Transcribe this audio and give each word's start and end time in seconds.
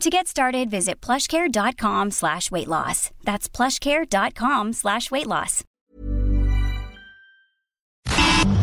To 0.00 0.10
get 0.10 0.26
started, 0.26 0.70
visit 0.70 1.00
plushcare.com 1.00 2.10
slash 2.10 2.50
weight 2.50 2.68
loss. 2.68 3.10
That's 3.22 3.48
plushcare.com 3.48 4.72
slash 4.72 5.10
weight 5.10 5.26
loss. 5.26 5.62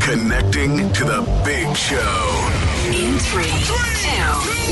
Connecting 0.02 0.92
to 0.94 1.06
the 1.06 1.42
big 1.46 1.76
show. 1.76 2.51
In 2.92 3.18
three, 3.20 3.46
two, 3.64 3.92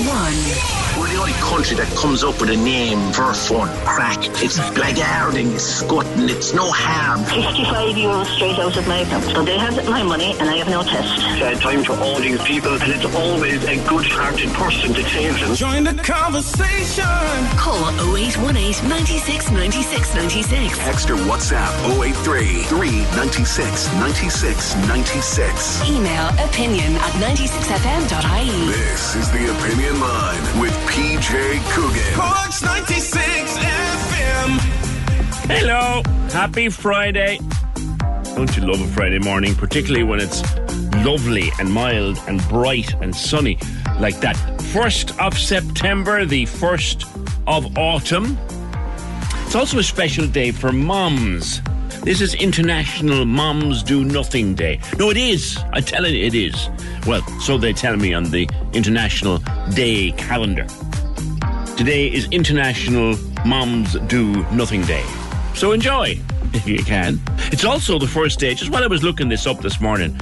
one. 0.04 0.80
We're 1.00 1.08
the 1.08 1.20
only 1.20 1.34
country 1.34 1.78
that 1.78 1.88
comes 1.96 2.24
up 2.24 2.42
with 2.42 2.50
a 2.50 2.58
name 2.58 3.14
for 3.14 3.34
fun. 3.34 3.70
Crack. 3.86 4.20
It's 4.44 4.60
blackguarding, 4.76 5.54
it's 5.56 5.64
scutting, 5.64 6.28
it's 6.30 6.54
no 6.54 6.70
harm. 6.70 7.24
55 7.24 7.96
euros 7.96 8.26
straight 8.36 8.60
out 8.60 8.76
of 8.76 8.88
my 8.88 9.00
account. 9.00 9.24
So 9.26 9.44
they 9.44 9.58
have 9.58 9.76
my 9.88 10.04
money 10.04 10.36
and 10.40 10.50
I 10.50 10.58
have 10.58 10.68
no 10.68 10.84
test. 10.84 11.16
Sad 11.40 11.62
time 11.62 11.84
for 11.84 11.94
all 11.94 12.20
these 12.20 12.42
people 12.44 12.74
and 12.74 12.92
it's 12.92 13.06
always 13.16 13.64
a 13.64 13.76
good-hearted 13.88 14.50
person 14.52 14.94
to 14.94 15.04
saves 15.10 15.40
them. 15.40 15.56
Join 15.56 15.84
the 15.86 15.96
conversation. 16.04 17.04
Call 17.56 17.88
0818 18.16 18.90
96 18.90 19.52
96 19.52 20.16
96. 20.16 20.78
Text 20.78 21.10
or 21.10 21.16
WhatsApp 21.16 21.72
083 22.04 22.64
396 22.64 23.94
96 23.96 24.76
96. 24.88 25.90
Email 25.90 26.28
opinion 26.44 26.96
at 27.00 27.14
96fm.ie. 28.10 28.68
This 28.72 29.16
is 29.16 29.32
the 29.32 29.52
Opinion 29.56 30.00
Line 30.00 30.60
with 30.60 30.74
PJ 30.88 31.62
Coogan. 31.72 32.14
Corks 32.16 32.64
96 32.64 33.58
FM. 33.58 34.60
Hello, 35.46 36.02
happy 36.32 36.70
Friday. 36.70 37.40
Don't 38.36 38.56
you 38.58 38.66
love 38.66 38.82
a 38.82 38.88
Friday 38.88 39.20
morning, 39.20 39.54
particularly 39.54 40.04
when 40.04 40.20
it's 40.20 40.42
lovely 41.06 41.52
and 41.60 41.72
mild 41.72 42.20
and 42.28 42.42
bright 42.50 42.96
and 43.02 43.16
sunny 43.16 43.60
like 44.00 44.20
that? 44.22 44.36
1st 44.74 45.24
of 45.24 45.38
September, 45.38 46.26
the 46.26 46.46
1st 46.46 47.06
of 47.46 47.78
autumn. 47.78 48.40
It's 49.46 49.56
also 49.56 49.78
a 49.78 49.84
special 49.84 50.26
day 50.26 50.52
for 50.52 50.72
moms. 50.72 51.62
This 52.04 52.22
is 52.22 52.34
International 52.36 53.26
Moms 53.26 53.84
Do 53.84 54.06
Nothing 54.06 54.56
Day. 54.56 54.80
No, 54.98 55.10
it 55.10 55.18
is. 55.18 55.60
I 55.74 55.82
tell 55.82 56.06
it, 56.06 56.16
it 56.16 56.34
is. 56.34 56.70
Well, 57.06 57.22
so 57.42 57.58
they 57.58 57.74
tell 57.74 57.98
me 57.98 58.14
on 58.14 58.24
the 58.24 58.50
International 58.74 59.40
Day 59.74 60.12
calendar. 60.12 60.66
Today 61.76 62.08
is 62.08 62.28
International 62.32 63.18
Moms 63.46 64.00
Do 64.08 64.44
Nothing 64.52 64.82
Day. 64.84 65.04
So 65.56 65.74
enjoy 65.74 66.18
if 66.54 66.66
you 66.68 66.84
can. 66.84 67.20
It's 67.52 67.66
also 67.66 68.00
the 68.00 68.08
first 68.08 68.40
day, 68.40 68.56
just 68.56 68.72
while 68.72 68.84
I 68.84 68.88
was 68.88 69.04
looking 69.04 69.28
this 69.28 69.46
up 69.46 69.60
this 69.60 69.82
morning, 69.82 70.18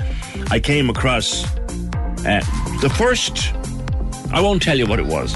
I 0.50 0.59
came 0.59 0.90
across 0.90 1.46
uh, 2.25 2.41
the 2.81 2.91
first, 2.97 3.53
I 4.34 4.41
won't 4.41 4.63
tell 4.63 4.78
you 4.78 4.88
what 4.88 5.00
it 5.00 5.06
was. 5.06 5.35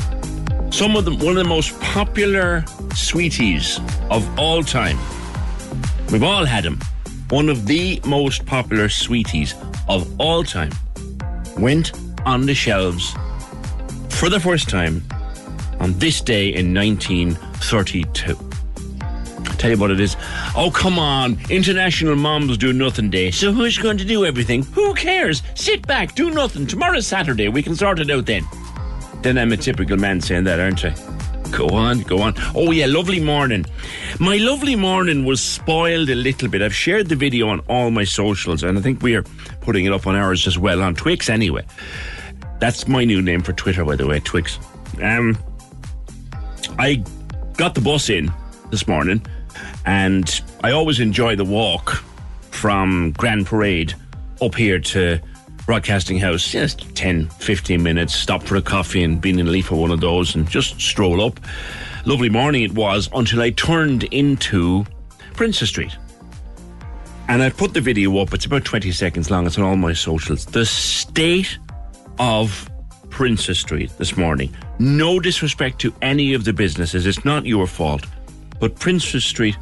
Some 0.71 0.97
of 0.97 1.05
them, 1.05 1.19
one 1.19 1.37
of 1.37 1.43
the 1.43 1.43
most 1.43 1.79
popular 1.81 2.65
sweeties 2.95 3.79
of 4.09 4.27
all 4.39 4.63
time. 4.63 4.97
We've 6.11 6.23
all 6.23 6.43
had 6.43 6.65
them. 6.65 6.79
One 7.29 7.47
of 7.47 7.65
the 7.67 8.01
most 8.05 8.45
popular 8.45 8.89
sweeties 8.89 9.55
of 9.87 10.19
all 10.19 10.43
time 10.43 10.71
went 11.57 11.93
on 12.25 12.45
the 12.45 12.53
shelves 12.53 13.15
for 14.09 14.27
the 14.27 14.39
first 14.39 14.67
time 14.67 15.03
on 15.79 15.97
this 15.99 16.19
day 16.19 16.49
in 16.49 16.73
1932. 16.73 18.37
I'll 19.01 19.55
Tell 19.55 19.71
you 19.71 19.77
what 19.77 19.91
it 19.91 20.01
is. 20.01 20.17
Oh, 20.55 20.69
come 20.73 20.99
on. 20.99 21.39
International 21.49 22.17
Moms 22.17 22.57
Do 22.57 22.73
Nothing 22.73 23.09
Day. 23.09 23.31
So 23.31 23.53
who's 23.53 23.77
going 23.77 23.97
to 23.97 24.05
do 24.05 24.25
everything? 24.25 24.63
Who 24.63 24.93
cares? 24.93 25.41
Sit 25.55 25.87
back, 25.87 26.13
do 26.13 26.29
nothing. 26.29 26.67
Tomorrow's 26.67 27.07
Saturday. 27.07 27.47
We 27.47 27.63
can 27.63 27.75
sort 27.75 27.99
it 27.99 28.11
out 28.11 28.25
then. 28.25 28.43
Then 29.21 29.37
I'm 29.37 29.53
a 29.53 29.57
typical 29.57 29.97
man 29.97 30.19
saying 30.19 30.43
that, 30.43 30.59
aren't 30.59 30.83
I? 30.83 31.20
Go 31.51 31.67
on, 31.69 31.99
go 32.01 32.21
on. 32.21 32.33
Oh, 32.55 32.71
yeah, 32.71 32.85
lovely 32.85 33.19
morning. 33.19 33.65
My 34.19 34.37
lovely 34.37 34.75
morning 34.75 35.25
was 35.25 35.41
spoiled 35.41 36.09
a 36.09 36.15
little 36.15 36.47
bit. 36.47 36.61
I've 36.61 36.73
shared 36.73 37.09
the 37.09 37.15
video 37.15 37.49
on 37.49 37.59
all 37.67 37.91
my 37.91 38.05
socials, 38.05 38.63
and 38.63 38.77
I 38.77 38.81
think 38.81 39.01
we 39.01 39.15
are 39.15 39.23
putting 39.59 39.85
it 39.85 39.91
up 39.91 40.07
on 40.07 40.15
ours 40.15 40.47
as 40.47 40.57
well, 40.57 40.81
on 40.81 40.95
Twix 40.95 41.29
anyway. 41.29 41.65
That's 42.59 42.87
my 42.87 43.03
new 43.03 43.21
name 43.21 43.41
for 43.41 43.53
Twitter, 43.53 43.83
by 43.83 43.95
the 43.95 44.07
way, 44.07 44.19
Twix. 44.21 44.59
Um, 45.01 45.37
I 46.79 47.03
got 47.57 47.75
the 47.75 47.81
bus 47.81 48.09
in 48.09 48.31
this 48.69 48.87
morning, 48.87 49.25
and 49.85 50.41
I 50.63 50.71
always 50.71 50.99
enjoy 50.99 51.35
the 51.35 51.45
walk 51.45 52.01
from 52.51 53.11
Grand 53.17 53.45
Parade 53.45 53.93
up 54.41 54.55
here 54.55 54.79
to 54.79 55.19
Broadcasting 55.65 56.17
House. 56.17 56.47
Just 56.47 56.93
10, 56.95 57.29
15 57.29 57.81
minutes, 57.81 58.13
stop 58.15 58.43
for 58.43 58.55
a 58.55 58.61
coffee 58.61 59.03
and 59.03 59.21
being 59.21 59.39
in 59.39 59.51
leaf 59.51 59.67
for 59.67 59.75
one 59.75 59.91
of 59.91 60.01
those 60.01 60.35
and 60.35 60.49
just 60.49 60.79
stroll 60.79 61.21
up. 61.25 61.39
Lovely 62.05 62.29
morning 62.29 62.63
it 62.63 62.73
was 62.73 63.09
until 63.13 63.41
I 63.41 63.51
turned 63.51 64.03
into 64.05 64.85
Princess 65.33 65.69
Street. 65.69 65.95
And 67.27 67.41
I 67.41 67.49
put 67.49 67.73
the 67.73 67.81
video 67.81 68.17
up, 68.17 68.33
it's 68.33 68.45
about 68.45 68.65
20 68.65 68.91
seconds 68.91 69.31
long, 69.31 69.45
it's 69.45 69.57
on 69.57 69.63
all 69.63 69.75
my 69.77 69.93
socials. 69.93 70.45
The 70.45 70.65
state 70.65 71.57
of 72.19 72.69
Princess 73.09 73.59
Street 73.59 73.91
this 73.97 74.17
morning. 74.17 74.53
No 74.79 75.19
disrespect 75.19 75.79
to 75.81 75.93
any 76.01 76.33
of 76.33 76.43
the 76.43 76.53
businesses, 76.53 77.05
it's 77.05 77.23
not 77.23 77.45
your 77.45 77.67
fault. 77.67 78.05
But 78.59 78.75
Princess 78.79 79.23
Street 79.23 79.57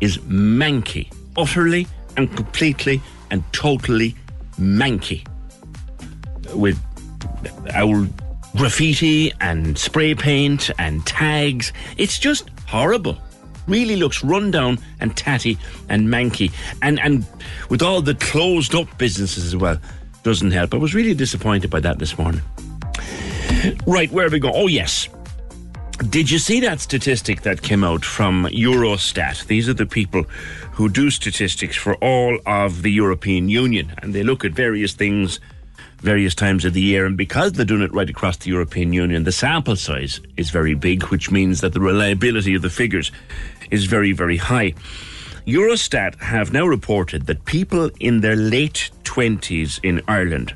is 0.00 0.18
manky, 0.18 1.12
utterly 1.36 1.86
and 2.16 2.34
completely 2.34 3.00
and 3.30 3.44
totally 3.52 4.16
manky. 4.58 5.26
With 6.54 6.78
uh, 7.74 7.80
old 7.80 8.08
graffiti 8.56 9.32
and 9.40 9.78
spray 9.78 10.14
paint 10.14 10.70
and 10.78 11.04
tags. 11.06 11.72
It's 11.96 12.18
just 12.18 12.48
horrible. 12.66 13.18
Really 13.66 13.96
looks 13.96 14.24
run 14.24 14.50
down 14.50 14.78
and 15.00 15.16
tatty 15.16 15.58
and 15.88 16.08
manky. 16.08 16.52
And 16.82 17.00
and 17.00 17.26
with 17.68 17.82
all 17.82 18.02
the 18.02 18.14
closed 18.14 18.74
up 18.74 18.98
businesses 18.98 19.44
as 19.44 19.56
well. 19.56 19.78
Doesn't 20.22 20.52
help. 20.52 20.74
I 20.74 20.76
was 20.76 20.94
really 20.94 21.14
disappointed 21.14 21.70
by 21.70 21.80
that 21.80 21.98
this 21.98 22.16
morning. 22.16 22.42
Right, 23.86 24.10
where 24.10 24.28
we 24.28 24.38
go? 24.38 24.52
Oh 24.52 24.66
yes. 24.66 25.08
Did 26.08 26.30
you 26.30 26.38
see 26.38 26.58
that 26.60 26.80
statistic 26.80 27.42
that 27.42 27.62
came 27.62 27.84
out 27.84 28.04
from 28.04 28.46
Eurostat? 28.46 29.46
These 29.46 29.68
are 29.68 29.74
the 29.74 29.86
people 29.86 30.24
who 30.72 30.88
do 30.88 31.10
statistics 31.10 31.76
for 31.76 31.94
all 31.96 32.38
of 32.44 32.82
the 32.82 32.90
European 32.90 33.48
Union, 33.48 33.92
and 34.02 34.12
they 34.12 34.24
look 34.24 34.44
at 34.44 34.52
various 34.52 34.94
things 34.94 35.38
various 36.02 36.34
times 36.34 36.64
of 36.64 36.74
the 36.74 36.80
year. 36.80 37.06
And 37.06 37.16
because 37.16 37.52
they're 37.52 37.64
doing 37.64 37.82
it 37.82 37.94
right 37.94 38.10
across 38.10 38.36
the 38.36 38.50
European 38.50 38.92
Union, 38.92 39.24
the 39.24 39.32
sample 39.32 39.76
size 39.76 40.20
is 40.36 40.50
very 40.50 40.74
big, 40.74 41.04
which 41.04 41.30
means 41.30 41.60
that 41.60 41.72
the 41.72 41.80
reliability 41.80 42.54
of 42.54 42.62
the 42.62 42.70
figures 42.70 43.10
is 43.70 43.86
very, 43.86 44.12
very 44.12 44.36
high. 44.36 44.74
Eurostat 45.46 46.16
have 46.20 46.52
now 46.52 46.66
reported 46.66 47.26
that 47.26 47.44
people 47.46 47.90
in 47.98 48.20
their 48.20 48.36
late 48.36 48.90
20s 49.04 49.80
in 49.82 50.00
Ireland 50.06 50.54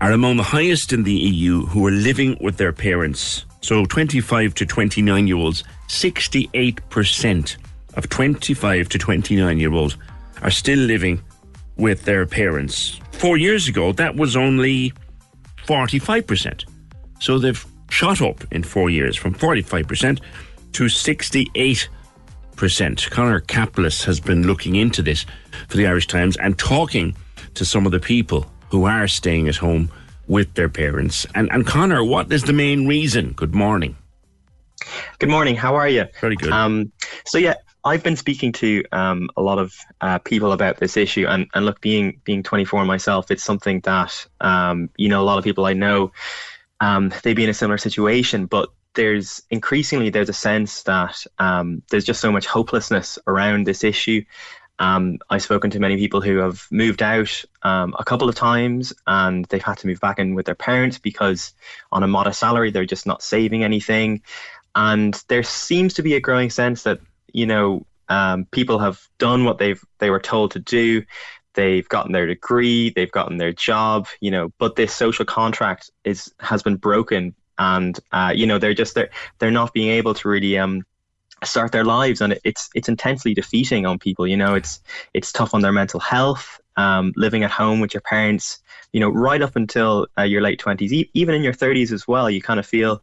are 0.00 0.12
among 0.12 0.36
the 0.36 0.42
highest 0.42 0.92
in 0.92 1.04
the 1.04 1.14
EU 1.14 1.66
who 1.66 1.86
are 1.86 1.90
living 1.90 2.36
with 2.40 2.58
their 2.58 2.72
parents. 2.72 3.44
So 3.62 3.84
25 3.86 4.54
to 4.54 4.66
29 4.66 5.26
year 5.26 5.36
olds, 5.36 5.64
68% 5.88 7.56
of 7.94 8.08
25 8.08 8.88
to 8.90 8.98
29 8.98 9.58
year 9.58 9.72
olds 9.72 9.96
are 10.42 10.50
still 10.50 10.78
living 10.78 11.20
with 11.76 12.04
their 12.04 12.26
parents. 12.26 13.00
Four 13.18 13.36
years 13.38 13.68
ago, 13.68 13.92
that 13.92 14.14
was 14.16 14.36
only 14.36 14.92
45%. 15.66 16.64
So 17.18 17.38
they've 17.38 17.66
shot 17.90 18.20
up 18.20 18.44
in 18.52 18.62
four 18.62 18.90
years 18.90 19.16
from 19.16 19.34
45% 19.34 20.20
to 20.72 20.84
68%. 20.84 21.88
percent. 22.56 23.08
Conor 23.10 23.40
Capplis 23.40 24.04
has 24.04 24.18
been 24.20 24.46
looking 24.46 24.76
into 24.76 25.02
this 25.02 25.26
for 25.68 25.76
the 25.76 25.86
Irish 25.86 26.06
Times 26.06 26.36
and 26.38 26.58
talking 26.58 27.14
to 27.54 27.64
some 27.64 27.86
of 27.86 27.92
the 27.92 28.00
people 28.00 28.46
who 28.70 28.84
are 28.84 29.06
staying 29.08 29.48
at 29.48 29.56
home 29.56 29.90
with 30.26 30.52
their 30.54 30.68
parents. 30.68 31.26
And, 31.34 31.50
and 31.52 31.66
Conor, 31.66 32.02
what 32.04 32.32
is 32.32 32.42
the 32.44 32.52
main 32.52 32.86
reason? 32.86 33.32
Good 33.32 33.54
morning. 33.54 33.96
Good 35.18 35.30
morning. 35.30 35.56
How 35.56 35.74
are 35.74 35.88
you? 35.88 36.06
Very 36.20 36.36
good. 36.36 36.50
Um, 36.50 36.92
so 37.24 37.38
yeah, 37.38 37.54
I've 37.86 38.02
been 38.02 38.16
speaking 38.16 38.50
to 38.54 38.82
um, 38.90 39.30
a 39.36 39.42
lot 39.42 39.60
of 39.60 39.72
uh, 40.00 40.18
people 40.18 40.50
about 40.50 40.78
this 40.78 40.96
issue, 40.96 41.24
and, 41.28 41.46
and 41.54 41.64
look, 41.64 41.80
being 41.80 42.20
being 42.24 42.42
24 42.42 42.84
myself, 42.84 43.30
it's 43.30 43.44
something 43.44 43.78
that 43.80 44.26
um, 44.40 44.90
you 44.96 45.08
know 45.08 45.22
a 45.22 45.24
lot 45.24 45.38
of 45.38 45.44
people 45.44 45.66
I 45.66 45.72
know 45.72 46.10
um, 46.80 47.12
they 47.22 47.32
be 47.32 47.44
in 47.44 47.50
a 47.50 47.54
similar 47.54 47.78
situation, 47.78 48.46
but 48.46 48.70
there's 48.94 49.40
increasingly 49.50 50.10
there's 50.10 50.28
a 50.28 50.32
sense 50.32 50.82
that 50.82 51.24
um, 51.38 51.80
there's 51.88 52.04
just 52.04 52.20
so 52.20 52.32
much 52.32 52.46
hopelessness 52.46 53.20
around 53.28 53.68
this 53.68 53.84
issue. 53.84 54.24
Um, 54.80 55.20
I've 55.30 55.42
spoken 55.42 55.70
to 55.70 55.78
many 55.78 55.96
people 55.96 56.20
who 56.20 56.38
have 56.38 56.66
moved 56.72 57.02
out 57.02 57.44
um, 57.62 57.94
a 58.00 58.04
couple 58.04 58.28
of 58.28 58.34
times 58.34 58.92
and 59.06 59.44
they've 59.46 59.62
had 59.62 59.78
to 59.78 59.86
move 59.86 60.00
back 60.00 60.18
in 60.18 60.34
with 60.34 60.44
their 60.44 60.54
parents 60.56 60.98
because 60.98 61.54
on 61.92 62.02
a 62.02 62.06
modest 62.06 62.40
salary 62.40 62.70
they're 62.70 62.84
just 62.84 63.06
not 63.06 63.22
saving 63.22 63.64
anything. 63.64 64.22
And 64.74 65.22
there 65.28 65.42
seems 65.42 65.94
to 65.94 66.02
be 66.02 66.14
a 66.14 66.20
growing 66.20 66.50
sense 66.50 66.82
that 66.82 67.00
you 67.36 67.46
know 67.46 67.86
um, 68.08 68.46
people 68.46 68.78
have 68.78 69.00
done 69.18 69.44
what 69.44 69.58
they've 69.58 69.82
they 69.98 70.10
were 70.10 70.20
told 70.20 70.52
to 70.52 70.58
do. 70.58 71.04
They've 71.54 71.88
gotten 71.88 72.12
their 72.12 72.26
degree, 72.26 72.90
they've 72.90 73.10
gotten 73.10 73.38
their 73.38 73.52
job, 73.52 74.08
you 74.20 74.30
know, 74.30 74.52
but 74.58 74.76
this 74.76 74.94
social 74.94 75.24
contract 75.24 75.90
is 76.04 76.32
has 76.40 76.62
been 76.62 76.76
broken 76.76 77.34
and 77.58 77.98
uh, 78.12 78.32
you 78.34 78.46
know 78.46 78.58
they're 78.58 78.74
just 78.74 78.94
they're 78.94 79.10
they're 79.38 79.50
not 79.50 79.72
being 79.72 79.90
able 79.90 80.14
to 80.14 80.28
really 80.28 80.58
um 80.58 80.82
start 81.44 81.72
their 81.72 81.84
lives 81.84 82.20
and 82.20 82.38
it's 82.44 82.70
it's 82.74 82.88
intensely 82.88 83.34
defeating 83.34 83.84
on 83.84 83.98
people 83.98 84.26
you 84.26 84.36
know 84.36 84.54
it's 84.54 84.80
it's 85.12 85.30
tough 85.32 85.54
on 85.54 85.60
their 85.60 85.72
mental 85.72 86.00
health 86.00 86.60
um, 86.76 87.12
living 87.16 87.44
at 87.44 87.50
home 87.50 87.80
with 87.80 87.92
your 87.92 88.00
parents 88.02 88.58
you 88.92 89.00
know 89.00 89.10
right 89.10 89.42
up 89.42 89.54
until 89.54 90.06
uh, 90.18 90.22
your 90.22 90.40
late 90.40 90.60
20s 90.60 90.92
e- 90.92 91.10
even 91.12 91.34
in 91.34 91.42
your 91.42 91.52
30s 91.52 91.92
as 91.92 92.08
well 92.08 92.30
you 92.30 92.40
kind 92.40 92.58
of 92.58 92.66
feel 92.66 93.02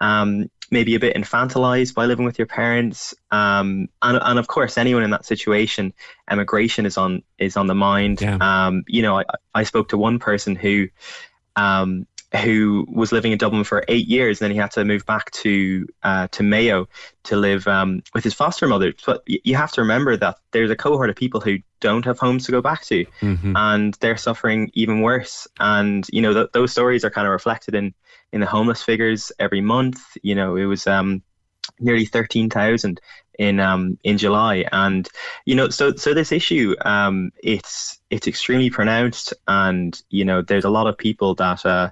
um, 0.00 0.50
maybe 0.70 0.94
a 0.94 1.00
bit 1.00 1.16
infantilized 1.16 1.94
by 1.94 2.06
living 2.06 2.24
with 2.24 2.38
your 2.38 2.46
parents 2.46 3.14
um, 3.30 3.88
and, 4.02 4.18
and 4.22 4.38
of 4.38 4.46
course 4.46 4.78
anyone 4.78 5.02
in 5.02 5.10
that 5.10 5.24
situation 5.24 5.92
emigration 6.30 6.86
is 6.86 6.96
on 6.96 7.22
is 7.38 7.56
on 7.56 7.66
the 7.66 7.74
mind 7.74 8.20
Yeah. 8.20 8.38
um, 8.40 8.84
you 8.86 9.02
know 9.02 9.18
I, 9.20 9.24
I 9.54 9.64
spoke 9.64 9.88
to 9.90 9.98
one 9.98 10.18
person 10.18 10.56
who 10.56 10.88
um, 11.56 12.06
who 12.42 12.84
was 12.90 13.12
living 13.12 13.30
in 13.30 13.38
Dublin 13.38 13.62
for 13.62 13.84
eight 13.86 14.08
years. 14.08 14.40
And 14.40 14.46
then 14.46 14.50
he 14.50 14.58
had 14.58 14.72
to 14.72 14.84
move 14.84 15.06
back 15.06 15.30
to 15.32 15.86
uh, 16.02 16.26
to 16.32 16.42
Mayo 16.42 16.88
to 17.24 17.36
live 17.36 17.68
um, 17.68 18.02
with 18.12 18.24
his 18.24 18.34
foster 18.34 18.66
mother. 18.66 18.92
But 19.06 19.22
you 19.26 19.54
have 19.54 19.70
to 19.72 19.82
remember 19.82 20.16
that 20.16 20.38
there's 20.50 20.70
a 20.70 20.74
cohort 20.76 21.10
of 21.10 21.16
people 21.16 21.40
who 21.40 21.58
don't 21.78 22.04
have 22.04 22.18
homes 22.18 22.44
to 22.46 22.52
go 22.52 22.60
back 22.60 22.82
to, 22.86 23.04
and 23.56 23.94
they're 24.00 24.16
suffering 24.16 24.70
even 24.74 25.00
worse. 25.00 25.46
And 25.60 26.04
you 26.12 26.22
know 26.22 26.32
th- 26.34 26.50
those 26.52 26.72
stories 26.72 27.04
are 27.04 27.10
kind 27.10 27.26
of 27.28 27.32
reflected 27.32 27.76
in 27.76 27.94
in 28.34 28.40
the 28.40 28.46
homeless 28.46 28.82
figures 28.82 29.32
every 29.38 29.62
month. 29.62 30.00
You 30.22 30.34
know 30.34 30.56
it 30.56 30.66
was. 30.66 30.86
Um, 30.86 31.22
nearly 31.80 32.04
13,000 32.04 33.00
in 33.38 33.58
um 33.58 33.98
in 34.04 34.16
July 34.18 34.64
and 34.70 35.08
you 35.44 35.54
know 35.54 35.68
so 35.68 35.94
so 35.94 36.14
this 36.14 36.30
issue 36.30 36.74
um 36.82 37.32
it's 37.42 37.98
it's 38.10 38.28
extremely 38.28 38.70
pronounced 38.70 39.32
and 39.48 40.00
you 40.10 40.24
know 40.24 40.42
there's 40.42 40.64
a 40.64 40.70
lot 40.70 40.86
of 40.86 40.96
people 40.96 41.34
that 41.34 41.64
uh 41.66 41.90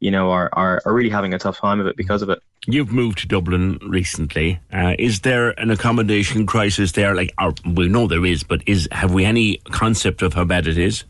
you 0.00 0.10
know 0.10 0.30
are 0.30 0.50
are, 0.52 0.82
are 0.84 0.92
really 0.92 1.08
having 1.08 1.32
a 1.32 1.38
tough 1.38 1.58
time 1.58 1.80
of 1.80 1.86
it 1.86 1.96
because 1.96 2.20
of 2.20 2.28
it 2.28 2.42
You've 2.66 2.92
moved 2.92 3.18
to 3.18 3.26
Dublin 3.26 3.80
recently. 3.82 4.60
Uh, 4.72 4.94
is 4.96 5.22
there 5.22 5.50
an 5.58 5.72
accommodation 5.72 6.46
crisis 6.46 6.92
there? 6.92 7.12
Like, 7.12 7.34
or, 7.36 7.54
we 7.66 7.88
know 7.88 8.06
there 8.06 8.24
is, 8.24 8.44
but 8.44 8.62
is 8.68 8.88
have 8.92 9.12
we 9.12 9.24
any 9.24 9.56
concept 9.72 10.22
of 10.22 10.34
how 10.34 10.44
bad 10.44 10.68
it 10.68 10.78
is? 10.78 11.02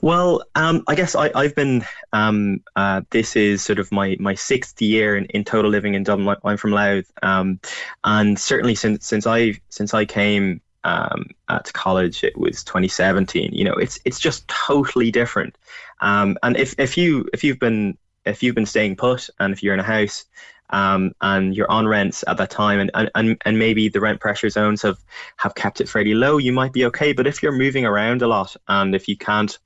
Well, 0.00 0.42
um, 0.54 0.84
I 0.88 0.94
guess 0.94 1.14
I, 1.14 1.30
I've 1.34 1.54
been. 1.54 1.84
Um, 2.12 2.62
uh, 2.76 3.02
this 3.10 3.36
is 3.36 3.62
sort 3.62 3.78
of 3.78 3.90
my, 3.90 4.16
my 4.20 4.34
sixth 4.34 4.80
year 4.82 5.16
in, 5.16 5.24
in 5.26 5.44
total 5.44 5.70
living 5.70 5.94
in 5.94 6.02
Dublin. 6.02 6.36
I'm 6.44 6.56
from 6.56 6.72
Louth, 6.72 7.10
um, 7.22 7.60
and 8.04 8.38
certainly 8.38 8.74
since 8.74 9.06
since 9.06 9.26
I 9.26 9.60
since 9.70 9.94
I 9.94 10.04
came 10.04 10.60
um, 10.84 11.30
uh, 11.48 11.60
to 11.60 11.72
college, 11.72 12.24
it 12.24 12.36
was 12.36 12.64
2017. 12.64 13.52
You 13.52 13.64
know, 13.64 13.74
it's 13.74 13.98
it's 14.04 14.20
just 14.20 14.46
totally 14.48 15.10
different. 15.10 15.56
Um, 16.00 16.36
and 16.42 16.56
if, 16.56 16.74
if 16.78 16.96
you 16.96 17.28
if 17.32 17.44
you've 17.44 17.58
been 17.58 17.96
if 18.24 18.42
you've 18.42 18.54
been 18.54 18.66
staying 18.66 18.96
put 18.96 19.28
and 19.40 19.52
if 19.52 19.62
you're 19.62 19.74
in 19.74 19.80
a 19.80 19.84
house 19.84 20.24
um, 20.70 21.12
and 21.20 21.54
you're 21.54 21.70
on 21.70 21.86
rents 21.86 22.24
at 22.26 22.36
that 22.38 22.50
time 22.50 22.80
and, 22.80 22.90
and, 22.94 23.10
and, 23.14 23.42
and 23.44 23.58
maybe 23.58 23.88
the 23.88 24.00
rent 24.00 24.20
pressure 24.20 24.48
zones 24.48 24.82
have, 24.82 24.98
have 25.36 25.54
kept 25.54 25.80
it 25.80 25.88
fairly 25.88 26.14
low, 26.14 26.38
you 26.38 26.52
might 26.52 26.72
be 26.72 26.84
okay. 26.86 27.12
But 27.12 27.26
if 27.26 27.42
you're 27.42 27.52
moving 27.52 27.84
around 27.84 28.22
a 28.22 28.26
lot 28.26 28.56
and 28.68 28.94
if 28.94 29.08
you 29.08 29.16
can't 29.16 29.58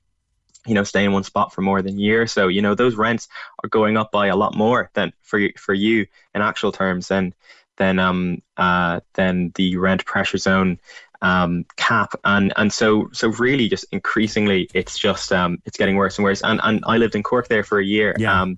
you 0.67 0.73
know, 0.73 0.83
stay 0.83 1.05
in 1.05 1.11
one 1.13 1.23
spot 1.23 1.53
for 1.53 1.61
more 1.61 1.81
than 1.81 1.95
a 1.95 2.01
year. 2.01 2.27
So, 2.27 2.47
you 2.47 2.61
know, 2.61 2.75
those 2.75 2.95
rents 2.95 3.27
are 3.63 3.69
going 3.69 3.97
up 3.97 4.11
by 4.11 4.27
a 4.27 4.35
lot 4.35 4.55
more 4.55 4.89
than 4.93 5.13
for 5.23 5.39
you, 5.39 5.53
for 5.57 5.73
you 5.73 6.05
in 6.35 6.41
actual 6.41 6.71
terms 6.71 7.07
than 7.07 7.33
than 7.77 7.99
um 7.99 8.41
uh 8.57 8.99
than 9.13 9.51
the 9.55 9.77
rent 9.77 10.03
pressure 10.05 10.37
zone 10.39 10.79
um 11.21 11.63
cap 11.77 12.13
and 12.23 12.51
and 12.57 12.73
so 12.73 13.09
so 13.11 13.29
really 13.29 13.67
just 13.67 13.85
increasingly 13.91 14.67
it's 14.73 14.97
just 14.97 15.31
um 15.31 15.59
it's 15.65 15.77
getting 15.77 15.95
worse 15.95 16.17
and 16.17 16.23
worse 16.23 16.41
and 16.43 16.59
and 16.63 16.83
I 16.87 16.97
lived 16.97 17.15
in 17.15 17.23
Cork 17.23 17.47
there 17.47 17.63
for 17.63 17.79
a 17.79 17.85
year 17.85 18.15
Yeah. 18.17 18.41
um 18.41 18.57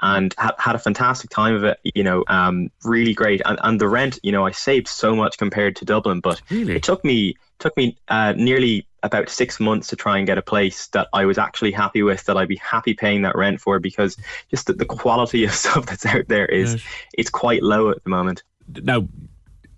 and 0.00 0.34
ha- 0.38 0.54
had 0.58 0.74
a 0.74 0.78
fantastic 0.78 1.30
time 1.30 1.54
of 1.54 1.64
it 1.64 1.78
you 1.82 2.02
know 2.02 2.24
um 2.28 2.70
really 2.84 3.14
great 3.14 3.40
and 3.44 3.58
and 3.62 3.80
the 3.80 3.88
rent 3.88 4.18
you 4.22 4.32
know 4.32 4.46
I 4.46 4.52
saved 4.52 4.88
so 4.88 5.16
much 5.16 5.38
compared 5.38 5.76
to 5.76 5.84
Dublin 5.84 6.20
but 6.20 6.40
Really? 6.50 6.76
it 6.76 6.82
took 6.82 7.04
me 7.04 7.36
took 7.58 7.76
me 7.76 7.96
uh, 8.08 8.32
nearly 8.36 8.86
about 9.02 9.28
six 9.28 9.60
months 9.60 9.88
to 9.88 9.96
try 9.96 10.18
and 10.18 10.26
get 10.26 10.38
a 10.38 10.42
place 10.42 10.88
that 10.88 11.08
I 11.12 11.24
was 11.24 11.38
actually 11.38 11.72
happy 11.72 12.02
with, 12.02 12.24
that 12.24 12.36
I'd 12.36 12.48
be 12.48 12.56
happy 12.56 12.94
paying 12.94 13.22
that 13.22 13.36
rent 13.36 13.60
for, 13.60 13.78
because 13.78 14.16
just 14.50 14.66
the, 14.66 14.72
the 14.72 14.84
quality 14.84 15.44
of 15.44 15.52
stuff 15.62 15.86
that's 15.86 16.06
out 16.06 16.26
there 16.28 16.46
is 16.46 16.74
Yes. 16.74 16.82
it's 17.14 17.30
quite 17.30 17.62
low 17.62 17.90
at 17.90 18.02
the 18.04 18.10
moment. 18.10 18.42
Now, 18.82 19.08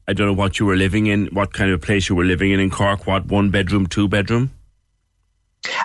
I 0.09 0.13
don't 0.13 0.27
know 0.27 0.33
what 0.33 0.59
you 0.59 0.67
were 0.67 0.77
living 0.77 1.07
in, 1.07 1.27
what 1.29 1.53
kind 1.53 1.71
of 1.71 1.81
place 1.81 2.09
you 2.09 2.17
were 2.17 2.25
living 2.25 2.51
in 2.51 2.61
in 2.61 2.71
Cork. 2.71 3.07
What 3.07 3.27
one 3.27 3.51
bedroom, 3.51 3.87
two 3.87 4.09
bedroom? 4.09 4.51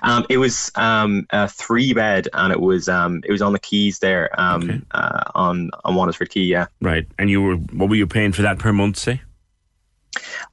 Um, 0.02 0.26
it 0.30 0.38
was 0.38 0.72
um, 0.76 1.28
a 1.32 1.48
three 1.50 1.94
bed, 1.94 2.30
and 2.34 2.52
it 2.54 2.60
was 2.60 2.88
um, 2.88 3.22
it 3.26 3.32
was 3.32 3.42
on 3.42 3.52
the 3.54 3.60
Quays 3.60 4.00
there, 4.00 4.30
um, 4.40 4.64
Okay. 4.64 4.82
uh, 4.92 5.24
on 5.36 5.70
on 5.84 5.96
Watersford 5.96 6.30
Key. 6.30 6.46
Yeah, 6.46 6.68
Right, 6.82 7.06
and 7.20 7.30
you 7.30 7.42
were 7.42 7.56
what 7.58 7.90
were 7.90 7.96
you 7.96 8.08
paying 8.08 8.32
for 8.32 8.42
that 8.42 8.58
per 8.58 8.72
month? 8.72 8.98
Say. 8.98 9.22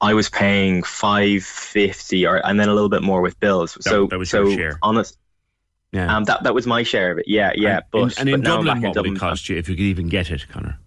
I 0.01 0.13
was 0.13 0.29
paying 0.29 0.83
five 0.83 1.43
fifty, 1.43 2.25
or 2.25 2.45
and 2.45 2.59
then 2.59 2.69
a 2.69 2.73
little 2.73 2.89
bit 2.89 3.01
more 3.03 3.21
with 3.21 3.39
bills. 3.39 3.77
so 3.81 4.07
that 4.07 4.19
was 4.19 4.29
so 4.29 4.43
your 4.47 4.57
share. 4.57 4.79
honest, 4.81 5.17
Yeah. 5.91 6.15
um, 6.15 6.23
that 6.25 6.43
that 6.43 6.53
was 6.53 6.67
my 6.67 6.83
share 6.83 7.11
of 7.11 7.17
it. 7.19 7.25
Yeah, 7.27 7.51
yeah. 7.55 7.75
and, 7.77 7.83
but 7.91 7.99
in, 8.03 8.11
and 8.19 8.29
in 8.29 8.41
but 8.41 8.45
Dublin, 8.47 8.67
back 8.67 8.77
in 8.77 8.89
what 8.89 8.95
would 8.97 9.17
it 9.17 9.19
cost 9.19 9.49
you 9.49 9.57
if 9.57 9.69
you 9.69 9.75
could 9.75 9.83
even 9.83 10.09
get 10.09 10.31
it, 10.31 10.47
Conor? 10.49 10.77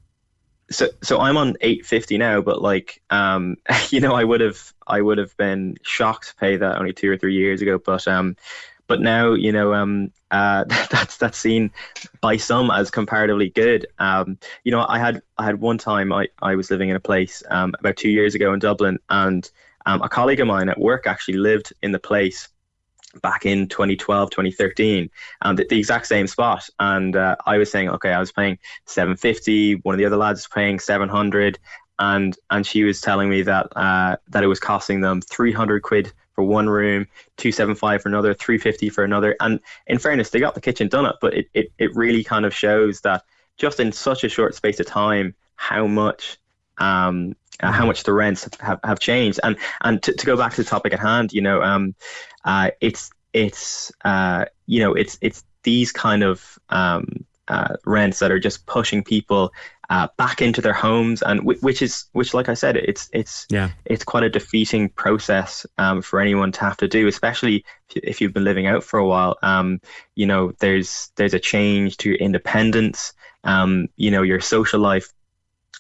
so 0.69 0.89
so 1.01 1.21
I'm 1.21 1.37
on 1.37 1.51
850 1.61 2.19
now, 2.19 2.41
but 2.41 2.61
like 2.61 3.01
um 3.11 3.57
you 3.91 4.01
know 4.01 4.15
I 4.15 4.25
would 4.25 4.41
have 4.41 4.73
I 4.87 5.01
would 5.01 5.19
have 5.19 5.37
been 5.37 5.77
shocked 5.83 6.29
to 6.29 6.37
pay 6.37 6.57
that 6.57 6.79
only 6.79 6.93
two 6.93 7.11
or 7.11 7.17
three 7.17 7.35
years 7.35 7.63
ago, 7.63 7.79
but 7.79 8.07
um 8.09 8.37
but 8.89 9.01
now 9.01 9.33
you 9.33 9.53
know 9.53 9.75
um 9.75 10.11
uh 10.31 10.65
that's 10.91 11.17
that's 11.17 11.39
seen 11.39 11.71
by 12.21 12.37
some 12.37 12.71
as 12.71 12.91
comparatively 12.91 13.51
good. 13.51 13.87
Um 13.99 14.39
you 14.65 14.73
know 14.73 14.85
I 14.89 14.99
had 14.99 15.23
I 15.39 15.45
had 15.45 15.61
one 15.61 15.79
time 15.79 16.13
I 16.13 16.29
I 16.43 16.55
was 16.55 16.71
living 16.71 16.89
in 16.89 16.97
a 16.97 17.01
place 17.01 17.43
um 17.51 17.75
about 17.79 17.97
two 17.97 18.11
years 18.11 18.35
ago 18.35 18.53
in 18.53 18.59
Dublin 18.59 18.99
and 19.09 19.51
um, 19.87 20.03
a 20.03 20.09
colleague 20.09 20.41
of 20.41 20.49
mine 20.49 20.69
at 20.69 20.79
work 20.79 21.07
actually 21.07 21.39
lived 21.39 21.73
in 21.83 21.93
the 21.93 21.99
place 21.99 22.49
back 23.23 23.47
in 23.47 23.67
2012 23.69 24.31
2013 24.31 25.09
and 25.41 25.59
the, 25.59 25.67
the 25.71 25.79
exact 25.79 26.07
same 26.07 26.27
spot 26.27 26.69
and 26.81 27.17
uh, 27.17 27.35
i 27.47 27.57
was 27.57 27.71
saying 27.71 27.89
okay 27.89 28.13
i 28.13 28.19
was 28.19 28.31
paying 28.31 28.59
750 28.85 29.77
one 29.77 29.95
of 29.95 29.99
the 29.99 30.05
other 30.05 30.19
lads 30.19 30.41
was 30.41 30.49
paying 30.49 30.79
700 30.79 31.59
and 31.99 32.37
and 32.51 32.67
she 32.67 32.85
was 32.85 33.01
telling 33.01 33.31
me 33.31 33.41
that 33.43 33.69
uh, 33.75 34.17
that 34.29 34.45
it 34.45 34.49
was 34.49 34.61
costing 34.61 35.01
them 35.01 35.23
300 35.23 35.83
quid 35.83 36.13
for 36.37 36.45
one 36.45 36.69
room 36.69 37.09
275 37.39 38.03
for 38.03 38.09
another 38.09 38.35
350 38.35 38.91
for 38.91 39.03
another. 39.03 39.35
And 39.41 39.59
in 39.89 39.99
fairness 39.99 40.31
they 40.31 40.39
got 40.39 40.55
the 40.55 40.61
kitchen 40.61 40.87
done 40.87 41.07
up 41.07 41.19
but 41.21 41.35
it, 41.35 41.49
it, 41.55 41.73
it 41.79 41.97
really 41.97 42.23
kind 42.23 42.45
of 42.45 42.55
shows 42.55 43.01
that 43.01 43.25
just 43.57 43.81
in 43.81 43.91
such 43.91 44.23
a 44.23 44.29
short 44.29 44.55
space 44.55 44.79
of 44.79 44.87
time 44.87 45.35
how 45.57 45.89
much 45.89 46.37
um, 46.79 47.35
uh, 47.61 47.73
how 47.73 47.87
much 47.87 48.03
the 48.03 48.13
rents 48.13 48.47
have, 48.61 48.79
have 48.85 49.01
changed. 49.01 49.41
And 49.43 49.57
and 49.81 50.01
to, 50.05 50.13
to 50.13 50.27
go 50.27 50.37
back 50.37 50.53
to 50.53 50.63
the 50.63 50.69
topic 50.69 50.93
at 50.93 51.01
hand 51.01 51.33
you 51.33 51.41
know 51.41 51.63
um, 51.63 51.97
uh, 52.45 52.71
it's 52.81 53.11
it's 53.33 53.91
uh, 54.05 54.45
you 54.67 54.81
know 54.81 54.93
it's 54.93 55.19
it's 55.21 55.43
these 55.63 55.91
kind 55.91 56.23
of 56.23 56.59
um, 56.69 57.25
uh, 57.49 57.77
rents 57.85 58.19
that 58.19 58.31
are 58.31 58.39
just 58.39 58.67
pushing 58.67 59.03
people 59.03 59.53
uh, 59.91 60.09
back 60.17 60.43
into 60.43 60.61
their 60.61 60.73
homes 60.73 61.23
and 61.23 61.41
w- 61.41 61.59
which 61.61 61.81
is 61.83 62.07
which 62.13 62.35
like 62.35 62.49
I 62.49 62.55
said 62.55 62.77
it's 62.77 63.09
it's 63.13 63.47
Yeah. 63.51 63.71
it's 63.85 64.05
quite 64.05 64.25
a 64.25 64.31
defeating 64.31 64.89
process 64.91 65.65
um, 65.79 66.03
for 66.03 66.21
anyone 66.21 66.53
to 66.53 66.61
have 66.61 66.77
to 66.79 66.89
do 66.89 67.07
especially 67.07 67.65
if 67.89 67.97
you- 67.97 68.03
if 68.05 68.21
you've 68.21 68.33
been 68.35 68.45
living 68.45 68.67
out 68.67 68.83
for 68.85 68.99
a 68.99 69.07
while 69.07 69.37
um, 69.43 69.81
you 70.15 70.27
know 70.27 70.53
there's 70.61 71.11
there's 71.17 71.35
a 71.35 71.41
change 71.41 71.97
to 71.99 72.09
your 72.11 72.19
independence 72.19 73.13
um, 73.45 73.87
you 73.97 74.11
know 74.11 74.23
your 74.23 74.41
social 74.41 74.81
life 74.81 75.13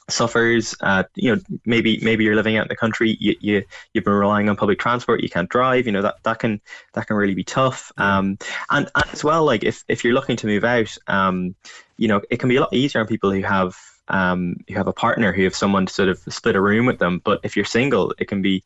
suffers. 0.09 0.75
Uh, 0.81 1.03
you 1.15 1.35
know, 1.35 1.41
maybe 1.65 1.99
maybe 2.03 2.25
you're 2.25 2.37
living 2.37 2.57
out 2.57 2.63
in 2.63 2.69
the 2.69 2.77
country. 2.77 3.17
You, 3.21 3.35
you 3.41 3.65
you've 3.93 4.05
been 4.05 4.13
relying 4.13 4.49
on 4.49 4.57
public 4.57 4.79
transport. 4.79 5.23
You 5.23 5.29
can't 5.29 5.49
drive. 5.49 5.87
You 5.87 5.93
know 5.93 6.03
that 6.03 6.17
that 6.23 6.39
can 6.39 6.61
that 6.93 7.07
can 7.07 7.17
really 7.17 7.35
be 7.35 7.45
tough. 7.45 7.91
Um, 7.97 8.39
and, 8.71 8.89
and 8.95 9.05
as 9.13 9.25
well, 9.25 9.45
like 9.45 9.65
if 9.65 9.85
if 9.89 10.05
you're 10.05 10.15
looking 10.15 10.37
to 10.37 10.47
move 10.47 10.65
out, 10.65 10.97
um, 11.09 11.55
you 11.97 12.09
know, 12.09 12.21
it 12.31 12.39
can 12.39 12.49
be 12.49 12.57
a 12.57 12.61
lot 12.61 12.73
easier 12.73 13.01
on 13.01 13.07
people 13.07 13.31
who 13.33 13.43
have 13.43 13.77
um 14.09 14.57
who 14.69 14.75
have 14.75 14.87
a 14.87 14.93
partner 14.93 15.33
who 15.33 15.45
have 15.45 15.55
someone 15.55 15.87
to 15.87 15.93
sort 15.93 16.09
of 16.09 16.19
split 16.29 16.57
a 16.57 16.61
room 16.61 16.87
with 16.87 16.99
them. 16.99 17.21
But 17.25 17.41
if 17.43 17.57
you're 17.57 17.65
single, 17.65 18.15
it 18.19 18.27
can 18.27 18.43
be 18.43 18.63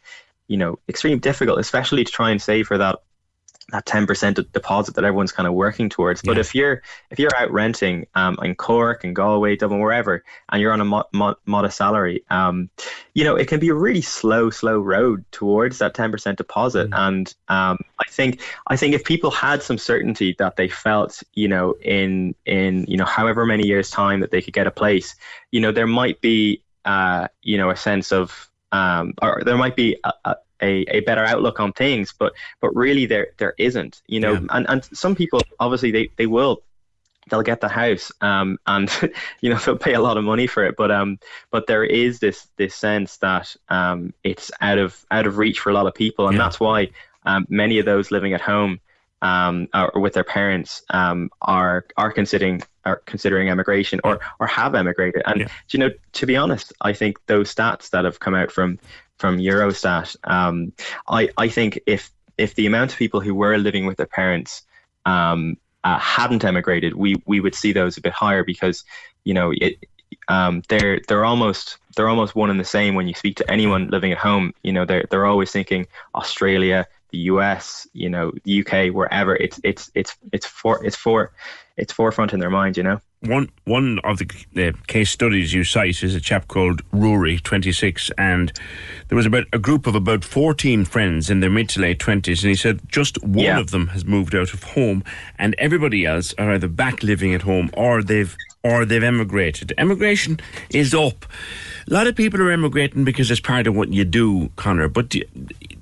you 0.49 0.57
know 0.57 0.79
extremely 0.89 1.19
difficult, 1.19 1.59
especially 1.59 2.05
to 2.05 2.13
try 2.13 2.31
and 2.31 2.41
save 2.41 2.67
for 2.67 2.79
that 2.79 3.01
that 3.73 3.87
10% 3.87 4.53
deposit 4.53 4.95
that 4.95 5.05
everyone's 5.05 5.33
kind 5.33 5.47
of 5.47 5.55
working 5.55 5.89
towards. 5.89 6.23
But 6.23 6.37
Yeah. 6.37 6.41
if 6.41 6.55
you're 6.55 6.83
if 7.11 7.19
you're 7.19 7.35
out 7.37 7.51
renting 7.51 8.07
um, 8.15 8.39
in 8.43 8.55
Cork 8.55 9.05
and 9.05 9.15
Galway, 9.15 9.57
Dublin, 9.57 9.81
wherever, 9.81 10.25
and 10.51 10.61
you're 10.61 10.73
on 10.73 10.81
a 10.81 10.85
mo- 10.85 11.05
mo- 11.13 11.37
modest 11.47 11.77
salary, 11.77 12.25
um, 12.31 12.71
you 13.15 13.25
know 13.25 13.37
it 13.37 13.49
can 13.49 13.61
be 13.61 13.69
a 13.69 13.75
really 13.75 14.03
slow, 14.03 14.51
slow 14.51 14.81
road 14.81 15.25
towards 15.33 15.79
that 15.79 15.95
10% 15.95 16.37
deposit. 16.37 16.89
And 16.93 17.33
um, 17.49 17.79
I 17.99 18.05
think 18.11 18.41
I 18.67 18.77
think 18.77 18.95
if 18.95 19.05
people 19.05 19.31
had 19.31 19.63
some 19.63 19.79
certainty 19.79 20.35
that 20.39 20.57
they 20.57 20.69
felt, 20.69 21.23
you 21.35 21.49
know, 21.49 21.75
in 21.83 22.35
in 22.47 22.85
you 22.89 22.97
know 22.97 23.05
however 23.05 23.47
many 23.47 23.67
years 23.67 23.91
time 23.91 24.21
that 24.21 24.31
they 24.31 24.43
could 24.43 24.55
get 24.55 24.67
a 24.67 24.71
place, 24.71 25.15
you 25.51 25.61
know, 25.61 25.73
there 25.73 25.87
might 25.87 26.21
be 26.21 26.63
uh, 26.85 27.29
you 27.43 27.59
know 27.59 27.71
a 27.71 27.77
sense 27.77 28.13
of 28.13 28.51
um, 28.73 29.15
or 29.21 29.43
there 29.45 29.57
might 29.57 29.77
be 29.77 29.97
a, 30.05 30.13
a, 30.25 30.37
a 30.63 30.85
a 30.89 31.01
better 31.01 31.25
outlook 31.25 31.61
on 31.61 31.73
things, 31.73 32.15
but 32.19 32.33
but 32.61 32.75
really 32.77 33.07
there 33.07 33.29
there 33.39 33.55
isn't, 33.59 34.03
you 34.07 34.21
know, 34.21 34.33
Yeah. 34.35 34.47
and 34.51 34.67
and 34.69 34.85
some 34.93 35.15
people 35.15 35.41
obviously 35.59 35.91
they 35.91 36.11
they 36.17 36.27
will 36.27 36.63
they'll 37.29 37.43
get 37.43 37.61
the 37.61 37.69
house 37.69 38.11
um 38.23 38.59
and 38.67 38.91
you 39.41 39.51
know 39.51 39.57
they'll 39.59 39.77
pay 39.77 39.95
a 39.95 40.01
lot 40.01 40.17
of 40.17 40.25
money 40.25 40.47
for 40.47 40.65
it 40.65 40.75
but 40.77 40.91
um 40.91 41.19
but 41.51 41.67
there 41.67 41.85
is 41.85 42.19
this 42.19 42.49
this 42.57 42.75
sense 42.75 43.19
that 43.19 43.55
um 43.69 44.13
it's 44.25 44.51
out 44.63 44.79
of 44.79 45.05
out 45.11 45.27
of 45.27 45.37
reach 45.39 45.61
for 45.61 45.71
a 45.71 45.75
lot 45.75 45.87
of 45.87 45.95
people 45.95 46.27
and 46.29 46.37
Yeah. 46.37 46.45
that's 46.45 46.59
why 46.59 46.89
um 47.27 47.47
many 47.49 47.79
of 47.79 47.85
those 47.85 48.11
living 48.11 48.33
at 48.33 48.41
home 48.41 48.81
um 49.23 49.69
or 49.75 50.01
with 50.01 50.15
their 50.15 50.25
parents 50.25 50.83
um 50.91 51.31
are 51.43 51.85
are 51.99 52.11
considering 52.11 52.63
are 52.87 53.03
considering 53.05 53.51
emigration 53.51 54.01
or 54.03 54.19
or 54.41 54.47
have 54.47 54.75
emigrated 54.75 55.23
and 55.27 55.41
Yeah. 55.43 55.49
you 55.71 55.79
know 55.79 55.91
to 56.15 56.27
be 56.27 56.37
honest 56.37 56.73
I 56.81 56.95
think 56.95 57.19
those 57.27 57.55
stats 57.55 57.91
that 57.91 58.07
have 58.07 58.19
come 58.19 58.35
out 58.35 58.51
from 58.51 58.79
from 59.21 59.39
Eurostat 59.39 60.17
um 60.25 60.73
I 61.09 61.29
I 61.37 61.49
think 61.49 61.79
if 61.87 62.11
if 62.41 62.55
the 62.55 62.67
amount 62.67 62.93
of 62.93 62.99
people 62.99 63.21
who 63.21 63.35
were 63.35 63.59
living 63.59 63.87
with 63.87 63.99
their 63.99 64.07
parents 64.07 64.63
um, 65.05 65.57
uh, 65.85 65.99
hadn't 65.99 66.45
emigrated, 66.45 66.95
we 66.95 67.17
we 67.27 67.41
would 67.41 67.55
see 67.55 67.73
those 67.73 67.97
a 67.97 68.01
bit 68.01 68.13
higher 68.13 68.45
because 68.45 68.85
you 69.25 69.35
know 69.35 69.53
it. 69.55 69.77
Um, 70.29 70.63
they're 70.69 71.01
they're 71.07 71.25
almost 71.25 71.79
they're 71.97 72.09
almost 72.09 72.35
one 72.35 72.51
and 72.51 72.59
the 72.59 72.65
same 72.65 72.95
when 72.95 73.07
you 73.07 73.15
speak 73.15 73.37
to 73.37 73.51
anyone 73.51 73.89
living 73.89 74.13
at 74.13 74.19
home. 74.19 74.53
You 74.63 74.73
know 74.73 74.85
they're 74.85 75.05
they're 75.11 75.27
always 75.27 75.51
thinking 75.51 75.87
Australia, 76.15 76.87
the 77.11 77.19
US, 77.33 77.87
you 77.93 78.09
know 78.09 78.33
the 78.45 78.61
UK, 78.61 78.95
wherever. 78.95 79.37
It's 79.37 79.61
it's 79.63 79.91
it's 79.95 80.17
it's 80.33 80.47
for 80.47 80.85
it's 80.85 80.97
for 80.97 81.33
it's 81.77 81.93
forefront 81.93 82.33
in 82.33 82.41
their 82.41 82.51
mind. 82.51 82.77
You 82.77 82.83
know. 82.85 83.01
One 83.23 83.51
one 83.67 83.99
of 84.03 84.17
the 84.19 84.31
uh, 84.57 84.73
case 84.87 85.11
studies 85.11 85.53
you 85.53 85.63
cite 85.63 86.03
is 86.03 86.15
a 86.15 86.23
chap 86.23 86.49
called 86.49 86.81
Rory, 86.91 87.39
26, 87.39 88.11
and 88.17 88.51
there 89.09 89.17
was 89.17 89.27
about 89.27 89.45
a 89.53 89.59
group 89.59 89.87
of 89.87 89.95
about 89.95 90.25
14 90.25 90.87
friends 90.87 91.29
in 91.29 91.41
their 91.41 91.51
mid 91.51 91.69
to 91.71 91.81
late 91.83 91.99
20s, 91.99 92.41
and 92.43 92.49
he 92.49 92.55
said 92.55 92.81
just 92.89 93.23
one 93.23 93.45
Yeah. 93.45 93.59
of 93.61 93.73
them 93.73 93.89
has 93.89 94.07
moved 94.07 94.35
out 94.35 94.55
of 94.55 94.63
home, 94.63 95.05
and 95.39 95.55
everybody 95.59 96.07
else 96.07 96.33
are 96.39 96.53
either 96.53 96.67
back 96.67 97.03
living 97.03 97.35
at 97.35 97.43
home 97.43 97.69
or 97.75 98.03
they've 98.03 98.35
or 98.65 98.87
they've 98.87 99.03
emigrated. 99.05 99.75
Emigration 99.77 100.41
is 100.71 100.95
up. 100.95 101.27
A 101.91 101.93
lot 101.93 102.07
of 102.07 102.17
people 102.17 102.41
are 102.41 102.51
emigrating 102.51 103.05
because 103.05 103.31
it's 103.31 103.41
part 103.41 103.67
of 103.67 103.77
what 103.77 103.93
you 103.93 104.07
do, 104.07 104.51
Conor. 104.57 104.89
But 104.89 105.11
do, 105.11 105.21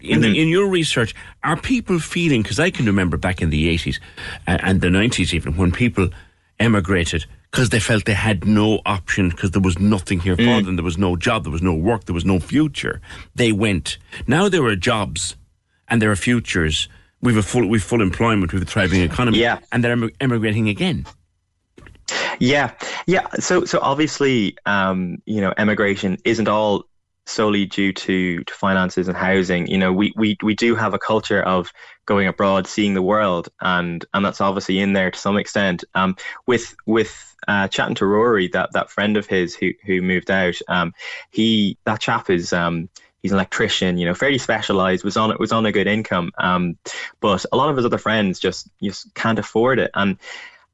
in 0.00 0.23
the, 0.23 0.40
in 0.40 0.49
your 0.49 0.66
research, 0.68 1.14
are 1.45 1.57
people 1.57 2.00
feeling? 2.00 2.42
Because 2.42 2.59
I 2.59 2.71
can 2.71 2.87
remember 2.87 3.16
back 3.16 3.40
in 3.42 3.50
the 3.50 3.73
80s 3.76 4.00
uh, 4.49 4.59
and 4.61 4.80
the 4.80 4.88
90s, 4.88 5.33
even 5.35 5.57
when 5.57 5.71
people 5.71 6.09
emigrated 6.61 7.25
because 7.50 7.71
they 7.71 7.81
felt 7.81 8.05
they 8.05 8.12
had 8.15 8.45
no 8.47 8.81
option 8.85 9.31
because 9.31 9.53
there 9.53 9.62
was 9.62 9.79
nothing 9.79 10.21
here 10.21 10.37
for 10.37 10.43
them. 10.43 10.77
There 10.77 10.85
was 10.85 10.99
no 10.99 11.17
job, 11.17 11.45
there 11.45 11.53
was 11.53 11.62
no 11.62 11.75
work, 11.75 12.05
there 12.05 12.15
was 12.15 12.25
no 12.25 12.38
future. 12.38 13.00
They 13.35 13.53
went. 13.53 13.99
Now 14.27 14.49
there 14.49 14.65
are 14.65 14.77
jobs 14.77 15.37
and 15.88 16.03
there 16.03 16.11
are 16.11 16.17
futures. 16.17 16.88
We've 17.21 17.37
a 17.37 17.43
full 17.43 17.67
we've 17.67 17.83
full 17.83 18.03
employment, 18.03 18.53
we've 18.53 18.62
a 18.62 18.65
thriving 18.67 19.00
economy, 19.03 19.38
Yeah. 19.38 19.59
and 19.73 19.83
they're 19.83 19.97
emi- 19.97 20.15
emigrating 20.21 20.69
again. 20.69 21.07
Yeah, 22.41 22.71
yeah. 23.07 23.27
So, 23.41 23.65
so 23.65 23.81
obviously, 23.83 24.57
um, 24.65 25.21
you 25.27 25.41
know, 25.41 25.53
emigration 25.59 26.17
isn't 26.25 26.49
all 26.49 26.85
solely 27.28 27.66
due 27.66 27.92
to, 27.92 28.42
to 28.42 28.54
finances 28.54 29.08
and 29.08 29.16
housing. 29.16 29.66
You 29.66 29.78
know, 29.78 29.92
we, 29.92 30.12
we, 30.16 30.37
we 30.42 30.54
do 30.54 30.75
have 30.75 30.94
a 30.94 30.99
culture 30.99 31.42
of 31.42 31.73
going 32.06 32.26
abroad, 32.26 32.66
seeing 32.66 32.94
the 32.94 33.02
world, 33.02 33.49
and 33.61 34.04
and 34.14 34.25
that's 34.25 34.40
obviously 34.40 34.80
in 34.80 34.94
there 34.94 35.11
to 35.11 35.18
some 35.18 35.37
extent. 35.37 35.85
Um, 35.94 36.16
with 36.47 36.75
with 36.87 37.37
uh, 37.47 37.68
chatting 37.68 37.94
to 37.97 38.06
Rory, 38.06 38.49
that 38.49 38.73
that 38.73 38.90
friend 38.90 39.16
of 39.16 39.26
his 39.26 39.54
who 39.54 39.73
who 39.85 40.02
moved 40.02 40.30
out, 40.30 40.56
um, 40.68 40.92
he 41.30 41.78
that 41.85 42.00
chap 42.00 42.30
is 42.30 42.52
um. 42.52 42.88
He's 43.20 43.32
an 43.32 43.38
electrician, 43.38 43.99
you 43.99 44.06
know, 44.06 44.14
fairly 44.14 44.38
specialized. 44.38 45.02
Was 45.02 45.16
on 45.16 45.32
it 45.32 45.40
was 45.40 45.50
on 45.50 45.66
a 45.66 45.73
good 45.73 45.88
income, 45.88 46.30
um, 46.38 46.78
but 47.18 47.44
a 47.50 47.56
lot 47.56 47.68
of 47.68 47.75
his 47.76 47.85
other 47.85 47.99
friends 47.99 48.38
just 48.38 48.70
just 48.80 49.12
can't 49.16 49.40
afford 49.40 49.80
it. 49.80 49.90
And 49.92 50.18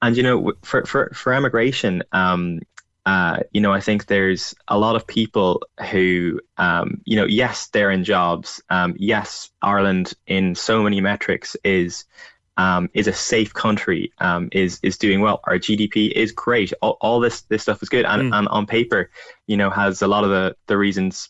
and 0.03 0.15
you 0.15 0.23
know 0.23 0.53
for 0.63 0.85
for 0.85 1.11
for 1.15 1.33
emigration 1.33 2.03
um 2.13 2.61
uh, 3.07 3.41
you 3.53 3.61
know, 3.61 3.73
I 3.73 3.81
think 3.81 4.07
there's 4.07 4.55
a 4.69 4.79
lot 4.79 4.97
of 4.97 5.07
people 5.07 5.63
who, 5.91 6.41
um, 6.57 7.03
you 7.05 7.17
know, 7.17 7.27
yes, 7.27 7.69
they're 7.69 7.91
in 7.91 8.03
jobs. 8.03 8.63
Um, 8.71 8.95
yes, 8.99 9.51
Ireland, 9.61 10.15
in 10.27 10.55
so 10.55 10.83
many 10.83 11.01
metrics, 11.01 11.55
is 11.65 12.07
um, 12.57 12.89
is 12.95 13.07
a 13.07 13.13
safe 13.13 13.53
country. 13.53 14.13
Um, 14.19 14.49
is 14.53 14.81
is 14.83 14.97
doing 14.97 15.21
well. 15.21 15.41
Our 15.45 15.59
GDP 15.59 16.13
is 16.13 16.33
great. 16.33 16.73
All, 16.81 16.97
all 17.03 17.21
this 17.21 17.43
this 17.43 17.63
stuff 17.63 17.83
is 17.83 17.91
good, 17.91 18.07
and, 18.07 18.33
and 18.33 18.49
on 18.49 18.65
paper, 18.65 19.11
you 19.47 19.59
know, 19.59 19.69
has 19.69 20.01
a 20.01 20.09
lot 20.09 20.25
of 20.25 20.31
the 20.31 20.57
the 20.67 20.79
reasons 20.79 21.29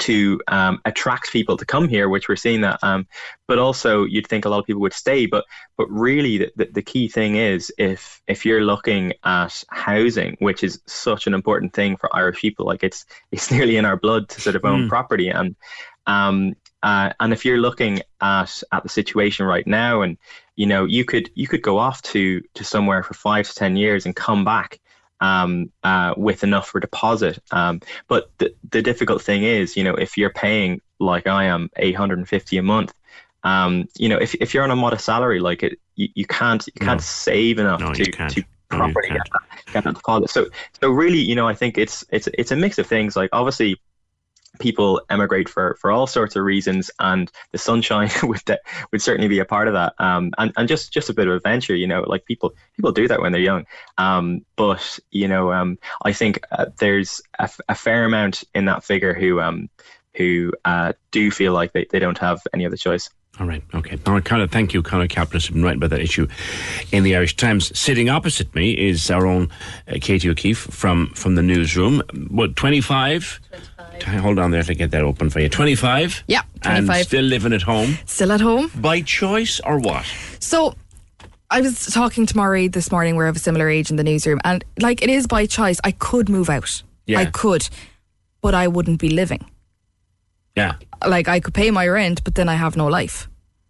to 0.00 0.40
um, 0.48 0.80
attract 0.84 1.32
people 1.32 1.56
to 1.56 1.64
come 1.64 1.88
here, 1.88 2.08
which 2.08 2.28
we're 2.28 2.36
seeing 2.36 2.60
that. 2.62 2.78
Um, 2.82 3.06
but 3.46 3.58
also, 3.58 4.04
you'd 4.04 4.26
think 4.26 4.44
a 4.44 4.48
lot 4.48 4.58
of 4.58 4.66
people 4.66 4.82
would 4.82 4.92
stay. 4.92 5.26
But 5.26 5.44
but 5.76 5.90
really, 5.90 6.38
the, 6.38 6.52
the, 6.56 6.64
the 6.66 6.82
key 6.82 7.08
thing 7.08 7.36
is 7.36 7.72
if 7.78 8.22
if 8.26 8.44
you're 8.44 8.62
looking 8.62 9.14
at 9.24 9.64
housing, 9.70 10.36
which 10.40 10.62
is 10.62 10.80
such 10.86 11.26
an 11.26 11.34
important 11.34 11.72
thing 11.72 11.96
for 11.96 12.14
Irish 12.14 12.40
people, 12.40 12.66
like 12.66 12.82
it's 12.82 13.06
it's 13.32 13.50
nearly 13.52 13.76
in 13.76 13.84
our 13.84 13.96
blood 13.96 14.28
to 14.30 14.40
sort 14.40 14.56
of 14.56 14.64
own 14.64 14.88
property, 14.88 15.28
and 15.28 15.56
um, 16.06 16.54
uh, 16.82 17.12
and 17.20 17.32
if 17.32 17.44
you're 17.44 17.58
looking 17.58 18.02
at 18.20 18.62
at 18.72 18.82
the 18.82 18.88
situation 18.88 19.46
right 19.46 19.66
now, 19.66 20.02
and 20.02 20.18
you 20.56 20.66
know, 20.66 20.84
you 20.84 21.04
could 21.04 21.30
you 21.34 21.46
could 21.46 21.62
go 21.62 21.78
off 21.78 22.02
to 22.02 22.42
to 22.54 22.64
somewhere 22.64 23.02
for 23.02 23.14
five 23.14 23.48
to 23.48 23.54
ten 23.54 23.76
years 23.76 24.06
and 24.06 24.14
come 24.14 24.44
back 24.44 24.80
um, 25.20 25.70
uh, 25.82 26.14
with 26.16 26.44
enough 26.44 26.68
for 26.68 26.80
deposit. 26.80 27.38
Um, 27.50 27.80
but 28.08 28.30
the, 28.38 28.54
the 28.70 28.82
difficult 28.82 29.22
thing 29.22 29.42
is, 29.44 29.76
you 29.76 29.84
know, 29.84 29.94
if 29.94 30.16
you're 30.16 30.30
paying 30.30 30.80
like 31.00 31.26
I 31.26 31.44
am, 31.44 31.70
850 31.76 32.58
a 32.58 32.62
month, 32.62 32.92
um, 33.44 33.88
you 33.96 34.08
know, 34.08 34.18
if, 34.18 34.34
if 34.36 34.52
you're 34.54 34.64
on 34.64 34.70
a 34.70 34.76
modest 34.76 35.04
salary, 35.04 35.40
like 35.40 35.62
it, 35.62 35.78
you, 35.96 36.08
you 36.14 36.26
can't 36.26 36.66
you 36.66 36.72
can't 36.80 37.00
No. 37.00 37.02
save 37.02 37.58
enough 37.58 37.80
No, 37.80 37.92
to, 37.94 38.04
to 38.04 38.44
No, 38.70 38.78
properly 38.78 39.08
can't. 39.08 39.22
get 39.22 39.32
that, 39.32 39.72
get 39.72 39.84
that 39.84 39.94
deposit. 39.94 40.30
So 40.30 40.46
so 40.80 40.90
really, 40.90 41.18
you 41.20 41.34
know, 41.34 41.48
I 41.48 41.54
think 41.54 41.78
it's 41.78 42.04
it's 42.10 42.28
it's 42.34 42.50
a 42.50 42.56
mix 42.56 42.78
of 42.78 42.86
things. 42.86 43.16
Like 43.16 43.30
obviously. 43.32 43.80
People 44.58 45.00
emigrate 45.10 45.48
for, 45.48 45.76
for 45.80 45.90
all 45.90 46.06
sorts 46.06 46.34
of 46.34 46.42
reasons, 46.42 46.90
and 46.98 47.30
the 47.52 47.58
sunshine 47.58 48.10
would 48.22 48.44
de- 48.44 48.58
would 48.92 49.02
certainly 49.02 49.28
be 49.28 49.38
a 49.38 49.44
part 49.44 49.68
of 49.68 49.74
that. 49.74 49.94
Um, 49.98 50.32
and, 50.38 50.52
and 50.56 50.68
just, 50.68 50.92
just 50.92 51.10
a 51.10 51.14
bit 51.14 51.28
of 51.28 51.34
adventure, 51.34 51.76
you 51.76 51.86
know, 51.86 52.02
like 52.06 52.24
people 52.24 52.54
people 52.74 52.92
do 52.92 53.06
that 53.08 53.20
when 53.20 53.32
they're 53.32 53.40
young. 53.40 53.66
Um, 53.98 54.44
but 54.56 54.98
you 55.10 55.28
know, 55.28 55.52
um, 55.52 55.78
I 56.02 56.12
think 56.12 56.40
uh, 56.52 56.66
there's 56.78 57.20
a, 57.38 57.42
f- 57.42 57.60
a 57.68 57.74
fair 57.74 58.04
amount 58.04 58.44
in 58.54 58.64
that 58.64 58.84
figure 58.84 59.14
who 59.14 59.40
um, 59.40 59.68
who 60.14 60.52
uh, 60.64 60.92
do 61.10 61.30
feel 61.30 61.52
like 61.52 61.72
they, 61.72 61.86
they 61.90 61.98
don't 61.98 62.18
have 62.18 62.42
any 62.52 62.66
other 62.66 62.76
choice. 62.76 63.08
All 63.40 63.46
right, 63.46 63.62
okay. 63.72 63.96
Now, 64.04 64.18
Conor, 64.18 64.48
thank 64.48 64.74
you. 64.74 64.82
Conor 64.82 65.06
Capplis 65.06 65.32
has 65.32 65.50
been 65.50 65.62
writing 65.62 65.78
about 65.78 65.90
that 65.90 66.00
issue 66.00 66.26
in 66.90 67.04
the 67.04 67.14
Irish 67.14 67.36
Times. 67.36 67.78
Sitting 67.78 68.08
opposite 68.08 68.52
me 68.52 68.72
is 68.72 69.12
our 69.12 69.26
own 69.26 69.48
uh, 69.86 69.98
Katie 70.00 70.28
O'Keefe 70.28 70.58
from, 70.58 71.12
from 71.14 71.36
the 71.36 71.42
newsroom. 71.42 72.02
What, 72.30 72.56
25? 72.56 73.40
25. 73.48 73.77
Hold 74.02 74.38
on 74.38 74.50
there 74.50 74.62
to 74.62 74.74
get 74.74 74.90
that 74.92 75.02
open 75.02 75.30
for 75.30 75.40
you. 75.40 75.48
25? 75.48 76.24
Yeah, 76.28 76.42
And 76.62 76.86
25. 76.86 77.06
still 77.06 77.24
living 77.24 77.52
at 77.52 77.62
home? 77.62 77.98
Still 78.06 78.32
at 78.32 78.40
home. 78.40 78.70
By 78.76 79.02
choice 79.02 79.60
or 79.60 79.78
what? 79.78 80.04
So 80.40 80.74
I 81.50 81.60
was 81.60 81.86
talking 81.86 82.26
to 82.26 82.36
Maury 82.36 82.68
this 82.68 82.90
morning. 82.90 83.16
We're 83.16 83.26
of 83.28 83.36
a 83.36 83.38
similar 83.38 83.68
age 83.68 83.90
in 83.90 83.96
the 83.96 84.04
newsroom, 84.04 84.38
and 84.44 84.64
like 84.80 85.02
it 85.02 85.08
is 85.10 85.26
by 85.26 85.46
choice. 85.46 85.78
I 85.84 85.92
could 85.92 86.28
move 86.28 86.50
out. 86.50 86.82
Yeah. 87.06 87.20
I 87.20 87.24
could, 87.26 87.68
but 88.42 88.54
I 88.54 88.68
wouldn't 88.68 89.00
be 89.00 89.10
living. 89.10 89.44
Yeah, 90.56 90.74
Like 91.06 91.28
I 91.28 91.38
could 91.40 91.54
pay 91.54 91.70
my 91.70 91.86
rent, 91.86 92.24
but 92.24 92.34
then 92.34 92.48
I 92.48 92.54
have 92.54 92.76
no 92.76 92.86
life. 92.88 93.28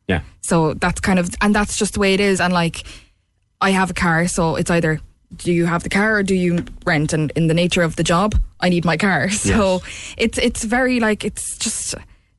yeah. 0.08 0.22
So 0.40 0.72
that's 0.74 1.00
kind 1.00 1.18
of, 1.18 1.28
and 1.42 1.54
that's 1.54 1.76
just 1.76 1.94
the 1.94 2.00
way 2.00 2.14
it 2.14 2.20
is. 2.20 2.40
And 2.40 2.52
like, 2.54 2.82
I 3.60 3.70
have 3.72 3.90
a 3.90 3.94
car, 3.94 4.26
so 4.26 4.56
it's 4.56 4.70
either 4.70 4.98
do 5.36 5.52
you 5.52 5.66
have 5.66 5.82
the 5.82 5.88
car 5.88 6.16
or 6.16 6.22
do 6.22 6.34
you 6.34 6.64
rent? 6.86 7.12
And 7.12 7.30
in 7.36 7.46
the 7.48 7.54
nature 7.54 7.82
of 7.82 7.96
the 7.96 8.02
job, 8.02 8.34
I 8.60 8.68
need 8.68 8.84
my 8.84 8.96
car. 8.96 9.28
So 9.30 9.82
it's 10.16 10.38
it's 10.38 10.64
very 10.64 11.00
like 11.00 11.24
it's 11.24 11.56
just 11.58 11.94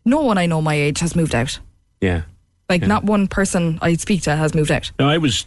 no 0.05 0.21
one 0.21 0.37
I 0.37 0.45
know 0.47 0.61
my 0.61 0.73
age 0.75 0.99
has 0.99 1.15
moved 1.15 1.35
out. 1.35 1.59
Yeah. 2.01 2.23
Like 2.69 2.81
Yeah. 2.81 2.87
not 2.87 3.03
one 3.03 3.27
person 3.27 3.79
I 3.81 3.93
speak 3.95 4.21
to 4.23 4.35
has 4.35 4.53
moved 4.55 4.71
out. 4.71 4.91
No, 4.99 5.07
I 5.09 5.17
was. 5.17 5.45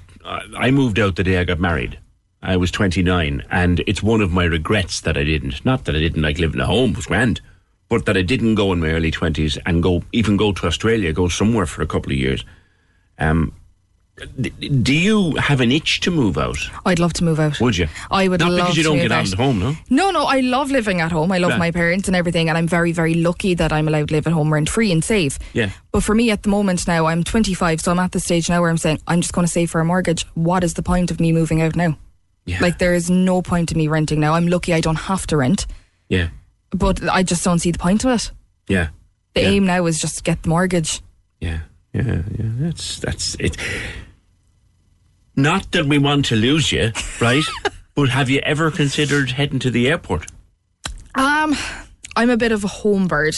I 0.56 0.70
moved 0.70 0.98
out 1.00 1.16
the 1.16 1.24
day 1.24 1.38
I 1.38 1.44
got 1.44 1.58
married. 1.58 1.98
I 2.44 2.56
was 2.56 2.70
29, 2.70 3.42
and 3.50 3.80
it's 3.86 4.02
one 4.02 4.20
of 4.20 4.32
my 4.32 4.44
regrets 4.44 5.00
that 5.02 5.16
I 5.16 5.24
didn't. 5.24 5.64
Not 5.64 5.84
that 5.84 5.94
I 5.96 6.00
didn't 6.00 6.22
like 6.22 6.38
living 6.38 6.60
at 6.60 6.66
home, 6.66 6.90
it 6.90 6.96
was 6.96 7.06
grand, 7.06 7.40
but 7.88 8.04
that 8.06 8.16
I 8.16 8.22
didn't 8.22 8.54
go 8.56 8.72
in 8.72 8.80
my 8.80 8.90
early 8.90 9.10
20s 9.12 9.58
and 9.66 9.82
go 9.82 10.02
even 10.12 10.36
go 10.36 10.52
to 10.52 10.66
Australia, 10.66 11.12
go 11.12 11.28
somewhere 11.28 11.66
for 11.66 11.82
a 11.82 11.86
couple 11.86 12.12
of 12.12 12.18
years. 12.18 12.44
Um, 13.18 13.52
do 14.40 14.94
you 14.94 15.34
have 15.36 15.60
an 15.60 15.70
itch 15.72 16.00
to 16.00 16.10
move 16.10 16.38
out? 16.38 16.56
I'd 16.86 16.98
love 16.98 17.12
to 17.14 17.24
move 17.24 17.38
out. 17.40 17.60
Would 17.60 17.76
you? 17.78 17.88
I 18.10 18.28
would 18.28 18.40
Not 18.40 18.50
love 18.52 18.58
because 18.68 18.76
you 18.76 18.82
don't 18.82 18.98
get 18.98 19.12
out. 19.12 19.30
at 19.32 19.38
home, 19.38 19.58
no. 19.58 19.74
No, 19.90 20.10
no, 20.10 20.24
I 20.24 20.40
love 20.40 20.70
living 20.70 21.00
at 21.00 21.12
home. 21.12 21.32
I 21.32 21.38
love 21.38 21.52
Yeah. 21.52 21.58
my 21.58 21.70
parents 21.70 22.08
and 22.08 22.16
everything, 22.16 22.48
and 22.48 22.56
I'm 22.58 22.66
very, 22.68 22.92
very 22.92 23.14
lucky 23.14 23.54
that 23.54 23.72
I'm 23.72 23.88
allowed 23.88 24.08
to 24.08 24.14
live 24.14 24.26
at 24.26 24.32
home 24.32 24.52
rent 24.52 24.68
free 24.68 24.92
and 24.92 25.04
save. 25.04 25.38
Yeah. 25.52 25.70
But 25.90 26.02
for 26.02 26.14
me 26.14 26.30
at 26.30 26.42
the 26.42 26.48
moment 26.48 26.86
now, 26.86 27.06
I'm 27.06 27.24
25, 27.24 27.80
so 27.80 27.90
I'm 27.92 27.98
at 27.98 28.12
the 28.12 28.20
stage 28.20 28.48
now 28.48 28.60
where 28.60 28.70
I'm 28.70 28.78
saying, 28.78 29.00
I'm 29.06 29.20
just 29.20 29.32
going 29.32 29.46
to 29.46 29.52
save 29.52 29.70
for 29.70 29.80
a 29.80 29.84
mortgage. 29.84 30.24
What 30.34 30.64
is 30.64 30.74
the 30.74 30.82
point 30.82 31.10
of 31.10 31.20
me 31.20 31.32
moving 31.32 31.60
out 31.62 31.76
now? 31.76 31.96
Yeah. 32.44 32.58
Like, 32.60 32.78
there 32.78 32.94
is 32.94 33.08
no 33.10 33.42
point 33.42 33.70
in 33.72 33.78
me 33.78 33.88
renting 33.88 34.20
now. 34.20 34.34
I'm 34.34 34.46
lucky 34.48 34.74
I 34.74 34.80
don't 34.80 34.96
have 34.96 35.26
to 35.28 35.36
rent, 35.36 35.66
Yeah, 36.08 36.28
but 36.70 37.00
I 37.08 37.22
just 37.22 37.44
don't 37.44 37.58
see 37.60 37.70
the 37.70 37.78
point 37.78 38.04
of 38.04 38.10
it. 38.12 38.30
yeah, 38.68 38.88
The 39.34 39.42
Yeah. 39.42 39.48
aim 39.48 39.66
now 39.66 39.86
is 39.86 40.00
just 40.00 40.16
to 40.18 40.22
get 40.22 40.42
the 40.42 40.48
mortgage. 40.48 41.00
yeah, 41.40 41.60
yeah, 41.92 42.02
yeah. 42.36 42.50
That's 42.58 42.98
that's 42.98 43.36
it. 43.38 43.56
Not 45.36 45.70
that 45.72 45.86
we 45.86 45.98
want 45.98 46.26
to 46.26 46.36
lose 46.36 46.72
you, 46.72 46.92
right? 47.20 47.44
but 47.94 48.10
have 48.10 48.28
you 48.28 48.40
ever 48.40 48.70
considered 48.70 49.30
heading 49.30 49.58
to 49.60 49.70
the 49.70 49.88
airport? 49.88 50.26
Um, 51.14 51.56
I'm 52.16 52.30
a 52.30 52.36
bit 52.36 52.52
of 52.52 52.64
a 52.64 52.68
home 52.68 53.06
bird, 53.06 53.34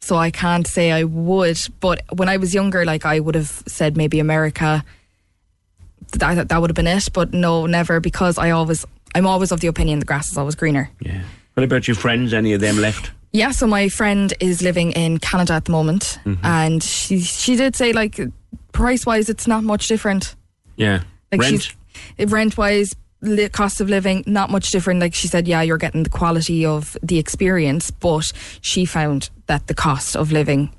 so 0.00 0.16
I 0.16 0.30
can't 0.30 0.66
say 0.66 0.92
I 0.92 1.04
would. 1.04 1.58
But 1.80 2.02
when 2.12 2.28
I 2.28 2.36
was 2.36 2.54
younger, 2.54 2.84
like 2.84 3.04
I 3.04 3.20
would 3.20 3.34
have 3.34 3.62
said 3.66 3.96
maybe 3.96 4.20
America. 4.20 4.84
That 6.12 6.48
that 6.48 6.60
would 6.60 6.70
have 6.70 6.74
been 6.74 6.86
it. 6.86 7.08
But 7.12 7.32
no, 7.32 7.66
never 7.66 8.00
because 8.00 8.36
I 8.36 8.50
always 8.50 8.84
I'm 9.14 9.26
always 9.26 9.52
of 9.52 9.60
the 9.60 9.68
opinion 9.68 10.00
the 10.00 10.06
grass 10.06 10.30
is 10.30 10.38
always 10.38 10.54
greener. 10.54 10.90
Yeah. 11.00 11.22
What 11.54 11.64
about 11.64 11.86
your 11.86 11.94
friends? 11.94 12.32
Any 12.32 12.52
of 12.52 12.60
them 12.60 12.78
left? 12.78 13.10
Yeah, 13.32 13.52
so 13.52 13.66
my 13.66 13.88
friend 13.88 14.34
is 14.40 14.60
living 14.60 14.90
in 14.92 15.18
Canada 15.18 15.52
at 15.52 15.66
the 15.66 15.72
moment, 15.72 16.18
and 16.42 16.82
she 16.82 17.20
she 17.20 17.54
did 17.54 17.76
say 17.76 17.92
like 17.92 18.18
price 18.72 19.06
wise, 19.06 19.28
it's 19.28 19.46
not 19.46 19.62
much 19.62 19.86
different. 19.86 20.34
Yeah. 20.80 21.02
Like 21.32 21.40
Rent? 21.42 21.62
she's 22.18 22.32
rent 22.32 22.56
wise, 22.56 22.94
li- 23.20 23.48
cost 23.48 23.80
of 23.80 23.88
living, 23.88 24.24
not 24.26 24.50
much 24.50 24.70
different. 24.70 25.00
Like 25.00 25.14
she 25.14 25.28
said, 25.28 25.46
yeah, 25.46 25.62
you're 25.62 25.78
getting 25.78 26.02
the 26.02 26.10
quality 26.10 26.64
of 26.66 26.96
the 27.02 27.18
experience, 27.18 27.90
but 27.90 28.32
she 28.60 28.84
found 28.84 29.30
that 29.46 29.66
the 29.66 29.74
cost 29.74 30.16
of 30.16 30.32
living 30.32 30.70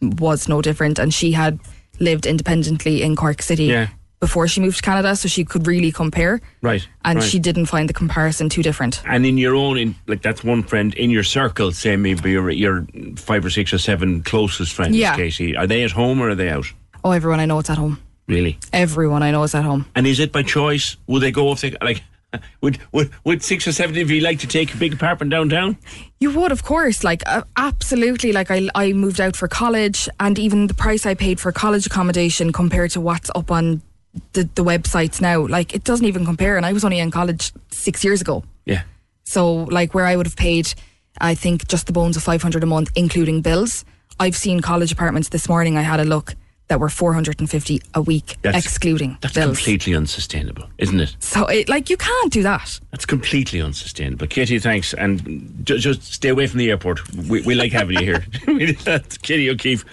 was 0.00 0.48
no 0.48 0.60
different, 0.62 0.98
and 0.98 1.12
she 1.14 1.32
had 1.32 1.58
lived 2.00 2.26
independently 2.26 3.02
in 3.02 3.14
Cork 3.14 3.42
City 3.42 3.64
Yeah. 3.66 3.88
before 4.18 4.48
she 4.48 4.60
moved 4.60 4.78
to 4.78 4.82
Canada, 4.82 5.14
so 5.14 5.28
she 5.28 5.44
could 5.44 5.66
really 5.66 5.92
compare, 5.92 6.40
Right. 6.62 6.86
and 7.04 7.18
right. 7.20 7.28
she 7.28 7.38
didn't 7.38 7.66
find 7.66 7.88
the 7.88 7.92
comparison 7.92 8.48
too 8.48 8.62
different. 8.62 9.02
And 9.06 9.24
in 9.26 9.38
your 9.38 9.54
own, 9.54 9.78
in, 9.78 9.94
like 10.08 10.22
that's 10.22 10.42
one 10.42 10.62
friend 10.64 10.94
in 10.94 11.10
your 11.10 11.22
circle, 11.24 11.70
say 11.72 11.96
maybe 11.96 12.30
your, 12.32 12.50
your 12.50 12.84
five 13.16 13.44
or 13.44 13.50
six 13.50 13.72
or 13.72 13.78
seven 13.78 14.22
closest 14.22 14.72
friends, 14.72 14.96
Yeah. 14.96 15.14
Casey. 15.14 15.56
Are 15.56 15.66
they 15.68 15.84
at 15.84 15.92
home 15.92 16.20
or 16.20 16.30
are 16.30 16.34
they 16.34 16.48
out? 16.50 16.66
Oh, 17.04 17.12
everyone 17.12 17.38
I 17.40 17.46
know 17.46 17.60
is 17.60 17.70
at 17.70 17.78
home. 17.78 17.98
Really? 18.28 18.58
Everyone 18.72 19.22
I 19.22 19.30
know 19.30 19.42
is 19.42 19.54
at 19.54 19.64
home. 19.64 19.86
And 19.94 20.06
is 20.06 20.20
it 20.20 20.32
by 20.32 20.42
choice? 20.42 20.96
Would 21.06 21.22
they 21.22 21.30
go 21.32 21.52
if 21.52 21.60
they 21.60 21.76
like? 21.82 22.02
Would 22.62 22.78
would 22.92 23.10
would 23.24 23.42
six 23.42 23.66
or 23.68 23.72
seven 23.72 23.98
of 24.00 24.10
you 24.10 24.22
like 24.22 24.38
to 24.38 24.46
take 24.46 24.72
a 24.72 24.76
big 24.78 24.94
apartment 24.94 25.30
downtown? 25.30 25.76
You 26.18 26.30
would, 26.32 26.50
of 26.50 26.62
course, 26.64 27.04
like 27.04 27.22
uh, 27.26 27.42
absolutely. 27.58 28.32
Like 28.32 28.50
I, 28.50 28.70
I 28.74 28.94
moved 28.94 29.20
out 29.20 29.36
for 29.36 29.48
college, 29.48 30.08
and 30.18 30.38
even 30.38 30.66
the 30.66 30.72
price 30.72 31.04
I 31.04 31.12
paid 31.12 31.38
for 31.40 31.52
college 31.52 31.84
accommodation 31.84 32.50
compared 32.50 32.90
to 32.92 33.02
what's 33.02 33.30
up 33.34 33.50
on 33.50 33.82
the, 34.32 34.44
the 34.54 34.64
websites 34.64 35.20
now, 35.20 35.46
like 35.46 35.74
it 35.74 35.84
doesn't 35.84 36.06
even 36.06 36.24
compare. 36.24 36.56
And 36.56 36.64
I 36.64 36.72
was 36.72 36.84
only 36.86 37.00
in 37.00 37.10
college 37.10 37.52
six 37.70 38.02
years 38.02 38.22
ago, 38.22 38.44
Yeah. 38.64 38.82
so 39.24 39.64
like 39.64 39.92
where 39.92 40.06
I 40.06 40.16
would 40.16 40.24
have 40.26 40.36
paid, 40.36 40.72
I 41.20 41.34
think 41.34 41.68
just 41.68 41.86
the 41.86 41.92
bones 41.92 42.16
of 42.16 42.22
five 42.22 42.40
hundred 42.40 42.62
a 42.62 42.66
month, 42.66 42.90
including 42.96 43.42
bills. 43.42 43.84
I've 44.18 44.36
seen 44.36 44.60
college 44.60 44.90
apartments 44.90 45.28
this 45.28 45.50
morning. 45.50 45.76
I 45.76 45.82
had 45.82 46.00
a 46.00 46.04
look 46.04 46.34
that 46.72 46.80
were 46.80 46.88
four 46.88 47.12
hundred 47.12 47.38
and 47.38 47.50
fifty 47.50 47.82
a 47.92 48.00
week, 48.00 48.38
That's- 48.40 48.64
excluding 48.64 49.18
That's 49.20 49.34
bills. 49.34 49.58
completely 49.58 49.94
unsustainable, 49.94 50.70
isn't 50.78 50.98
it? 50.98 51.14
So 51.20 51.44
it, 51.46 51.68
like 51.68 51.90
you 51.90 51.98
can't 51.98 52.32
do 52.32 52.42
that. 52.44 52.80
That's 52.90 53.04
completely 53.04 53.60
unsustainable. 53.60 54.26
Katie, 54.26 54.58
thanks, 54.58 54.94
and 54.94 55.60
ju- 55.64 55.76
just 55.76 56.02
stay 56.14 56.30
away 56.30 56.46
from 56.46 56.58
the 56.60 56.70
airport. 56.70 57.06
We, 57.28 57.42
we 57.42 57.54
like 57.54 57.72
having 57.72 57.98
you 57.98 58.04
here. 58.06 58.24
That's 58.84 59.18
Katie 59.18 59.50
O'Keefe 59.50 59.84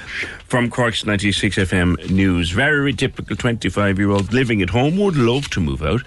from 0.48 0.70
Cork's 0.70 1.06
96 1.06 1.58
FM 1.58 2.10
News. 2.10 2.52
Very 2.52 2.94
typical 2.94 3.36
25 3.36 4.00
year 4.00 4.10
old 4.12 4.32
living 4.32 4.62
at 4.62 4.70
home, 4.70 4.98
would 4.98 5.18
love 5.18 5.50
to 5.50 5.60
move 5.60 5.84
out, 5.84 6.02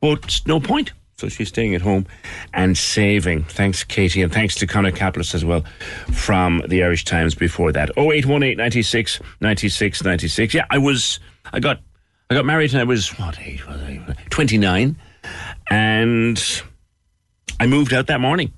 but 0.00 0.40
no 0.44 0.58
point. 0.58 0.90
So 1.18 1.30
she's 1.30 1.48
staying 1.48 1.74
at 1.74 1.80
home 1.80 2.06
and 2.52 2.76
saving. 2.76 3.44
Thanks, 3.44 3.82
Katie, 3.84 4.20
and 4.20 4.30
thanks 4.30 4.54
to 4.56 4.66
Conor 4.66 4.92
Capplis 4.92 5.34
as 5.34 5.46
well 5.46 5.64
from 6.12 6.62
the 6.68 6.82
Irish 6.84 7.06
Times 7.06 7.34
before 7.34 7.72
that. 7.72 7.88
0818 7.96 8.58
96 8.58 9.20
96 9.40 10.04
96. 10.04 10.52
Yeah, 10.54 10.66
I 10.68 10.76
was, 10.76 11.18
I 11.54 11.60
got, 11.60 11.80
I 12.28 12.34
got 12.34 12.44
married 12.44 12.72
and 12.72 12.80
I 12.80 12.84
was, 12.84 13.18
what 13.18 13.40
age 13.40 13.66
was 13.66 13.80
I? 13.80 14.14
29. 14.28 14.96
And 15.70 16.62
I 17.58 17.66
moved 17.66 17.94
out 17.94 18.08
that 18.08 18.20
morning. 18.20 18.52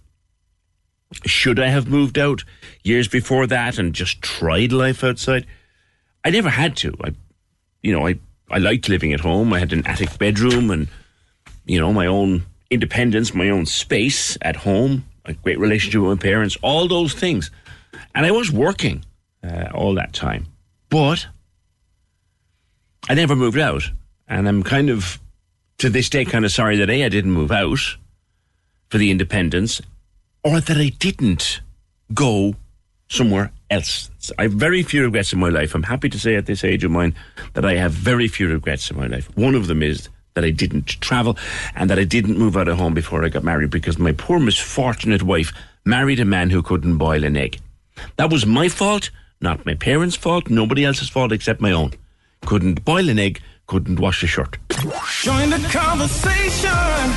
Should 1.26 1.60
I 1.60 1.68
have 1.68 1.86
moved 1.86 2.18
out 2.18 2.42
years 2.82 3.06
before 3.06 3.46
that 3.46 3.78
and 3.78 3.94
just 3.94 4.20
tried 4.20 4.72
life 4.72 5.04
outside? 5.04 5.46
I 6.24 6.30
never 6.30 6.50
had 6.50 6.76
to. 6.78 6.92
I, 7.04 7.14
you 7.84 7.92
know, 7.92 8.08
I, 8.08 8.18
I 8.50 8.58
liked 8.58 8.88
living 8.88 9.12
at 9.12 9.20
home. 9.20 9.52
I 9.52 9.60
had 9.60 9.72
an 9.72 9.86
attic 9.86 10.18
bedroom 10.18 10.72
and, 10.72 10.88
you 11.68 11.78
know, 11.80 11.92
my 11.92 12.06
own 12.06 12.42
independence, 12.70 13.34
my 13.34 13.50
own 13.50 13.66
space 13.66 14.36
at 14.42 14.56
home, 14.56 15.04
a 15.24 15.34
great 15.34 15.58
relationship 15.58 16.00
with 16.00 16.18
my 16.18 16.22
parents, 16.22 16.56
all 16.62 16.88
those 16.88 17.12
things. 17.12 17.50
And 18.14 18.26
I 18.26 18.30
was 18.30 18.50
working 18.50 19.04
uh, 19.44 19.68
all 19.74 19.94
that 19.94 20.12
time. 20.12 20.46
But 20.88 21.26
I 23.08 23.14
never 23.14 23.36
moved 23.36 23.58
out. 23.58 23.90
And 24.26 24.48
I'm 24.48 24.62
kind 24.62 24.90
of, 24.90 25.20
to 25.78 25.88
this 25.88 26.08
day, 26.08 26.24
kind 26.24 26.44
of 26.44 26.50
sorry 26.50 26.76
that 26.76 26.90
A, 26.90 27.04
I 27.04 27.08
didn't 27.08 27.32
move 27.32 27.52
out 27.52 27.78
for 28.88 28.98
the 28.98 29.10
independence 29.10 29.80
or 30.42 30.60
that 30.60 30.76
I 30.76 30.90
didn't 30.98 31.60
go 32.12 32.54
somewhere 33.08 33.52
else. 33.70 34.10
I 34.38 34.44
have 34.44 34.52
very 34.52 34.82
few 34.82 35.04
regrets 35.04 35.32
in 35.32 35.38
my 35.38 35.48
life. 35.48 35.74
I'm 35.74 35.82
happy 35.82 36.08
to 36.08 36.18
say 36.18 36.36
at 36.36 36.46
this 36.46 36.64
age 36.64 36.84
of 36.84 36.90
mine 36.90 37.14
that 37.54 37.64
I 37.64 37.74
have 37.74 37.92
very 37.92 38.28
few 38.28 38.48
regrets 38.48 38.90
in 38.90 38.96
my 38.96 39.06
life. 39.06 39.34
One 39.36 39.54
of 39.54 39.66
them 39.66 39.82
is 39.82 40.08
that 40.38 40.44
I 40.44 40.50
didn't 40.50 40.86
travel 41.00 41.36
and 41.74 41.90
that 41.90 41.98
I 41.98 42.04
didn't 42.04 42.38
move 42.38 42.56
out 42.56 42.68
of 42.68 42.78
home 42.78 42.94
before 42.94 43.24
I 43.24 43.28
got 43.28 43.42
married 43.42 43.70
because 43.70 43.98
my 43.98 44.12
poor 44.12 44.38
misfortunate 44.38 45.24
wife 45.24 45.52
married 45.84 46.20
a 46.20 46.24
man 46.24 46.50
who 46.50 46.62
couldn't 46.62 46.96
boil 46.96 47.24
an 47.24 47.36
egg. 47.36 47.58
That 48.18 48.30
was 48.30 48.46
my 48.46 48.68
fault, 48.68 49.10
not 49.40 49.66
my 49.66 49.74
parents' 49.74 50.14
fault, 50.14 50.48
nobody 50.48 50.84
else's 50.84 51.08
fault 51.08 51.32
except 51.32 51.60
my 51.60 51.72
own. 51.72 51.94
Couldn't 52.46 52.84
boil 52.84 53.08
an 53.08 53.18
egg, 53.18 53.42
couldn't 53.66 53.98
wash 53.98 54.22
a 54.22 54.28
shirt. 54.28 54.58
Join 55.22 55.50
the 55.50 55.58
conversation. 55.72 56.70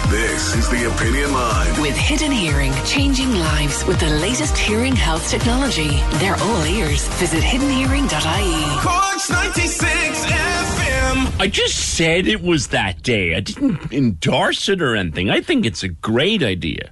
This 0.10 0.56
is 0.56 0.68
the 0.70 0.92
Opinion 0.92 1.32
Line. 1.32 1.80
With 1.80 1.96
Hidden 1.96 2.32
Hearing, 2.32 2.74
changing 2.86 3.36
lives 3.36 3.86
with 3.86 4.00
the 4.00 4.10
latest 4.10 4.58
hearing 4.58 4.96
health 4.96 5.30
technology. 5.30 5.92
They're 6.14 6.38
all 6.42 6.66
ears. 6.66 7.08
Visit 7.20 7.44
hiddenhearing.ie. 7.44 8.82
Cork's 8.82 9.30
96 9.30 10.26
FM. 10.26 10.81
Um, 11.12 11.28
I 11.40 11.48
just 11.48 11.96
said 11.98 12.26
it 12.26 12.42
was 12.42 12.70
that 12.70 13.04
day. 13.04 13.36
I 13.36 13.42
didn't 13.42 13.92
endorse 13.92 14.70
it 14.70 14.82
or 14.82 14.96
anything. 14.96 15.30
I 15.30 15.42
think 15.42 15.66
it's 15.66 15.84
a 15.84 15.90
great 15.90 16.42
idea. 16.42 16.92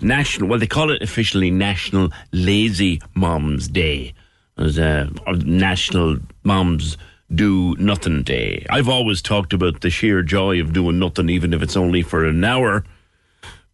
National, 0.00 0.48
well, 0.48 0.58
they 0.58 0.66
call 0.66 0.90
it 0.90 1.00
officially 1.00 1.52
National 1.52 2.10
Lazy 2.32 3.00
Moms 3.14 3.68
Day. 3.68 4.14
As 4.58 4.80
uh, 4.80 5.08
a 5.28 5.34
National 5.34 6.16
Moms 6.42 6.96
Do 7.32 7.76
Nothing 7.76 8.24
Day. 8.24 8.66
I've 8.68 8.88
always 8.88 9.22
talked 9.22 9.52
about 9.52 9.80
the 9.80 9.90
sheer 9.90 10.22
joy 10.22 10.60
of 10.60 10.72
doing 10.72 10.98
nothing, 10.98 11.28
even 11.28 11.54
if 11.54 11.62
it's 11.62 11.76
only 11.76 12.02
for 12.02 12.24
an 12.24 12.42
hour. 12.42 12.84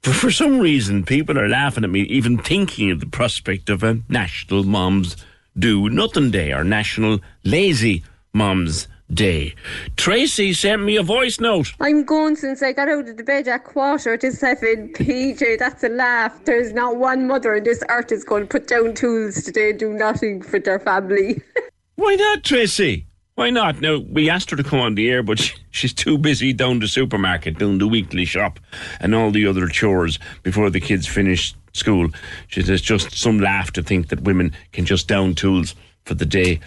For, 0.02 0.12
for 0.12 0.30
some 0.30 0.58
reason, 0.58 1.02
people 1.02 1.38
are 1.38 1.48
laughing 1.48 1.84
at 1.84 1.90
me, 1.90 2.02
even 2.02 2.36
thinking 2.36 2.90
of 2.90 3.00
the 3.00 3.06
prospect 3.06 3.70
of 3.70 3.82
a 3.82 4.00
National 4.10 4.64
Moms 4.64 5.16
Do 5.58 5.88
Nothing 5.88 6.30
Day 6.30 6.52
or 6.52 6.62
National 6.62 7.20
Lazy 7.42 8.04
Moms 8.34 8.86
Day. 9.12 9.54
Tracy 9.96 10.52
sent 10.52 10.82
me 10.82 10.96
a 10.96 11.02
voice 11.02 11.38
note. 11.38 11.74
I'm 11.80 12.04
going 12.04 12.36
since 12.36 12.62
I 12.62 12.72
got 12.72 12.88
out 12.88 13.08
of 13.08 13.16
the 13.16 13.24
bed 13.24 13.46
at 13.48 13.64
quarter 13.64 14.16
to 14.16 14.32
seven. 14.32 14.92
PJ, 14.94 15.58
that's 15.58 15.84
a 15.84 15.88
laugh. 15.88 16.44
There's 16.44 16.72
not 16.72 16.96
one 16.96 17.26
mother 17.26 17.56
on 17.56 17.64
this 17.64 17.82
earth 17.88 18.10
is 18.12 18.24
going 18.24 18.44
to 18.44 18.48
put 18.48 18.68
down 18.68 18.94
tools 18.94 19.42
today 19.42 19.70
and 19.70 19.78
do 19.78 19.92
nothing 19.92 20.40
for 20.40 20.58
their 20.58 20.78
family. 20.78 21.42
Why 21.96 22.14
not, 22.14 22.44
Tracy? 22.44 23.06
Why 23.34 23.44
Why 23.44 23.50
not? 23.50 23.80
Now, 23.80 23.98
we 23.98 24.30
asked 24.30 24.50
her 24.50 24.56
to 24.56 24.64
come 24.64 24.80
on 24.80 24.94
the 24.94 25.10
air, 25.10 25.22
but 25.22 25.38
she, 25.38 25.54
she's 25.70 25.94
too 25.94 26.16
busy 26.16 26.52
down 26.52 26.80
the 26.80 26.88
supermarket 26.88 27.58
doing 27.58 27.78
the 27.78 27.88
weekly 27.88 28.24
shop 28.24 28.60
and 29.00 29.14
all 29.14 29.30
the 29.30 29.46
other 29.46 29.66
chores 29.68 30.18
before 30.42 30.70
the 30.70 30.80
kids 30.80 31.06
finish 31.06 31.54
school. 31.74 32.08
She 32.48 32.62
says 32.62 32.80
just 32.80 33.12
some 33.16 33.40
laugh 33.40 33.72
to 33.72 33.82
think 33.82 34.08
that 34.08 34.22
women 34.22 34.52
can 34.72 34.84
just 34.84 35.08
down 35.08 35.34
tools 35.34 35.74
for 36.04 36.14
the 36.14 36.26
day 36.26 36.60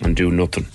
and 0.00 0.16
do 0.16 0.30
nothing. 0.30 0.66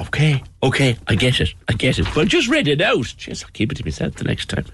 Okay, 0.00 0.42
okay, 0.62 0.96
I 1.06 1.14
get 1.14 1.38
it, 1.40 1.52
I 1.68 1.74
get 1.74 1.98
it. 1.98 2.16
Well, 2.16 2.24
just 2.24 2.48
read 2.48 2.66
it 2.66 2.80
out. 2.80 2.96
Jeez, 2.96 3.44
I'll 3.44 3.50
keep 3.52 3.70
it 3.70 3.74
to 3.76 3.84
myself 3.84 4.14
the 4.14 4.24
next 4.24 4.48
time. 4.48 4.64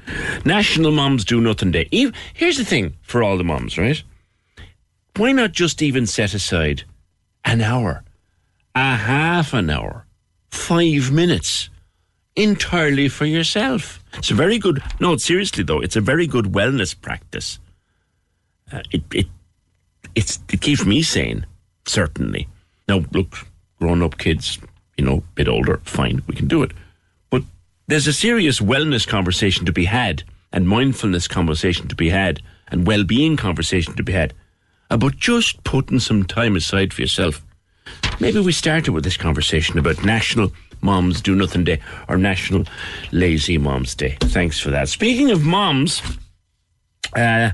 National 0.44 0.92
Moms 0.92 1.24
Do 1.24 1.40
Nothing 1.40 1.72
Day. 1.72 1.88
Eve, 1.90 2.12
here's 2.34 2.56
the 2.56 2.64
thing 2.64 2.94
for 3.02 3.22
all 3.22 3.36
the 3.36 3.42
moms, 3.44 3.76
right? 3.76 4.00
Why 5.16 5.32
not 5.32 5.50
just 5.50 5.82
even 5.82 6.06
set 6.06 6.34
aside 6.34 6.84
an 7.44 7.60
hour, 7.60 8.04
a 8.76 8.94
half 8.94 9.52
an 9.52 9.70
hour, 9.70 10.06
five 10.50 11.10
minutes 11.10 11.68
entirely 12.36 13.08
for 13.08 13.24
yourself? 13.24 14.00
It's 14.14 14.30
a 14.30 14.34
very 14.34 14.58
good, 14.58 14.80
no, 15.00 15.16
seriously 15.16 15.64
though, 15.64 15.80
it's 15.80 15.96
a 15.96 16.00
very 16.00 16.28
good 16.28 16.46
wellness 16.46 16.98
practice. 16.98 17.58
Uh, 18.72 18.82
it, 18.92 19.02
it, 19.12 19.26
it 20.14 20.60
keeps 20.60 20.86
me 20.86 21.02
sane, 21.02 21.44
certainly. 21.86 22.46
Now, 22.86 23.04
look, 23.12 23.34
grown 23.80 24.02
up 24.02 24.18
kids, 24.18 24.58
you 24.98 25.04
know, 25.04 25.18
a 25.18 25.34
bit 25.34 25.48
older, 25.48 25.80
fine, 25.84 26.22
we 26.26 26.34
can 26.34 26.48
do 26.48 26.62
it. 26.62 26.72
But 27.30 27.44
there's 27.86 28.08
a 28.08 28.12
serious 28.12 28.60
wellness 28.60 29.06
conversation 29.06 29.64
to 29.64 29.72
be 29.72 29.86
had 29.86 30.24
and 30.52 30.68
mindfulness 30.68 31.28
conversation 31.28 31.88
to 31.88 31.94
be 31.94 32.10
had 32.10 32.42
and 32.66 32.86
well 32.86 33.04
being 33.04 33.36
conversation 33.36 33.94
to 33.94 34.02
be 34.02 34.12
had 34.12 34.34
about 34.90 35.16
just 35.16 35.62
putting 35.64 36.00
some 36.00 36.24
time 36.24 36.56
aside 36.56 36.92
for 36.92 37.00
yourself. 37.02 37.42
Maybe 38.20 38.40
we 38.40 38.52
started 38.52 38.92
with 38.92 39.04
this 39.04 39.16
conversation 39.16 39.78
about 39.78 40.04
National 40.04 40.52
Moms 40.80 41.20
Do 41.20 41.34
Nothing 41.34 41.64
Day 41.64 41.80
or 42.08 42.16
National 42.16 42.64
Lazy 43.12 43.56
Moms 43.56 43.94
Day. 43.94 44.16
Thanks 44.20 44.58
for 44.58 44.70
that. 44.70 44.88
Speaking 44.88 45.30
of 45.30 45.44
moms, 45.44 46.02
uh, 47.14 47.50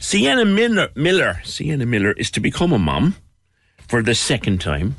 Sienna 0.00 0.44
Miller, 0.44 0.88
Miller, 0.94 1.40
Sienna 1.44 1.86
Miller 1.86 2.12
is 2.12 2.30
to 2.32 2.40
become 2.40 2.72
a 2.72 2.78
mom 2.78 3.16
for 3.88 4.02
the 4.02 4.14
second 4.14 4.60
time. 4.60 4.96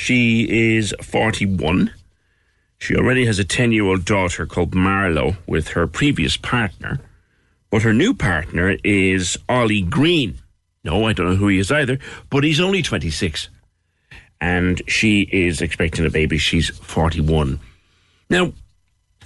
She 0.00 0.76
is 0.76 0.94
41. 1.02 1.92
She 2.78 2.94
already 2.94 3.26
has 3.26 3.40
a 3.40 3.44
10 3.44 3.72
year 3.72 3.84
old 3.84 4.04
daughter 4.04 4.46
called 4.46 4.72
Marlowe 4.72 5.36
with 5.46 5.70
her 5.70 5.88
previous 5.88 6.36
partner. 6.36 7.00
But 7.68 7.82
her 7.82 7.92
new 7.92 8.14
partner 8.14 8.76
is 8.84 9.36
Oli 9.48 9.82
Green. 9.82 10.38
No, 10.84 11.04
I 11.04 11.12
don't 11.12 11.28
know 11.28 11.34
who 11.34 11.48
he 11.48 11.58
is 11.58 11.72
either, 11.72 11.98
but 12.30 12.44
he's 12.44 12.60
only 12.60 12.80
26. 12.80 13.48
And 14.40 14.80
she 14.86 15.22
is 15.32 15.60
expecting 15.60 16.06
a 16.06 16.10
baby. 16.10 16.38
She's 16.38 16.70
41. 16.70 17.58
Now, 18.30 18.52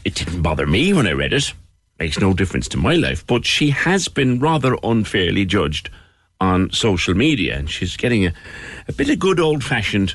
it 0.07 0.15
didn't 0.15 0.41
bother 0.41 0.67
me 0.67 0.95
when 0.95 1.07
I 1.07 1.13
read 1.13 1.35
it. 1.35 1.53
Makes 2.01 2.19
no 2.19 2.33
difference 2.33 2.67
to 2.69 2.79
my 2.79 2.95
life. 2.95 3.27
But 3.27 3.45
she 3.45 3.71
has 3.71 4.09
been 4.09 4.41
rather 4.41 4.79
unfairly 4.83 5.45
judged 5.45 5.91
on 6.41 6.73
social 6.73 7.13
media. 7.13 7.59
And 7.59 7.71
she's 7.71 7.99
getting 7.99 8.27
a, 8.27 8.33
a 8.89 8.93
bit 8.95 9.11
of 9.11 9.19
good 9.19 9.39
old 9.39 9.63
fashioned 9.63 10.15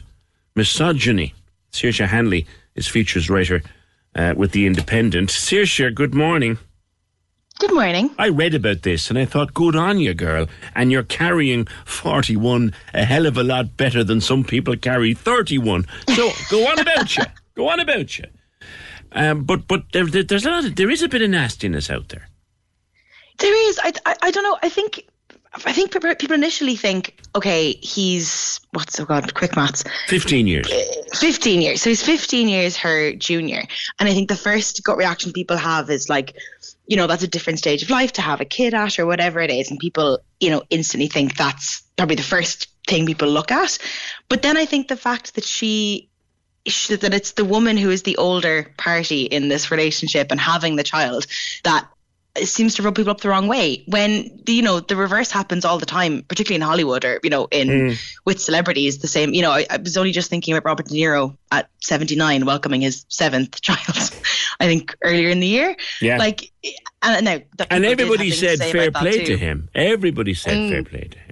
misogyny. 0.57 1.33
Saoirse 1.71 2.07
Hanley 2.07 2.47
is 2.75 2.87
features 2.87 3.29
writer 3.29 3.61
uh, 4.15 4.33
with 4.35 4.51
The 4.51 4.65
Independent. 4.65 5.29
Saoirse, 5.29 5.93
good 5.93 6.13
morning. 6.13 6.57
Good 7.59 7.73
morning. 7.73 8.11
I 8.19 8.29
read 8.29 8.53
about 8.53 8.83
this 8.83 9.09
and 9.09 9.17
I 9.17 9.25
thought, 9.25 9.53
good 9.53 9.75
on 9.75 9.99
you, 9.99 10.13
girl. 10.13 10.47
And 10.75 10.91
you're 10.91 11.03
carrying 11.03 11.65
41 11.85 12.73
a 12.93 13.05
hell 13.05 13.25
of 13.25 13.37
a 13.37 13.43
lot 13.43 13.77
better 13.77 14.03
than 14.03 14.21
some 14.21 14.43
people 14.43 14.75
carry 14.75 15.13
31. 15.13 15.85
So 16.15 16.29
go 16.49 16.67
on 16.67 16.79
about 16.79 17.15
you. 17.15 17.23
Go 17.55 17.69
on 17.69 17.79
about 17.79 18.19
you. 18.19 18.25
Um, 19.13 19.43
but 19.43 19.67
but 19.67 19.85
there, 19.91 20.05
there's 20.05 20.45
a 20.45 20.51
lot 20.51 20.65
of, 20.65 20.75
there 20.75 20.91
is 20.91 21.01
a 21.01 21.09
bit 21.09 21.23
of 21.23 21.31
nastiness 21.31 21.89
out 21.89 22.09
there. 22.09 22.27
There 23.39 23.69
is. 23.69 23.79
I, 23.83 23.93
I, 24.05 24.15
I 24.21 24.29
don't 24.29 24.43
know. 24.43 24.59
I 24.61 24.69
think 24.69 25.07
I 25.65 25.73
think 25.73 25.91
people 25.91 26.35
initially 26.35 26.75
think, 26.75 27.19
okay, 27.35 27.73
he's 27.73 28.59
what's 28.71 28.99
oh 28.99 29.05
god, 29.05 29.33
quick 29.33 29.55
maths. 29.55 29.83
Fifteen 30.07 30.47
years. 30.47 30.71
Fifteen 31.19 31.61
years. 31.61 31.81
So 31.81 31.89
he's 31.89 32.03
fifteen 32.03 32.47
years 32.47 32.77
her 32.77 33.13
junior, 33.13 33.63
and 33.99 34.09
I 34.09 34.13
think 34.13 34.29
the 34.29 34.35
first 34.35 34.83
gut 34.83 34.97
reaction 34.97 35.33
people 35.33 35.57
have 35.57 35.89
is 35.89 36.09
like, 36.09 36.35
you 36.87 36.97
know, 36.97 37.07
that's 37.07 37.23
a 37.23 37.27
different 37.27 37.59
stage 37.59 37.83
of 37.83 37.89
life 37.89 38.13
to 38.13 38.21
have 38.21 38.41
a 38.41 38.45
kid 38.45 38.73
at 38.73 38.99
or 38.99 39.05
whatever 39.05 39.39
it 39.39 39.51
is, 39.51 39.71
and 39.71 39.79
people, 39.79 40.19
you 40.39 40.49
know, 40.49 40.63
instantly 40.69 41.07
think 41.07 41.35
that's 41.35 41.81
probably 41.97 42.15
the 42.15 42.23
first 42.23 42.67
thing 42.87 43.05
people 43.05 43.27
look 43.27 43.51
at. 43.51 43.77
But 44.29 44.41
then 44.41 44.57
I 44.57 44.65
think 44.65 44.87
the 44.87 44.97
fact 44.97 45.35
that 45.35 45.43
she 45.43 46.09
that 46.89 47.13
it's 47.13 47.31
the 47.31 47.45
woman 47.45 47.77
who 47.77 47.89
is 47.89 48.03
the 48.03 48.17
older 48.17 48.73
party 48.77 49.23
in 49.23 49.47
this 49.47 49.71
relationship 49.71 50.31
and 50.31 50.39
having 50.39 50.75
the 50.75 50.83
child 50.83 51.25
that 51.63 51.87
seems 52.45 52.75
to 52.75 52.83
rub 52.83 52.95
people 52.95 53.11
up 53.11 53.21
the 53.21 53.29
wrong 53.29 53.47
way. 53.47 53.83
When 53.87 54.29
the, 54.45 54.53
you 54.53 54.61
know 54.61 54.79
the 54.79 54.95
reverse 54.95 55.31
happens 55.31 55.65
all 55.65 55.79
the 55.79 55.85
time 55.85 56.23
particularly 56.23 56.55
in 56.55 56.61
hollywood 56.61 57.03
or 57.05 57.19
you 57.23 57.29
know 57.29 57.47
in 57.51 57.67
mm. 57.67 58.15
with 58.25 58.41
celebrities 58.41 58.99
the 58.99 59.07
same 59.07 59.33
you 59.33 59.41
know 59.41 59.51
I, 59.51 59.65
I, 59.69 59.77
was 59.77 59.97
only 59.97 60.11
just 60.11 60.29
thinking 60.29 60.53
about 60.53 60.65
robert 60.65 60.87
de 60.87 60.95
niro 60.95 61.35
at 61.51 61.69
79 61.81 62.45
welcoming 62.45 62.81
his 62.81 63.05
seventh 63.09 63.61
child 63.67 64.11
i 64.59 64.65
think 64.65 64.95
earlier 65.03 65.29
in 65.29 65.39
the 65.39 65.47
year. 65.47 65.75
Yeah. 66.01 66.17
Like 66.17 66.51
and 67.01 67.25
now 67.25 67.39
and 67.69 67.85
everybody 67.85 68.31
said 68.31 68.59
fair 68.59 68.91
play 68.91 69.23
to 69.25 69.37
him. 69.37 69.69
Everybody 69.75 70.33
said 70.33 70.57
mm. 70.57 70.69
fair 70.69 70.83
play 70.83 71.07
to 71.11 71.19
him 71.19 71.26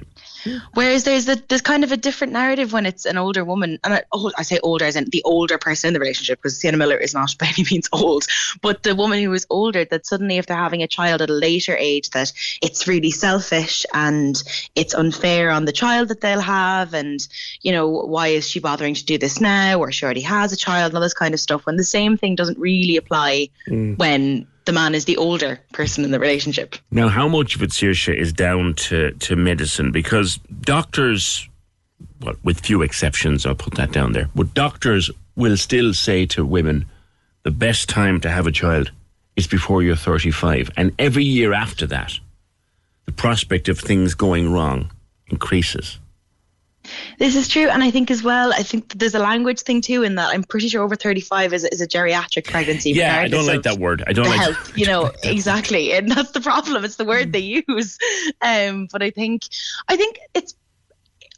Whereas 0.73 1.03
there's 1.03 1.25
the, 1.25 1.41
there's 1.47 1.61
kind 1.61 1.83
of 1.83 1.91
a 1.91 1.97
different 1.97 2.33
narrative 2.33 2.73
when 2.73 2.85
it's 2.85 3.05
an 3.05 3.17
older 3.17 3.43
woman, 3.43 3.79
and 3.83 3.93
I, 3.95 4.03
oh, 4.11 4.31
I 4.37 4.43
say 4.43 4.59
older 4.61 4.85
as 4.85 4.95
in 4.95 5.05
the 5.05 5.23
older 5.23 5.57
person 5.57 5.89
in 5.89 5.93
the 5.93 5.99
relationship, 5.99 6.39
because 6.39 6.57
Sienna 6.57 6.77
Miller 6.77 6.97
is 6.97 7.13
not 7.13 7.35
by 7.39 7.47
any 7.47 7.65
means 7.69 7.89
old, 7.91 8.25
but 8.61 8.83
the 8.83 8.95
woman 8.95 9.21
who 9.23 9.33
is 9.33 9.45
older 9.49 9.85
that 9.85 10.05
suddenly 10.05 10.37
if 10.37 10.45
they're 10.45 10.57
having 10.57 10.83
a 10.83 10.87
child 10.87 11.21
at 11.21 11.29
a 11.29 11.33
later 11.33 11.75
age, 11.77 12.09
that 12.11 12.31
it's 12.61 12.87
really 12.87 13.11
selfish 13.11 13.85
and 13.93 14.43
it's 14.75 14.93
unfair 14.93 15.49
on 15.51 15.65
the 15.65 15.71
child 15.71 16.09
that 16.09 16.21
they'll 16.21 16.41
have, 16.41 16.93
and 16.93 17.27
you 17.61 17.71
know 17.71 17.87
why 17.87 18.27
is 18.27 18.47
she 18.47 18.59
bothering 18.59 18.93
to 18.93 19.05
do 19.05 19.17
this 19.17 19.41
now, 19.41 19.79
or 19.79 19.91
she 19.91 20.05
already 20.05 20.21
has 20.21 20.51
a 20.53 20.57
child, 20.57 20.91
and 20.91 20.97
all 20.97 21.01
this 21.01 21.13
kind 21.13 21.33
of 21.33 21.39
stuff. 21.39 21.65
When 21.65 21.77
the 21.77 21.83
same 21.83 22.17
thing 22.17 22.35
doesn't 22.35 22.59
really 22.59 22.97
apply 22.97 23.49
mm. 23.67 23.97
when 23.97 24.47
the 24.65 24.71
man 24.71 24.95
is 24.95 25.05
the 25.05 25.17
older 25.17 25.59
person 25.73 26.03
in 26.03 26.11
the 26.11 26.19
relationship. 26.19 26.75
Now, 26.91 27.07
how 27.07 27.27
much 27.27 27.55
of 27.55 27.63
it, 27.63 27.71
Saoirse, 27.71 28.15
is 28.15 28.33
down 28.33 28.73
to, 28.75 29.11
to 29.11 29.35
medicine? 29.35 29.91
Because 29.91 30.37
doctors, 30.61 31.47
well, 32.21 32.35
with 32.43 32.59
few 32.59 32.81
exceptions, 32.81 33.45
I'll 33.45 33.55
put 33.55 33.75
that 33.75 33.91
down 33.91 34.13
there, 34.13 34.29
but 34.35 34.53
doctors 34.53 35.09
will 35.35 35.57
still 35.57 35.93
say 35.93 36.25
to 36.27 36.45
women, 36.45 36.85
the 37.43 37.51
best 37.51 37.89
time 37.89 38.19
to 38.21 38.29
have 38.29 38.47
a 38.47 38.51
child 38.51 38.91
is 39.35 39.47
before 39.47 39.83
you're 39.83 39.95
35. 39.95 40.71
And 40.77 40.93
every 40.97 41.23
year 41.23 41.53
after 41.53 41.85
that, 41.87 42.13
the 43.05 43.11
prospect 43.11 43.69
of 43.69 43.79
things 43.79 44.15
going 44.15 44.51
wrong 44.51 44.91
increases. 45.27 45.99
This 47.17 47.35
is 47.35 47.47
true, 47.47 47.67
and 47.67 47.83
I 47.83 47.91
think 47.91 48.11
as 48.11 48.23
well. 48.23 48.53
I 48.53 48.63
think 48.63 48.93
there's 48.93 49.15
a 49.15 49.19
language 49.19 49.61
thing 49.61 49.81
too 49.81 50.03
in 50.03 50.15
that 50.15 50.33
I'm 50.33 50.43
pretty 50.43 50.69
sure 50.69 50.83
over 50.83 50.95
35 50.95 51.53
is, 51.53 51.63
is 51.63 51.81
a 51.81 51.87
geriatric 51.87 52.45
pregnancy. 52.45 52.91
Yeah, 52.91 53.19
I 53.19 53.27
don't 53.27 53.45
like 53.45 53.63
that 53.63 53.79
word. 53.79 54.03
I 54.07 54.13
don't 54.13 54.27
like 54.27 54.39
health, 54.39 54.73
you 54.77 54.85
know 54.85 55.11
exactly, 55.23 55.93
and 55.97 56.09
that's 56.09 56.31
the 56.31 56.41
problem. 56.41 56.83
It's 56.85 56.95
the 56.95 57.05
word 57.05 57.33
they 57.33 57.63
use. 57.67 57.97
Um, 58.41 58.87
but 58.91 59.01
I 59.01 59.09
think 59.11 59.43
I 59.87 59.95
think 59.95 60.19
it's 60.33 60.55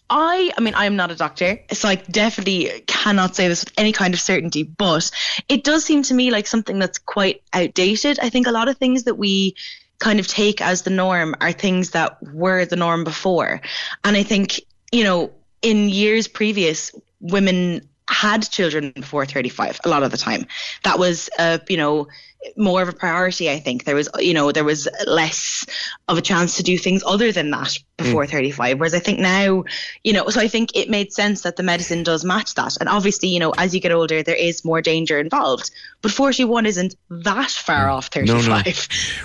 I, 0.09 0.51
I 0.57 0.61
mean, 0.61 0.73
I 0.73 0.85
am 0.85 0.95
not 0.95 1.11
a 1.11 1.15
doctor, 1.15 1.59
so 1.73 1.89
I 1.89 1.95
definitely 1.95 2.83
cannot 2.87 3.35
say 3.35 3.49
this 3.49 3.65
with 3.65 3.73
any 3.77 3.91
kind 3.91 4.13
of 4.13 4.21
certainty, 4.21 4.63
but 4.63 5.11
it 5.49 5.65
does 5.65 5.83
seem 5.83 6.03
to 6.03 6.13
me 6.13 6.31
like 6.31 6.47
something 6.47 6.79
that's 6.79 6.97
quite 6.97 7.41
outdated. 7.51 8.19
I 8.19 8.29
think 8.29 8.47
a 8.47 8.51
lot 8.51 8.69
of 8.69 8.77
things 8.77 9.03
that 9.03 9.15
we 9.15 9.55
kind 9.99 10.19
of 10.19 10.27
take 10.27 10.61
as 10.61 10.83
the 10.83 10.89
norm 10.89 11.35
are 11.41 11.51
things 11.51 11.91
that 11.91 12.21
were 12.33 12.65
the 12.65 12.75
norm 12.75 13.03
before. 13.03 13.61
And 14.03 14.15
I 14.15 14.23
think, 14.23 14.61
you 14.91 15.03
know, 15.03 15.31
in 15.61 15.89
years 15.89 16.27
previous, 16.27 16.91
women 17.19 17.87
had 18.09 18.49
children 18.49 18.91
before 18.95 19.25
35 19.25 19.81
a 19.83 19.89
lot 19.89 20.01
of 20.01 20.11
the 20.11 20.17
time 20.17 20.45
that 20.83 20.97
was 20.97 21.29
uh, 21.39 21.57
you 21.67 21.75
know 21.75 22.07
more 22.55 22.81
of 22.81 22.87
a 22.87 22.93
priority 22.93 23.49
i 23.49 23.59
think 23.59 23.83
there 23.83 23.95
was 23.95 24.07
you 24.19 24.33
know 24.33 24.51
there 24.51 24.63
was 24.63 24.87
less 25.05 25.65
of 26.07 26.17
a 26.17 26.21
chance 26.21 26.55
to 26.55 26.63
do 26.63 26.77
things 26.77 27.03
other 27.05 27.31
than 27.31 27.49
that 27.49 27.77
before 27.97 28.25
mm. 28.25 28.29
35 28.29 28.79
whereas 28.79 28.93
i 28.93 28.99
think 28.99 29.19
now 29.19 29.63
you 30.03 30.13
know 30.13 30.29
so 30.29 30.39
i 30.39 30.47
think 30.47 30.73
it 30.73 30.89
made 30.89 31.11
sense 31.11 31.41
that 31.41 31.57
the 31.57 31.63
medicine 31.63 32.03
does 32.03 32.23
match 32.23 32.53
that 32.53 32.77
and 32.79 32.87
obviously 32.87 33.27
you 33.27 33.39
know 33.39 33.53
as 33.57 33.75
you 33.75 33.81
get 33.81 33.91
older 33.91 34.23
there 34.23 34.35
is 34.35 34.63
more 34.63 34.81
danger 34.81 35.19
involved 35.19 35.71
but 36.01 36.11
41 36.11 36.65
isn't 36.65 36.95
that 37.09 37.51
far 37.51 37.87
mm. 37.87 37.93
off 37.93 38.07
35 38.07 38.47
no, 38.47 38.55
no. 38.55 38.63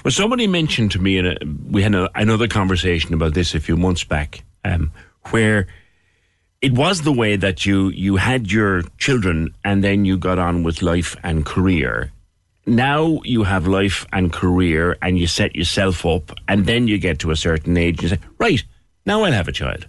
well 0.05 0.11
somebody 0.11 0.49
mentioned 0.49 0.90
to 0.90 0.99
me 0.99 1.18
in 1.18 1.27
a, 1.27 1.37
we 1.71 1.83
had 1.83 1.95
a, 1.95 2.11
another 2.16 2.49
conversation 2.49 3.14
about 3.14 3.35
this 3.35 3.55
a 3.55 3.61
few 3.61 3.77
months 3.77 4.03
back 4.03 4.42
um, 4.64 4.90
where 5.31 5.68
it 6.62 6.72
was 6.72 7.03
the 7.03 7.12
way 7.12 7.35
that 7.37 7.66
you 7.66 7.88
you 7.88 8.16
had 8.16 8.51
your 8.51 8.83
children 8.96 9.53
and 9.64 9.83
then 9.83 10.05
you 10.05 10.16
got 10.16 10.38
on 10.38 10.62
with 10.62 10.81
life 10.81 11.16
and 11.22 11.44
career. 11.44 12.12
Now 12.64 13.20
you 13.25 13.42
have 13.42 13.66
life 13.66 14.07
and 14.12 14.33
career 14.33 14.96
and 15.03 15.18
you 15.18 15.27
set 15.27 15.57
yourself 15.57 16.07
up 16.07 16.31
and 16.46 16.64
then 16.64 16.87
you 16.87 16.98
get 16.98 17.18
to 17.18 17.33
a 17.33 17.37
certain 17.37 17.77
age 17.77 18.01
and 18.01 18.03
you 18.03 18.09
say, 18.16 18.22
right, 18.38 18.62
now 19.05 19.25
I'll 19.25 19.33
have 19.33 19.48
a 19.48 19.53
child. 19.53 19.88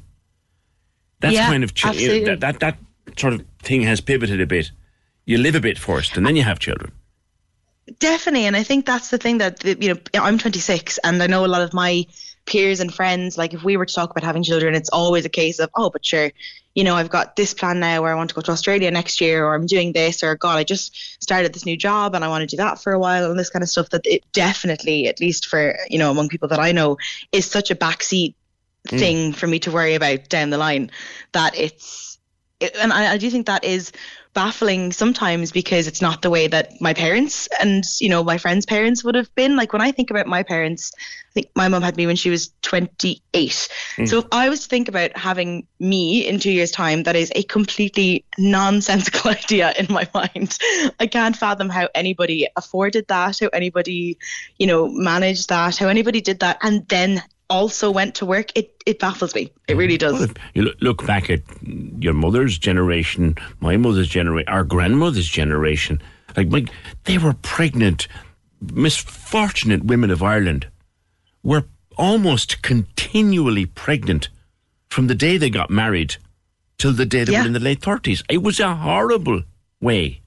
That's 1.19 1.35
yeah, 1.35 1.47
kind 1.47 1.63
of 1.63 1.75
ch- 1.75 1.83
that, 1.83 2.39
that 2.41 2.59
that 2.59 2.77
sort 3.17 3.33
of 3.33 3.45
thing 3.61 3.83
has 3.83 4.01
pivoted 4.01 4.41
a 4.41 4.47
bit. 4.47 4.71
You 5.25 5.37
live 5.37 5.55
a 5.55 5.61
bit 5.61 5.77
first, 5.77 6.17
and 6.17 6.25
then 6.25 6.35
you 6.35 6.43
have 6.43 6.59
children. 6.59 6.91
Definitely, 7.99 8.45
and 8.45 8.57
I 8.57 8.63
think 8.63 8.85
that's 8.85 9.09
the 9.09 9.17
thing 9.17 9.37
that 9.37 9.63
you 9.63 9.93
know. 9.93 9.99
I'm 10.15 10.37
26, 10.37 10.97
and 10.97 11.23
I 11.23 11.27
know 11.27 11.45
a 11.45 11.47
lot 11.47 11.61
of 11.61 11.73
my 11.73 12.05
peers 12.45 12.79
and 12.79 12.93
friends. 12.93 13.37
Like, 13.37 13.53
if 13.53 13.63
we 13.63 13.77
were 13.77 13.85
to 13.85 13.93
talk 13.93 14.11
about 14.11 14.23
having 14.23 14.43
children, 14.43 14.75
it's 14.75 14.89
always 14.89 15.25
a 15.25 15.29
case 15.29 15.59
of, 15.59 15.69
oh, 15.75 15.89
but 15.89 16.05
sure, 16.05 16.31
you 16.75 16.83
know, 16.83 16.95
I've 16.95 17.09
got 17.09 17.35
this 17.35 17.53
plan 17.53 17.79
now 17.79 18.01
where 18.01 18.11
I 18.11 18.15
want 18.15 18.29
to 18.29 18.35
go 18.35 18.41
to 18.41 18.51
Australia 18.51 18.89
next 18.91 19.21
year, 19.21 19.45
or 19.45 19.55
I'm 19.55 19.65
doing 19.65 19.93
this, 19.93 20.23
or 20.23 20.35
God, 20.35 20.57
I 20.57 20.63
just 20.63 21.21
started 21.23 21.53
this 21.53 21.65
new 21.65 21.77
job 21.77 22.15
and 22.15 22.23
I 22.23 22.27
want 22.27 22.41
to 22.41 22.55
do 22.55 22.57
that 22.57 22.81
for 22.81 22.93
a 22.93 22.99
while, 22.99 23.29
and 23.29 23.39
this 23.39 23.49
kind 23.49 23.63
of 23.63 23.69
stuff. 23.69 23.89
That 23.89 24.05
it 24.05 24.23
definitely, 24.33 25.07
at 25.07 25.19
least 25.19 25.47
for 25.47 25.77
you 25.89 25.99
know, 25.99 26.11
among 26.11 26.29
people 26.29 26.49
that 26.49 26.59
I 26.59 26.71
know, 26.71 26.97
is 27.31 27.45
such 27.45 27.71
a 27.71 27.75
backseat 27.75 28.35
Mm. 28.89 28.99
thing 28.99 29.31
for 29.31 29.47
me 29.47 29.59
to 29.59 29.71
worry 29.71 29.95
about 29.95 30.27
down 30.27 30.49
the 30.49 30.57
line. 30.57 30.91
That 31.31 31.57
it's, 31.57 32.19
it, 32.59 32.75
and 32.75 32.91
I, 32.91 33.13
I 33.13 33.17
do 33.17 33.29
think 33.29 33.45
that 33.45 33.63
is 33.63 33.93
baffling 34.33 34.91
sometimes 34.91 35.51
because 35.51 35.87
it's 35.87 36.01
not 36.01 36.21
the 36.21 36.29
way 36.29 36.47
that 36.47 36.81
my 36.81 36.93
parents 36.93 37.47
and 37.59 37.83
you 37.99 38.09
know 38.09 38.23
my 38.23 38.37
friends' 38.37 38.65
parents 38.65 39.03
would 39.03 39.15
have 39.15 39.33
been. 39.35 39.55
Like 39.55 39.73
when 39.73 39.81
I 39.81 39.91
think 39.91 40.09
about 40.09 40.27
my 40.27 40.43
parents, 40.43 40.91
I 40.97 41.33
think 41.33 41.49
my 41.55 41.67
mum 41.67 41.81
had 41.81 41.97
me 41.97 42.05
when 42.05 42.15
she 42.15 42.29
was 42.29 42.51
28. 42.61 43.21
Mm. 43.97 44.07
So 44.07 44.19
if 44.19 44.25
I 44.31 44.49
was 44.49 44.61
to 44.61 44.69
think 44.69 44.87
about 44.87 45.15
having 45.17 45.67
me 45.79 46.27
in 46.27 46.39
two 46.39 46.51
years' 46.51 46.71
time, 46.71 47.03
that 47.03 47.15
is 47.15 47.31
a 47.35 47.43
completely 47.43 48.25
nonsensical 48.37 49.31
idea 49.43 49.73
in 49.77 49.87
my 49.89 50.07
mind. 50.13 50.57
I 50.99 51.07
can't 51.07 51.35
fathom 51.35 51.69
how 51.69 51.89
anybody 51.95 52.47
afforded 52.55 53.07
that, 53.07 53.39
how 53.39 53.47
anybody, 53.47 54.17
you 54.57 54.67
know, 54.67 54.87
managed 54.87 55.49
that, 55.49 55.77
how 55.77 55.87
anybody 55.87 56.21
did 56.21 56.39
that, 56.39 56.57
and 56.61 56.87
then 56.87 57.23
also 57.53 57.91
went 57.91 58.15
to 58.15 58.25
work. 58.25 58.47
It 58.55 58.67
it 58.85 58.97
baffles 58.99 59.33
me. 59.35 59.43
It 59.67 59.77
really 59.77 59.97
does. 59.97 60.13
Well, 60.19 60.29
you 60.55 60.73
look- 60.81 61.05
back 61.05 61.29
at 61.29 61.41
your 62.05 62.13
mother's 62.13 62.57
generation, 62.57 63.35
my 63.59 63.77
mother's 63.77 64.09
generation, 64.09 64.49
our 64.49 64.63
grandmother's 64.63 65.29
generation. 65.29 66.01
Like 66.35 66.49
my, 66.49 66.65
they 67.05 67.17
were 67.19 67.35
pregnant, 67.55 68.07
misfortunate 68.73 69.83
women 69.85 70.09
of 70.11 70.21
Ireland 70.23 70.67
were 71.43 71.65
almost 71.97 72.61
continually 72.63 73.65
pregnant 73.67 74.29
from 74.89 75.07
the 75.07 75.15
day 75.15 75.37
they 75.37 75.49
got 75.51 75.69
married 75.69 76.15
till 76.79 76.93
the 76.93 77.05
day 77.05 77.23
they 77.23 77.33
Yeah. 77.33 77.41
were 77.41 77.47
in 77.47 77.53
the 77.53 77.59
late 77.69 77.81
thirties. 77.81 78.23
It 78.29 78.41
was 78.41 78.59
a 78.59 78.75
horrible 78.75 79.43
way. 79.79 80.21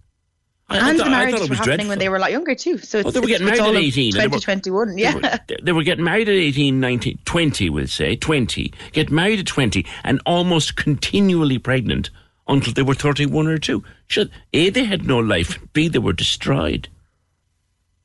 I- 0.68 0.79
I 0.79 0.90
and 0.90 0.98
thought- 0.98 1.05
the 1.05 1.11
I 1.11 1.18
marriages 1.18 1.40
were 1.42 1.46
was 1.48 1.59
happening 1.59 1.76
dreadful. 1.76 1.88
when 1.90 1.98
they 2.00 2.09
were 2.09 2.16
a 2.16 2.20
lot 2.20 2.31
younger 2.33 2.55
too. 2.55 2.79
So 2.79 2.98
it's, 2.98 3.07
Oh, 3.09 3.11
they 3.12 3.20
were 3.20 3.26
getting 3.29 3.46
married 3.46 3.61
at 3.61 3.68
of 3.68 3.76
18 3.76 4.14
and 4.16 4.33
they 4.33 4.37
2021. 4.38 4.98
Yeah. 4.98 5.38
They- 5.46 5.57
They 5.62 5.72
were 5.72 5.83
getting 5.85 6.05
married 6.05 6.29
at 6.29 6.35
18, 6.35 6.81
19, 6.81 7.18
20, 7.24 7.70
we'll 7.70 7.87
say, 7.87 8.16
20. 8.16 8.72
Get 8.92 9.11
married 9.11 9.38
at 9.38 9.46
20 9.46 9.87
and 10.02 10.20
almost 10.26 10.74
continually 10.76 11.59
pregnant 11.59 12.11
until 12.48 12.72
they 12.72 12.83
were 12.83 12.94
31 12.94 13.46
or 13.46 13.59
2. 13.59 13.85
Should, 14.09 14.31
A, 14.52 14.70
they 14.70 14.85
had 14.85 15.07
no 15.07 15.18
life. 15.18 15.59
B, 15.72 15.87
they 15.88 15.98
were 16.00 16.12
destroyed. 16.12 16.88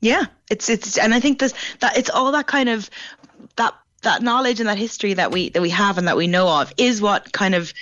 Yeah, 0.00 0.24
it's 0.50 0.68
it's, 0.68 0.98
and 0.98 1.14
I 1.14 1.20
think 1.20 1.38
this 1.38 1.54
that 1.80 1.96
it's 1.96 2.10
all 2.10 2.32
that 2.32 2.46
kind 2.48 2.68
of 2.68 2.90
that 3.56 3.72
that 4.02 4.20
knowledge 4.20 4.58
and 4.58 4.68
that 4.68 4.78
history 4.78 5.14
that 5.14 5.30
we 5.30 5.50
that 5.50 5.62
we 5.62 5.70
have 5.70 5.96
and 5.96 6.08
that 6.08 6.16
we 6.16 6.26
know 6.26 6.48
of 6.48 6.72
is 6.76 7.00
what 7.00 7.32
kind 7.32 7.54
of 7.54 7.72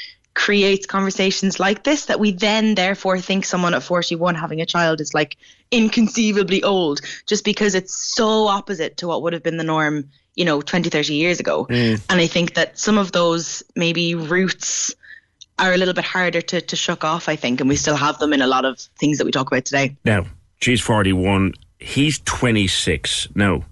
creates 0.41 0.87
conversations 0.87 1.61
like 1.61 1.83
this 1.83 2.07
that 2.07 2.19
we 2.19 2.33
then 2.33 2.75
therefore 2.75 3.21
think 3.21 3.45
someone 3.45 3.75
at 3.75 3.83
41 3.83 4.35
having 4.35 4.63
a 4.63 4.65
child 4.65 4.99
is 4.99 5.13
like 5.13 5.37
inconceivably 5.71 6.63
old 6.63 7.03
just 7.27 7.45
because 7.45 7.75
it's 7.75 7.95
so 7.95 8.47
opposite 8.47 8.97
to 8.97 9.07
what 9.07 9.21
would 9.21 9.35
have 9.35 9.43
been 9.43 9.59
the 9.59 9.65
norm 9.65 10.09
you 10.37 10.47
know 10.47 10.63
20 10.63 10.89
30 10.89 11.13
years 11.13 11.41
ago 11.41 11.67
mm. 11.69 12.03
and 12.09 12.21
i 12.23 12.27
think 12.27 12.55
that 12.55 12.79
some 12.79 12.97
of 12.97 13.13
those 13.13 13.63
maybe 13.77 14.15
roots 14.15 14.95
are 15.59 15.75
a 15.75 15.77
little 15.77 15.93
bit 15.93 16.07
harder 16.07 16.41
to, 16.41 16.63
to 16.63 16.75
shuck 16.75 17.05
off 17.05 17.29
i 17.29 17.37
think 17.37 17.61
and 17.61 17.69
we 17.69 17.77
still 17.77 17.97
have 17.97 18.19
them 18.19 18.33
in 18.33 18.41
a 18.41 18.47
lot 18.47 18.65
of 18.65 18.81
things 18.99 19.19
that 19.19 19.27
we 19.27 19.31
talk 19.31 19.47
about 19.47 19.67
today 19.67 19.95
Now, 20.07 20.25
she's 20.63 20.81
41. 20.81 21.53
He's 21.79 22.19
26. 22.21 23.29
Now, 23.35 23.65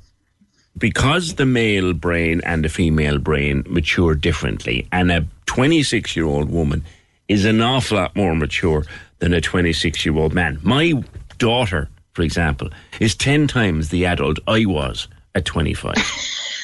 because 0.79 1.35
the 1.35 1.47
male 1.47 1.93
brain 1.93 2.41
and 2.45 2.65
the 2.65 2.69
female 2.69 3.19
brain 3.19 3.65
mature 3.69 4.15
differently, 4.15 4.87
and 4.93 5.11
a 5.11 5.27
26 5.47 6.15
year 6.17 6.27
old 6.27 6.51
woman 6.51 6.85
is 7.29 7.45
an 7.45 7.61
awful 7.61 7.97
lot 7.99 8.15
more 8.17 8.35
mature 8.35 8.85
than 9.19 9.33
a 9.35 9.41
26 9.41 10.05
year 10.07 10.17
old 10.17 10.33
man. 10.35 10.59
My 10.63 11.03
daughter, 11.39 11.89
for 12.13 12.23
example, 12.23 12.69
is 13.01 13.15
10 13.15 13.47
times 13.49 13.89
the 13.89 14.07
adult 14.07 14.39
I 14.47 14.65
was 14.67 15.09
at 15.35 15.45
25. 15.45 15.95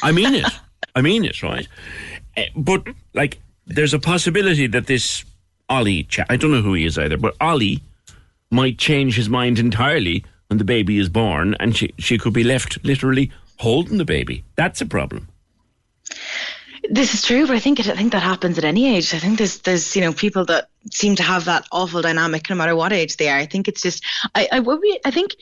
I 0.03 0.13
mean 0.13 0.35
it. 0.35 0.47
I 0.95 1.01
mean 1.03 1.25
it, 1.25 1.43
right? 1.43 1.67
Eh, 2.37 2.47
But, 2.57 2.87
like, 3.15 3.41
there's 3.67 3.95
a 3.95 3.99
possibility 3.99 4.67
that 4.69 4.87
this 4.87 5.25
Oli 5.71 6.07
I 6.29 6.37
don't 6.37 6.51
know 6.51 6.61
who 6.63 6.75
he 6.75 6.85
is 6.85 6.99
either, 6.99 7.17
but 7.17 7.35
Oli 7.41 7.81
might 8.51 8.79
change 8.79 9.17
his 9.17 9.29
mind 9.29 9.59
entirely 9.59 10.25
when 10.49 10.59
the 10.59 10.65
baby 10.65 10.99
is 10.99 11.09
born 11.09 11.57
and 11.59 11.75
she, 11.77 11.93
she 11.99 12.19
could 12.19 12.33
be 12.35 12.45
left 12.45 12.79
literally 12.85 13.33
holding 13.59 13.99
the 13.99 14.05
baby. 14.05 14.45
That's 14.57 14.81
a 14.81 14.87
problem. 14.87 15.29
This 16.91 17.15
is 17.15 17.23
true, 17.23 17.47
but 17.47 17.57
I 17.57 17.61
think 17.61 17.81
it, 17.81 17.89
I 17.89 17.97
think 17.97 18.13
that 18.13 18.23
happens 18.23 18.59
at 18.59 18.65
any 18.65 18.95
age. 18.95 19.15
I 19.15 19.19
think 19.19 19.39
there's 19.39 19.59
there's 19.61 19.97
you 19.97 20.03
know 20.03 20.13
people 20.13 20.45
that 20.47 20.69
seem 20.91 21.17
to 21.17 21.23
have 21.23 21.47
that 21.47 21.67
awful 21.73 22.03
dynamic 22.03 22.51
no 22.51 22.57
matter 22.57 22.77
what 22.77 22.93
age 22.93 23.17
they 23.17 23.29
are. 23.29 23.39
I 23.39 23.47
think 23.47 23.69
it's 23.69 23.81
just 23.81 24.05
I 24.35 24.49
I 24.53 24.61
be 24.61 25.01
I 25.05 25.11
think 25.11 25.35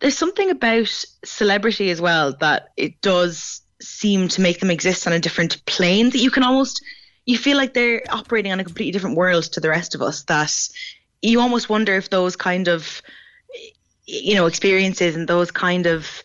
there's 0.00 0.18
something 0.18 0.50
about 0.50 1.04
celebrity 1.24 1.90
as 1.90 2.00
well 2.00 2.32
that 2.40 2.70
it 2.76 3.00
does 3.02 3.60
seem 3.80 4.28
to 4.28 4.40
make 4.40 4.60
them 4.60 4.70
exist 4.70 5.06
on 5.06 5.12
a 5.12 5.20
different 5.20 5.64
plane 5.66 6.10
that 6.10 6.18
you 6.18 6.30
can 6.30 6.42
almost 6.42 6.82
you 7.24 7.38
feel 7.38 7.56
like 7.56 7.74
they're 7.74 8.02
operating 8.10 8.50
on 8.52 8.60
a 8.60 8.64
completely 8.64 8.92
different 8.92 9.16
world 9.16 9.44
to 9.44 9.60
the 9.60 9.68
rest 9.68 9.94
of 9.94 10.02
us 10.02 10.24
that 10.24 10.68
you 11.22 11.40
almost 11.40 11.68
wonder 11.68 11.94
if 11.94 12.10
those 12.10 12.34
kind 12.34 12.68
of 12.68 13.00
you 14.06 14.34
know 14.34 14.46
experiences 14.46 15.14
and 15.14 15.28
those 15.28 15.50
kind 15.50 15.86
of 15.86 16.22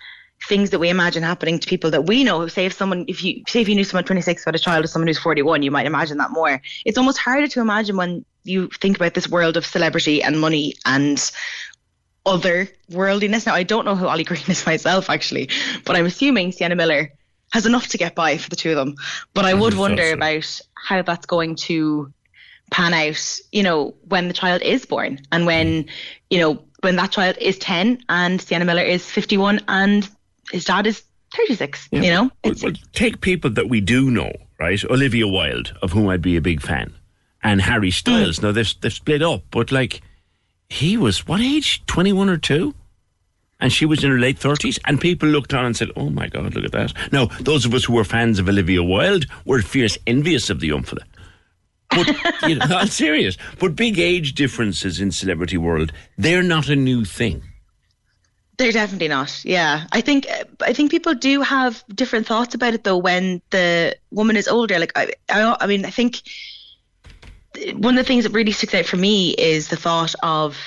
things 0.48 0.70
that 0.70 0.80
we 0.80 0.90
imagine 0.90 1.24
happening 1.24 1.60
to 1.60 1.68
people 1.68 1.92
that 1.92 2.06
we 2.06 2.24
know. 2.24 2.48
Say 2.48 2.66
if 2.66 2.74
someone 2.74 3.06
if 3.08 3.24
you 3.24 3.44
say 3.48 3.62
if 3.62 3.70
you 3.70 3.76
knew 3.76 3.84
someone 3.84 4.04
26 4.04 4.44
who 4.44 4.48
had 4.48 4.56
a 4.56 4.60
child 4.60 4.86
or 4.86 4.88
someone 4.88 5.08
who's 5.08 5.20
41 5.20 5.64
you 5.64 5.72
might 5.72 5.86
imagine 5.86 6.18
that 6.18 6.32
more. 6.32 6.62
It's 6.86 6.98
almost 6.98 7.18
harder 7.18 7.48
to 7.48 7.62
imagine 7.62 7.98
when 7.98 8.26
you 8.44 8.68
think 8.68 8.98
about 8.98 9.14
this 9.14 9.28
world 9.28 9.58
of 9.58 9.66
celebrity 9.66 10.22
and 10.22 10.40
money 10.40 10.76
and 10.86 11.32
other 12.26 12.68
worldliness. 12.90 13.46
Now 13.46 13.56
i 13.56 13.64
don't 13.64 13.86
know 13.86 13.96
who 13.96 14.08
oli 14.08 14.24
green 14.24 14.44
is 14.48 14.66
myself 14.66 15.10
actually 15.10 15.50
but 15.84 15.96
i'm 15.96 16.06
assuming 16.06 16.52
sienna 16.52 16.76
miller 16.76 17.12
has 17.52 17.66
enough 17.68 17.88
to 17.88 17.98
get 17.98 18.16
by 18.16 18.38
for 18.38 18.50
the 18.50 18.56
two 18.56 18.72
of 18.72 18.76
them. 18.76 18.96
But 19.34 19.46
i 19.46 19.54
would 19.54 19.74
so 19.74 19.80
wonder 19.80 20.10
so. 20.10 20.14
about 20.14 20.62
how 20.76 21.02
that's 21.02 21.26
going 21.26 21.56
to 21.68 22.12
pan 22.72 22.94
out, 22.94 23.40
you 23.52 23.64
know, 23.64 23.94
when 24.08 24.28
the 24.28 24.34
child 24.34 24.62
is 24.62 24.86
born 24.86 25.20
and 25.32 25.46
when, 25.46 25.86
you 26.30 26.40
know, 26.40 26.64
when 26.82 26.96
that 26.98 27.12
child 27.12 27.38
is 27.40 27.58
10 27.60 28.04
and 28.10 28.42
Sienna 28.42 28.66
Miller 28.66 28.82
is 28.82 29.10
51 29.10 29.62
and 29.68 30.10
his 30.52 30.66
dad 30.66 30.88
is 30.88 31.04
36, 31.36 31.90
you 31.92 32.02
know? 32.02 32.32
Well, 32.44 32.54
well, 32.62 32.74
take 32.94 33.22
people 33.22 33.50
that 33.52 33.70
we 33.70 33.82
do 33.82 34.10
know, 34.10 34.32
right? 34.60 34.84
Olivia 34.86 35.28
Wilde, 35.28 35.76
of 35.82 35.92
whom 35.92 36.08
I'd 36.08 36.22
be 36.22 36.38
a 36.38 36.42
big 36.42 36.62
fan, 36.62 36.94
and 37.44 37.62
Harry 37.62 37.90
mm. 37.90 37.94
Styles. 37.94 38.42
Now, 38.42 38.52
they've, 38.52 38.74
they've 38.82 38.94
split 38.94 39.22
up, 39.22 39.44
but 39.52 39.72
like, 39.72 40.02
he 40.70 40.98
was 40.98 41.28
what 41.28 41.42
age? 41.42 41.86
21 41.86 42.30
or 42.30 42.38
2? 42.38 42.74
And 43.60 43.72
she 43.72 43.86
was 43.86 44.04
in 44.04 44.12
her 44.12 44.20
late 44.20 44.38
30s, 44.38 44.80
and 44.86 45.00
people 45.00 45.30
looked 45.30 45.54
on 45.54 45.66
and 45.66 45.78
said, 45.78 45.90
Oh 45.96 46.10
my 46.10 46.28
God, 46.28 46.54
look 46.54 46.66
at 46.66 46.72
that. 46.74 46.94
Now, 47.12 47.28
those 47.40 47.66
of 47.66 47.74
us 47.74 47.86
who 47.86 47.94
were 47.94 48.04
fans 48.04 48.38
of 48.38 48.50
Olivia 48.50 48.84
Wilde 48.84 49.26
were 49.46 49.62
fierce 49.62 49.98
envious 50.06 50.50
of 50.50 50.60
the 50.60 50.68
young 50.68 50.84
fella. 50.84 51.04
But, 51.90 52.08
you 52.48 52.56
know, 52.56 52.66
I'm 52.70 52.88
serious. 52.88 53.38
But 53.60 53.76
big 53.76 53.98
age 53.98 54.34
differences 54.34 55.00
in 55.00 55.12
celebrity 55.12 55.58
world, 55.58 55.94
they're 56.18 56.44
not 56.44 56.68
a 56.68 56.76
new 56.76 57.06
thing. 57.06 57.44
They're 58.58 58.72
definitely 58.72 59.10
not. 59.10 59.44
Yeah, 59.44 59.86
I 59.92 60.02
think 60.02 60.28
I 60.62 60.74
think 60.74 60.92
people 60.92 61.14
do 61.14 61.42
have 61.42 61.84
different 61.94 62.26
thoughts 62.26 62.56
about 62.56 62.74
it 62.74 62.84
though 62.84 62.98
when 62.98 63.42
the 63.50 63.96
woman 64.12 64.38
is 64.38 64.48
older. 64.48 64.80
Like 64.80 64.94
I, 64.96 65.12
I, 65.30 65.58
I 65.60 65.68
mean, 65.68 65.84
I 65.86 65.90
think 65.90 66.22
one 67.74 67.98
of 67.98 68.04
the 68.04 68.08
things 68.08 68.24
that 68.24 68.32
really 68.34 68.52
sticks 68.52 68.74
out 68.74 68.86
for 68.86 68.98
me 68.98 69.32
is 69.32 69.70
the 69.70 69.76
thought 69.78 70.14
of, 70.24 70.58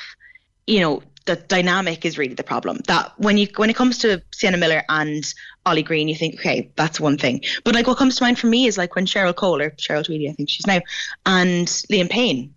you 0.66 0.80
know, 0.80 1.02
the 1.26 1.36
dynamic 1.36 2.04
is 2.06 2.16
really 2.16 2.34
the 2.34 2.42
problem. 2.42 2.78
That 2.86 3.12
when 3.18 3.36
you 3.38 3.48
when 3.56 3.68
it 3.70 3.76
comes 3.76 3.98
to 3.98 4.22
Sienna 4.32 4.56
Miller 4.56 4.82
and 4.88 5.24
Oli 5.66 5.82
Green, 5.82 6.08
you 6.08 6.14
think, 6.14 6.36
okay, 6.36 6.70
that's 6.76 6.98
one 6.98 7.18
thing. 7.18 7.42
But 7.64 7.74
like 7.74 7.86
what 7.86 7.98
comes 7.98 8.16
to 8.16 8.24
mind 8.24 8.38
for 8.38 8.46
me 8.46 8.66
is 8.66 8.78
like 8.78 8.94
when 8.94 9.06
Cheryl 9.06 9.34
Cole 9.36 9.60
or 9.60 9.70
Cheryl 9.72 10.04
Tweedy, 10.04 10.28
I 10.28 10.32
think 10.32 10.48
she's 10.48 10.66
now, 10.66 10.80
and 11.26 11.66
Liam 11.90 12.08
Payne 12.08 12.54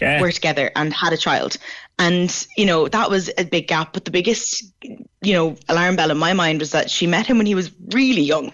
Yeah. 0.00 0.20
were 0.20 0.30
together 0.30 0.70
and 0.76 0.92
had 0.92 1.12
a 1.12 1.16
child. 1.16 1.56
And, 1.98 2.46
you 2.56 2.66
know, 2.66 2.88
that 2.88 3.08
was 3.08 3.30
a 3.38 3.44
big 3.44 3.68
gap. 3.68 3.92
But 3.92 4.04
the 4.04 4.10
biggest, 4.10 4.64
you 4.82 5.32
know, 5.32 5.56
alarm 5.68 5.96
bell 5.96 6.10
in 6.10 6.18
my 6.18 6.32
mind 6.32 6.60
was 6.60 6.72
that 6.72 6.90
she 6.90 7.06
met 7.06 7.26
him 7.26 7.38
when 7.38 7.46
he 7.46 7.54
was 7.54 7.70
really 7.90 8.22
young. 8.22 8.52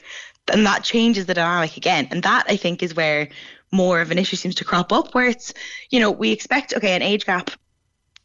And 0.52 0.66
that 0.66 0.84
changes 0.84 1.26
the 1.26 1.34
dynamic 1.34 1.76
again. 1.76 2.08
And 2.10 2.22
that 2.22 2.44
I 2.48 2.56
think 2.56 2.82
is 2.82 2.94
where 2.94 3.28
more 3.72 4.00
of 4.00 4.10
an 4.10 4.18
issue 4.18 4.36
seems 4.36 4.56
to 4.56 4.64
crop 4.64 4.92
up, 4.92 5.14
where 5.14 5.28
it's, 5.28 5.54
you 5.90 6.00
know, 6.00 6.10
we 6.10 6.32
expect, 6.32 6.74
okay, 6.74 6.94
an 6.94 7.02
age 7.02 7.24
gap, 7.24 7.50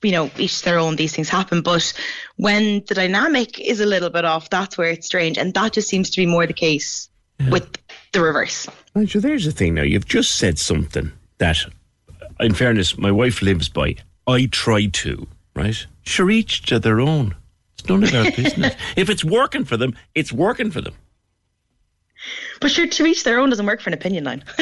you 0.01 0.11
know, 0.11 0.29
each 0.37 0.61
their 0.63 0.79
own, 0.79 0.95
these 0.95 1.15
things 1.15 1.29
happen. 1.29 1.61
But 1.61 1.93
when 2.35 2.83
the 2.87 2.95
dynamic 2.95 3.59
is 3.59 3.79
a 3.79 3.85
little 3.85 4.09
bit 4.09 4.25
off, 4.25 4.49
that's 4.49 4.77
where 4.77 4.89
it's 4.89 5.05
strange. 5.05 5.37
And 5.37 5.53
that 5.53 5.73
just 5.73 5.87
seems 5.87 6.09
to 6.09 6.17
be 6.17 6.25
more 6.25 6.45
the 6.47 6.53
case 6.53 7.09
with 7.49 7.77
the 8.11 8.21
reverse. 8.21 8.67
Right, 8.95 9.09
so 9.09 9.19
there's 9.19 9.45
the 9.45 9.51
thing 9.51 9.75
now. 9.75 9.83
You've 9.83 10.07
just 10.07 10.35
said 10.35 10.57
something 10.57 11.11
that, 11.37 11.57
in 12.39 12.53
fairness, 12.53 12.97
my 12.97 13.11
wife 13.11 13.41
lives 13.41 13.69
by. 13.69 13.95
I 14.27 14.47
try 14.47 14.87
to 14.87 15.27
right? 15.55 15.87
Sure, 16.03 16.29
each 16.29 16.63
to 16.63 16.79
their 16.79 16.99
own. 16.99 17.35
It's 17.79 17.89
none 17.89 18.03
of 18.03 18.13
our 18.13 18.31
business. 18.35 18.75
if 18.95 19.09
it's 19.09 19.23
working 19.23 19.65
for 19.65 19.77
them, 19.77 19.95
it's 20.13 20.31
working 20.31 20.69
for 20.69 20.81
them. 20.81 20.93
But 22.59 22.71
sure, 22.71 22.87
to 22.87 23.05
each 23.05 23.23
their 23.23 23.39
own 23.39 23.49
doesn't 23.49 23.65
work 23.65 23.81
for 23.81 23.89
an 23.89 23.93
opinion 23.93 24.23
line. 24.23 24.43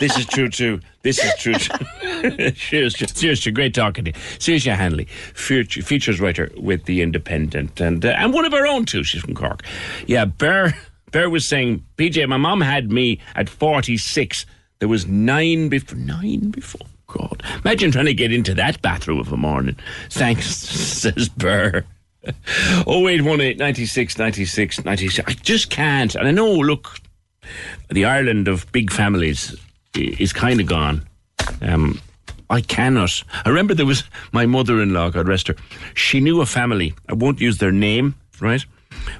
this 0.00 0.16
is 0.16 0.24
true 0.26 0.48
too. 0.48 0.80
This 1.02 1.22
is 1.22 1.34
true 1.38 1.54
too. 1.54 2.50
cheers, 2.52 2.94
cheers, 2.94 3.46
great 3.48 3.74
talking 3.74 4.06
to 4.06 4.10
you. 4.10 4.16
Saoirse 4.38 4.74
Hanley, 4.74 5.04
feature, 5.04 5.82
features 5.82 6.20
writer 6.20 6.50
with 6.56 6.84
The 6.84 7.02
Independent, 7.02 7.80
and 7.80 8.04
uh, 8.04 8.10
and 8.10 8.32
one 8.32 8.46
of 8.46 8.54
our 8.54 8.66
own 8.66 8.86
too. 8.86 9.04
She's 9.04 9.20
from 9.20 9.34
Cork. 9.34 9.64
Yeah, 10.06 10.24
Bear, 10.24 10.74
Bear 11.10 11.28
was 11.28 11.46
saying, 11.46 11.84
PJ, 11.98 12.26
my 12.26 12.38
mom 12.38 12.62
had 12.62 12.90
me 12.90 13.20
at 13.34 13.50
46. 13.50 14.46
There 14.78 14.88
was 14.88 15.06
nine 15.06 15.68
before, 15.68 15.98
nine 15.98 16.50
before. 16.50 16.86
God, 17.18 17.42
imagine 17.64 17.92
trying 17.92 18.06
to 18.06 18.14
get 18.14 18.32
into 18.32 18.54
that 18.54 18.82
bathroom 18.82 19.20
of 19.20 19.32
a 19.32 19.36
morning. 19.36 19.76
Thanks, 20.10 20.46
says 20.56 21.28
Burr. 21.28 21.84
0818 22.26 23.58
96 23.58 24.18
96 24.18 24.84
96. 24.84 25.28
I 25.28 25.32
just 25.34 25.70
can't. 25.70 26.14
And 26.14 26.26
I 26.26 26.30
know, 26.30 26.50
look, 26.50 26.98
the 27.90 28.04
Ireland 28.04 28.48
of 28.48 28.70
big 28.72 28.90
families 28.90 29.54
is 29.94 30.32
kind 30.32 30.60
of 30.60 30.66
gone. 30.66 31.06
Um, 31.60 32.00
I 32.50 32.60
cannot. 32.60 33.22
I 33.44 33.48
remember 33.48 33.74
there 33.74 33.86
was 33.86 34.04
my 34.32 34.46
mother 34.46 34.80
in 34.80 34.92
law, 34.92 35.10
God 35.10 35.28
rest 35.28 35.48
her. 35.48 35.56
She 35.94 36.20
knew 36.20 36.40
a 36.40 36.46
family. 36.46 36.94
I 37.08 37.14
won't 37.14 37.40
use 37.40 37.58
their 37.58 37.72
name, 37.72 38.14
right? 38.40 38.64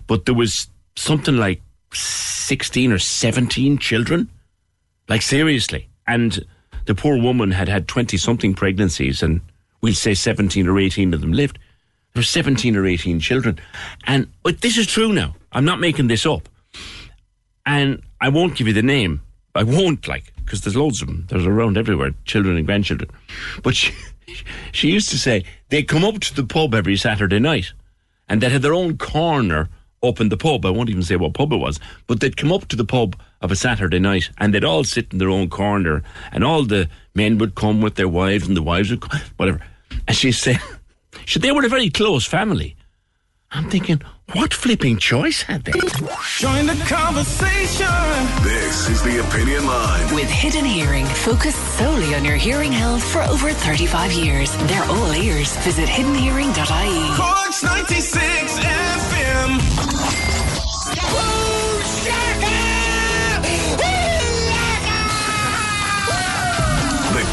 But 0.07 0.25
there 0.25 0.35
was 0.35 0.69
something 0.97 1.37
like 1.37 1.61
16 1.93 2.93
or 2.93 2.99
17 2.99 3.79
children. 3.79 4.29
Like, 5.09 5.23
seriously. 5.23 5.89
And 6.07 6.45
the 6.87 6.94
poor 6.94 7.18
woman 7.20 7.51
had 7.51 7.68
had 7.68 7.88
20 7.88 8.16
something 8.16 8.55
pregnancies, 8.55 9.23
and 9.23 9.40
we'll 9.81 9.94
say 9.94 10.14
17 10.14 10.66
or 10.66 10.79
18 10.79 11.14
of 11.14 11.20
them 11.20 11.33
lived. 11.33 11.59
There 12.12 12.20
were 12.20 12.25
17 12.25 12.77
or 12.77 12.87
18 12.87 13.20
children. 13.20 13.59
And 14.07 14.29
this 14.61 14.79
is 14.79 14.87
true 14.87 15.12
now. 15.12 15.35
I'm 15.53 15.64
not 15.64 15.81
making 15.81 16.07
this 16.07 16.27
up. 16.27 16.49
And 17.66 18.03
I 18.20 18.29
won't 18.29 18.57
give 18.57 18.66
you 18.66 18.73
the 18.73 18.83
name. 18.83 19.23
I 19.55 19.62
won't, 19.62 20.07
like, 20.07 20.33
because 20.37 20.61
there's 20.61 20.77
loads 20.77 21.01
of 21.01 21.09
them. 21.09 21.27
There's 21.29 21.47
around 21.47 21.79
everywhere, 21.79 22.12
children 22.25 22.57
and 22.57 22.66
grandchildren. 22.66 23.11
But 23.62 23.77
she, 23.77 23.92
she 24.73 24.90
used 24.90 25.11
to 25.11 25.18
say 25.18 25.44
they 25.70 25.83
come 25.83 26.05
up 26.05 26.20
to 26.20 26.35
the 26.35 26.44
pub 26.44 26.75
every 26.75 26.97
Saturday 26.97 27.38
night 27.38 27.73
and 28.29 28.40
they 28.40 28.49
had 28.49 28.62
their 28.62 28.75
own 28.75 28.97
corner 28.97 29.68
up 30.05 30.21
in 30.21 30.29
the 30.29 30.37
pub. 30.37 30.64
I 30.67 30.71
won't 30.71 30.90
even 30.90 31.03
say 31.03 31.17
what 31.17 31.35
pub 31.35 31.53
it 31.53 31.57
was, 31.57 31.81
but 32.07 32.21
they'd 32.21 32.37
come 32.37 32.53
up 32.53 32.69
to 32.69 32.77
the 32.77 32.85
pub 32.85 33.17
of 33.40 33.51
a 33.51 33.57
Saturday 33.57 33.99
night 33.99 34.31
and 34.38 34.55
they'd 34.55 34.64
all 34.64 34.85
sit 34.85 35.12
in 35.12 35.19
their 35.19 35.31
own 35.31 35.49
corner 35.51 36.03
and 36.33 36.45
all 36.45 36.64
the 36.64 36.88
men 37.14 37.38
would 37.38 37.55
come 37.55 37.81
with 37.81 37.95
their 37.97 38.09
wives 38.09 38.47
and 38.47 38.57
the 38.57 38.62
wives 38.62 38.90
would 38.90 39.01
come, 39.01 39.21
whatever. 39.37 39.61
And 40.07 40.17
she 40.17 40.33
said, 40.33 40.59
she, 41.25 41.38
they 41.38 41.53
were 41.53 41.64
a 41.64 41.69
very 41.69 41.90
close 41.90 42.27
family. 42.27 42.77
I'm 43.51 43.71
thinking, 43.71 44.03
what 44.33 44.53
flipping 44.53 44.97
choice 44.97 45.43
had 45.43 45.64
they? 45.64 45.73
Join 45.73 46.67
the 46.67 46.85
conversation. 46.88 47.87
This 48.43 48.88
is 48.88 49.01
the 49.03 49.21
Opinion 49.21 49.64
Line. 49.67 50.14
With 50.14 50.29
Hidden 50.29 50.64
Hearing, 50.64 51.07
focused 51.07 51.79
solely 51.79 52.17
on 52.17 52.25
your 52.25 52.37
hearing 52.37 52.73
health 52.73 53.05
for 53.05 53.23
over 53.23 53.53
35 53.53 54.12
years. 54.12 54.57
They're 54.67 54.83
all 54.85 55.12
ears. 55.12 55.57
Visit 55.59 55.88
hiddenhearing.ie. 55.88 57.17
Corks 57.17 57.62
96 57.62 58.59
FM. 58.59 59.13
The 59.45 59.51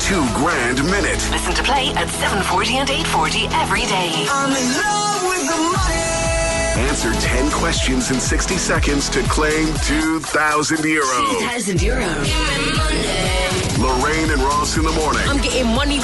two 0.02 0.28
grand 0.36 0.84
minute. 0.91 1.24
Listen 1.32 1.54
to 1.54 1.63
play 1.63 1.88
at 1.95 2.10
740 2.10 2.78
and 2.78 2.89
840 2.89 3.47
every 3.56 3.86
day. 3.88 4.28
I'm 4.28 4.52
in 4.52 4.67
love 4.76 5.24
with 5.24 5.47
the 5.47 5.56
money. 5.56 6.89
Answer 6.89 7.13
10 7.13 7.50
questions 7.52 8.12
in 8.12 8.19
60 8.19 8.58
seconds 8.58 9.08
to 9.10 9.21
claim 9.24 9.74
2,000 9.86 10.78
euros. 10.80 11.39
2,000 11.39 11.80
euros. 11.80 12.28
Lorraine 13.80 14.32
and 14.32 14.41
Ross 14.41 14.76
in 14.76 14.84
the 14.84 14.91
morning 14.91 15.24
I'm 15.28 15.41
getting 15.41 15.67
money. 15.67 16.02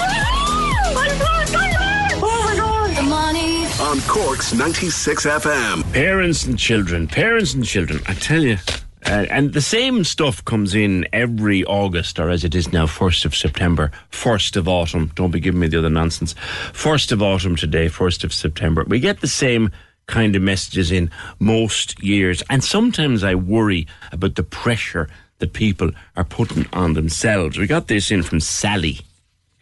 On 3.97 4.07
Corks 4.07 4.53
96 4.53 5.25
FM. 5.25 5.93
Parents 5.93 6.45
and 6.45 6.57
children, 6.57 7.07
parents 7.07 7.53
and 7.53 7.63
children. 7.63 7.99
I 8.07 8.13
tell 8.13 8.43
you. 8.43 8.57
Uh, 9.05 9.25
and 9.29 9.53
the 9.53 9.61
same 9.61 10.03
stuff 10.03 10.43
comes 10.45 10.75
in 10.75 11.07
every 11.13 11.63
August, 11.65 12.19
or 12.19 12.29
as 12.29 12.43
it 12.43 12.53
is 12.53 12.73
now, 12.73 12.85
1st 12.85 13.25
of 13.25 13.35
September, 13.35 13.91
1st 14.11 14.57
of 14.57 14.67
autumn. 14.67 15.11
Don't 15.15 15.31
be 15.31 15.39
giving 15.39 15.59
me 15.59 15.67
the 15.67 15.79
other 15.79 15.89
nonsense. 15.89 16.33
1st 16.73 17.11
of 17.13 17.21
autumn 17.21 17.55
today, 17.55 17.87
1st 17.87 18.23
of 18.23 18.33
September. 18.33 18.83
We 18.87 18.99
get 18.99 19.21
the 19.21 19.27
same 19.27 19.71
kind 20.07 20.35
of 20.35 20.41
messages 20.41 20.91
in 20.91 21.09
most 21.39 22.01
years. 22.03 22.43
And 22.49 22.63
sometimes 22.63 23.23
I 23.23 23.35
worry 23.35 23.87
about 24.11 24.35
the 24.35 24.43
pressure 24.43 25.09
that 25.39 25.53
people 25.53 25.91
are 26.15 26.25
putting 26.25 26.67
on 26.73 26.93
themselves. 26.93 27.57
We 27.57 27.67
got 27.67 27.87
this 27.87 28.11
in 28.11 28.23
from 28.23 28.41
Sally. 28.41 28.99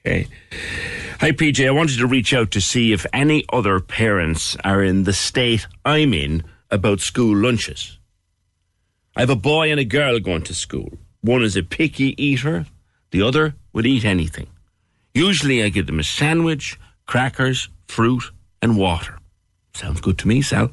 Okay. 0.06 0.28
Hi, 1.22 1.32
PJ. 1.32 1.66
I 1.66 1.72
wanted 1.72 1.98
to 2.00 2.08
reach 2.08 2.34
out 2.34 2.52
to 2.52 2.60
see 2.60 2.92
if 2.92 3.06
any 3.14 3.46
other 3.54 3.80
parents 3.80 4.58
are 4.66 4.84
in 4.84 5.06
the 5.06 5.14
state 5.14 5.66
I'm 5.86 6.14
in 6.14 6.44
about 6.70 7.00
school 7.00 7.34
lunches. 7.34 7.98
I 9.16 9.22
have 9.22 9.30
a 9.30 9.36
boy 9.38 9.72
and 9.72 9.80
a 9.80 9.86
girl 9.86 10.20
going 10.20 10.42
to 10.44 10.54
school. 10.54 10.92
One 11.22 11.42
is 11.42 11.56
a 11.56 11.64
picky 11.64 12.22
eater, 12.22 12.66
the 13.12 13.22
other 13.22 13.56
would 13.72 13.86
eat 13.86 14.04
anything. 14.04 14.48
Usually 15.14 15.64
I 15.64 15.70
give 15.70 15.88
them 15.88 16.00
a 16.00 16.04
sandwich, 16.04 16.78
crackers, 17.06 17.70
fruit, 17.88 18.24
and 18.62 18.78
water. 18.78 19.18
Sounds 19.74 20.02
good 20.02 20.18
to 20.18 20.28
me, 20.28 20.42
Sal. 20.42 20.70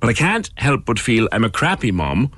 But 0.00 0.10
I 0.10 0.14
can't 0.14 0.50
help 0.56 0.84
but 0.84 0.98
feel 0.98 1.28
I'm 1.30 1.44
a 1.44 1.50
crappy 1.50 1.92
mom 1.92 2.32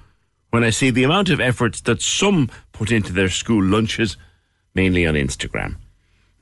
when 0.51 0.65
I 0.65 0.71
see 0.71 0.91
the 0.91 1.05
amount 1.05 1.31
of 1.31 1.41
efforts 1.41 1.81
that 1.83 2.03
some 2.03 2.51
put 2.73 2.93
into 2.93 3.15
their 3.15 3.31
school 3.31 3.65
lunches, 3.65 4.19
mainly 4.75 5.07
on 5.07 5.15
Instagram. 5.15 5.77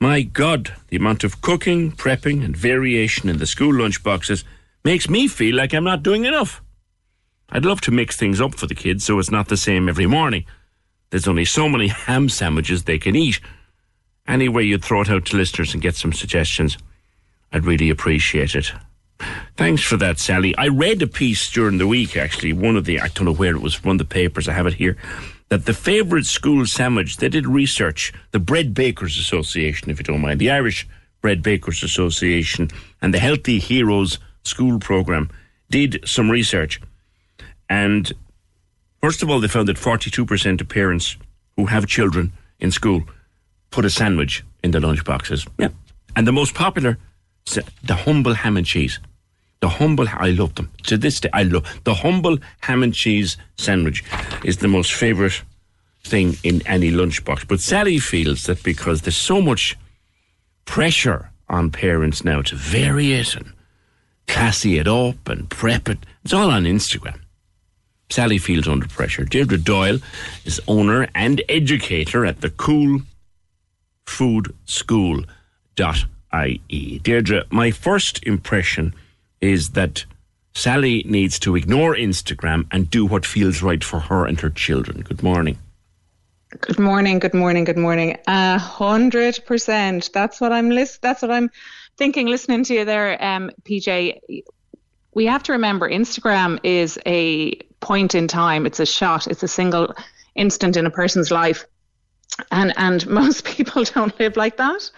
My 0.01 0.23
God, 0.23 0.73
the 0.87 0.97
amount 0.97 1.23
of 1.23 1.41
cooking, 1.41 1.91
prepping, 1.91 2.43
and 2.43 2.57
variation 2.57 3.29
in 3.29 3.37
the 3.37 3.45
school 3.45 3.71
lunch 3.71 4.01
boxes 4.01 4.43
makes 4.83 5.07
me 5.07 5.27
feel 5.27 5.55
like 5.55 5.75
I'm 5.75 5.83
not 5.83 6.01
doing 6.01 6.25
enough. 6.25 6.59
I'd 7.51 7.65
love 7.65 7.81
to 7.81 7.91
mix 7.91 8.17
things 8.17 8.41
up 8.41 8.55
for 8.55 8.65
the 8.65 8.73
kids 8.73 9.03
so 9.03 9.19
it's 9.19 9.29
not 9.29 9.47
the 9.47 9.57
same 9.57 9.87
every 9.87 10.07
morning. 10.07 10.45
There's 11.11 11.27
only 11.27 11.45
so 11.45 11.69
many 11.69 11.87
ham 12.07 12.29
sandwiches 12.29 12.83
they 12.83 12.97
can 12.97 13.15
eat. 13.15 13.41
Any 14.27 14.49
way 14.49 14.63
you'd 14.63 14.83
throw 14.83 15.01
it 15.01 15.09
out 15.11 15.25
to 15.25 15.37
listeners 15.37 15.75
and 15.75 15.83
get 15.83 15.95
some 15.95 16.13
suggestions, 16.13 16.79
I'd 17.51 17.65
really 17.65 17.91
appreciate 17.91 18.55
it. 18.55 18.71
Thanks 19.55 19.83
for 19.83 19.97
that, 19.97 20.17
Sally. 20.17 20.57
I 20.57 20.69
read 20.69 21.03
a 21.03 21.07
piece 21.07 21.51
during 21.51 21.77
the 21.77 21.85
week, 21.85 22.17
actually, 22.17 22.53
one 22.53 22.75
of 22.75 22.85
the, 22.85 22.99
I 22.99 23.09
don't 23.09 23.25
know 23.25 23.35
where 23.35 23.55
it 23.55 23.61
was, 23.61 23.83
one 23.83 23.97
of 23.97 23.99
the 23.99 24.05
papers, 24.05 24.49
I 24.49 24.53
have 24.53 24.65
it 24.65 24.73
here, 24.73 24.97
that 25.51 25.65
the 25.65 25.73
favourite 25.73 26.23
school 26.23 26.65
sandwich, 26.65 27.17
they 27.17 27.27
did 27.27 27.45
research, 27.45 28.13
the 28.31 28.39
Bread 28.39 28.73
Bakers 28.73 29.17
Association, 29.19 29.91
if 29.91 29.99
you 29.99 30.03
don't 30.05 30.21
mind, 30.21 30.39
the 30.39 30.49
Irish 30.49 30.87
Bread 31.19 31.43
Bakers 31.43 31.83
Association, 31.83 32.69
and 33.01 33.13
the 33.13 33.19
Healthy 33.19 33.59
Heroes 33.59 34.17
School 34.43 34.79
Programme 34.79 35.29
did 35.69 35.99
some 36.05 36.31
research. 36.31 36.79
And 37.69 38.13
first 39.01 39.23
of 39.23 39.29
all, 39.29 39.41
they 39.41 39.49
found 39.49 39.67
that 39.67 39.75
42% 39.75 40.61
of 40.61 40.69
parents 40.69 41.17
who 41.57 41.65
have 41.65 41.85
children 41.85 42.31
in 42.61 42.71
school 42.71 43.01
put 43.71 43.83
a 43.83 43.89
sandwich 43.89 44.45
in 44.63 44.71
their 44.71 44.79
lunch 44.79 45.03
boxes. 45.03 45.45
Yeah. 45.59 45.67
And 46.15 46.25
the 46.25 46.31
most 46.31 46.55
popular, 46.55 46.97
the 47.83 47.95
humble 47.95 48.35
ham 48.35 48.55
and 48.55 48.65
cheese. 48.65 48.99
The 49.61 49.69
humble, 49.69 50.07
I 50.09 50.31
love 50.31 50.55
them. 50.55 50.71
To 50.87 50.97
this 50.97 51.19
day, 51.19 51.29
I 51.33 51.43
love 51.43 51.81
the 51.83 51.93
humble 51.93 52.37
ham 52.61 52.83
and 52.83 52.93
cheese 52.93 53.37
sandwich 53.57 54.03
is 54.43 54.57
the 54.57 54.67
most 54.67 54.91
favourite 54.91 55.43
thing 56.03 56.35
in 56.43 56.65
any 56.65 56.91
lunchbox. 56.91 57.47
But 57.47 57.61
Sally 57.61 57.99
feels 57.99 58.43
that 58.45 58.63
because 58.63 59.01
there's 59.01 59.15
so 59.15 59.39
much 59.39 59.77
pressure 60.65 61.29
on 61.47 61.69
parents 61.69 62.23
now 62.23 62.41
to 62.41 62.55
vary 62.55 63.13
it 63.13 63.35
and 63.35 63.53
classy 64.27 64.79
it 64.79 64.87
up 64.87 65.29
and 65.29 65.49
prep 65.49 65.87
it, 65.89 65.99
it's 66.23 66.33
all 66.33 66.49
on 66.49 66.63
Instagram. 66.63 67.19
Sally 68.09 68.39
feels 68.39 68.67
under 68.67 68.87
pressure. 68.87 69.23
Deirdre 69.25 69.57
Doyle 69.57 69.99
is 70.43 70.59
owner 70.67 71.07
and 71.13 71.41
educator 71.47 72.25
at 72.25 72.41
the 72.41 72.49
Cool 72.49 73.01
Food 74.05 74.55
School 74.65 75.23
ie. 75.79 76.99
Deirdre, 76.99 77.43
my 77.51 77.71
first 77.71 78.23
impression 78.23 78.93
is 79.41 79.71
that 79.71 80.05
Sally 80.53 81.03
needs 81.07 81.39
to 81.39 81.55
ignore 81.55 81.95
Instagram 81.95 82.67
and 82.71 82.89
do 82.89 83.05
what 83.05 83.25
feels 83.25 83.61
right 83.61 83.83
for 83.83 83.99
her 83.99 84.25
and 84.25 84.39
her 84.39 84.49
children. 84.49 85.01
Good 85.01 85.23
morning. 85.23 85.57
Good 86.59 86.79
morning, 86.79 87.19
good 87.19 87.33
morning, 87.33 87.63
good 87.63 87.77
morning. 87.77 88.17
A 88.27 88.57
hundred 88.57 89.39
percent. 89.45 90.09
That's 90.13 90.41
what 90.41 90.51
I'm 90.51 90.69
list. 90.69 91.01
That's 91.01 91.21
what 91.21 91.31
I'm 91.31 91.49
thinking. 91.95 92.27
Listening 92.27 92.65
to 92.65 92.73
you 92.73 92.85
there, 92.85 93.23
um, 93.23 93.51
PJ. 93.63 94.43
We 95.13 95.25
have 95.25 95.43
to 95.43 95.53
remember 95.53 95.89
Instagram 95.89 96.59
is 96.63 96.99
a 97.05 97.55
point 97.79 98.15
in 98.15 98.27
time. 98.27 98.65
It's 98.65 98.81
a 98.81 98.85
shot. 98.85 99.27
It's 99.27 99.43
a 99.43 99.47
single 99.47 99.95
instant 100.35 100.75
in 100.75 100.85
a 100.85 100.91
person's 100.91 101.31
life, 101.31 101.65
and 102.51 102.73
and 102.75 103.07
most 103.21 103.45
people 103.45 103.85
don't 103.85 104.17
live 104.19 104.35
like 104.35 104.57
that. 104.57 104.91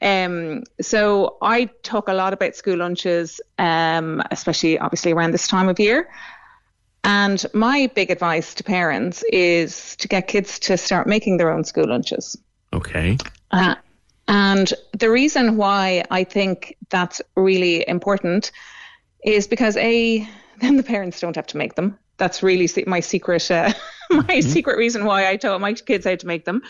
Um, 0.00 0.64
so 0.80 1.38
I 1.42 1.66
talk 1.82 2.08
a 2.08 2.14
lot 2.14 2.32
about 2.32 2.54
school 2.54 2.76
lunches, 2.76 3.40
um, 3.58 4.22
especially 4.30 4.78
obviously 4.78 5.12
around 5.12 5.32
this 5.32 5.48
time 5.48 5.68
of 5.68 5.78
year. 5.80 6.08
And 7.04 7.44
my 7.54 7.90
big 7.94 8.10
advice 8.10 8.54
to 8.54 8.64
parents 8.64 9.24
is 9.32 9.96
to 9.96 10.08
get 10.08 10.28
kids 10.28 10.58
to 10.60 10.76
start 10.76 11.06
making 11.06 11.38
their 11.38 11.50
own 11.50 11.64
school 11.64 11.88
lunches. 11.88 12.36
Okay. 12.72 13.16
Uh, 13.50 13.76
and 14.26 14.72
the 14.92 15.10
reason 15.10 15.56
why 15.56 16.04
I 16.10 16.24
think 16.24 16.76
that's 16.90 17.22
really 17.34 17.88
important 17.88 18.52
is 19.24 19.46
because 19.46 19.76
a 19.78 20.28
then 20.60 20.76
the 20.76 20.82
parents 20.82 21.20
don't 21.20 21.36
have 21.36 21.46
to 21.48 21.56
make 21.56 21.74
them. 21.74 21.98
That's 22.18 22.42
really 22.42 22.68
my 22.86 23.00
secret 23.00 23.50
uh, 23.50 23.72
my 24.10 24.22
mm-hmm. 24.22 24.48
secret 24.48 24.76
reason 24.76 25.04
why 25.04 25.28
I 25.28 25.36
taught 25.36 25.60
my 25.60 25.72
kids 25.72 26.04
how 26.04 26.16
to 26.16 26.26
make 26.26 26.44
them. 26.44 26.62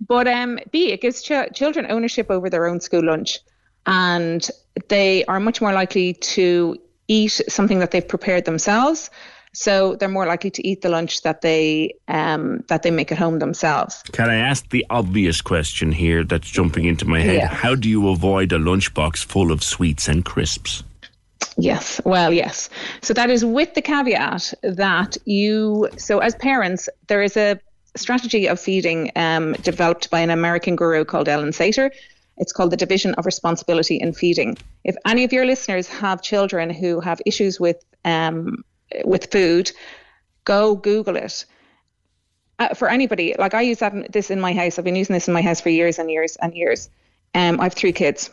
But 0.00 0.28
um, 0.28 0.58
b 0.70 0.92
it 0.92 1.00
gives 1.00 1.22
ch- 1.22 1.52
children 1.54 1.86
ownership 1.88 2.30
over 2.30 2.50
their 2.50 2.66
own 2.66 2.80
school 2.80 3.04
lunch, 3.04 3.38
and 3.86 4.48
they 4.88 5.24
are 5.24 5.40
much 5.40 5.60
more 5.60 5.72
likely 5.72 6.14
to 6.14 6.76
eat 7.08 7.40
something 7.48 7.78
that 7.78 7.92
they've 7.92 8.06
prepared 8.06 8.44
themselves 8.44 9.10
so 9.56 9.96
they're 9.96 10.08
more 10.10 10.26
likely 10.26 10.50
to 10.50 10.68
eat 10.68 10.82
the 10.82 10.90
lunch 10.90 11.22
that 11.22 11.40
they 11.40 11.94
um, 12.08 12.62
that 12.68 12.82
they 12.82 12.90
make 12.90 13.10
at 13.10 13.16
home 13.16 13.38
themselves. 13.38 14.02
Can 14.12 14.28
I 14.28 14.36
ask 14.36 14.68
the 14.68 14.84
obvious 14.90 15.40
question 15.40 15.92
here 15.92 16.24
that's 16.24 16.48
jumping 16.50 16.84
into 16.84 17.06
my 17.06 17.20
head? 17.20 17.36
Yeah. 17.36 17.48
How 17.48 17.74
do 17.74 17.88
you 17.88 18.10
avoid 18.10 18.52
a 18.52 18.58
lunchbox 18.58 19.24
full 19.24 19.50
of 19.50 19.64
sweets 19.64 20.08
and 20.08 20.26
crisps? 20.26 20.82
Yes, 21.56 22.02
well, 22.04 22.34
yes. 22.34 22.68
So 23.00 23.14
that 23.14 23.30
is 23.30 23.46
with 23.46 23.72
the 23.72 23.80
caveat 23.80 24.52
that 24.62 25.16
you. 25.24 25.88
So 25.96 26.18
as 26.18 26.34
parents, 26.34 26.90
there 27.06 27.22
is 27.22 27.34
a 27.38 27.58
strategy 27.96 28.48
of 28.48 28.60
feeding 28.60 29.10
um, 29.16 29.52
developed 29.54 30.10
by 30.10 30.20
an 30.20 30.30
American 30.30 30.76
guru 30.76 31.04
called 31.04 31.28
Ellyn 31.28 31.52
Satter. 31.52 31.90
It's 32.38 32.52
called 32.52 32.70
the 32.70 32.76
Division 32.76 33.14
of 33.14 33.24
Responsibility 33.24 33.96
in 33.96 34.12
Feeding. 34.12 34.58
If 34.84 34.96
any 35.06 35.24
of 35.24 35.32
your 35.32 35.46
listeners 35.46 35.88
have 35.88 36.20
children 36.22 36.68
who 36.70 37.00
have 37.00 37.20
issues 37.24 37.58
with 37.58 37.82
um, 38.04 38.64
with 39.04 39.30
food, 39.32 39.72
go 40.44 40.76
Google 40.76 41.16
it. 41.16 41.44
Uh, 42.58 42.74
for 42.74 42.88
anybody, 42.88 43.34
like 43.38 43.54
I 43.54 43.62
use 43.62 43.78
that 43.80 44.12
this 44.12 44.30
in 44.30 44.40
my 44.40 44.52
house. 44.52 44.78
I've 44.78 44.84
been 44.84 44.96
using 44.96 45.14
this 45.14 45.28
in 45.28 45.34
my 45.34 45.42
house 45.42 45.60
for 45.60 45.68
years 45.68 45.98
and 45.98 46.10
years 46.10 46.36
and 46.36 46.54
years. 46.54 46.88
Um, 47.34 47.60
I 47.60 47.64
have 47.64 47.74
three 47.74 47.92
kids, 47.92 48.30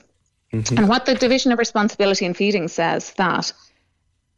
mm-hmm. 0.54 0.78
and 0.78 0.88
what 0.88 1.06
the 1.06 1.16
division 1.16 1.52
of 1.52 1.60
responsibility 1.60 2.26
in 2.26 2.34
feeding 2.34 2.70
says 2.70 3.12
that 3.14 3.52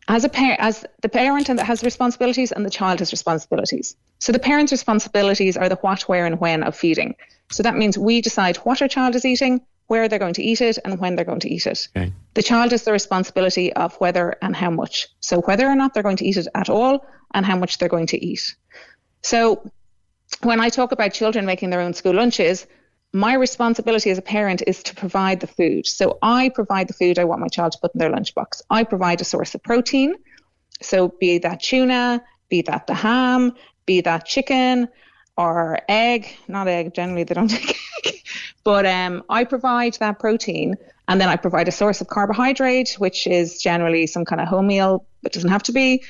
as 0.07 0.23
a 0.23 0.29
parent, 0.29 0.59
as 0.59 0.85
the 1.01 1.09
parent 1.09 1.49
and 1.49 1.59
has 1.59 1.83
responsibilities 1.83 2.51
and 2.51 2.65
the 2.65 2.69
child 2.69 2.99
has 2.99 3.11
responsibilities. 3.11 3.95
So 4.19 4.31
the 4.31 4.39
parent's 4.39 4.71
responsibilities 4.71 5.57
are 5.57 5.69
the 5.69 5.75
what, 5.77 6.03
where, 6.03 6.25
and 6.25 6.39
when 6.39 6.63
of 6.63 6.75
feeding. 6.75 7.15
So 7.49 7.63
that 7.63 7.75
means 7.75 7.97
we 7.97 8.21
decide 8.21 8.57
what 8.57 8.81
our 8.81 8.87
child 8.87 9.15
is 9.15 9.25
eating, 9.25 9.61
where 9.87 10.07
they're 10.07 10.19
going 10.19 10.33
to 10.35 10.43
eat 10.43 10.61
it 10.61 10.77
and 10.83 10.99
when 10.99 11.15
they're 11.15 11.25
going 11.25 11.39
to 11.41 11.49
eat 11.49 11.65
it. 11.65 11.87
Okay. 11.95 12.11
The 12.33 12.43
child 12.43 12.71
has 12.71 12.83
the 12.83 12.91
responsibility 12.91 13.73
of 13.73 13.95
whether 13.95 14.35
and 14.41 14.55
how 14.55 14.69
much. 14.69 15.07
So 15.19 15.41
whether 15.41 15.67
or 15.67 15.75
not 15.75 15.93
they're 15.93 16.03
going 16.03 16.17
to 16.17 16.25
eat 16.25 16.37
it 16.37 16.47
at 16.53 16.69
all 16.69 17.05
and 17.33 17.45
how 17.45 17.57
much 17.57 17.77
they're 17.77 17.89
going 17.89 18.07
to 18.07 18.23
eat. 18.23 18.55
So 19.21 19.71
when 20.41 20.59
I 20.59 20.69
talk 20.69 20.91
about 20.91 21.13
children 21.13 21.45
making 21.45 21.71
their 21.71 21.81
own 21.81 21.93
school 21.93 22.13
lunches, 22.13 22.67
my 23.15 23.33
responsibility 23.33 24.09
as 24.09 24.17
a 24.17 24.21
parent 24.21 24.61
is 24.67 24.83
to 24.83 24.93
provide 24.93 25.39
the 25.39 25.47
food. 25.47 25.87
So 25.87 26.17
I 26.21 26.49
provide 26.49 26.89
the 26.89 26.93
food 26.93 27.17
I 27.17 27.23
want 27.23 27.39
my 27.39 27.47
child 27.47 27.71
to 27.71 27.77
put 27.79 27.95
in 27.95 27.99
their 27.99 28.11
lunchbox. 28.11 28.61
I 28.69 28.83
provide 28.83 29.21
a 29.21 29.23
source 29.23 29.55
of 29.55 29.63
protein. 29.63 30.15
So 30.81 31.07
be 31.17 31.37
that 31.37 31.61
tuna, 31.61 32.21
be 32.49 32.61
that 32.63 32.87
the 32.87 32.93
ham, 32.93 33.53
be 33.85 34.01
that 34.01 34.25
chicken, 34.25 34.89
or 35.37 35.79
egg, 35.87 36.35
not 36.49 36.67
egg, 36.67 36.93
generally 36.93 37.23
they 37.23 37.33
don't 37.33 37.47
take 37.59 37.77
egg, 38.05 38.15
but 38.65 38.85
um, 38.85 39.23
I 39.29 39.45
provide 39.45 39.93
that 40.01 40.19
protein 40.19 40.75
and 41.07 41.21
then 41.21 41.29
I 41.29 41.37
provide 41.37 41.69
a 41.69 41.71
source 41.71 42.01
of 42.01 42.07
carbohydrate, 42.07 42.95
which 42.97 43.27
is 43.27 43.61
generally 43.61 44.07
some 44.07 44.25
kind 44.25 44.41
of 44.41 44.49
wholemeal, 44.49 45.05
but 45.23 45.31
doesn't 45.31 45.49
have 45.49 45.63
to 45.63 45.71
be 45.71 46.03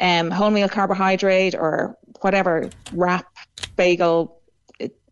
um, 0.00 0.30
wholemeal 0.30 0.70
carbohydrate 0.70 1.56
or 1.56 1.98
whatever, 2.20 2.70
wrap, 2.92 3.26
bagel, 3.74 4.40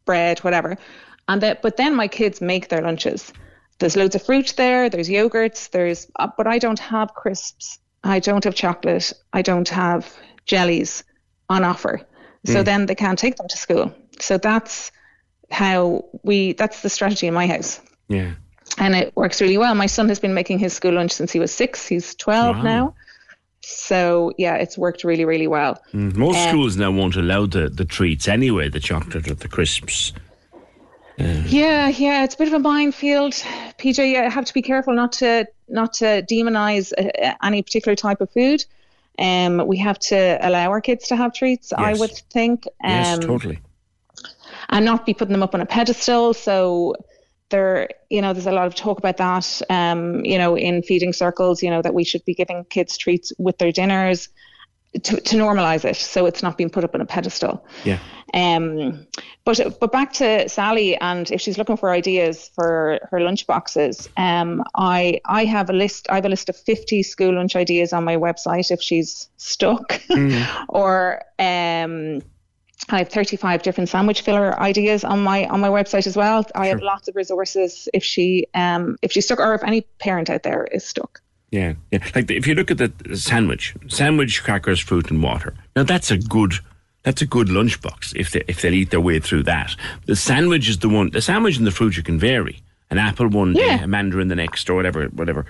bread, 0.05 0.39
whatever. 0.41 0.77
And 1.31 1.41
that, 1.43 1.62
but 1.62 1.76
then 1.76 1.95
my 1.95 2.09
kids 2.09 2.41
make 2.41 2.70
their 2.70 2.83
lunches. 2.83 3.33
There's 3.78 3.95
loads 3.95 4.16
of 4.16 4.22
fruit 4.24 4.53
there, 4.57 4.91
there's 4.91 5.09
yogurts, 5.09 5.70
there's, 5.70 6.09
uh, 6.16 6.26
but 6.37 6.49
I 6.49 6.59
don't 6.59 6.81
have 6.81 7.14
crisps, 7.14 7.78
I 8.03 8.18
don't 8.18 8.43
have 8.43 8.57
chocolate, 8.57 9.12
I 9.33 9.43
don't 9.43 9.68
have 9.68 10.12
jellies 10.45 11.05
on 11.49 11.62
offer. 11.62 12.01
So 12.47 12.62
mm. 12.62 12.64
then 12.64 12.87
they 12.87 12.97
can't 12.97 13.16
take 13.16 13.37
them 13.37 13.47
to 13.47 13.57
school. 13.57 13.95
So 14.18 14.39
that's 14.39 14.91
how 15.53 16.07
we, 16.24 16.55
that's 16.55 16.83
the 16.83 16.91
strategy 16.91 17.28
in 17.28 17.35
my 17.35 17.47
house. 17.47 17.81
Yeah. 18.09 18.33
And 18.78 18.97
it 18.97 19.14
works 19.14 19.41
really 19.41 19.57
well. 19.57 19.76
My 19.76 19.87
son 19.87 20.09
has 20.09 20.18
been 20.18 20.35
making 20.35 20.59
his 20.59 20.72
school 20.72 20.95
lunch 20.95 21.12
since 21.12 21.31
he 21.31 21.39
was 21.39 21.53
six. 21.55 21.87
He's 21.87 22.16
12 22.16 22.57
wow. 22.57 22.62
now. 22.62 22.95
So 23.61 24.33
yeah, 24.37 24.57
it's 24.57 24.76
worked 24.76 25.05
really, 25.05 25.24
really 25.24 25.47
well. 25.47 25.81
Mm. 25.93 26.16
Most 26.16 26.39
um, 26.39 26.49
schools 26.49 26.76
now 26.76 26.91
won't 26.91 27.14
allow 27.14 27.47
the, 27.47 27.68
the 27.68 27.85
treats 27.85 28.26
anyway, 28.26 28.68
the 28.68 28.81
chocolate 28.81 29.31
or 29.31 29.35
the 29.35 29.47
crisps. 29.47 30.12
Uh, 31.21 31.43
yeah, 31.47 31.89
yeah, 31.89 32.25
it's 32.25 32.35
a 32.35 32.39
bit 32.39 32.49
of 32.49 32.55
a 32.55 32.59
minefield. 32.59 33.33
PJ, 33.79 34.11
you 34.11 34.31
have 34.31 34.45
to 34.47 34.55
be 34.55 34.62
careful 34.62 34.95
not 34.95 35.12
to 35.12 35.47
not 35.68 35.93
to 35.95 36.23
demonize 36.23 36.93
uh, 36.97 37.35
any 37.43 37.62
particular 37.62 37.95
type 37.95 38.21
of 38.21 38.31
food. 38.31 38.64
Um, 39.18 39.66
we 39.66 39.77
have 39.79 39.99
to 39.99 40.39
allow 40.41 40.71
our 40.71 40.81
kids 40.81 41.09
to 41.09 41.16
have 41.16 41.35
treats, 41.35 41.73
yes. 41.73 41.81
I 41.81 41.93
would 42.01 42.12
think. 42.33 42.66
Um, 42.83 42.91
yes, 42.91 43.18
totally. 43.18 43.59
And 44.71 44.85
not 44.85 45.05
be 45.05 45.12
putting 45.12 45.33
them 45.33 45.43
up 45.43 45.55
on 45.55 45.61
a 45.61 45.66
pedestal. 45.66 46.33
So 46.33 46.95
there, 47.51 47.91
you 48.09 48.23
know, 48.23 48.33
there's 48.33 48.47
a 48.47 48.53
lot 48.53 48.66
of 48.66 48.75
talk 48.75 48.99
about 48.99 49.18
that, 49.18 49.62
um, 49.68 50.25
you 50.25 50.39
know, 50.39 50.57
in 50.57 50.83
feeding 50.83 51.12
circles, 51.12 51.62
you 51.62 51.68
know, 51.68 51.83
that 51.83 51.93
we 51.93 52.05
should 52.05 52.25
be 52.25 52.35
giving 52.35 52.64
kids 52.64 52.97
treats 52.97 53.33
with 53.39 53.59
their 53.59 53.73
dinners 53.73 54.29
to, 54.95 55.20
to 55.20 55.36
normalize 55.36 55.84
it 55.84 55.97
so 55.97 56.26
it's 56.26 56.43
not 56.43 56.57
being 56.57 56.70
put 56.70 56.84
up 56.84 56.95
on 56.95 57.01
a 57.01 57.07
pedestal. 57.07 57.64
Yeah. 57.84 57.99
Um, 58.34 59.07
but 59.45 59.78
but 59.80 59.91
back 59.91 60.12
to 60.14 60.49
Sally, 60.49 60.97
and 60.97 61.30
if 61.30 61.41
she's 61.41 61.59
looking 61.59 61.76
for 61.76 61.91
ideas 61.91 62.51
for 62.55 63.01
her 63.11 63.20
lunch 63.20 63.47
boxes, 63.47 64.09
um, 64.16 64.62
I 64.76 65.20
I 65.24 65.45
have 65.45 65.70
a 65.70 65.72
list. 65.72 66.07
I 66.11 66.16
have 66.16 66.24
a 66.24 66.28
list 66.28 66.49
of 66.49 66.57
fifty 66.57 67.03
school 67.03 67.34
lunch 67.34 67.57
ideas 67.57 67.93
on 67.93 68.05
my 68.05 68.16
website 68.16 68.70
if 68.70 68.80
she's 68.80 69.28
stuck, 69.36 69.93
mm. 70.11 70.64
or 70.68 71.22
um. 71.38 72.22
I 72.88 72.97
have 72.99 73.11
35 73.11 73.62
different 73.62 73.91
sandwich 73.91 74.22
filler 74.22 74.59
ideas 74.59 75.05
on 75.05 75.22
my 75.22 75.47
on 75.49 75.61
my 75.61 75.68
website 75.68 76.07
as 76.07 76.16
well. 76.16 76.47
I 76.55 76.64
sure. 76.64 76.70
have 76.70 76.82
lots 76.82 77.09
of 77.09 77.14
resources 77.14 77.91
if 77.93 78.03
she 78.03 78.47
um 78.55 78.97
if 79.03 79.12
she's 79.12 79.26
stuck 79.26 79.38
or 79.38 79.55
if 79.55 79.62
any 79.62 79.82
parent 79.99 80.30
out 80.30 80.45
there 80.45 80.64
is 80.64 80.84
stuck. 80.84 81.20
Yeah, 81.51 81.75
yeah. 81.91 81.99
Like 82.15 82.31
if 82.31 82.47
you 82.47 82.55
look 82.55 82.71
at 82.71 82.79
the 82.79 83.17
sandwich, 83.17 83.75
sandwich, 83.89 84.43
crackers, 84.43 84.79
fruit, 84.79 85.11
and 85.11 85.23
water. 85.23 85.55
Now 85.75 85.83
that's 85.83 86.11
a 86.11 86.19
good 86.19 86.55
that's 87.03 87.23
a 87.23 87.27
good 87.27 87.49
lunchbox 87.49 88.15
if 88.15 88.31
they 88.31 88.45
if 88.47 88.63
they 88.63 88.71
eat 88.71 88.91
their 88.91 89.01
way 89.01 89.19
through 89.19 89.45
that. 89.45 89.75
The 90.07 90.17
sandwich 90.17 90.69
is 90.69 90.79
the 90.79 90.89
one. 90.89 91.11
The 91.11 91.21
sandwich 91.21 91.57
and 91.57 91.67
the 91.67 91.71
fruit 91.71 91.97
you 91.97 92.03
can 92.03 92.19
vary. 92.19 92.61
An 92.91 92.99
apple 92.99 93.29
one 93.29 93.55
yeah. 93.55 93.79
day, 93.79 93.85
a 93.85 93.87
mandarin 93.87 94.27
the 94.27 94.35
next, 94.35 94.69
or 94.69 94.75
whatever, 94.75 95.07
whatever. 95.07 95.47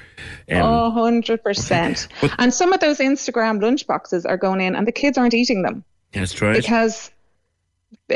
Um, 0.51 0.93
hundred 0.93 1.43
percent. 1.43 2.09
And 2.39 2.53
some 2.53 2.75
of 2.75 2.81
those 2.81 2.99
Instagram 2.99 3.61
lunchboxes 3.61 4.27
are 4.29 4.37
going 4.37 4.61
in, 4.61 4.77
and 4.77 4.87
the 4.87 4.93
kids 4.93 5.17
aren't 5.17 5.33
eating 5.33 5.63
them. 5.63 5.83
That's 6.13 6.41
right. 6.43 6.55
Because 6.55 7.11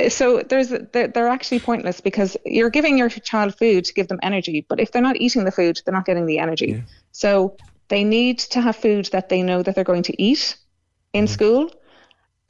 so 0.09 0.43
there's 0.43 0.68
they're 0.93 1.28
actually 1.28 1.61
pointless 1.61 2.01
because 2.01 2.37
you're 2.45 2.70
giving 2.70 2.99
your 2.99 3.09
child 3.09 3.57
food 3.57 3.85
to 3.87 3.95
give 3.95 4.09
them 4.09 4.18
energy, 4.22 4.64
but 4.68 4.78
if 4.78 4.93
they're 4.93 5.03
not 5.03 5.16
eating 5.16 5.45
the 5.45 5.53
food, 5.53 5.80
they're 5.85 5.95
not 5.95 6.05
getting 6.05 6.26
the 6.26 6.39
energy. 6.39 6.72
Yeah. 6.72 6.80
So 7.12 7.57
they 7.89 8.05
need 8.05 8.39
to 8.39 8.61
have 8.61 8.76
food 8.76 9.07
that 9.12 9.28
they 9.28 9.43
know 9.43 9.62
that 9.62 9.74
they're 9.74 9.85
going 9.85 10.03
to 10.03 10.22
eat 10.22 10.57
in 11.12 11.24
mm-hmm. 11.24 11.32
school 11.32 11.70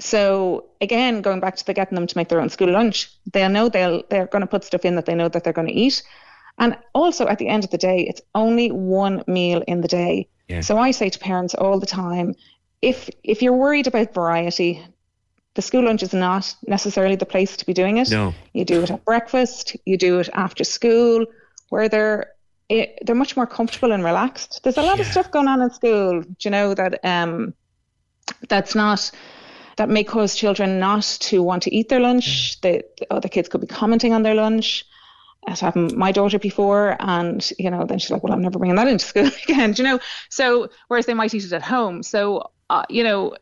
so 0.00 0.66
again, 0.80 1.22
going 1.22 1.40
back 1.40 1.56
to 1.56 1.66
the 1.66 1.74
getting 1.74 1.94
them 1.94 2.06
to 2.06 2.18
make 2.18 2.28
their 2.28 2.40
own 2.40 2.48
school 2.48 2.70
lunch, 2.70 3.12
they'll 3.32 3.48
know 3.48 3.68
they'll 3.68 4.02
they're 4.10 4.26
going 4.26 4.40
to 4.40 4.46
put 4.46 4.64
stuff 4.64 4.84
in 4.84 4.96
that 4.96 5.06
they 5.06 5.14
know 5.14 5.28
that 5.28 5.44
they're 5.44 5.52
going 5.52 5.68
to 5.68 5.74
eat. 5.74 6.02
And 6.58 6.76
also 6.94 7.26
at 7.26 7.38
the 7.38 7.48
end 7.48 7.64
of 7.64 7.70
the 7.70 7.78
day, 7.78 8.02
it's 8.02 8.20
only 8.34 8.70
one 8.70 9.24
meal 9.26 9.62
in 9.66 9.80
the 9.80 9.88
day. 9.88 10.28
Yeah. 10.48 10.60
So 10.60 10.78
I 10.78 10.90
say 10.90 11.10
to 11.10 11.18
parents 11.18 11.54
all 11.54 11.78
the 11.78 11.86
time, 11.86 12.34
if 12.82 13.08
if 13.22 13.40
you're 13.40 13.56
worried 13.56 13.86
about 13.86 14.14
variety, 14.14 14.84
the 15.54 15.62
school 15.62 15.84
lunch 15.84 16.02
is 16.02 16.12
not 16.12 16.54
necessarily 16.66 17.16
the 17.16 17.26
place 17.26 17.56
to 17.56 17.66
be 17.66 17.72
doing 17.72 17.98
it. 17.98 18.10
No. 18.10 18.34
You 18.52 18.64
do 18.64 18.82
it 18.82 18.90
at 18.90 19.04
breakfast, 19.04 19.76
you 19.84 19.96
do 19.96 20.18
it 20.18 20.28
after 20.32 20.64
school, 20.64 21.24
where 21.68 21.88
they're 21.88 22.33
it, 22.68 22.98
they're 23.04 23.14
much 23.14 23.36
more 23.36 23.46
comfortable 23.46 23.92
and 23.92 24.04
relaxed. 24.04 24.60
There's 24.62 24.78
a 24.78 24.82
lot 24.82 24.96
yeah. 24.96 25.02
of 25.02 25.08
stuff 25.08 25.30
going 25.30 25.48
on 25.48 25.60
in 25.60 25.70
school, 25.70 26.22
you 26.40 26.50
know, 26.50 26.74
that 26.74 27.00
um 27.04 27.54
that's 28.48 28.74
not 28.74 29.10
that 29.76 29.88
may 29.88 30.04
cause 30.04 30.34
children 30.34 30.78
not 30.78 31.02
to 31.20 31.42
want 31.42 31.62
to 31.64 31.74
eat 31.74 31.88
their 31.88 32.00
lunch. 32.00 32.60
The, 32.60 32.84
the 32.98 33.12
other 33.12 33.28
kids 33.28 33.48
could 33.48 33.60
be 33.60 33.66
commenting 33.66 34.12
on 34.12 34.22
their 34.22 34.34
lunch. 34.34 34.84
As 35.46 35.60
happened 35.60 35.94
my 35.94 36.10
daughter 36.10 36.38
before, 36.38 36.96
and 37.00 37.52
you 37.58 37.70
know, 37.70 37.84
then 37.84 37.98
she's 37.98 38.10
like, 38.10 38.22
"Well, 38.22 38.32
I'm 38.32 38.40
never 38.40 38.58
bringing 38.58 38.76
that 38.76 38.88
into 38.88 39.04
school 39.04 39.30
again." 39.44 39.74
you 39.76 39.84
know, 39.84 40.00
so 40.30 40.70
whereas 40.88 41.04
they 41.04 41.12
might 41.12 41.34
eat 41.34 41.44
it 41.44 41.52
at 41.52 41.60
home. 41.60 42.02
So, 42.02 42.50
uh, 42.70 42.84
you 42.88 43.04
know, 43.04 43.36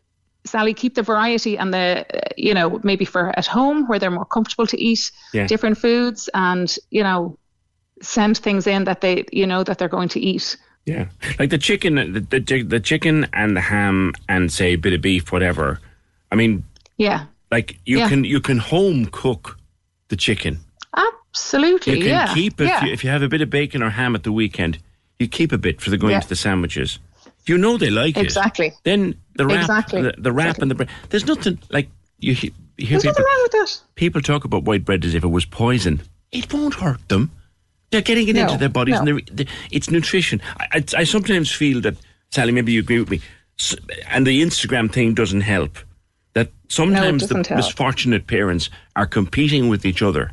Sally, 0.44 0.74
keep 0.74 0.96
the 0.96 1.02
variety 1.02 1.56
and 1.56 1.72
the, 1.72 2.04
you 2.36 2.54
know, 2.54 2.80
maybe 2.82 3.04
for 3.04 3.28
at 3.38 3.46
home 3.46 3.86
where 3.86 4.00
they're 4.00 4.10
more 4.10 4.24
comfortable 4.24 4.66
to 4.66 4.80
eat 4.80 5.12
yeah. 5.32 5.46
different 5.46 5.78
foods, 5.78 6.28
and 6.34 6.76
you 6.90 7.04
know, 7.04 7.38
send 8.02 8.36
things 8.38 8.66
in 8.66 8.84
that 8.84 9.00
they 9.00 9.24
you 9.32 9.46
know 9.46 9.64
that 9.64 9.78
they're 9.78 9.88
going 9.88 10.08
to 10.10 10.20
eat. 10.20 10.56
Yeah, 10.84 11.06
like 11.38 11.50
the 11.50 11.58
chicken, 11.58 11.94
the, 11.94 12.20
the 12.20 12.62
the 12.64 12.80
chicken 12.80 13.26
and 13.32 13.56
the 13.56 13.60
ham 13.60 14.12
and 14.28 14.50
say 14.52 14.72
a 14.72 14.76
bit 14.76 14.92
of 14.92 15.00
beef, 15.00 15.30
whatever. 15.32 15.78
I 16.30 16.34
mean, 16.34 16.64
Yeah. 16.98 17.26
like 17.50 17.78
you 17.86 17.98
Yeah. 17.98 18.08
can 18.08 18.24
you 18.24 18.40
can 18.40 18.58
home 18.58 19.06
cook 19.06 19.58
the 20.08 20.16
chicken. 20.16 20.58
Absolutely. 21.32 21.94
You 21.94 21.98
can 22.00 22.08
yeah. 22.08 22.34
keep 22.34 22.60
it 22.60 22.66
Yeah. 22.66 22.86
if 22.86 23.04
you 23.04 23.10
have 23.10 23.22
a 23.22 23.28
bit 23.28 23.40
of 23.42 23.48
bacon 23.50 23.82
or 23.82 23.90
ham 23.90 24.14
at 24.14 24.22
the 24.24 24.32
weekend. 24.32 24.78
You 25.18 25.28
keep 25.28 25.52
a 25.52 25.58
bit 25.58 25.80
for 25.80 25.90
the 25.90 25.96
going 25.96 26.12
Yeah. 26.12 26.20
to 26.20 26.28
the 26.28 26.36
sandwiches. 26.36 26.98
You 27.46 27.56
know 27.58 27.78
they 27.78 27.90
like 27.90 28.16
it. 28.16 28.24
Exactly. 28.24 28.72
Then 28.82 29.14
the 29.36 29.46
wrap, 29.46 29.60
Exactly. 29.60 30.02
the, 30.02 30.14
the 30.18 30.32
wrap 30.32 30.58
and 30.58 30.70
the 30.70 30.74
bread. 30.74 30.88
There's 31.10 31.26
nothing 31.26 31.58
like 31.70 31.88
you, 32.18 32.32
you 32.32 32.36
hear 32.76 32.98
There's 32.98 33.02
people. 33.02 33.10
nothing 33.10 33.24
wrong 33.24 33.42
with 33.42 33.52
that. 33.52 33.80
People 33.94 34.20
talk 34.20 34.44
about 34.44 34.64
white 34.64 34.84
bread 34.84 35.04
as 35.04 35.14
if 35.14 35.22
it 35.24 35.28
was 35.28 35.44
poison. 35.44 36.02
It 36.32 36.52
won't 36.52 36.74
hurt 36.74 37.08
them. 37.08 37.30
They're 37.92 38.00
getting 38.00 38.26
it 38.28 38.34
No, 38.36 38.42
into 38.42 38.56
their 38.58 38.68
bodies, 38.70 38.98
and 38.98 39.06
they're, 39.06 39.20
they 39.30 39.46
it's 39.70 39.90
nutrition. 39.90 40.40
I, 40.58 40.66
I, 40.78 40.84
I 40.98 41.04
sometimes 41.04 41.52
feel 41.52 41.80
that 41.82 41.94
Sally, 42.30 42.50
maybe 42.52 42.72
you 42.72 42.80
agree 42.80 42.98
with 43.00 43.10
me, 43.10 43.20
and 44.10 44.26
the 44.26 44.42
Instagram 44.42 44.90
thing 44.90 45.14
doesn't 45.14 45.42
help. 45.42 45.78
That 46.34 46.48
sometimes 46.68 47.22
the 47.28 47.34
doesn't 47.34 47.46
help. 47.48 47.58
misfortunate 47.58 48.26
parents 48.26 48.70
are 48.96 49.06
competing 49.06 49.68
with 49.68 49.84
each 49.84 50.00
other, 50.02 50.32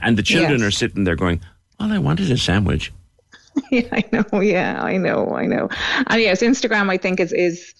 and 0.00 0.16
the 0.16 0.22
children 0.22 0.60
Yes. 0.60 0.68
are 0.68 0.70
sitting 0.70 1.04
there 1.04 1.14
going, 1.16 1.40
"All 1.78 1.92
I 1.92 1.98
want 1.98 2.20
is 2.20 2.30
a 2.30 2.38
sandwich." 2.38 2.90
yeah, 3.70 3.86
I 3.92 4.02
know. 4.10 4.40
Yeah, 4.40 4.82
I 4.82 4.96
know. 4.96 5.34
I 5.36 5.44
know. 5.46 5.68
And 6.08 6.20
yes, 6.22 6.40
Instagram, 6.42 6.90
I 6.90 6.96
think 6.96 7.20
is 7.20 7.32
is 7.34 7.74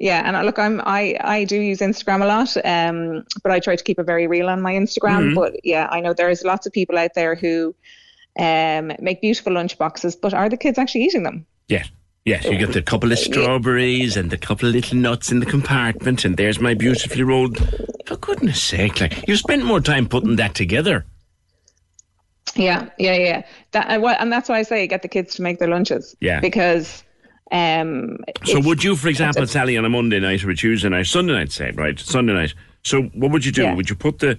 yeah. 0.00 0.22
And 0.26 0.36
I- 0.36 0.42
look, 0.42 0.58
I'm 0.58 0.80
I 0.84 1.16
I 1.20 1.44
do 1.44 1.56
use 1.60 1.78
Instagram 1.78 2.20
a 2.22 2.26
lot, 2.26 2.50
um, 2.66 3.24
but 3.44 3.52
I 3.52 3.60
try 3.60 3.76
to 3.76 3.84
keep 3.84 4.00
it 4.00 4.06
very 4.06 4.26
real 4.26 4.48
on 4.48 4.60
my 4.60 4.72
Instagram. 4.74 5.30
Mhm. 5.30 5.34
But 5.36 5.52
yeah, 5.64 5.86
I 5.92 6.00
know 6.00 6.12
there's 6.14 6.42
lots 6.42 6.66
of 6.66 6.72
people 6.72 6.98
out 6.98 7.14
there 7.14 7.36
who 7.36 7.74
um 8.38 8.92
make 9.00 9.20
beautiful 9.20 9.52
lunch 9.52 9.78
boxes, 9.78 10.16
but 10.16 10.34
are 10.34 10.48
the 10.48 10.56
kids 10.56 10.78
actually 10.78 11.04
eating 11.04 11.22
them? 11.22 11.46
Yeah. 11.68 11.84
Yes, 12.24 12.44
you 12.44 12.58
get 12.58 12.72
the 12.72 12.82
couple 12.82 13.12
of 13.12 13.20
strawberries 13.20 14.16
and 14.16 14.32
the 14.32 14.36
couple 14.36 14.68
of 14.68 14.74
little 14.74 14.98
nuts 14.98 15.30
in 15.30 15.38
the 15.38 15.46
compartment, 15.46 16.24
and 16.24 16.36
there's 16.36 16.58
my 16.58 16.74
beautifully 16.74 17.22
rolled. 17.22 17.56
For 18.04 18.16
goodness 18.16 18.60
sake, 18.60 19.00
like 19.00 19.28
you 19.28 19.36
spent 19.36 19.64
more 19.64 19.80
time 19.80 20.08
putting 20.08 20.34
that 20.34 20.56
together. 20.56 21.06
Yeah, 22.56 22.88
yeah, 22.98 23.14
yeah. 23.14 23.46
That 23.70 23.86
and, 23.88 24.04
and 24.04 24.32
that's 24.32 24.48
why 24.48 24.58
I 24.58 24.62
say 24.62 24.84
get 24.88 25.02
the 25.02 25.08
kids 25.08 25.36
to 25.36 25.42
make 25.42 25.60
their 25.60 25.68
lunches. 25.68 26.16
Yeah. 26.20 26.40
Because 26.40 27.04
um. 27.52 28.18
So 28.44 28.60
would 28.60 28.82
you, 28.82 28.96
for 28.96 29.06
example, 29.06 29.46
Sally, 29.46 29.78
on 29.78 29.84
a 29.84 29.88
Monday 29.88 30.18
night 30.18 30.42
or 30.42 30.50
a 30.50 30.56
Tuesday 30.56 30.88
night, 30.88 31.06
Sunday 31.06 31.32
night, 31.32 31.52
say, 31.52 31.70
right, 31.76 31.96
Sunday 31.96 32.32
night. 32.32 32.54
So 32.82 33.02
what 33.14 33.30
would 33.30 33.44
you 33.44 33.52
do? 33.52 33.62
Yeah. 33.62 33.74
Would 33.74 33.88
you 33.88 33.94
put 33.94 34.18
the, 34.18 34.36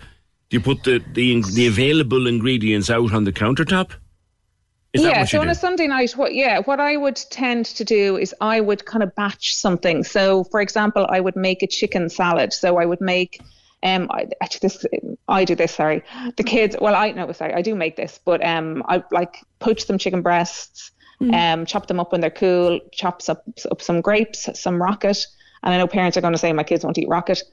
do 0.50 0.58
you 0.58 0.62
put 0.62 0.84
the, 0.84 1.04
the 1.14 1.42
the 1.54 1.68
available 1.68 2.28
ingredients 2.28 2.90
out 2.90 3.14
on 3.14 3.24
the 3.24 3.34
countertop? 3.34 3.92
Is 4.94 5.04
yeah, 5.04 5.26
so 5.26 5.38
you 5.38 5.42
on 5.42 5.50
a 5.50 5.56
Sunday 5.56 5.88
night, 5.88 6.12
what 6.12 6.34
yeah, 6.34 6.60
what 6.60 6.80
I 6.80 6.96
would 6.96 7.18
tend 7.30 7.66
to 7.66 7.84
do 7.84 8.18
is 8.18 8.34
I 8.40 8.62
would 8.62 8.86
kind 8.86 9.04
of 9.04 9.14
batch 9.16 9.54
something. 9.56 10.04
So, 10.04 10.46
for 10.46 10.62
example, 10.62 11.06
I 11.10 11.20
would 11.20 11.36
make 11.36 11.62
a 11.62 11.68
chicken 11.68 12.10
salad. 12.10 12.54
So 12.54 12.78
I 12.78 12.86
would 12.86 13.02
make 13.02 13.42
um 13.84 14.08
I, 14.10 14.28
actually 14.42 14.70
this 14.70 14.86
I 15.28 15.46
do 15.46 15.54
this 15.54 15.76
sorry 15.76 16.04
the 16.36 16.44
kids 16.44 16.76
well 16.82 16.96
I 16.96 17.12
no 17.12 17.32
sorry 17.32 17.54
I 17.54 17.62
do 17.62 17.76
make 17.76 17.96
this 17.96 18.20
but 18.26 18.44
um 18.44 18.82
I 18.88 19.04
like 19.12 19.38
poach 19.60 19.86
some 19.86 20.00
chicken 20.00 20.24
breasts 20.24 20.90
um 21.32 21.66
chop 21.66 21.86
them 21.86 22.00
up 22.00 22.12
when 22.12 22.22
they're 22.22 22.32
cool 22.32 22.80
chops 22.92 23.30
up, 23.30 23.44
up 23.70 23.82
some 23.82 24.02
grapes 24.02 24.50
some 24.60 24.82
rocket 24.82 25.24
and 25.62 25.74
I 25.74 25.78
know 25.78 25.88
parents 25.88 26.18
are 26.18 26.22
going 26.22 26.34
to 26.34 26.40
say 26.40 26.52
my 26.54 26.64
kids 26.64 26.84
won't 26.84 26.98
eat 26.98 27.08
rocket 27.08 27.44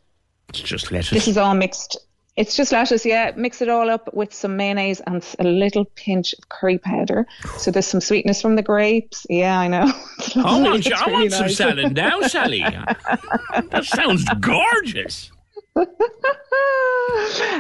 It's 0.49 0.61
just 0.61 0.91
lettuce. 0.91 1.11
this 1.11 1.29
is 1.29 1.37
all 1.37 1.55
mixed. 1.55 1.99
It's 2.37 2.57
just 2.57 2.73
lettuce, 2.73 3.07
yeah. 3.07 3.31
Mix 3.37 3.63
it 3.63 3.69
all 3.69 3.89
up 3.89 4.13
with 4.13 4.35
some 4.35 4.57
mayonnaise 4.57 5.01
and 5.01 5.25
a 5.39 5.45
little 5.45 5.85
pinch 5.95 6.35
of 6.35 6.49
curry 6.49 6.79
powder. 6.79 7.27
So 7.59 7.71
there's 7.71 7.87
some 7.87 8.01
sweetness 8.01 8.43
from 8.43 8.57
the 8.57 8.63
grapes. 8.63 9.25
Yeah, 9.31 9.59
I 9.59 9.69
know. 9.69 9.93
It's 10.19 10.37
I 10.37 10.61
want, 10.61 10.87
you, 10.87 10.95
I 10.97 11.07
really 11.07 11.19
want 11.29 11.33
some 11.33 11.49
salad 11.49 11.95
now, 11.95 12.21
Sally. 12.23 12.61
that 13.71 13.85
sounds 13.85 14.25
gorgeous. 14.41 15.31
um, 15.77 15.87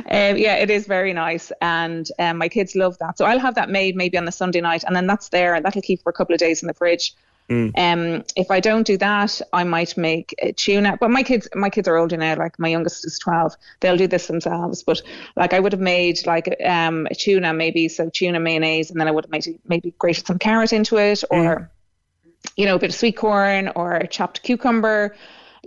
yeah, 0.07 0.57
it 0.57 0.71
is 0.71 0.87
very 0.87 1.13
nice, 1.13 1.53
and 1.61 2.09
um, 2.19 2.39
my 2.39 2.49
kids 2.49 2.75
love 2.75 2.97
that. 2.99 3.19
So 3.19 3.25
I'll 3.27 3.39
have 3.39 3.55
that 3.57 3.71
made 3.71 3.97
maybe 3.97 4.19
on 4.19 4.25
the 4.25 4.33
Sunday 4.33 4.61
night, 4.61 4.83
and 4.85 4.97
then 4.97 5.07
that's 5.07 5.29
there, 5.29 5.55
and 5.55 5.65
that'll 5.65 5.83
keep 5.83 6.03
for 6.03 6.11
a 6.11 6.13
couple 6.13 6.33
of 6.33 6.39
days 6.39 6.63
in 6.63 6.67
the 6.67 6.75
fridge. 6.75 7.15
Um, 7.51 8.25
if 8.37 8.51
I 8.51 8.61
don't 8.61 8.87
do 8.87 8.97
that, 8.99 9.41
I 9.53 9.65
might 9.65 9.97
make 9.97 10.35
a 10.39 10.53
tuna. 10.53 10.97
But 10.99 11.11
my 11.11 11.23
kids, 11.23 11.49
my 11.55 11.69
kids 11.69 11.87
are 11.89 11.97
older 11.97 12.17
now. 12.17 12.37
Like 12.37 12.59
my 12.59 12.69
youngest 12.69 13.05
is 13.05 13.19
twelve. 13.19 13.55
They'll 13.81 13.97
do 13.97 14.07
this 14.07 14.27
themselves. 14.27 14.83
But 14.83 15.03
like 15.37 15.53
I 15.53 15.61
would 15.61 15.73
have 15.73 15.81
made 15.81 16.27
like 16.27 16.57
um 16.65 17.07
a 17.11 17.15
tuna 17.15 17.53
maybe 17.53 17.89
so 17.89 18.09
tuna 18.09 18.41
mayonnaise, 18.41 18.91
and 18.91 18.99
then 18.99 19.09
I 19.09 19.11
would 19.11 19.25
have 19.25 19.31
maybe 19.31 19.59
maybe 19.69 19.95
grated 19.99 20.27
some 20.27 20.39
carrot 20.39 20.73
into 20.73 20.97
it, 20.97 21.23
or 21.31 21.71
you 22.57 22.65
know 22.65 22.77
a 22.77 22.79
bit 22.79 22.91
of 22.91 22.97
sweet 22.97 23.17
corn 23.17 23.71
or 23.75 24.01
chopped 24.11 24.43
cucumber, 24.43 25.15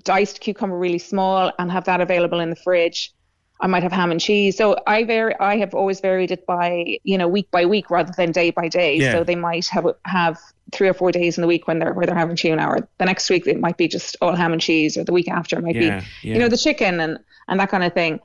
diced 0.04 0.40
cucumber 0.42 0.78
really 0.78 1.00
small, 1.00 1.52
and 1.60 1.72
have 1.72 1.86
that 1.86 2.02
available 2.02 2.40
in 2.40 2.50
the 2.50 2.56
fridge. 2.56 3.14
I 3.60 3.68
might 3.68 3.82
have 3.84 3.92
ham 3.92 4.12
and 4.12 4.20
cheese. 4.22 4.56
So 4.58 4.78
I 4.86 5.04
vary. 5.04 5.34
I 5.40 5.58
have 5.58 5.74
always 5.74 6.00
varied 6.00 6.32
it 6.32 6.46
by 6.46 7.00
you 7.04 7.18
know 7.18 7.28
week 7.28 7.50
by 7.52 7.66
week 7.66 7.90
rather 7.90 8.14
than 8.16 8.32
day 8.32 8.52
by 8.52 8.68
day. 8.68 8.96
Yeah. 8.98 9.14
So 9.14 9.24
they 9.24 9.36
might 9.36 9.68
have 9.68 9.88
have 10.06 10.40
three 10.72 10.88
or 10.90 10.94
four 10.94 11.12
days 11.12 11.38
in 11.38 11.42
the 11.42 11.48
week 11.48 11.68
when 11.68 11.80
they're 11.80 11.94
where 11.94 12.06
they're 12.06 12.16
having 12.16 12.36
tuna, 12.36 12.68
or 12.68 12.88
the 12.98 13.06
next 13.06 13.30
week 13.30 13.48
it 13.48 13.60
might 13.60 13.78
be 13.78 13.88
just 13.88 14.16
all 14.22 14.36
ham 14.36 14.54
and 14.54 14.62
cheese, 14.62 14.98
or 14.98 15.04
the 15.04 15.14
week 15.14 15.28
after 15.30 15.58
it 15.58 15.64
might 15.64 15.76
Yeah, 15.76 16.02
be 16.02 16.06
yeah. 16.28 16.34
you 16.36 16.40
know 16.40 16.50
the 16.50 16.58
chicken 16.58 17.00
and 17.00 17.18
and 17.48 17.60
that 17.60 17.70
kind 17.70 17.84
of 17.84 17.94
thing. 17.94 18.20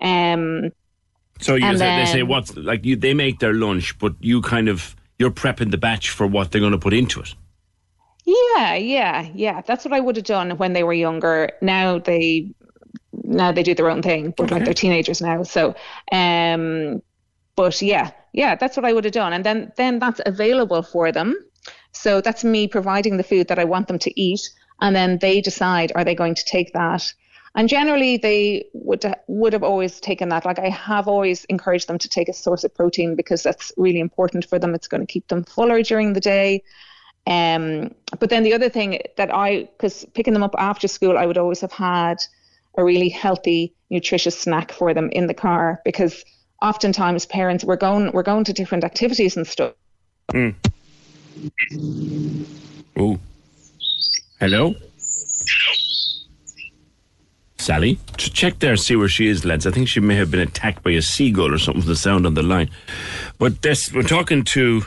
Um, 0.00 0.70
So 1.40 1.54
you 1.54 1.76
say, 1.76 1.96
they 1.98 2.04
say 2.06 2.18
then- 2.18 2.28
what's 2.28 2.56
like 2.56 2.84
you, 2.84 2.96
they 2.96 3.14
make 3.14 3.40
their 3.40 3.52
lunch, 3.54 3.98
but 3.98 4.14
you 4.20 4.40
kind 4.42 4.68
of 4.68 4.96
you're 5.18 5.30
prepping 5.30 5.70
the 5.70 5.78
batch 5.78 6.10
for 6.10 6.26
what 6.26 6.50
they're 6.50 6.60
going 6.60 6.72
to 6.72 6.78
put 6.78 6.94
into 6.94 7.20
it. 7.20 7.34
Yeah, 8.24 8.74
yeah, 8.74 9.26
yeah. 9.34 9.62
That's 9.62 9.84
what 9.84 9.94
I 9.94 10.00
would 10.00 10.16
have 10.16 10.24
done 10.24 10.50
when 10.58 10.74
they 10.74 10.82
were 10.82 10.92
younger. 10.92 11.50
Now 11.62 11.98
they 11.98 12.50
now 13.28 13.52
they 13.52 13.62
do 13.62 13.74
their 13.74 13.90
own 13.90 14.02
thing, 14.02 14.34
but 14.36 14.50
like 14.50 14.64
they're 14.64 14.74
teenagers 14.74 15.20
now. 15.20 15.42
So 15.42 15.74
um 16.12 17.02
but 17.56 17.80
yeah, 17.82 18.10
yeah, 18.32 18.54
that's 18.54 18.76
what 18.76 18.86
I 18.86 18.92
would 18.92 19.04
have 19.04 19.12
done. 19.12 19.32
And 19.32 19.44
then 19.44 19.72
then 19.76 19.98
that's 19.98 20.20
available 20.26 20.82
for 20.82 21.12
them. 21.12 21.34
So 21.92 22.20
that's 22.20 22.44
me 22.44 22.68
providing 22.68 23.16
the 23.16 23.24
food 23.24 23.48
that 23.48 23.58
I 23.58 23.64
want 23.64 23.88
them 23.88 23.98
to 23.98 24.20
eat 24.20 24.40
and 24.80 24.94
then 24.94 25.18
they 25.18 25.40
decide 25.40 25.92
are 25.94 26.04
they 26.04 26.14
going 26.14 26.34
to 26.34 26.44
take 26.44 26.72
that 26.72 27.12
and 27.56 27.68
generally 27.68 28.16
they 28.16 28.64
would 28.72 29.04
would 29.26 29.52
have 29.52 29.64
always 29.64 29.98
taken 30.00 30.28
that 30.28 30.44
like 30.44 30.58
i 30.58 30.68
have 30.68 31.08
always 31.08 31.44
encouraged 31.46 31.88
them 31.88 31.98
to 31.98 32.08
take 32.08 32.28
a 32.28 32.32
source 32.32 32.62
of 32.62 32.74
protein 32.74 33.16
because 33.16 33.42
that's 33.42 33.72
really 33.76 33.98
important 33.98 34.44
for 34.44 34.58
them 34.58 34.74
it's 34.74 34.86
going 34.86 35.00
to 35.00 35.12
keep 35.12 35.26
them 35.28 35.42
fuller 35.42 35.82
during 35.82 36.12
the 36.12 36.20
day 36.20 36.62
um, 37.28 37.94
but 38.20 38.30
then 38.30 38.42
the 38.42 38.54
other 38.54 38.70
thing 38.70 39.00
that 39.18 39.32
I, 39.34 39.64
because 39.64 40.06
picking 40.14 40.32
them 40.32 40.42
up 40.42 40.54
after 40.56 40.88
school, 40.88 41.18
I 41.18 41.26
would 41.26 41.36
always 41.36 41.60
have 41.60 41.72
had 41.72 42.16
a 42.76 42.84
really 42.84 43.08
healthy, 43.08 43.74
nutritious 43.90 44.38
snack 44.38 44.72
for 44.72 44.94
them 44.94 45.08
in 45.10 45.26
the 45.26 45.34
car 45.34 45.80
because 45.84 46.24
oftentimes 46.62 47.26
parents 47.26 47.64
we're 47.64 47.76
going 47.76 48.10
we're 48.12 48.22
going 48.22 48.44
to 48.44 48.52
different 48.52 48.84
activities 48.84 49.36
and 49.36 49.46
stuff. 49.46 49.72
Mm. 50.32 50.54
Oh, 52.96 53.18
hello, 54.40 54.74
Sally. 57.56 57.98
Just 58.16 58.34
check 58.34 58.58
there, 58.58 58.76
see 58.76 58.96
where 58.96 59.08
she 59.08 59.28
is, 59.28 59.44
lads. 59.44 59.66
I 59.66 59.70
think 59.70 59.88
she 59.88 60.00
may 60.00 60.16
have 60.16 60.30
been 60.30 60.40
attacked 60.40 60.82
by 60.82 60.90
a 60.92 61.02
seagull 61.02 61.54
or 61.54 61.58
something. 61.58 61.80
with 61.80 61.88
The 61.88 61.96
sound 61.96 62.26
on 62.26 62.34
the 62.34 62.42
line, 62.42 62.70
but 63.38 63.62
this 63.62 63.92
we're 63.92 64.02
talking 64.02 64.44
to. 64.44 64.82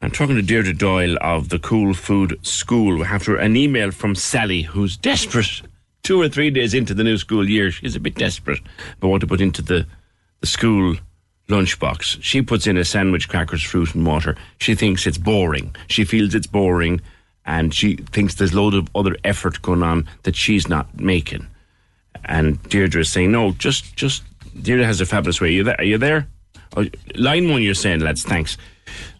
I'm 0.00 0.12
talking 0.12 0.36
to 0.36 0.42
Deirdre 0.42 0.74
Doyle 0.74 1.16
of 1.20 1.48
the 1.48 1.58
Cool 1.58 1.92
Food 1.92 2.38
School. 2.46 2.98
We 2.98 3.04
have 3.04 3.26
an 3.26 3.56
email 3.56 3.90
from 3.90 4.14
Sally, 4.14 4.62
who's 4.62 4.96
desperate. 4.96 5.62
Two 6.02 6.20
or 6.20 6.28
three 6.28 6.50
days 6.50 6.74
into 6.74 6.94
the 6.94 7.04
new 7.04 7.18
school 7.18 7.48
year, 7.48 7.70
she's 7.70 7.96
a 7.96 8.00
bit 8.00 8.14
desperate, 8.14 8.60
but 9.00 9.08
want 9.08 9.20
to 9.20 9.26
put 9.26 9.40
into 9.40 9.62
the 9.62 9.86
the 10.40 10.46
school 10.46 10.96
lunchbox. 11.48 12.18
She 12.22 12.42
puts 12.42 12.66
in 12.66 12.76
a 12.76 12.84
sandwich, 12.84 13.28
crackers, 13.28 13.62
fruit, 13.62 13.94
and 13.94 14.06
water. 14.06 14.36
She 14.58 14.74
thinks 14.74 15.06
it's 15.06 15.18
boring. 15.18 15.74
She 15.88 16.04
feels 16.04 16.34
it's 16.34 16.46
boring, 16.46 17.00
and 17.44 17.74
she 17.74 17.96
thinks 17.96 18.34
there's 18.34 18.52
a 18.52 18.60
load 18.60 18.74
of 18.74 18.88
other 18.94 19.16
effort 19.24 19.60
going 19.62 19.82
on 19.82 20.08
that 20.22 20.36
she's 20.36 20.68
not 20.68 21.00
making. 21.00 21.46
And 22.24 22.62
Deirdre 22.64 23.00
is 23.00 23.10
saying, 23.10 23.32
"No, 23.32 23.52
just, 23.52 23.96
just." 23.96 24.22
Deirdre 24.62 24.86
has 24.86 25.00
a 25.00 25.06
fabulous 25.06 25.40
way. 25.40 25.48
Are 25.48 25.52
you 25.52 25.64
there? 25.64 25.76
Are 25.78 25.84
you 25.84 25.98
there? 25.98 26.26
Oh, 26.76 26.84
line 27.14 27.48
one, 27.48 27.62
you're 27.62 27.74
saying, 27.74 28.00
lads. 28.00 28.22
Thanks. 28.22 28.56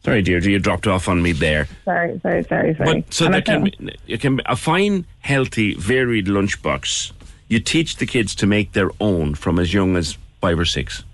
Sorry, 0.04 0.22
Deirdre, 0.22 0.50
you 0.50 0.58
dropped 0.58 0.86
off 0.86 1.08
on 1.08 1.22
me 1.22 1.32
there. 1.32 1.66
Sorry, 1.84 2.18
sorry, 2.20 2.44
sorry, 2.44 2.74
sorry. 2.76 3.02
But 3.02 3.12
so 3.12 3.26
And 3.26 3.34
there 3.34 3.42
can 3.42 3.64
be, 3.64 3.96
it 4.06 4.20
can 4.20 4.36
be 4.36 4.42
a 4.46 4.56
fine, 4.56 5.04
healthy, 5.20 5.74
varied 5.74 6.26
lunchbox. 6.26 7.12
You 7.48 7.60
teach 7.60 7.96
the 7.96 8.06
kids 8.06 8.34
to 8.36 8.46
make 8.46 8.72
their 8.72 8.90
own 9.00 9.34
from 9.34 9.58
as 9.58 9.74
young 9.74 9.96
as 9.96 10.16
five 10.40 10.58
or 10.58 10.64
six. 10.64 11.04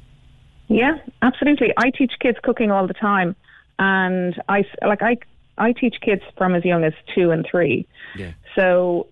Yeah, 0.69 0.99
absolutely. 1.23 1.73
I 1.77 1.91
teach 1.91 2.13
kids 2.21 2.39
cooking 2.43 2.71
all 2.71 2.87
the 2.87 2.95
time, 2.95 3.37
and 3.79 4.41
I 4.49 4.65
like 4.83 5.03
I 5.03 5.19
I 5.59 5.73
teach 5.73 5.97
kids 6.01 6.23
from 6.37 6.55
as 6.55 6.65
young 6.65 6.85
as 6.85 6.95
two 7.15 7.31
and 7.31 7.47
three. 7.51 7.87
Yeah. 8.17 8.33
So 8.55 9.09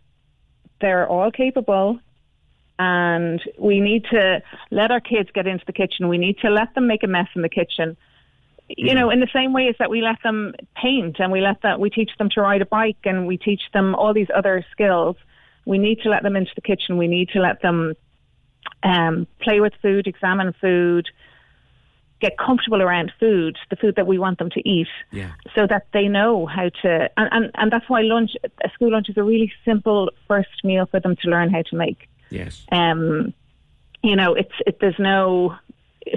they're 0.81 1.09
all 1.09 1.31
capable, 1.31 1.99
and 2.79 3.41
we 3.59 3.81
need 3.81 4.05
to 4.11 4.43
let 4.71 4.91
our 4.91 5.01
kids 5.01 5.31
get 5.33 5.47
into 5.47 5.65
the 5.67 5.73
kitchen. 5.73 6.09
We 6.09 6.19
need 6.19 6.39
to 6.39 6.51
let 6.51 6.75
them 6.75 6.87
make 6.87 7.03
a 7.03 7.07
mess 7.07 7.29
in 7.35 7.43
the 7.43 7.49
kitchen. 7.49 7.97
You 8.69 8.95
know, 8.95 9.11
in 9.11 9.21
the 9.21 9.29
same 9.33 9.53
way 9.53 9.69
as 9.69 9.75
that 9.79 9.91
we 9.91 10.03
let 10.03 10.23
them 10.23 10.55
paint 10.75 11.17
and 11.19 11.31
we 11.31 11.41
let 11.41 11.63
that 11.63 11.81
we 11.81 11.91
teach 11.91 12.11
them 12.19 12.29
to 12.31 12.41
ride 12.41 12.63
a 12.63 12.67
bike 12.67 12.97
and 13.05 13.27
we 13.27 13.37
teach 13.37 13.63
them 13.73 13.95
all 13.95 14.15
these 14.15 14.29
other 14.35 14.65
skills. 14.71 15.17
We 15.67 15.79
need 15.79 16.01
to 16.03 16.09
let 16.09 16.23
them 16.23 16.37
into 16.37 16.53
the 16.55 16.61
kitchen. 16.61 16.97
We 16.97 17.07
need 17.07 17.29
to 17.31 17.41
let 17.41 17.61
them 17.63 17.95
um, 18.83 19.27
play 19.41 19.61
with 19.61 19.75
food, 19.83 20.07
examine 20.07 20.55
food, 20.61 21.09
get 22.21 22.39
comfortable 22.39 22.81
around 22.81 23.13
food, 23.19 23.57
the 23.69 23.77
food 23.77 23.97
that 23.97 24.07
we 24.07 24.19
want 24.19 24.39
them 24.39 24.51
to 24.51 24.69
eat, 24.69 24.89
Yeah. 25.11 25.33
so 25.55 25.67
that 25.67 25.87
they 25.93 26.09
know 26.09 26.47
how 26.47 26.69
to. 26.83 27.11
And, 27.17 27.29
and, 27.33 27.51
and 27.55 27.71
that's 27.73 27.89
why 27.89 28.03
lunch, 28.03 28.33
a 28.65 28.71
school 28.71 28.93
lunch 28.93 29.09
is 29.09 29.17
a 29.17 29.23
really 29.23 29.53
simple 29.65 30.11
first 30.29 30.65
meal 30.65 30.87
for 30.87 31.01
them 31.01 31.17
to 31.23 31.29
learn 31.29 31.51
how 31.51 31.63
to 31.63 31.77
make. 31.77 32.09
Yes. 32.31 32.65
Um, 32.73 33.35
you 34.03 34.17
know, 34.17 34.35
it's 34.35 34.55
it, 34.67 34.79
there's 34.81 34.99
no 34.99 35.57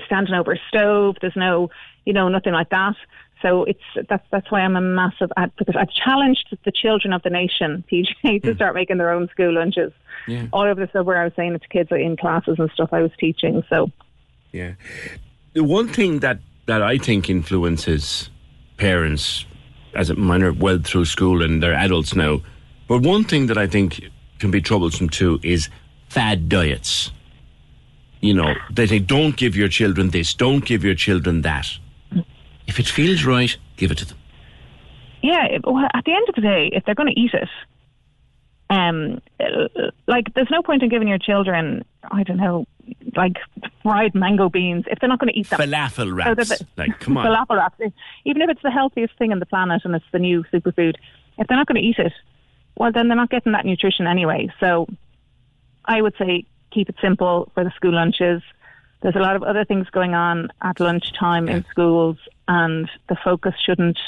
standing 0.05 0.33
over 0.33 0.53
a 0.53 0.59
stove. 0.67 1.17
There's 1.21 1.36
no, 1.36 1.69
you 2.05 2.13
know, 2.13 2.29
nothing 2.29 2.53
like 2.53 2.69
that. 2.69 2.95
So 3.41 3.63
it's 3.65 4.07
that's 4.09 4.25
that's 4.31 4.49
why 4.49 4.61
I'm 4.61 4.75
a 4.75 4.81
massive 4.81 5.31
advocate. 5.38 5.75
I've 5.75 5.91
challenged 5.91 6.57
the 6.63 6.71
children 6.71 7.13
of 7.13 7.21
the 7.23 7.29
nation, 7.29 7.83
PJ, 7.91 8.41
to 8.41 8.51
hmm. 8.51 8.55
start 8.55 8.75
making 8.75 8.97
their 8.97 9.11
own 9.11 9.27
school 9.29 9.53
lunches. 9.53 9.91
Yeah. 10.27 10.47
All 10.51 10.63
over 10.63 10.86
the 10.86 10.91
suburb, 10.91 11.17
I 11.17 11.23
was 11.25 11.33
saying 11.36 11.53
it 11.53 11.61
to 11.61 11.67
kids 11.67 11.89
in 11.91 12.17
classes 12.17 12.55
and 12.57 12.69
stuff 12.71 12.89
I 12.91 13.01
was 13.01 13.11
teaching. 13.19 13.63
So 13.69 13.91
Yeah. 14.51 14.73
The 15.53 15.63
one 15.63 15.88
thing 15.88 16.19
that, 16.19 16.39
that 16.65 16.81
I 16.81 16.97
think 16.97 17.29
influences 17.29 18.29
parents 18.77 19.45
as 19.93 20.09
a 20.09 20.15
minor 20.15 20.51
well 20.51 20.79
through 20.83 21.05
school 21.05 21.41
and 21.41 21.63
they're 21.63 21.73
adults 21.73 22.15
now, 22.15 22.41
but 22.88 23.01
one 23.01 23.23
thing 23.23 23.47
that 23.47 23.57
I 23.57 23.67
think 23.67 24.03
can 24.39 24.51
be 24.51 24.61
troublesome 24.61 25.09
too 25.09 25.39
is 25.43 25.69
fad 26.09 26.49
diets. 26.49 27.11
You 28.26 28.34
know, 28.34 28.53
they 28.71 28.88
say 28.88 28.99
don't 28.99 29.36
give 29.38 29.55
your 29.55 29.67
children 29.69 30.09
this, 30.09 30.34
don't 30.34 30.63
give 30.65 30.84
your 30.84 30.95
children 30.95 31.41
that. 31.43 31.67
If 32.67 32.80
it 32.80 32.88
feels 32.88 33.23
right, 33.26 33.55
give 33.78 33.91
it 33.91 33.97
to 33.99 34.05
them. 34.05 34.17
yeah, 35.21 35.59
well, 35.63 35.86
at 35.93 36.03
the 36.05 36.13
end 36.13 36.28
of 36.30 36.36
the 36.36 36.41
day, 36.41 36.69
if 36.73 36.84
they're 36.86 36.95
going 36.95 37.13
to 37.13 37.19
eat 37.19 37.34
it, 37.34 37.49
um, 38.71 39.21
like 40.07 40.34
there's 40.34 40.49
no 40.49 40.61
point 40.63 40.82
in 40.82 40.89
giving 40.89 41.07
your 41.07 41.19
children, 41.19 41.86
I 42.11 42.23
don't 42.23 42.38
know, 42.38 42.65
like 43.15 43.38
fried 43.84 44.15
mango 44.15 44.49
beans 44.49 44.86
if 44.88 44.97
they're 44.99 45.09
not 45.09 45.19
going 45.19 45.32
to 45.32 45.39
eat 45.39 45.49
them. 45.51 45.59
Falafel 45.59 46.15
wraps. 46.15 46.49
that 46.49 46.59
they- 46.76 46.84
like, 46.88 46.99
come 46.99 47.17
on. 47.19 47.26
falafel 47.28 47.57
wraps. 47.57 47.80
Even 48.26 48.41
if 48.41 48.49
it's 48.49 48.61
the 48.63 48.71
healthiest 48.71 49.15
thing 49.19 49.32
on 49.32 49.39
the 49.39 49.45
planet 49.45 49.82
and 49.86 49.93
it's 49.95 50.05
the 50.11 50.19
new 50.19 50.43
superfood, 50.51 50.95
if 51.38 51.47
they're 51.47 51.57
not 51.57 51.67
going 51.67 51.80
to 51.82 51.88
eat 51.88 51.99
it, 51.99 52.13
well, 52.78 52.91
then 52.91 53.07
they're 53.07 53.15
not 53.17 53.30
getting 53.30 53.51
that 53.51 53.65
nutrition 53.65 54.07
anyway. 54.07 54.49
So 54.59 54.88
I 55.86 56.01
would 56.01 56.15
say 56.17 56.45
keep 56.76 56.89
it 56.89 56.95
simple 57.01 57.51
for 57.53 57.63
the 57.63 57.71
school 57.78 57.93
lunches. 57.93 58.41
There's 59.01 59.15
a 59.15 59.19
lot 59.28 59.36
of 59.36 59.43
other 59.43 59.65
things 59.65 59.88
going 59.89 60.13
on 60.13 60.49
at 60.61 60.80
lunchtime 60.80 61.47
in 61.53 61.65
schools, 61.69 62.17
and 62.47 62.89
the 63.09 63.17
focus 63.23 63.53
shouldn't 63.65 63.99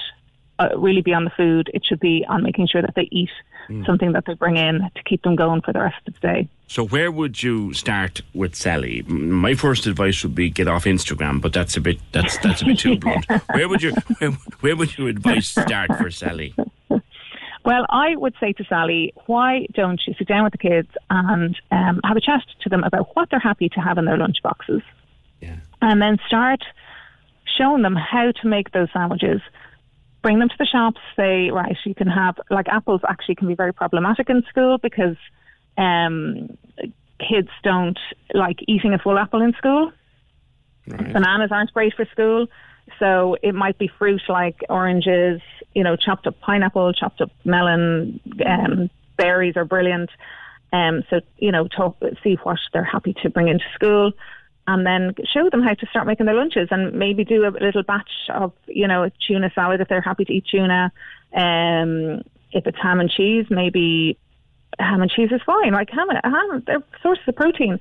uh, 0.60 0.70
really 0.78 1.02
be 1.02 1.14
on 1.14 1.24
the 1.24 1.30
food. 1.42 1.70
It 1.74 1.84
should 1.86 2.00
be 2.00 2.26
on 2.28 2.44
making 2.44 2.68
sure 2.68 2.82
that 2.82 2.96
they 2.96 3.08
eat 3.12 3.30
Mm. 3.70 3.86
something 3.86 4.14
that 4.14 4.24
they 4.26 4.34
bring 4.34 4.56
in 4.56 4.76
to 4.96 5.04
keep 5.04 5.22
them 5.24 5.36
going 5.36 5.60
for 5.60 5.74
the 5.74 5.82
rest 5.82 5.98
of 6.08 6.14
the 6.14 6.20
day. 6.22 6.48
So 6.68 6.86
where 6.88 7.12
would 7.12 7.44
you 7.44 7.74
start 7.74 8.22
with 8.34 8.56
Sally? 8.56 9.02
My 9.10 9.56
first 9.56 9.86
advice 9.88 10.24
would 10.24 10.36
be 10.36 10.50
get 10.50 10.70
off 10.70 10.86
Instagram, 10.86 11.42
but 11.42 11.52
that's 11.52 11.76
a 11.76 11.82
bit 11.82 12.00
that's 12.14 12.38
that's 12.38 12.62
a 12.62 12.66
bit 12.66 12.80
too 12.80 12.98
blunt. 13.04 13.26
Where 13.52 13.68
would 13.68 13.82
you 13.84 13.92
where, 14.20 14.32
where 14.62 14.76
would 14.78 14.98
your 14.98 15.10
advice 15.10 15.50
start 15.50 15.90
for 15.98 16.10
Sally? 16.10 16.56
Well, 17.68 17.86
I 17.90 18.16
would 18.16 18.34
say 18.40 18.54
to 18.54 18.64
Sally, 18.64 19.14
why 19.26 19.68
don't 19.74 20.00
you 20.08 20.14
sit 20.18 20.26
down 20.26 20.46
with 20.46 20.54
the 20.54 20.58
kids 20.58 20.88
and 21.10 21.54
um, 21.70 22.00
have 22.06 22.16
a 22.16 22.22
chat 22.22 22.46
to 22.62 22.70
them 22.70 22.86
about 22.86 23.14
what 23.14 23.30
they're 23.30 23.42
happy 23.42 23.68
to 23.68 23.82
have 23.82 23.98
in 23.98 24.06
their 24.06 24.16
lunch 24.16 24.38
boxes? 24.42 24.82
And 25.82 26.02
then 26.02 26.18
start 26.26 26.64
showing 27.58 27.82
them 27.82 27.98
how 27.98 28.32
to 28.32 28.48
make 28.48 28.72
those 28.72 28.88
sandwiches. 28.94 29.42
Bring 30.22 30.40
them 30.40 30.48
to 30.48 30.56
the 30.58 30.66
shops, 30.66 31.02
say, 31.18 31.50
right, 31.50 31.76
you 31.84 31.94
can 31.94 32.08
have, 32.08 32.40
like 32.50 32.70
apples 32.70 33.02
actually 33.06 33.36
can 33.36 33.50
be 33.50 33.56
very 33.56 33.74
problematic 33.74 34.30
in 34.30 34.44
school 34.48 34.78
because 34.78 35.18
um, 35.78 36.58
kids 37.20 37.50
don't 37.64 38.00
like 38.34 38.60
eating 38.70 38.94
a 38.94 38.98
full 38.98 39.20
apple 39.20 39.42
in 39.42 39.52
school. 39.58 39.92
Bananas 40.86 41.52
aren't 41.52 41.74
great 41.74 41.94
for 41.96 42.06
school. 42.14 42.48
So 43.00 43.38
it 43.42 43.54
might 43.54 43.78
be 43.78 43.90
fruit 44.00 44.22
like 44.30 44.64
oranges, 44.70 45.42
you 45.74 45.84
know, 45.84 45.96
chopped 45.96 46.28
up 46.28 46.40
pineapple, 46.40 46.94
chopped 46.94 47.22
up 47.22 47.32
melon, 47.44 48.20
um, 48.46 48.90
berries 49.18 49.56
are 49.56 49.66
brilliant. 49.66 50.10
Um, 50.74 51.04
so, 51.10 51.22
you 51.38 51.52
know, 51.52 51.68
talk, 51.68 51.98
see 52.24 52.36
what 52.44 52.60
they're 52.74 52.84
happy 52.84 53.14
to 53.22 53.30
bring 53.30 53.48
into 53.48 53.66
school 53.74 54.12
and 54.68 54.86
then 54.86 55.16
show 55.34 55.50
them 55.50 55.64
how 55.64 55.74
to 55.74 55.86
start 55.88 56.08
making 56.08 56.26
their 56.26 56.36
lunches 56.36 56.68
and 56.72 56.94
maybe 56.94 57.24
do 57.24 57.46
a 57.46 57.52
little 57.52 57.84
batch 57.84 58.12
of, 58.30 58.52
you 58.68 58.88
know, 58.88 59.04
a 59.04 59.12
tuna 59.26 59.50
salad 59.56 59.80
if 59.80 59.88
they're 59.88 60.02
happy 60.02 60.26
to 60.26 60.34
eat 60.34 60.46
tuna. 60.52 60.92
Um, 61.34 62.22
if 62.52 62.68
it's 62.68 62.78
ham 62.82 63.00
and 63.00 63.10
cheese, 63.10 63.46
maybe 63.50 64.18
ham 64.80 65.02
and 65.02 65.10
cheese 65.10 65.32
is 65.32 65.42
fine. 65.46 65.72
Like 65.72 65.90
ham, 65.90 66.10
and, 66.10 66.20
ham, 66.24 66.64
they're 66.68 66.84
sources 67.02 67.24
of 67.28 67.36
protein. 67.36 67.80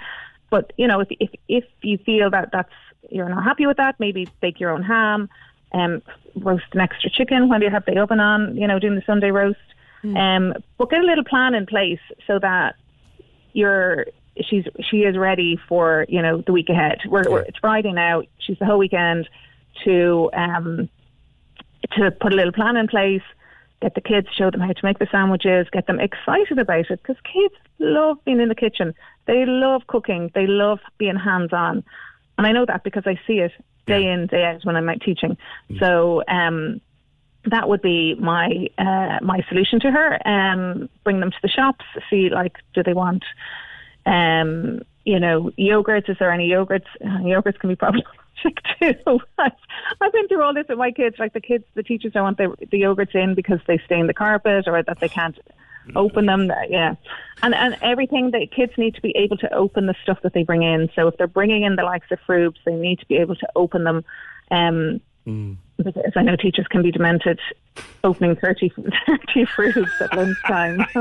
But 0.49 0.73
you 0.77 0.87
know, 0.87 1.01
if 1.01 1.09
if 1.11 1.31
if 1.49 1.65
you 1.83 1.99
feel 1.99 2.31
that 2.31 2.51
that's 2.53 2.73
you're 3.11 3.29
not 3.29 3.45
happy 3.45 3.67
with 3.67 3.77
that, 3.77 3.99
maybe 3.99 4.29
bake 4.41 4.61
your 4.61 4.71
own 4.71 4.83
ham, 4.83 5.29
um, 5.73 6.03
roast 6.37 6.65
an 6.73 6.81
extra 6.81 7.11
chicken 7.11 7.49
when 7.49 7.63
you 7.63 7.71
have 7.71 7.85
the 7.85 7.99
oven 7.99 8.21
on. 8.21 8.57
You 8.57 8.67
know, 8.67 8.79
doing 8.79 8.95
the 8.95 9.03
Sunday 9.07 9.31
roast. 9.31 9.59
Um, 10.15 10.55
but 10.79 10.91
get 10.91 11.01
a 11.01 11.05
little 11.05 11.25
plan 11.25 11.55
in 11.55 11.67
place 11.67 11.99
so 12.27 12.39
that 12.39 12.77
you're 13.53 14.07
she's 14.49 14.65
she 14.89 14.99
is 14.99 15.17
ready 15.17 15.59
for 15.69 16.07
you 16.09 16.23
know 16.23 16.43
the 16.47 16.53
week 16.53 16.69
ahead. 16.69 17.01
We're, 17.07 17.25
we're 17.29 17.41
it's 17.41 17.59
Friday 17.59 17.93
now. 17.93 18.23
She's 18.39 18.59
the 18.59 18.67
whole 18.67 18.79
weekend 18.79 19.29
to 19.85 20.31
um 20.33 20.89
to 21.93 22.11
put 22.11 22.33
a 22.33 22.37
little 22.37 22.53
plan 22.53 22.77
in 22.77 22.89
place. 22.89 23.23
Get 23.83 23.95
the 23.95 24.01
kids, 24.01 24.29
show 24.35 24.51
them 24.51 24.61
how 24.61 24.73
to 24.73 24.85
make 24.85 24.99
the 24.99 25.07
sandwiches, 25.11 25.67
get 25.71 25.87
them 25.87 26.01
excited 26.01 26.59
about 26.59 26.91
it 26.91 27.03
because 27.03 27.17
kids 27.31 27.55
love 27.79 28.17
being 28.25 28.41
in 28.41 28.49
the 28.49 28.55
kitchen. 28.55 28.95
They 29.27 29.45
love 29.45 29.87
cooking. 29.87 30.31
They 30.35 30.47
love 30.47 30.81
being 30.97 31.17
hands 31.17 31.53
on. 31.53 31.85
And 32.39 32.47
I 32.47 32.53
know 32.53 32.67
that 32.67 32.85
because 32.85 33.05
I 33.07 33.19
see 33.27 33.41
it 33.41 33.53
day 33.87 34.07
in, 34.07 34.27
day 34.27 34.45
out 34.45 34.65
when 34.65 34.77
I'm 34.77 34.89
out 34.89 35.01
teaching. 35.01 35.37
So 35.79 36.23
um, 36.29 36.81
that 37.47 37.69
would 37.69 37.83
be 37.83 38.15
my 38.15 38.69
uh, 38.79 39.19
my 39.23 39.45
solution 39.49 39.81
to 39.81 39.91
her. 39.91 40.29
Um, 40.29 40.89
bring 41.05 41.21
them 41.21 41.31
to 41.31 41.39
the 41.43 41.49
shops, 41.49 41.85
see 42.11 42.29
like 42.29 42.57
do 42.75 42.83
they 42.83 42.95
want 42.95 43.25
um, 44.07 44.81
you 45.05 45.21
know, 45.21 45.51
yogurts. 45.59 46.09
Is 46.09 46.17
there 46.19 46.33
any 46.33 46.49
yogurts? 46.49 46.87
Uh, 47.05 47.23
yogurts 47.23 47.59
can 47.59 47.69
be 47.69 47.77
problematic 47.77 48.07
too. 48.81 49.21
I've 49.39 50.13
been 50.13 50.29
through 50.29 50.43
all 50.43 50.55
this 50.55 50.67
with 50.69 50.79
my 50.79 50.91
kids. 50.91 51.17
Like 51.19 51.33
the 51.33 51.41
kids, 51.41 51.65
the 51.75 51.83
teachers 51.83 52.13
don't 52.13 52.23
want 52.23 52.39
the, 52.39 52.55
the 52.71 52.83
yogurts 52.83 53.15
in 53.15 53.35
because 53.35 53.61
they 53.67 53.79
stain 53.85 54.07
the 54.07 54.15
carpet 54.15 54.67
or 54.67 54.83
that 54.83 55.01
they 55.01 55.09
can't 55.09 55.39
open 55.95 56.27
them. 56.27 56.51
Yeah, 56.69 56.95
and 57.43 57.55
and 57.55 57.77
everything 57.83 58.31
that 58.33 58.51
kids 58.51 58.73
need 58.77 58.95
to 58.95 59.03
be 59.03 59.15
able 59.17 59.37
to 59.39 59.53
open 59.53 59.87
the 59.87 59.95
stuff 60.03 60.19
that 60.23 60.33
they 60.33 60.43
bring 60.43 60.63
in. 60.63 60.91
So 60.95 61.09
if 61.09 61.17
they're 61.17 61.27
bringing 61.27 61.63
in 61.63 61.77
the 61.77 61.85
likes 61.85 62.11
of 62.11 62.19
fruits, 62.27 62.59
they 62.65 62.75
need 62.75 62.99
to 63.01 63.07
be 63.07 63.17
able 63.17 63.37
to 63.37 63.49
open 63.55 63.85
them. 63.85 64.05
Um, 64.51 65.01
because 65.77 66.13
I 66.17 66.23
know 66.23 66.37
teachers 66.37 66.67
can 66.69 66.83
be 66.83 66.91
demented 66.91 67.39
opening 68.03 68.37
30, 68.37 68.73
30 69.07 69.45
fruits 69.45 69.91
at 70.01 70.17
lunchtime. 70.17 70.87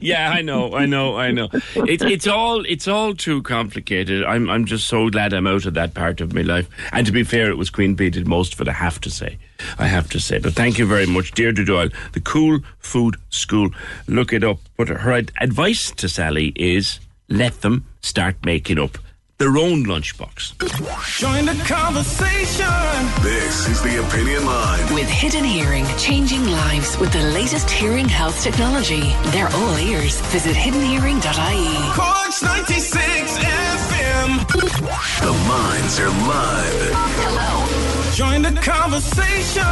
Yeah, 0.00 0.30
I 0.30 0.42
know, 0.42 0.74
I 0.74 0.86
know, 0.86 1.16
I 1.16 1.30
know. 1.32 1.48
It's 1.74 2.02
it's 2.02 2.26
all 2.26 2.64
it's 2.64 2.86
all 2.88 3.14
too 3.14 3.42
complicated. 3.42 4.24
I'm 4.24 4.48
I'm 4.48 4.64
just 4.64 4.86
so 4.86 5.08
glad 5.10 5.32
I'm 5.32 5.46
out 5.46 5.66
of 5.66 5.74
that 5.74 5.94
part 5.94 6.20
of 6.20 6.32
my 6.32 6.42
life. 6.42 6.68
And 6.92 7.06
to 7.06 7.12
be 7.12 7.24
fair, 7.24 7.50
it 7.50 7.58
was 7.58 7.70
Queen 7.70 7.94
Bee 7.94 8.10
did 8.10 8.26
most 8.26 8.54
of 8.54 8.60
it. 8.60 8.68
I 8.68 8.72
have 8.72 9.00
to 9.02 9.10
say, 9.10 9.38
I 9.78 9.86
have 9.86 10.08
to 10.10 10.20
say. 10.20 10.38
But 10.38 10.54
thank 10.54 10.78
you 10.78 10.86
very 10.86 11.06
much, 11.06 11.32
Deirdre 11.32 11.64
Doyle, 11.64 11.88
the 12.12 12.20
Cool 12.20 12.60
Food 12.78 13.16
School. 13.30 13.70
Look 14.06 14.32
it 14.32 14.44
up. 14.44 14.58
But 14.76 14.88
her 14.88 15.12
ad- 15.12 15.32
advice 15.40 15.90
to 15.92 16.08
Sally 16.08 16.52
is 16.56 17.00
let 17.28 17.60
them 17.62 17.86
start 18.00 18.36
making 18.44 18.78
up 18.78 18.98
their 19.42 19.58
own 19.58 19.82
lunchbox. 19.84 20.54
Join 21.18 21.46
the 21.46 21.64
conversation. 21.64 22.64
This 23.24 23.68
is 23.68 23.82
the 23.82 23.98
Opinion 24.06 24.46
Line. 24.46 24.94
With 24.94 25.08
Hidden 25.08 25.42
Hearing, 25.42 25.84
changing 25.98 26.46
lives 26.46 26.96
with 26.98 27.12
the 27.12 27.22
latest 27.34 27.68
hearing 27.68 28.08
health 28.08 28.40
technology. 28.40 29.02
They're 29.32 29.48
all 29.52 29.78
ears. 29.78 30.20
Visit 30.30 30.54
hiddenhearing.ie. 30.54 31.92
Corks 31.92 32.40
96 32.44 33.38
FM. 33.38 34.46
The 35.26 35.32
minds 35.48 35.98
are 35.98 36.08
live. 36.08 36.92
Hello. 36.94 37.91
Join 38.14 38.42
the 38.42 38.52
conversation. 38.60 39.62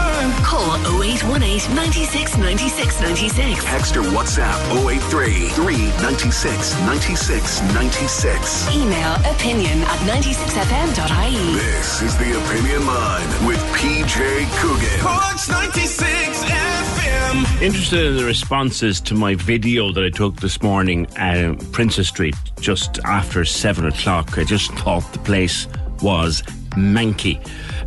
Call 0.42 0.72
0818 1.02 1.74
96 1.76 2.38
96 2.38 3.00
96. 3.02 3.64
Text 3.66 3.96
or 3.98 4.02
WhatsApp 4.02 4.56
083 4.88 5.50
396 5.50 6.80
96 6.80 7.60
96. 7.74 8.74
Email 8.74 9.12
opinion 9.30 9.82
at 9.82 9.98
96fm.ie. 10.08 11.52
This 11.52 12.00
is 12.00 12.16
the 12.16 12.30
Opinion 12.42 12.86
Line 12.86 13.46
with 13.46 13.60
PJ 13.76 14.48
Coogan. 14.58 15.00
Corks 15.00 15.50
96 15.50 16.42
FM. 16.42 17.62
Interested 17.62 18.06
in 18.06 18.16
the 18.16 18.24
responses 18.24 19.02
to 19.02 19.14
my 19.14 19.34
video 19.34 19.92
that 19.92 20.02
I 20.02 20.08
took 20.08 20.36
this 20.36 20.62
morning 20.62 21.06
at 21.16 21.58
Princess 21.72 22.08
Street 22.08 22.36
just 22.58 23.00
after 23.04 23.44
seven 23.44 23.84
o'clock. 23.84 24.38
I 24.38 24.44
just 24.44 24.72
thought 24.72 25.12
the 25.12 25.18
place 25.18 25.66
was 26.00 26.40
manky. 26.70 27.38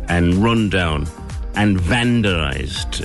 And 0.08 0.34
run 0.34 0.68
down 0.70 1.06
and 1.54 1.78
vandalized. 1.78 3.04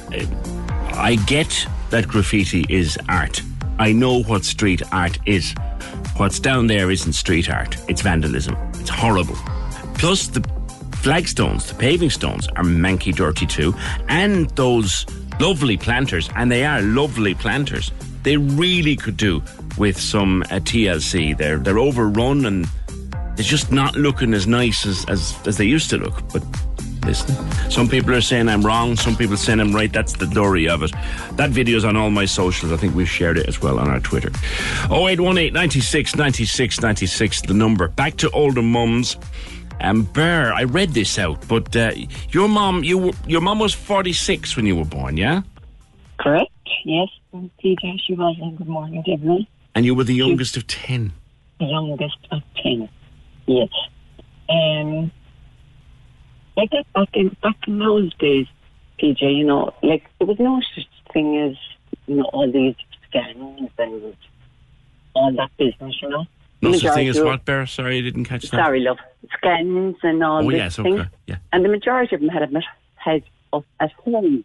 I 0.95 1.16
get 1.16 1.68
that 1.89 2.08
graffiti 2.08 2.66
is 2.70 2.97
art. 3.08 3.41
I 3.78 3.93
know 3.93 4.24
what 4.24 4.43
street 4.43 4.82
art 4.91 5.18
is. 5.26 5.54
What's 6.18 6.39
down 6.39 6.68
there 6.68 6.91
isn't 6.91 7.14
street 7.14 7.50
art, 7.50 7.78
it's 7.88 8.02
vandalism. 8.02 8.56
It's 8.76 8.89
horrible. 8.89 9.36
Plus, 9.95 10.28
the 10.28 10.41
flagstones, 10.97 11.68
the 11.68 11.76
paving 11.76 12.10
stones, 12.10 12.47
are 12.50 12.64
manky 12.64 13.16
dirty 13.16 13.45
too. 13.45 13.74
And 14.10 14.50
those 14.52 15.06
lovely 15.39 15.78
planters, 15.78 16.30
and 16.36 16.52
they 16.52 16.66
are 16.66 16.82
lovely 16.82 17.34
planters, 17.34 17.91
they 18.24 18.36
really 18.36 18.95
could 18.95 19.16
do 19.16 19.41
with 19.78 20.00
some 20.00 20.41
uh, 20.43 20.60
TLC. 20.60 21.38
They're, 21.38 21.58
they're 21.58 21.80
overrun 21.80 22.45
and 22.45 22.68
they're 23.36 23.45
just 23.45 23.72
not 23.72 23.95
looking 23.95 24.34
as 24.34 24.45
nice 24.45 24.86
as, 24.86 25.06
as, 25.06 25.36
as 25.47 25.58
they 25.58 25.66
used 25.66 25.89
to 25.91 25.97
look. 25.97 26.22
But 26.34 26.43
listen, 27.10 27.72
some 27.72 27.88
people 27.88 28.14
are 28.14 28.22
saying 28.22 28.47
I'm 28.47 28.62
wrong, 28.62 28.95
some 28.95 29.16
people 29.16 29.36
saying 29.36 29.60
I'm 29.60 29.74
right. 29.74 29.91
That's 29.91 30.14
the 30.14 30.28
story 30.28 30.70
of 30.70 30.84
it. 30.84 30.91
That 31.34 31.49
video's 31.49 31.84
on 31.84 31.97
all 31.97 32.12
my 32.12 32.26
socials. 32.26 32.72
I 32.72 32.78
think 32.78 32.93
we've 32.93 33.10
shared 33.10 33.38
it 33.39 33.47
as 33.47 33.60
well 33.62 33.80
on 33.80 33.89
our 33.89 33.99
Twitter. 33.99 34.30
0818 34.91 35.51
96 35.51 36.16
96 36.16 36.82
96, 36.82 37.41
the 37.41 37.53
number. 37.55 37.88
Back 37.88 38.18
to 38.18 38.30
older 38.30 38.62
mums. 38.62 39.18
Um, 39.82 40.03
Bear, 40.03 40.53
I 40.53 40.66
read 40.66 40.89
this 40.89 41.18
out, 41.18 41.47
but 41.47 41.76
uh, 41.76 41.93
your 42.30 42.47
mom, 42.47 42.84
you 42.84 42.97
were, 42.97 43.14
your 43.26 43.41
mom 43.41 43.57
was 43.57 43.74
46 43.74 44.55
when 44.55 44.68
you 44.68 44.76
were 44.76 44.86
born, 44.86 45.18
yeah? 45.18 45.41
Correct. 46.20 46.51
Yes, 46.86 47.07
PJ, 47.34 48.01
she 48.05 48.14
was. 48.14 48.36
And 48.39 48.55
good 48.57 48.68
morning, 48.68 49.03
to 49.05 49.14
everyone. 49.14 49.47
And 49.74 49.86
you 49.86 49.95
were 49.95 50.03
the 50.03 50.14
youngest 50.14 50.57
of 50.57 50.68
10. 50.68 51.12
The 51.60 51.66
youngest 51.66 52.18
of 52.32 52.41
ten. 52.62 52.88
Yes. 53.47 53.70
Um, 54.49 55.12
like 56.60 56.70
that 56.72 56.86
back 56.93 57.10
in 57.14 57.30
back 57.41 57.55
in 57.68 57.80
those 57.80 58.14
days, 58.16 58.47
PJ, 59.01 59.22
you 59.22 59.45
know, 59.45 59.74
like 59.84 60.03
there 60.20 60.28
was 60.28 60.39
no 60.39 60.60
such 60.76 60.88
thing 61.14 61.38
as 61.38 61.55
you 62.07 62.16
know 62.18 62.24
all 62.34 62.51
these 62.51 62.76
scans 63.07 63.70
and 63.78 64.16
all 65.14 65.32
that 65.36 65.49
business, 65.57 65.95
you 66.01 66.10
know. 66.10 66.26
No 66.62 66.74
such 66.74 66.93
thing 66.93 67.07
as 67.07 67.20
what, 67.20 67.45
Bear? 67.45 67.66
Sorry, 67.66 67.97
I 67.99 68.01
didn't 68.01 68.26
catch 68.26 68.43
that. 68.51 68.57
Sorry, 68.57 68.82
love. 68.82 68.97
Scans 69.38 69.95
and 70.03 70.24
all 70.24 70.45
Oh, 70.45 70.49
yes, 70.49 70.76
thing. 70.76 70.99
okay. 70.99 71.10
Yeah, 71.28 71.38
And 71.53 71.64
the 71.64 71.70
majority 71.70 72.16
of 72.16 72.22
them 72.22 72.30
had 72.30 72.43
a 72.43 72.62
had 72.95 73.24
up 73.53 73.66
at 73.80 73.91
home. 73.93 74.43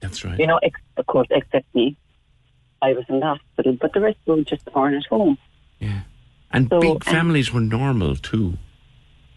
that's 0.00 0.24
right. 0.24 0.38
You 0.38 0.46
know, 0.46 0.58
ex- 0.62 0.80
of 0.98 1.06
course, 1.06 1.26
except 1.30 1.66
me. 1.74 1.96
I 2.82 2.92
was 2.92 3.04
in 3.08 3.20
the 3.20 3.26
hospital, 3.26 3.78
but 3.80 3.94
the 3.94 4.00
rest 4.00 4.18
were 4.26 4.42
just 4.42 4.64
born 4.66 4.94
at 4.94 5.06
home. 5.06 5.38
Yeah. 5.78 6.00
And 6.52 6.68
So, 6.68 6.80
big 6.80 7.02
families 7.02 7.50
were 7.52 7.62
normal 7.62 8.14
too. 8.16 8.58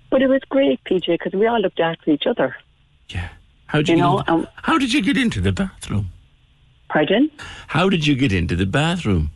But 0.10 0.22
it 0.22 0.28
was 0.28 0.42
great, 0.50 0.84
PJ, 0.86 1.06
because 1.08 1.34
we 1.34 1.48
all 1.48 1.60
looked 1.60 1.80
after 1.80 2.12
each 2.12 2.26
other. 2.26 2.56
Yeah. 3.10 3.30
How 3.68 3.80
did 3.80 3.90
you, 3.90 3.96
You 3.96 4.02
know, 4.02 4.18
get, 4.20 4.30
um, 4.30 4.48
How 4.56 4.78
did 4.78 4.94
you 4.94 5.02
get 5.02 5.18
into 5.18 5.42
the 5.42 5.52
bathroom? 5.52 6.10
Pardon? 6.90 7.30
How 7.68 7.90
did 7.90 8.08
you 8.08 8.16
get 8.16 8.32
into 8.32 8.56
the 8.56 8.66
bathroom? 8.66 9.32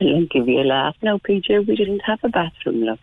I'll 0.00 0.26
give 0.26 0.46
you 0.46 0.60
a 0.60 0.62
laugh. 0.62 0.94
No, 1.02 1.18
PJ, 1.18 1.66
we 1.66 1.74
didn't 1.74 2.00
have 2.06 2.20
a 2.22 2.28
bathroom, 2.28 2.82
love. 2.82 3.00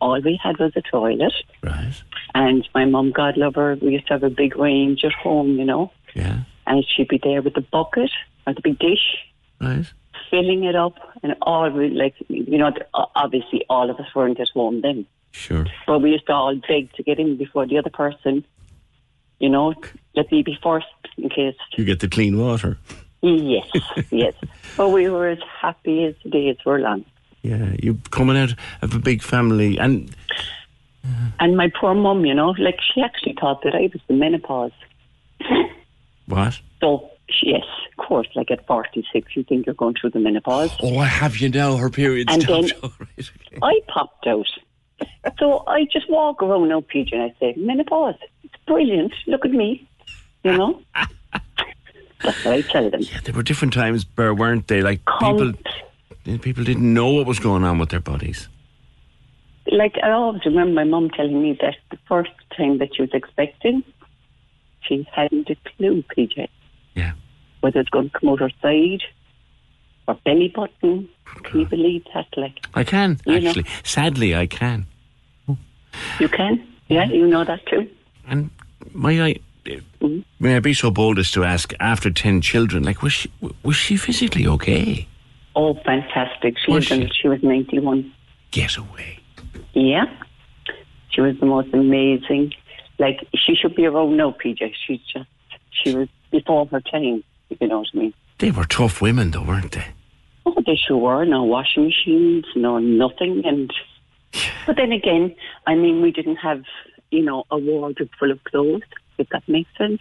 All 0.00 0.20
we 0.20 0.40
had 0.42 0.58
was 0.58 0.72
a 0.74 0.82
toilet. 0.82 1.32
Right. 1.62 1.94
And 2.34 2.68
my 2.74 2.84
mum, 2.84 3.12
God 3.12 3.36
love 3.36 3.54
her, 3.54 3.76
we 3.80 3.92
used 3.92 4.08
to 4.08 4.14
have 4.14 4.24
a 4.24 4.30
big 4.30 4.56
range 4.56 5.04
at 5.04 5.12
home, 5.12 5.56
you 5.58 5.64
know. 5.64 5.92
Yeah. 6.14 6.40
And 6.66 6.84
she'd 6.84 7.06
be 7.08 7.20
there 7.22 7.42
with 7.42 7.54
the 7.54 7.60
bucket 7.60 8.10
or 8.46 8.54
the 8.54 8.60
big 8.60 8.80
dish, 8.80 9.18
Right. 9.60 9.86
filling 10.28 10.64
it 10.64 10.74
up. 10.74 10.94
And 11.22 11.36
all 11.42 11.70
we, 11.70 11.90
like, 11.90 12.14
you 12.28 12.58
know, 12.58 12.72
obviously 13.14 13.64
all 13.70 13.88
of 13.88 14.00
us 14.00 14.12
weren't 14.16 14.40
at 14.40 14.48
home 14.52 14.80
then. 14.80 15.06
Sure. 15.32 15.66
But 15.86 16.00
we 16.00 16.12
used 16.12 16.26
to 16.26 16.32
all 16.32 16.54
beg 16.68 16.92
to 16.94 17.02
get 17.02 17.18
in 17.18 17.36
before 17.36 17.66
the 17.66 17.78
other 17.78 17.90
person, 17.90 18.44
you 19.38 19.48
know, 19.48 19.74
let 20.14 20.30
me 20.30 20.42
be 20.42 20.56
first 20.62 20.86
in 21.16 21.28
case. 21.28 21.56
You 21.76 21.84
get 21.84 22.00
the 22.00 22.08
clean 22.08 22.38
water. 22.38 22.78
Yes, 23.22 23.66
yes. 24.10 24.34
But 24.76 24.90
we 24.90 25.08
were 25.08 25.28
as 25.28 25.38
happy 25.60 26.04
as 26.04 26.14
the 26.22 26.30
days 26.30 26.56
were 26.64 26.78
long. 26.80 27.04
Yeah, 27.42 27.74
you 27.82 27.98
coming 28.10 28.36
out 28.36 28.54
of 28.82 28.94
a 28.94 28.98
big 28.98 29.22
family, 29.22 29.78
and 29.78 30.14
And 31.40 31.56
my 31.56 31.70
poor 31.80 31.94
mum, 31.94 32.24
you 32.24 32.34
know, 32.34 32.50
like 32.58 32.78
she 32.94 33.00
actually 33.00 33.34
thought 33.40 33.62
that 33.62 33.74
I 33.74 33.90
was 33.92 34.00
the 34.06 34.14
menopause. 34.14 34.70
what? 36.26 36.60
So, 36.80 37.10
yes, 37.42 37.64
of 37.90 38.04
course, 38.06 38.28
like 38.34 38.50
at 38.50 38.64
46, 38.66 39.34
you 39.36 39.42
think 39.44 39.66
you're 39.66 39.74
going 39.74 39.94
through 40.00 40.10
the 40.10 40.20
menopause. 40.20 40.70
Oh, 40.82 40.98
I 40.98 41.06
have 41.06 41.38
you 41.38 41.48
now. 41.48 41.76
Her 41.76 41.90
period's 41.90 42.32
And 42.32 42.42
stopped. 42.42 42.80
then 42.80 43.58
I 43.62 43.80
popped 43.88 44.26
out. 44.26 44.46
So 45.38 45.64
I 45.66 45.84
just 45.92 46.08
walk 46.10 46.42
around 46.42 46.68
now, 46.68 46.80
PJ, 46.80 47.12
and 47.12 47.22
I 47.22 47.34
say, 47.40 47.54
menopause. 47.56 48.14
It's 48.44 48.54
brilliant. 48.66 49.12
Look 49.26 49.44
at 49.44 49.50
me. 49.50 49.88
You 50.44 50.52
know? 50.52 50.82
That's 52.22 52.44
what 52.44 52.54
I 52.54 52.60
tell 52.62 52.88
them. 52.90 53.00
Yeah, 53.02 53.20
there 53.24 53.34
were 53.34 53.42
different 53.42 53.74
times, 53.74 54.06
weren't 54.16 54.68
they? 54.68 54.80
Like 54.80 55.00
people, 55.20 55.52
people 56.40 56.64
didn't 56.64 56.94
know 56.94 57.12
what 57.12 57.26
was 57.26 57.40
going 57.40 57.64
on 57.64 57.78
with 57.78 57.88
their 57.88 58.00
bodies. 58.00 58.48
Like, 59.66 59.96
I 60.02 60.10
always 60.10 60.44
remember 60.44 60.74
my 60.74 60.84
mum 60.84 61.10
telling 61.10 61.40
me 61.40 61.56
that 61.60 61.76
the 61.90 61.98
first 62.08 62.30
time 62.56 62.78
that 62.78 62.94
she 62.94 63.02
was 63.02 63.10
expecting, 63.12 63.84
she 64.82 65.06
hadn't 65.12 65.50
a 65.50 65.56
clue, 65.76 66.04
PJ. 66.16 66.48
Yeah. 66.94 67.12
Whether 67.60 67.80
it's 67.80 67.90
going 67.90 68.10
to 68.10 68.18
come 68.18 68.30
out 68.30 68.40
her 68.40 68.50
side 68.60 69.02
or 70.08 70.18
belly 70.24 70.52
button. 70.54 71.08
Can 71.44 71.60
you 71.60 71.66
believe 71.66 72.04
that? 72.14 72.26
Like, 72.36 72.66
I 72.74 72.84
can 72.84 73.20
You 73.24 73.40
know. 73.40 73.48
actually. 73.48 73.66
Sadly, 73.84 74.34
I 74.34 74.46
can. 74.46 74.86
You 76.20 76.28
can? 76.28 76.66
Yeah, 76.88 77.04
you 77.06 77.26
know 77.26 77.44
that 77.44 77.64
too. 77.66 77.88
And 78.26 78.50
may 78.94 79.22
I? 79.22 79.36
Mm-hmm. 79.64 80.20
May 80.40 80.56
I 80.56 80.60
be 80.60 80.74
so 80.74 80.90
bold 80.90 81.18
as 81.18 81.30
to 81.32 81.44
ask? 81.44 81.72
After 81.80 82.10
ten 82.10 82.40
children, 82.40 82.82
like 82.82 83.02
was 83.02 83.12
she 83.12 83.30
was 83.62 83.76
she 83.76 83.96
physically 83.96 84.46
okay? 84.46 85.06
Oh, 85.54 85.74
fantastic. 85.84 86.56
She 86.58 86.72
Was 86.72 86.90
until 86.90 87.10
she 87.10 87.28
was 87.28 87.42
91. 87.42 88.12
Get 88.50 88.76
away. 88.76 89.18
Yeah. 89.74 90.06
She 91.10 91.20
was 91.20 91.38
the 91.40 91.46
most 91.46 91.72
amazing. 91.74 92.52
Like, 92.98 93.26
she 93.34 93.54
should 93.54 93.74
be 93.74 93.86
around 93.86 94.16
now, 94.16 94.34
PJ. 94.42 94.72
She's 94.86 95.00
just, 95.12 95.28
she 95.70 95.94
was 95.94 96.08
before 96.30 96.66
her 96.66 96.80
time, 96.80 97.22
if 97.50 97.60
you 97.60 97.68
know 97.68 97.80
what 97.80 97.88
I 97.94 97.98
mean. 97.98 98.14
They 98.38 98.50
were 98.50 98.64
tough 98.64 99.02
women, 99.02 99.30
though, 99.30 99.42
weren't 99.42 99.72
they? 99.72 99.86
Oh, 100.46 100.54
they 100.64 100.76
sure 100.76 100.96
were. 100.96 101.24
No 101.24 101.42
washing 101.44 101.84
machines, 101.84 102.46
no 102.56 102.78
nothing. 102.78 103.42
And, 103.44 103.70
but 104.66 104.76
then 104.76 104.92
again, 104.92 105.34
I 105.66 105.74
mean, 105.74 106.02
we 106.02 106.10
didn't 106.10 106.36
have, 106.36 106.62
you 107.10 107.22
know, 107.22 107.44
a 107.50 107.58
wardrobe 107.58 108.10
full 108.18 108.30
of 108.30 108.42
clothes, 108.44 108.82
if 109.18 109.28
that 109.30 109.46
makes 109.48 109.70
sense. 109.76 110.00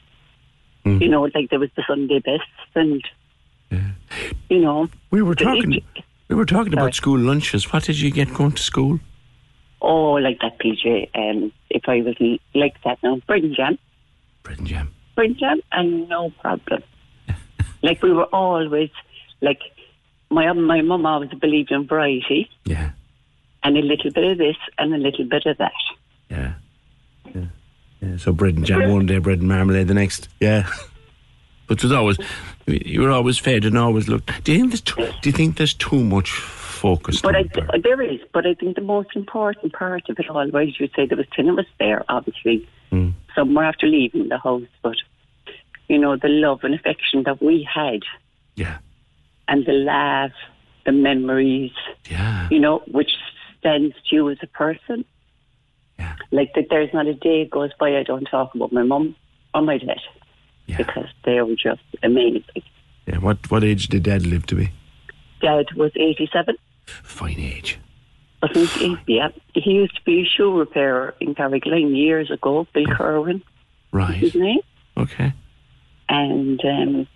You 0.84 1.09
know, 1.09 1.23
like 1.36 1.49
there 1.51 1.59
was 1.59 1.69
the 1.75 1.84
Sunday 1.88 2.19
bests 2.19 2.47
and, 2.73 3.03
you 4.49 4.59
know. 4.59 4.89
We 5.11 5.21
were 5.21 5.36
talking. 5.36 5.84
We 6.27 6.36
were 6.36 6.45
talking 6.45 6.73
about 6.73 6.95
school 6.95 7.19
lunches. 7.19 7.71
What 7.71 7.84
did 7.84 7.99
you 7.99 8.09
get 8.09 8.34
going 8.34 8.53
to 8.53 8.63
school? 8.63 8.99
Oh, 9.82 10.13
like 10.13 10.39
that, 10.39 10.57
PJ. 10.59 11.09
Um, 11.13 11.51
if 11.69 11.84
I 11.88 12.01
was 12.01 12.15
like 12.55 12.82
that 12.84 12.99
now, 13.03 13.17
bread 13.27 13.43
and 13.43 13.55
jam. 13.55 13.77
Bread 14.43 14.59
and 14.59 14.67
jam. 14.67 14.93
Bread 15.15 15.32
and 15.32 15.38
jam, 15.38 15.61
and 15.71 16.07
no 16.07 16.29
problem. 16.41 16.84
like 17.84 18.01
we 18.01 18.13
were 18.13 18.25
always 18.25 18.89
like 19.41 19.59
my 20.29 20.51
my 20.53 20.82
mum 20.82 21.05
always 21.05 21.29
believed 21.32 21.71
in 21.71 21.88
variety. 21.88 22.49
Yeah. 22.65 22.91
And 23.64 23.78
a 23.78 23.82
little 23.82 24.12
bit 24.12 24.24
of 24.24 24.38
this 24.38 24.57
and 24.78 24.93
a 24.93 24.97
little 24.97 25.26
bit 25.26 25.45
of 25.45 25.57
that. 25.57 25.72
Yeah. 26.30 26.53
Yeah. 27.34 27.45
yeah. 28.01 28.18
So 28.18 28.32
bread 28.32 28.55
and 28.55 28.66
jam 28.66 28.91
one 28.91 29.05
day, 29.05 29.20
bread 29.20 29.39
and 29.39 29.47
marmalade 29.47 29.88
the 29.88 29.93
next. 29.93 30.30
Yeah. 30.39 30.70
But 31.68 31.78
it 31.78 31.84
was 31.84 31.93
always 31.93 32.18
you 32.68 33.01
were 33.01 33.12
always 33.12 33.38
fed 33.38 33.64
and 33.64 33.78
always 33.78 34.09
looked. 34.09 34.43
Do 34.43 34.51
you 34.51 34.59
think 34.59 34.72
there's 34.72 34.82
too, 34.82 35.09
do 35.22 35.30
you 35.30 35.32
think 35.32 35.55
there's 35.55 35.74
too 35.74 36.03
much 36.03 36.30
focus? 36.32 37.22
But 37.22 37.34
I, 37.34 37.43
there 37.82 38.01
is, 38.01 38.20
but 38.34 38.45
I 38.45 38.55
think 38.55 38.76
the 38.76 38.82
most 38.82 39.16
important 39.16 39.72
part 39.72 40.09
of 40.09 40.20
it 40.20 40.30
all 40.30 40.49
was 40.49 40.78
you 40.82 40.89
say 40.93 41.05
there 41.05 41.18
was 41.18 41.28
ten 41.34 41.47
of 41.47 41.57
us 41.57 41.66
there, 41.80 42.03
obviously. 42.09 42.68
Mm. 42.91 43.14
Some 43.34 43.53
were 43.53 43.64
after 43.64 43.88
leaving 43.88 44.28
the 44.28 44.38
house, 44.38 44.68
but 44.82 44.97
you 45.88 45.97
know 45.97 46.18
the 46.18 46.28
love 46.28 46.59
and 46.64 46.74
affection 46.74 47.24
that 47.24 47.41
we 47.41 47.64
had. 47.74 48.01
Yeah. 48.55 48.80
And 49.47 49.66
the 49.66 49.72
laugh, 49.72 50.32
the 50.86 50.91
memories. 50.91 51.72
Yeah. 52.09 52.49
You 52.51 52.59
know, 52.59 52.80
which 52.88 53.12
stands 53.62 53.95
to 54.09 54.16
you 54.16 54.30
as 54.30 54.38
a 54.41 54.47
person. 54.47 55.05
Yeah. 55.97 56.16
Like 56.32 56.53
that, 56.55 56.66
there's 56.70 56.93
not 56.93 57.07
a 57.07 57.14
day 57.14 57.45
goes 57.45 57.72
by 57.80 57.97
I 57.97 58.03
don't 58.03 58.26
talk 58.26 58.53
about 58.55 58.74
my 58.74 58.84
mum 58.84 59.16
or 59.53 59.62
my 59.62 59.78
dad. 59.78 59.99
Because 60.68 61.07
they 61.26 61.41
were 61.41 61.55
just 61.55 61.82
amazing. 62.01 62.64
Yeah. 63.05 63.18
What 63.18 63.51
what 63.51 63.64
age 63.64 63.88
did 63.89 64.03
Dad 64.03 64.26
live 64.26 64.45
to 64.47 64.55
be? 64.55 64.72
Dad 65.41 65.66
was 65.76 65.91
87. 65.95 66.55
Fine 66.86 67.39
age. 67.39 67.80
Wasn't 68.41 68.70
he? 68.70 68.97
Yeah. 69.07 69.30
He 69.53 69.72
used 69.72 69.95
to 69.97 70.01
be 70.03 70.22
a 70.22 70.26
shoe 70.26 70.57
repairer 70.57 71.14
in 71.20 71.36
Carrigaline 71.36 71.95
years 71.95 72.32
ago, 72.32 72.68
Bill 72.74 72.86
Kerwin. 72.86 73.43
Right. 73.91 74.16
His 74.16 74.34
name. 74.34 74.62
Okay. 74.97 75.34
And 76.07 76.64
um, 76.64 77.07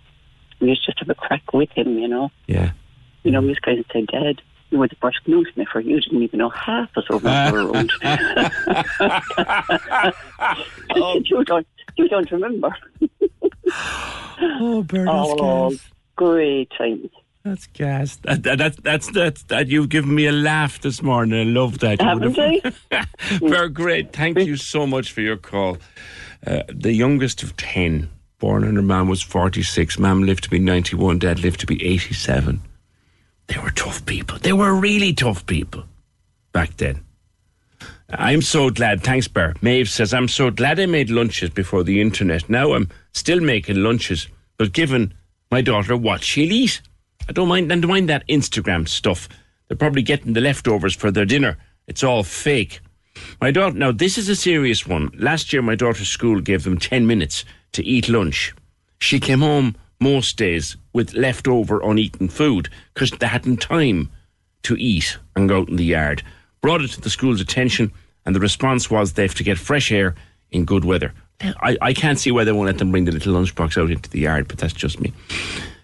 we 0.60 0.68
used 0.68 0.84
to 0.84 0.92
just 0.92 0.98
have 1.00 1.10
a 1.10 1.14
crack 1.14 1.52
with 1.52 1.70
him, 1.70 1.98
you 1.98 2.08
know. 2.08 2.30
Yeah. 2.46 2.72
You 3.22 3.30
know, 3.30 3.40
we 3.40 3.48
was 3.48 3.58
kind 3.58 3.78
of 3.78 3.86
say, 3.92 4.02
Dad, 4.02 4.42
you 4.70 4.78
were 4.78 4.88
the 4.88 4.96
first 4.96 5.18
news 5.26 5.48
sniffer. 5.54 5.80
You 5.80 6.00
didn't 6.00 6.22
even 6.22 6.38
know 6.38 6.50
half 6.50 6.96
us 6.96 7.04
over 7.10 7.28
around. 7.28 7.92
you 11.26 11.44
don't, 11.44 11.66
you 11.96 12.08
don't 12.08 12.30
remember. 12.30 12.74
oh, 14.40 14.84
Bernard's 14.86 15.34
oh, 15.40 15.70
gas. 15.70 15.88
great 16.16 16.70
times. 16.76 17.10
That's 17.44 17.66
gas. 17.68 18.16
That, 18.16 18.42
that, 18.42 18.58
that, 18.58 18.82
that's 18.82 19.08
that's 19.12 19.44
that. 19.44 19.68
You've 19.68 19.88
given 19.88 20.12
me 20.12 20.26
a 20.26 20.32
laugh 20.32 20.80
this 20.80 21.00
morning. 21.00 21.38
I 21.38 21.44
love 21.44 21.78
that. 21.78 22.00
You 22.00 22.08
Haven't 22.08 22.36
I? 22.38 22.60
Very 23.38 23.68
great. 23.68 24.12
Thank 24.12 24.38
you 24.38 24.56
so 24.56 24.84
much 24.84 25.12
for 25.12 25.20
your 25.20 25.36
call. 25.36 25.78
Uh, 26.44 26.64
the 26.68 26.92
youngest 26.92 27.44
of 27.44 27.56
ten, 27.56 28.10
born 28.40 28.64
under 28.64 28.82
mom, 28.82 29.08
was 29.08 29.22
forty 29.22 29.62
six. 29.62 29.96
Mom 29.96 30.24
lived 30.24 30.42
to 30.42 30.50
be 30.50 30.58
ninety 30.58 30.96
one. 30.96 31.20
Dad 31.20 31.38
lived 31.38 31.60
to 31.60 31.66
be 31.66 31.80
eighty 31.86 32.14
seven. 32.14 32.62
They 33.48 33.58
were 33.58 33.70
tough 33.70 34.04
people. 34.06 34.38
They 34.38 34.52
were 34.52 34.74
really 34.74 35.12
tough 35.12 35.46
people 35.46 35.84
back 36.52 36.76
then. 36.76 37.00
I'm 38.10 38.42
so 38.42 38.70
glad. 38.70 39.02
Thanks, 39.02 39.28
Bear. 39.28 39.54
Maeve 39.62 39.88
says, 39.88 40.14
I'm 40.14 40.28
so 40.28 40.50
glad 40.50 40.78
I 40.78 40.86
made 40.86 41.10
lunches 41.10 41.50
before 41.50 41.82
the 41.82 42.00
internet. 42.00 42.48
Now 42.48 42.74
I'm 42.74 42.88
still 43.12 43.40
making 43.40 43.82
lunches, 43.82 44.28
but 44.58 44.72
given 44.72 45.12
my 45.50 45.60
daughter 45.60 45.96
what 45.96 46.22
she'll 46.22 46.52
eat. 46.52 46.80
I 47.28 47.32
don't 47.32 47.48
mind, 47.48 47.72
I 47.72 47.76
don't 47.76 47.90
mind 47.90 48.08
that 48.08 48.26
Instagram 48.28 48.88
stuff. 48.88 49.28
They're 49.66 49.76
probably 49.76 50.02
getting 50.02 50.34
the 50.34 50.40
leftovers 50.40 50.94
for 50.94 51.10
their 51.10 51.24
dinner. 51.24 51.58
It's 51.88 52.04
all 52.04 52.22
fake. 52.22 52.80
My 53.40 53.50
daughter, 53.50 53.76
now 53.76 53.92
this 53.92 54.18
is 54.18 54.28
a 54.28 54.36
serious 54.36 54.86
one. 54.86 55.10
Last 55.18 55.52
year, 55.52 55.62
my 55.62 55.74
daughter's 55.74 56.08
school 56.08 56.40
gave 56.40 56.64
them 56.64 56.78
10 56.78 57.06
minutes 57.06 57.44
to 57.72 57.84
eat 57.84 58.08
lunch. 58.08 58.54
She 58.98 59.18
came 59.18 59.40
home 59.40 59.76
most 60.00 60.36
days 60.36 60.76
with 60.92 61.14
leftover 61.14 61.80
uneaten 61.82 62.28
food 62.28 62.68
because 62.94 63.10
they 63.10 63.26
hadn't 63.26 63.58
time 63.58 64.10
to 64.62 64.76
eat 64.76 65.18
and 65.34 65.48
go 65.48 65.60
out 65.60 65.68
in 65.68 65.76
the 65.76 65.84
yard. 65.84 66.22
Brought 66.60 66.82
it 66.82 66.90
to 66.92 67.00
the 67.00 67.10
school's 67.10 67.40
attention, 67.40 67.92
and 68.24 68.34
the 68.34 68.40
response 68.40 68.90
was 68.90 69.12
they 69.12 69.22
have 69.22 69.34
to 69.36 69.44
get 69.44 69.58
fresh 69.58 69.92
air 69.92 70.14
in 70.50 70.64
good 70.64 70.84
weather. 70.84 71.12
I, 71.40 71.76
I 71.80 71.92
can't 71.92 72.18
see 72.18 72.30
why 72.30 72.44
they 72.44 72.52
won't 72.52 72.66
let 72.66 72.78
them 72.78 72.90
bring 72.90 73.04
the 73.04 73.12
little 73.12 73.34
lunchbox 73.34 73.80
out 73.80 73.90
into 73.90 74.10
the 74.10 74.20
yard, 74.20 74.48
but 74.48 74.58
that's 74.58 74.72
just 74.72 75.00
me. 75.00 75.12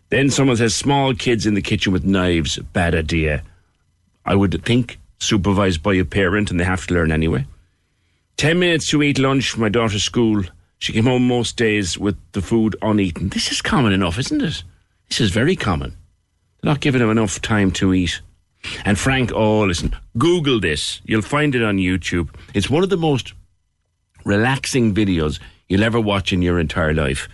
Then 0.08 0.30
someone 0.30 0.56
says, 0.56 0.74
small 0.74 1.14
kids 1.14 1.46
in 1.46 1.54
the 1.54 1.62
kitchen 1.62 1.92
with 1.92 2.04
knives, 2.04 2.58
bad 2.58 2.94
idea. 2.94 3.42
I 4.24 4.34
would 4.34 4.64
think 4.64 4.98
supervised 5.18 5.82
by 5.82 5.94
a 5.94 6.04
parent, 6.04 6.50
and 6.50 6.58
they 6.58 6.64
have 6.64 6.86
to 6.86 6.94
learn 6.94 7.12
anyway. 7.12 7.46
Ten 8.36 8.58
minutes 8.58 8.88
to 8.90 9.02
eat 9.02 9.18
lunch 9.18 9.56
my 9.56 9.68
daughter's 9.68 10.04
school. 10.04 10.42
She 10.82 10.92
came 10.92 11.04
home 11.04 11.28
most 11.28 11.56
days 11.56 11.96
with 11.96 12.16
the 12.32 12.42
food 12.42 12.74
uneaten. 12.82 13.28
This 13.28 13.52
is 13.52 13.62
common 13.62 13.92
enough, 13.92 14.18
isn't 14.18 14.42
it? 14.42 14.64
This 15.08 15.20
is 15.20 15.30
very 15.30 15.54
common. 15.54 15.90
They're 16.60 16.72
not 16.72 16.80
giving 16.80 17.00
them 17.00 17.08
enough 17.08 17.40
time 17.40 17.70
to 17.74 17.94
eat. 17.94 18.20
And 18.84 18.98
Frank, 18.98 19.30
oh, 19.32 19.60
listen, 19.60 19.94
Google 20.18 20.58
this. 20.58 21.00
You'll 21.04 21.22
find 21.22 21.54
it 21.54 21.62
on 21.62 21.76
YouTube. 21.76 22.34
It's 22.52 22.68
one 22.68 22.82
of 22.82 22.90
the 22.90 22.96
most 22.96 23.32
relaxing 24.24 24.92
videos 24.92 25.38
you'll 25.68 25.84
ever 25.84 26.00
watch 26.00 26.32
in 26.32 26.42
your 26.42 26.58
entire 26.58 26.92
life. 26.92 27.28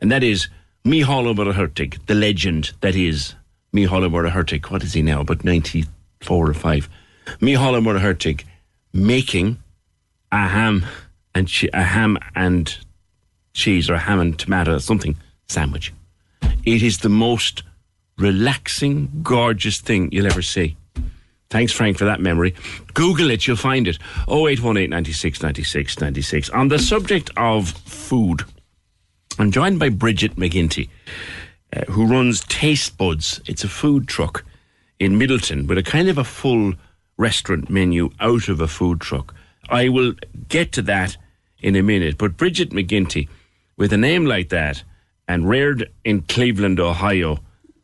And 0.00 0.10
that 0.10 0.22
is 0.22 0.48
Micheál 0.82 1.26
Ó 1.26 1.34
Muircheartaigh, 1.34 2.06
the 2.06 2.14
legend 2.14 2.72
that 2.80 2.96
is 2.96 3.34
Micheál 3.74 4.08
Ó 4.08 4.10
Muircheartaigh. 4.10 4.70
What 4.70 4.82
is 4.82 4.94
he 4.94 5.02
now? 5.02 5.20
About 5.20 5.44
94 5.44 6.48
or 6.48 6.54
5. 6.54 6.88
Micheál 7.42 7.74
Ó 7.74 7.82
Muircheartaigh 7.82 8.42
making 8.94 9.58
a 10.32 10.48
ham 10.48 10.86
and 11.34 11.46
che- 11.46 11.68
a 11.74 11.82
ham 11.82 12.16
and 12.34 12.78
cheese 13.56 13.90
or 13.90 13.94
a 13.94 13.98
ham 13.98 14.20
and 14.20 14.38
tomato 14.38 14.78
something 14.78 15.16
sandwich. 15.48 15.92
It 16.64 16.82
is 16.82 16.98
the 16.98 17.08
most 17.08 17.62
relaxing, 18.18 19.10
gorgeous 19.22 19.80
thing 19.80 20.10
you'll 20.12 20.26
ever 20.26 20.42
see. 20.42 20.76
Thanks, 21.48 21.72
Frank, 21.72 21.96
for 21.96 22.04
that 22.04 22.20
memory. 22.20 22.54
Google 22.94 23.30
it, 23.30 23.46
you'll 23.46 23.56
find 23.56 23.86
it. 23.86 23.98
0818 24.28 24.90
96 24.90 25.42
96 25.42 26.00
96. 26.00 26.50
On 26.50 26.68
the 26.68 26.78
subject 26.78 27.30
of 27.36 27.70
food, 27.70 28.42
I'm 29.38 29.52
joined 29.52 29.78
by 29.78 29.90
Bridget 29.90 30.36
McGinty, 30.36 30.88
uh, 31.74 31.84
who 31.84 32.06
runs 32.06 32.40
Taste 32.44 32.98
Buds. 32.98 33.40
It's 33.46 33.64
a 33.64 33.68
food 33.68 34.08
truck 34.08 34.44
in 34.98 35.18
Midleton 35.18 35.68
with 35.68 35.78
a 35.78 35.82
kind 35.82 36.08
of 36.08 36.18
a 36.18 36.24
full 36.24 36.74
restaurant 37.16 37.70
menu 37.70 38.10
out 38.18 38.48
of 38.48 38.60
a 38.60 38.68
food 38.68 39.00
truck. 39.00 39.34
I 39.68 39.88
will 39.88 40.14
get 40.48 40.72
to 40.72 40.82
that 40.82 41.16
in 41.60 41.76
a 41.76 41.82
minute. 41.82 42.18
But 42.18 42.36
Bridget 42.36 42.70
McGinty, 42.70 43.28
with 43.76 43.92
a 43.92 43.96
name 43.96 44.26
like 44.26 44.48
that 44.50 44.82
and 45.28 45.48
reared 45.48 45.90
in 46.04 46.22
Cleveland, 46.22 46.80
Ohio, 46.80 47.38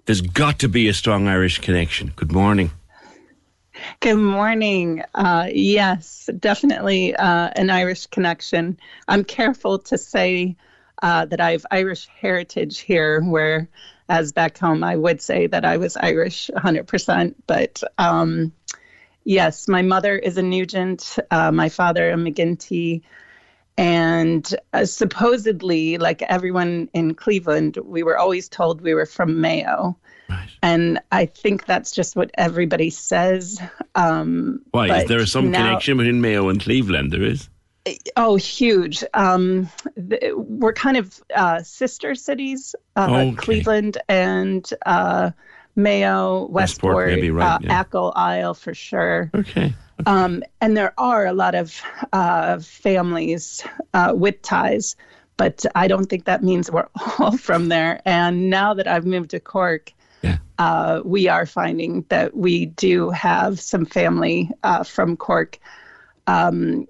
there's 0.07 0.21
got 0.21 0.59
to 0.61 0.69
be 0.69 0.89
a 0.89 0.95
strong 0.95 1.29
Irish 1.29 1.59
connection. 1.59 2.13
Good 2.17 2.33
morning. 2.33 2.71
Good 4.01 4.17
morning. 4.17 5.03
Uh, 5.15 5.49
yes, 5.53 6.29
definitely 6.39 7.15
uh, 7.15 7.51
an 7.57 7.71
Irish 7.71 8.07
connection. 8.07 8.79
I'm 9.09 9.25
careful 9.25 9.79
to 9.81 9.99
say 9.99 10.57
uh, 11.03 11.25
that 11.27 11.41
I 11.41 11.53
have 11.53 11.67
Irish 11.71 12.07
heritage 12.07 12.79
here, 12.79 13.21
where, 13.23 13.69
as 14.09 14.33
back 14.33 14.59
home, 14.59 14.85
I 14.85 14.97
would 14.97 15.21
say 15.21 15.47
that 15.49 15.65
I 15.65 15.79
was 15.79 15.97
Irish 15.97 16.51
100%. 16.55 17.35
But 17.47 17.83
um, 17.99 18.53
yes, 19.25 19.67
my 19.69 19.83
mother 19.83 20.17
is 20.17 20.37
a 20.37 20.43
Nugent, 20.43 21.19
uh, 21.31 21.51
my 21.51 21.69
father 21.69 22.11
a 22.11 22.15
McGinty. 22.15 23.03
And 23.79 24.55
uh, 24.73 24.85
supposedly, 24.85 25.99
like 25.99 26.23
everyone 26.23 26.89
in 26.93 27.15
Cleveland, 27.15 27.79
we 27.85 28.03
were 28.03 28.19
always 28.19 28.49
told 28.49 28.81
we 28.83 28.95
were 28.95 29.07
from 29.07 29.41
Mayo. 29.41 29.97
Right. 30.29 30.49
And 30.63 31.01
I 31.11 31.27
think 31.27 31.67
that's 31.67 31.91
just 31.91 32.17
what 32.17 32.31
everybody 32.35 32.91
says. 32.91 33.61
Um, 33.95 34.61
Why? 34.71 35.03
Is 35.03 35.09
there 35.09 35.27
some 35.27 35.51
now, 35.51 35.67
connection 35.67 35.99
between 35.99 36.21
Mayo 36.21 36.49
and 36.49 36.61
Cleveland? 36.61 37.13
There 37.13 37.23
is. 37.23 37.49
Oh, 38.17 38.37
huge. 38.37 39.03
Um, 39.15 39.69
the, 39.97 40.33
we're 40.37 40.73
kind 40.73 40.97
of 40.97 41.21
uh, 41.35 41.63
sister 41.63 42.15
cities, 42.15 42.75
uh, 42.97 43.09
okay. 43.11 43.37
Cleveland 43.37 43.99
and 44.09 44.73
uh, 44.87 45.33
Mayo, 45.75 46.47
Westport, 46.47 46.95
Westport 46.95 47.09
maybe, 47.09 47.31
right, 47.31 47.61
yeah. 47.63 47.81
Achill 47.81 48.13
Isle 48.15 48.55
for 48.55 48.75
sure. 48.75 49.31
Okay. 49.35 49.75
Um, 50.07 50.43
and 50.61 50.77
there 50.77 50.95
are 50.99 51.27
a 51.27 51.33
lot 51.33 51.55
of 51.55 51.81
uh, 52.13 52.59
families 52.59 53.65
uh, 53.95 54.13
with 54.15 54.43
ties, 54.43 54.97
but 55.37 55.65
I 55.75 55.89
don't 55.89 56.07
think 56.07 56.25
that 56.25 56.43
means 56.43 56.71
we're 56.71 56.89
all 57.19 57.37
from 57.37 57.69
there. 57.69 58.03
And 58.05 58.51
now 58.51 58.75
that 58.75 58.87
I've 58.87 59.07
moved 59.07 59.31
to 59.31 59.41
Cork, 59.41 59.93
yeah. 60.23 60.39
uh, 60.59 61.03
we 61.05 61.29
are 61.29 61.47
finding 61.47 62.05
that 62.09 62.37
we 62.37 62.67
do 62.67 63.11
have 63.11 63.61
some 63.61 63.87
family 63.87 64.51
uh, 64.63 64.85
from 64.85 65.17
Cork. 65.17 65.59
Um, 66.27 66.87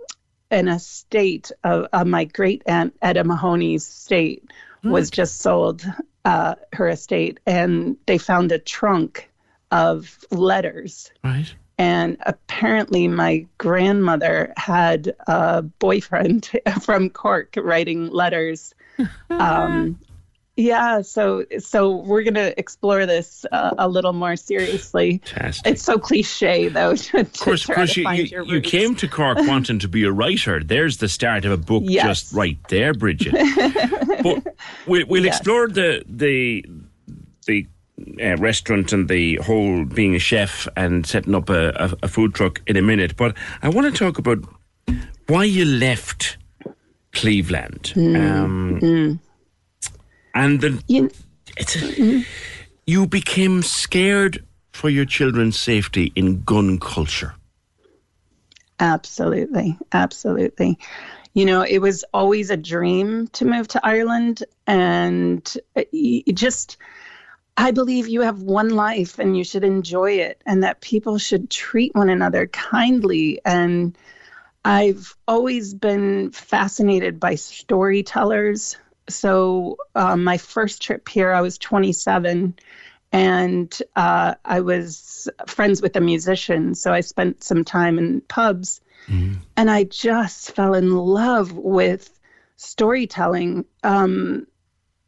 an 0.51 0.69
estate 0.69 1.51
of, 1.65 1.87
of 1.95 2.07
my 2.07 2.25
great 2.25 2.63
aunt 2.67 2.95
Etta 3.01 3.25
Mahoney's 3.25 3.89
estate 3.89 4.45
was 4.85 5.11
just 5.11 5.39
sold 5.39 5.85
uh, 6.25 6.55
her 6.73 6.89
estate, 6.89 7.41
and 7.47 7.97
they 8.07 8.19
found 8.19 8.53
a 8.53 8.59
trunk 8.59 9.29
of 9.71 10.19
letters. 10.31 11.11
Right 11.25 11.53
and 11.83 12.17
apparently, 12.27 13.09
my 13.09 13.47
grandmother 13.59 14.53
had 14.57 15.15
a 15.27 15.63
boyfriend 15.63 16.49
from 16.83 17.11
Cork 17.11 17.55
writing 17.57 18.09
letters. 18.09 18.73
um, 19.31 19.99
yeah, 20.57 21.01
so 21.01 21.47
so 21.59 21.97
we're 21.97 22.23
gonna 22.23 22.53
explore 22.59 23.07
this 23.07 23.47
uh, 23.53 23.75
a 23.79 23.89
little 23.89 24.13
more 24.13 24.37
seriously. 24.37 25.23
Fantastic. 25.25 25.73
It's 25.73 25.83
so 25.83 25.99
cliche, 25.99 26.69
though. 26.69 26.95
To, 27.03 27.21
of 27.21 27.33
course, 27.39 27.69
of 27.69 27.75
course, 27.75 27.97
you, 27.97 28.09
you, 28.11 28.45
you, 28.45 28.61
came 28.61 28.95
to 28.97 29.09
Cork 29.09 29.39
wanting 29.41 29.79
to 29.79 29.89
be 29.89 30.05
a 30.05 30.13
writer. 30.13 30.63
There's 30.63 30.99
the 30.99 31.09
start 31.09 31.45
of 31.45 31.53
a 31.53 31.57
book, 31.57 31.83
yes. 31.87 32.05
just 32.05 32.33
right 32.35 32.59
there, 32.69 32.93
Bridget. 32.93 33.33
but 34.23 34.57
we, 34.87 35.05
we'll 35.05 35.25
yes. 35.25 35.39
explore 35.39 35.69
the 35.69 36.05
the 36.07 36.65
the 37.47 37.67
uh, 38.23 38.37
restaurant 38.37 38.93
and 38.93 39.09
the 39.09 39.37
whole 39.37 39.85
being 39.85 40.15
a 40.15 40.19
chef 40.19 40.69
and 40.77 41.07
setting 41.07 41.35
up 41.35 41.49
a, 41.49 41.71
a, 41.71 41.97
a, 42.05 42.09
food 42.09 42.35
truck 42.35 42.61
in 42.67 42.77
a 42.77 42.83
minute. 42.83 43.17
But 43.17 43.37
I 43.63 43.69
want 43.69 43.93
to 43.93 43.99
talk 43.99 44.19
about 44.19 44.39
why 45.29 45.45
you 45.45 45.65
left 45.65 46.37
Cleveland. 47.13 47.93
Mm. 47.95 48.17
Um, 48.17 48.81
mm. 48.81 49.19
And 50.35 50.61
the, 50.61 50.83
you, 50.89 51.11
mm. 51.47 52.25
you 52.87 53.07
became 53.07 53.63
scared 53.63 54.45
for 54.73 54.89
your 54.89 55.05
children's 55.05 55.59
safety 55.59 56.13
in 56.17 56.43
gun 56.43 56.79
culture. 56.79 57.35
Absolutely. 58.81 59.79
Absolutely. 59.93 60.79
You 61.35 61.45
know, 61.45 61.63
it 61.63 61.79
was 61.79 62.05
always 62.13 62.51
a 62.51 62.57
dream 62.57 63.29
to 63.29 63.45
move 63.45 63.69
to 63.69 63.87
Ireland 63.87 64.45
and 64.67 65.57
it 65.75 66.35
just 66.35 66.77
I 67.57 67.71
believe 67.71 68.09
you 68.09 68.23
have 68.23 68.43
one 68.43 68.71
life 68.71 69.19
and 69.19 69.37
you 69.37 69.45
should 69.45 69.65
enjoy 69.65 70.13
it, 70.13 70.41
and 70.47 70.65
that 70.65 70.81
people 70.81 71.19
should 71.19 71.51
treat 71.51 71.95
one 71.95 72.09
another 72.09 72.47
kindly. 72.47 73.41
And 73.45 73.97
I've 74.65 75.15
always 75.29 75.75
been 75.75 76.31
fascinated 76.31 77.21
by 77.21 77.35
storytellers. 77.35 78.77
So, 79.09 79.77
um, 79.95 80.25
my 80.25 80.39
first 80.39 80.83
trip 80.83 81.09
here, 81.09 81.33
I 81.33 81.41
was 81.41 81.59
27, 81.59 82.55
and 83.13 83.83
uh, 83.97 84.35
I 84.45 84.61
was 84.61 85.29
friends 85.47 85.83
with 85.83 85.97
a 85.97 86.01
musician, 86.01 86.75
so 86.75 86.93
I 86.93 87.01
spent 87.01 87.45
some 87.45 87.65
time 87.65 87.99
in 87.99 88.23
pubs, 88.23 88.81
mm-hmm. 89.07 89.35
and 89.57 89.71
I 89.71 89.85
just 89.85 90.53
fell 90.53 90.75
in 90.75 90.97
love 90.97 91.53
with 91.53 92.19
storytelling. 92.57 93.65
Um, 93.83 94.47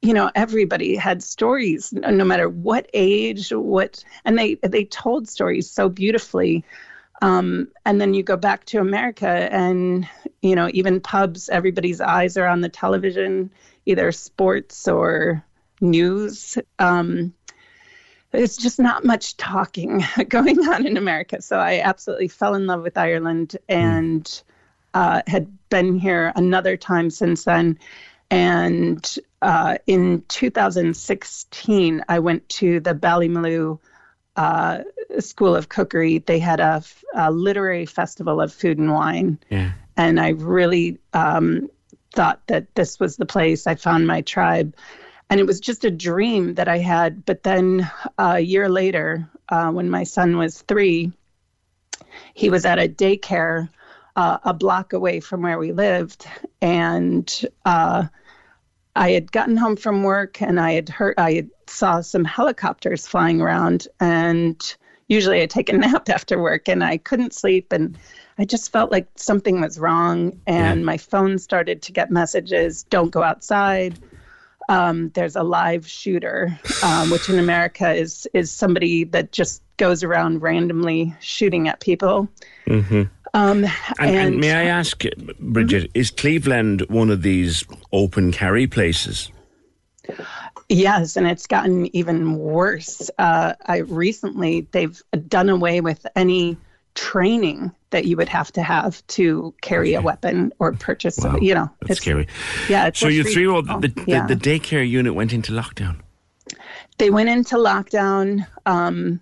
you 0.03 0.13
know, 0.13 0.31
everybody 0.35 0.97
had 0.97 1.23
stories, 1.23 1.93
no 1.93 2.25
matter 2.25 2.49
what 2.49 2.91
age, 2.93 3.51
what, 3.51 4.05
and 4.27 4.39
they 4.39 4.57
they 4.57 4.85
told 4.85 5.29
stories 5.29 5.71
so 5.71 5.89
beautifully. 5.89 6.63
Um, 7.23 7.69
and 7.87 8.01
then 8.01 8.13
you 8.13 8.23
go 8.23 8.37
back 8.37 8.67
to 8.67 8.81
America, 8.81 9.49
and 9.51 10.07
you 10.43 10.55
know, 10.55 10.69
even 10.75 11.01
pubs, 11.01 11.49
everybody's 11.49 12.03
eyes 12.03 12.37
are 12.37 12.47
on 12.47 12.61
the 12.61 12.69
television, 12.69 13.51
either 13.87 14.13
sports 14.13 14.89
or 14.89 15.45
news. 15.81 16.59
Um, 16.79 17.35
there's 18.31 18.57
just 18.57 18.81
not 18.81 19.05
much 19.05 19.37
talking 19.37 20.05
going 20.29 20.59
on 20.69 20.87
in 20.87 20.97
America. 20.97 21.41
So 21.41 21.59
I 21.59 21.81
absolutely 21.81 22.29
fell 22.29 22.55
in 22.55 22.67
love 22.67 22.83
with 22.83 22.99
Ireland 22.99 23.57
and 23.69 24.43
uh, 24.93 25.23
had 25.27 25.49
been 25.69 25.99
here 25.99 26.33
another 26.35 26.77
time 26.77 27.11
since 27.11 27.45
then. 27.45 27.79
And 28.31 29.17
uh, 29.43 29.79
in 29.87 30.25
2016, 30.29 32.05
I 32.09 32.19
went 32.19 32.49
to 32.49 32.81
the 32.81 32.95
Ballymaloe 32.95 33.79
uh, 34.37 34.79
School 35.21 35.55
of 35.55 35.69
Cookery. 35.69 36.19
They 36.19 36.39
had 36.41 36.59
a, 36.59 36.83
a, 37.15 37.31
literary 37.31 37.87
festival 37.87 38.41
of 38.41 38.53
food 38.53 38.79
and 38.79 38.93
wine. 38.93 39.39
Yeah. 39.51 39.73
And 39.97 40.19
I 40.19 40.31
really 40.31 40.99
um, 41.13 41.69
thought 42.15 42.41
that 42.47 42.75
this 42.75 42.99
was 42.99 43.17
the 43.17 43.27
place. 43.27 43.67
I 43.67 43.75
found 43.75 44.07
my 44.07 44.21
tribe 44.23 44.75
and 45.31 45.41
it 45.41 45.47
was 45.47 45.61
just 45.61 45.85
a 45.85 45.91
dream 45.91 46.55
that 46.55 46.69
I 46.69 46.79
had. 46.79 47.25
But 47.25 47.43
then 47.43 47.91
uh, 48.19 48.35
a 48.37 48.41
year 48.41 48.69
later, 48.69 49.29
uh, 49.49 49.71
when 49.71 49.91
my 49.91 50.05
son 50.05 50.37
was 50.37 50.63
three, 50.63 51.13
he 52.35 52.51
was 52.51 52.65
at 52.65 52.79
a 52.79 52.89
daycare 52.89 53.69
uh, 54.17 54.39
a 54.45 54.55
block 54.55 54.93
away 54.93 55.21
from 55.21 55.43
where 55.43 55.59
we 55.59 55.73
lived, 55.73 56.27
and 56.63 57.45
uh, 57.65 58.05
I 58.95 59.11
had 59.11 59.33
gotten 59.33 59.57
home 59.57 59.77
from 59.77 60.05
work 60.05 60.41
and 60.41 60.61
I 60.61 60.73
had 60.73 60.89
heard 60.89 61.15
I 61.19 61.33
had 61.33 61.51
saw 61.67 62.01
some 62.01 62.25
helicopters 62.25 63.07
flying 63.09 63.41
around, 63.41 63.89
and 63.99 64.77
usually 65.09 65.43
I 65.43 65.47
take 65.47 65.69
a 65.69 65.73
nap 65.77 66.09
after 66.09 66.41
work, 66.41 66.69
and 66.69 66.85
I 66.85 66.99
couldn't 66.99 67.35
sleep 67.35 67.73
and. 67.73 67.99
I 68.39 68.45
just 68.45 68.73
felt 68.73 68.91
like 68.91 69.09
something 69.17 69.61
was 69.61 69.79
wrong, 69.79 70.41
and 70.47 70.81
yeah. 70.81 70.85
my 70.85 70.97
phone 70.97 71.39
started 71.39 71.83
to 71.83 71.93
get 71.93 72.11
messages 72.11 72.83
don't 72.85 73.11
go 73.11 73.23
outside, 73.23 73.99
um, 74.69 75.11
there's 75.11 75.37
a 75.37 75.43
live 75.43 75.87
shooter, 75.87 76.59
um, 76.83 77.11
which 77.11 77.29
in 77.29 77.39
America 77.39 77.93
is 77.93 78.27
is 78.33 78.51
somebody 78.51 79.05
that 79.05 79.33
just 79.33 79.63
goes 79.77 80.03
around 80.03 80.43
randomly 80.43 81.15
shooting 81.21 81.69
at 81.69 81.81
people. 81.81 82.29
Mm-hmm. 82.67 83.03
Um, 83.35 83.65
and, 83.65 83.75
and, 83.99 84.17
and, 84.17 84.37
may 84.39 84.53
I 84.53 84.65
ask, 84.65 85.03
Bridget, 85.41 85.85
mm-hmm. 85.85 85.99
is 85.99 86.11
Cleveland 86.11 86.83
one 86.89 87.11
of 87.11 87.23
these 87.23 87.65
open 87.93 88.31
carry 88.31 88.67
places? 88.67 89.31
Yes, 90.69 91.17
and 91.17 91.27
it's 91.27 91.47
gotten 91.47 91.95
even 91.95 92.37
worse. 92.37 93.11
Uh, 93.19 93.55
I 93.67 93.79
recently 93.79 94.69
they've 94.71 95.01
done 95.29 95.49
away 95.49 95.81
with 95.81 96.07
any 96.17 96.57
training 96.95 97.73
that 97.91 98.07
you 98.07 98.17
would 98.17 98.29
have 98.29 98.51
to 98.53 98.63
have 98.63 99.07
to 99.07 99.55
carry 99.63 99.91
okay. 99.91 100.03
a 100.03 100.03
weapon 100.03 100.53
or 100.59 100.73
purchase. 100.73 101.19
Wow. 101.19 101.37
You 101.37 101.55
know, 101.55 101.71
that's 101.83 102.01
scary. 102.01 102.27
Yeah. 102.69 102.91
so 102.95 103.09
your 103.09 103.25
three 103.25 103.43
year 103.43 103.51
old, 103.51 103.67
the, 103.67 103.89
the, 103.89 104.05
yeah. 104.07 104.27
the, 104.27 104.37
daycare 104.37 104.89
unit 104.89 105.15
went 105.15 105.33
into 105.33 105.53
lockdown. 105.53 106.01
They 106.99 107.11
went 107.11 107.29
into 107.29 107.57
lockdown, 107.57 108.47
um, 108.67 109.21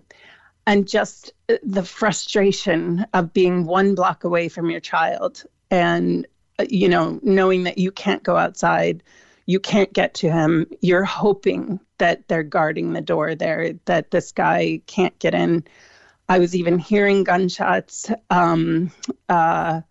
and 0.66 0.86
just 0.86 1.32
the 1.62 1.82
frustration 1.82 3.06
of 3.14 3.32
being 3.32 3.64
one 3.64 3.94
block 3.94 4.24
away 4.24 4.48
from 4.48 4.70
your 4.70 4.80
child, 4.80 5.44
and 5.70 6.26
uh, 6.58 6.66
you 6.68 6.88
know, 6.88 7.18
knowing 7.22 7.64
that 7.64 7.78
you 7.78 7.90
can't 7.90 8.22
go 8.22 8.36
outside, 8.36 9.02
you 9.46 9.58
can't 9.58 9.92
get 9.92 10.14
to 10.14 10.30
him. 10.30 10.66
You're 10.80 11.04
hoping 11.04 11.80
that 11.98 12.28
they're 12.28 12.42
guarding 12.42 12.92
the 12.92 13.00
door 13.00 13.34
there, 13.34 13.72
that 13.86 14.10
this 14.10 14.32
guy 14.32 14.80
can't 14.86 15.18
get 15.18 15.34
in 15.34 15.64
I 16.28 16.38
was 16.38 16.54
even 16.54 16.78
hearing 16.78 17.24
gunshots. 17.24 18.10
Um, 18.30 18.90
uh, 19.28 19.82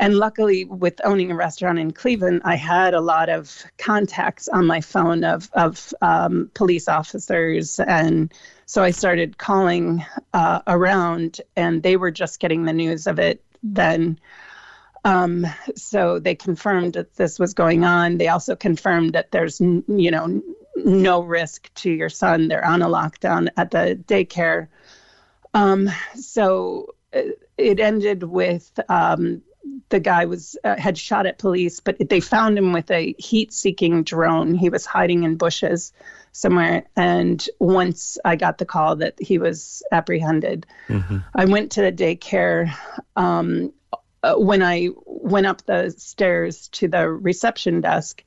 and 0.00 0.16
luckily, 0.16 0.64
with 0.64 1.00
owning 1.04 1.30
a 1.30 1.36
restaurant 1.36 1.78
in 1.78 1.92
Cleveland, 1.92 2.42
I 2.44 2.56
had 2.56 2.94
a 2.94 3.00
lot 3.00 3.28
of 3.28 3.64
contacts 3.78 4.48
on 4.48 4.66
my 4.66 4.80
phone 4.80 5.22
of, 5.22 5.48
of 5.52 5.94
um, 6.02 6.50
police 6.54 6.88
officers. 6.88 7.78
And 7.78 8.32
so 8.66 8.82
I 8.82 8.90
started 8.90 9.38
calling 9.38 10.04
uh, 10.32 10.62
around, 10.66 11.40
and 11.54 11.82
they 11.82 11.96
were 11.96 12.10
just 12.10 12.40
getting 12.40 12.64
the 12.64 12.72
news 12.72 13.06
of 13.06 13.18
it 13.18 13.42
then. 13.62 14.18
Um, 15.04 15.46
so 15.76 16.18
they 16.18 16.34
confirmed 16.34 16.94
that 16.94 17.14
this 17.14 17.38
was 17.38 17.54
going 17.54 17.84
on. 17.84 18.18
They 18.18 18.28
also 18.28 18.56
confirmed 18.56 19.12
that 19.12 19.30
there's, 19.30 19.60
you 19.60 20.10
know, 20.10 20.42
no 20.76 21.20
risk 21.20 21.72
to 21.74 21.90
your 21.90 22.08
son. 22.08 22.48
They're 22.48 22.64
on 22.64 22.82
a 22.82 22.88
lockdown 22.88 23.48
at 23.56 23.70
the 23.70 24.02
daycare. 24.08 24.68
Um, 25.54 25.90
so 26.16 26.94
uh, 27.14 27.22
it 27.56 27.80
ended 27.80 28.24
with 28.24 28.78
um, 28.88 29.42
the 29.88 30.00
guy 30.00 30.24
was 30.26 30.56
uh, 30.64 30.76
had 30.76 30.98
shot 30.98 31.26
at 31.26 31.38
police, 31.38 31.80
but 31.80 31.96
they 32.08 32.20
found 32.20 32.58
him 32.58 32.72
with 32.72 32.90
a 32.90 33.14
heat-seeking 33.18 34.02
drone. 34.02 34.54
He 34.54 34.68
was 34.68 34.84
hiding 34.84 35.22
in 35.22 35.36
bushes 35.36 35.92
somewhere, 36.32 36.84
and 36.96 37.48
once 37.60 38.18
I 38.24 38.36
got 38.36 38.58
the 38.58 38.66
call 38.66 38.96
that 38.96 39.14
he 39.20 39.38
was 39.38 39.82
apprehended, 39.92 40.66
mm-hmm. 40.88 41.18
I 41.34 41.44
went 41.44 41.72
to 41.72 41.82
the 41.82 41.92
daycare. 41.92 42.74
Um, 43.16 43.72
uh, 44.24 44.36
when 44.36 44.62
I 44.62 44.88
went 45.04 45.46
up 45.46 45.66
the 45.66 45.90
stairs 45.90 46.68
to 46.68 46.88
the 46.88 47.08
reception 47.08 47.82
desk, 47.82 48.24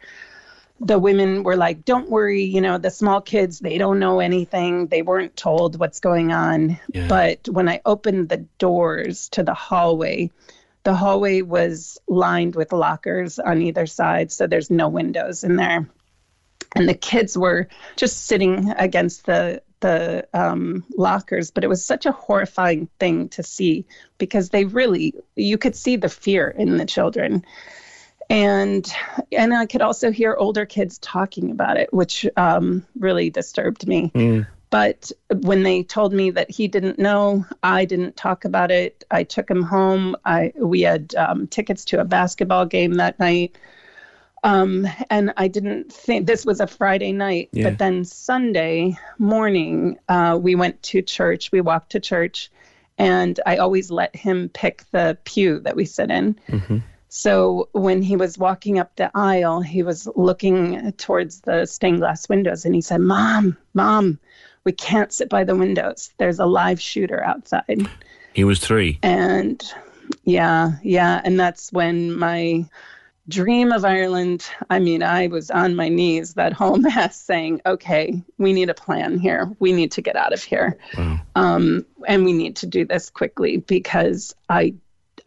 the 0.79 0.99
women 0.99 1.43
were 1.43 1.55
like, 1.55 1.85
don't 1.85 2.09
worry, 2.09 2.43
you 2.43 2.61
know, 2.61 2.77
the 2.77 2.91
small 2.91 3.21
kids, 3.21 3.59
they 3.59 3.77
don't 3.77 3.99
know 3.99 4.19
anything. 4.19 4.87
They 4.87 5.01
weren't 5.01 5.35
told 5.35 5.79
what's 5.79 5.99
going 5.99 6.31
on. 6.31 6.79
Yeah. 6.93 7.07
But 7.07 7.47
when 7.49 7.67
I 7.67 7.81
opened 7.85 8.29
the 8.29 8.45
doors 8.59 9.29
to 9.29 9.43
the 9.43 9.53
hallway, 9.53 10.31
the 10.83 10.93
hallway 10.93 11.41
was 11.41 11.97
lined 12.07 12.55
with 12.55 12.71
lockers 12.71 13.39
on 13.39 13.61
either 13.61 13.87
side. 13.87 14.31
So 14.31 14.47
there's 14.47 14.69
no 14.69 14.87
windows 14.87 15.43
in 15.43 15.55
there. 15.55 15.89
And 16.75 16.87
the 16.87 16.93
kids 16.93 17.37
were 17.37 17.67
just 17.95 18.25
sitting 18.25 18.69
against 18.71 19.25
the 19.25 19.61
the 19.79 20.27
um, 20.33 20.83
lockers, 20.97 21.51
but 21.51 21.63
it 21.63 21.67
was 21.67 21.85
such 21.85 22.05
a 22.07 22.11
horrifying 22.11 22.89
thing 22.99 23.29
to 23.29 23.43
see 23.43 23.85
because 24.17 24.49
they 24.49 24.65
really, 24.65 25.13
you 25.35 25.57
could 25.59 25.75
see 25.75 25.97
the 25.97 26.09
fear 26.09 26.47
in 26.47 26.77
the 26.77 26.85
children 26.85 27.45
and 28.29 28.91
and 29.31 29.53
I 29.53 29.65
could 29.65 29.81
also 29.81 30.11
hear 30.11 30.35
older 30.35 30.65
kids 30.65 30.97
talking 30.99 31.51
about 31.51 31.77
it, 31.77 31.93
which 31.93 32.25
um, 32.35 32.85
really 32.99 33.29
disturbed 33.29 33.87
me. 33.87 34.11
Mm. 34.13 34.47
But 34.69 35.11
when 35.31 35.63
they 35.63 35.83
told 35.83 36.11
me 36.11 36.29
that 36.31 36.51
he 36.51 36.67
didn't 36.67 36.99
know, 36.99 37.45
I 37.63 37.85
didn't 37.85 38.17
talk 38.17 38.43
about 38.43 38.69
it. 38.69 39.05
I 39.09 39.23
took 39.23 39.49
him 39.49 39.61
home. 39.61 40.17
I 40.25 40.51
we 40.57 40.81
had 40.81 41.15
um, 41.15 41.47
tickets 41.47 41.85
to 41.85 42.01
a 42.01 42.05
basketball 42.05 42.65
game 42.65 42.95
that 42.95 43.17
night, 43.17 43.57
um, 44.43 44.85
and 45.09 45.33
I 45.37 45.47
didn't 45.47 45.93
think 45.93 46.27
this 46.27 46.45
was 46.45 46.59
a 46.59 46.67
Friday 46.67 47.13
night. 47.13 47.49
Yeah. 47.53 47.69
But 47.69 47.77
then 47.77 48.03
Sunday 48.03 48.97
morning, 49.17 49.99
uh, 50.09 50.37
we 50.41 50.55
went 50.55 50.83
to 50.83 51.01
church. 51.01 51.49
We 51.53 51.61
walked 51.61 51.93
to 51.93 52.01
church, 52.01 52.51
and 52.97 53.39
I 53.45 53.57
always 53.57 53.89
let 53.89 54.17
him 54.17 54.49
pick 54.49 54.83
the 54.91 55.17
pew 55.23 55.59
that 55.61 55.77
we 55.77 55.85
sit 55.85 56.11
in. 56.11 56.37
Mm-hmm. 56.49 56.77
So 57.09 57.69
when 57.71 58.01
he 58.01 58.15
was 58.15 58.37
walking 58.37 58.79
up 58.79 58.95
the 58.95 59.09
aisle, 59.15 59.61
he 59.61 59.83
was 59.83 60.07
looking 60.15 60.91
towards 60.93 61.41
the 61.41 61.65
stained 61.65 61.99
glass 61.99 62.27
windows 62.27 62.65
and 62.65 62.75
he 62.75 62.81
said, 62.81 63.01
Mom, 63.01 63.57
Mom, 63.73 64.19
we 64.65 64.73
can't 64.73 65.13
sit 65.13 65.29
by 65.29 65.43
the 65.43 65.55
windows. 65.55 66.11
There's 66.17 66.39
a 66.39 66.45
live 66.45 66.81
shooter 66.81 67.23
outside. 67.23 67.87
He 68.33 68.43
was 68.43 68.59
three. 68.59 68.99
And 69.03 69.63
yeah, 70.25 70.73
yeah. 70.83 71.21
And 71.23 71.39
that's 71.39 71.71
when 71.71 72.17
my 72.17 72.65
dream 73.29 73.71
of 73.71 73.85
Ireland, 73.85 74.45
I 74.69 74.79
mean, 74.79 75.03
I 75.03 75.27
was 75.27 75.51
on 75.51 75.75
my 75.75 75.89
knees 75.89 76.33
that 76.33 76.53
whole 76.53 76.77
mass 76.77 77.19
saying, 77.19 77.61
okay, 77.65 78.21
we 78.37 78.53
need 78.53 78.69
a 78.69 78.73
plan 78.73 79.17
here. 79.19 79.49
We 79.59 79.73
need 79.73 79.91
to 79.93 80.01
get 80.01 80.15
out 80.15 80.33
of 80.33 80.43
here. 80.43 80.77
Wow. 80.97 81.19
Um, 81.35 81.85
and 82.07 82.25
we 82.25 82.33
need 82.33 82.57
to 82.57 82.65
do 82.65 82.85
this 82.85 83.09
quickly 83.09 83.57
because 83.57 84.35
I 84.49 84.75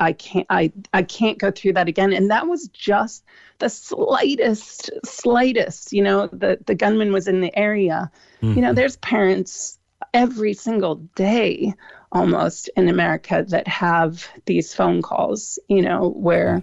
I 0.00 0.12
can't 0.14 0.46
I 0.50 0.72
I 0.92 1.02
can't 1.02 1.38
go 1.38 1.50
through 1.50 1.74
that 1.74 1.88
again. 1.88 2.12
And 2.12 2.30
that 2.30 2.48
was 2.48 2.68
just 2.68 3.24
the 3.58 3.68
slightest, 3.68 4.90
slightest, 5.04 5.92
you 5.92 6.02
know, 6.02 6.26
the, 6.28 6.58
the 6.66 6.74
gunman 6.74 7.12
was 7.12 7.28
in 7.28 7.42
the 7.42 7.56
area. 7.56 8.10
Mm-hmm. 8.42 8.54
You 8.54 8.62
know, 8.62 8.68
mm-hmm. 8.68 8.76
there's 8.76 8.96
parents 8.96 9.78
every 10.14 10.54
single 10.54 10.96
day 11.14 11.74
almost 12.10 12.70
in 12.76 12.88
America 12.88 13.44
that 13.48 13.68
have 13.68 14.26
these 14.46 14.74
phone 14.74 15.02
calls, 15.02 15.58
you 15.68 15.82
know, 15.82 16.08
where 16.08 16.62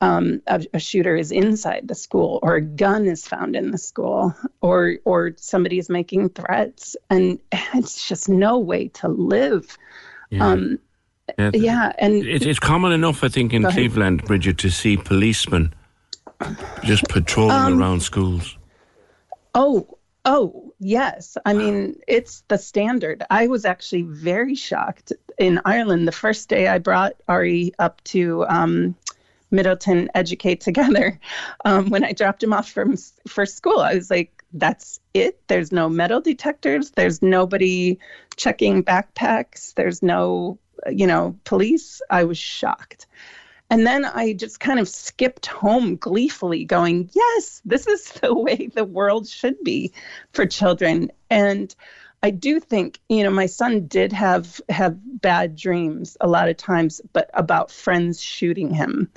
um, 0.00 0.42
a, 0.46 0.64
a, 0.74 0.78
shooter 0.78 1.16
is 1.16 1.32
inside 1.32 1.88
the 1.88 1.94
school 1.96 2.38
or 2.42 2.54
a 2.54 2.60
gun 2.60 3.06
is 3.06 3.26
found 3.26 3.56
in 3.56 3.72
the 3.72 3.78
school 3.78 4.32
or 4.60 4.98
or 5.04 5.32
somebody 5.36 5.80
is 5.80 5.88
making 5.88 6.28
threats 6.28 6.96
and 7.10 7.40
it's 7.74 8.06
just 8.06 8.28
no 8.28 8.58
way 8.60 8.86
to 8.88 9.08
live 9.08 9.76
yeah. 10.30 10.46
Um, 10.46 10.78
yeah, 11.38 11.50
yeah, 11.54 11.92
and 11.98 12.26
it, 12.26 12.46
it's 12.46 12.58
common 12.58 12.92
enough 12.92 13.22
i 13.24 13.28
think 13.28 13.52
in 13.52 13.64
cleveland 13.64 14.22
bridget 14.24 14.58
to 14.58 14.70
see 14.70 14.96
policemen 14.96 15.74
just 16.84 17.06
patrolling 17.08 17.56
um, 17.56 17.80
around 17.80 18.00
schools 18.00 18.56
oh 19.54 19.98
oh 20.24 20.72
yes 20.78 21.36
i 21.44 21.52
mean 21.52 21.96
it's 22.06 22.42
the 22.48 22.58
standard 22.58 23.24
i 23.30 23.46
was 23.46 23.64
actually 23.64 24.02
very 24.02 24.54
shocked 24.54 25.12
in 25.38 25.60
ireland 25.64 26.06
the 26.06 26.12
first 26.12 26.48
day 26.48 26.68
i 26.68 26.78
brought 26.78 27.14
ari 27.28 27.72
up 27.78 28.02
to 28.04 28.44
um, 28.48 28.94
Midleton 29.52 30.08
Educate 30.14 30.60
Together. 30.60 31.18
Um, 31.64 31.90
when 31.90 32.04
I 32.04 32.12
dropped 32.12 32.42
him 32.42 32.52
off 32.52 32.70
from 32.70 32.96
for 33.26 33.44
school, 33.44 33.80
I 33.80 33.94
was 33.94 34.10
like, 34.10 34.44
"That's 34.52 35.00
it. 35.12 35.40
There's 35.48 35.72
no 35.72 35.88
metal 35.88 36.20
detectors. 36.20 36.92
There's 36.92 37.20
nobody 37.20 37.98
checking 38.36 38.84
backpacks. 38.84 39.74
There's 39.74 40.02
no, 40.02 40.58
you 40.90 41.06
know, 41.06 41.36
police." 41.44 42.00
I 42.10 42.24
was 42.24 42.38
shocked. 42.38 43.06
And 43.70 43.86
then 43.86 44.04
I 44.04 44.32
just 44.32 44.60
kind 44.60 44.80
of 44.80 44.88
skipped 44.88 45.46
home 45.46 45.96
gleefully, 45.96 46.64
going, 46.64 47.10
Yes, 47.12 47.60
this 47.64 47.86
is 47.86 48.04
the 48.22 48.34
way 48.34 48.68
the 48.74 48.84
world 48.84 49.28
should 49.28 49.62
be 49.62 49.92
for 50.32 50.46
children. 50.46 51.10
And 51.30 51.74
I 52.22 52.30
do 52.30 52.58
think, 52.58 52.98
you 53.08 53.22
know, 53.22 53.30
my 53.30 53.46
son 53.46 53.86
did 53.86 54.12
have 54.12 54.60
have 54.68 54.98
bad 55.20 55.54
dreams 55.54 56.16
a 56.20 56.26
lot 56.26 56.48
of 56.48 56.56
times, 56.56 57.00
but 57.12 57.30
about 57.34 57.70
friends 57.70 58.20
shooting 58.20 58.72
him. 58.72 59.10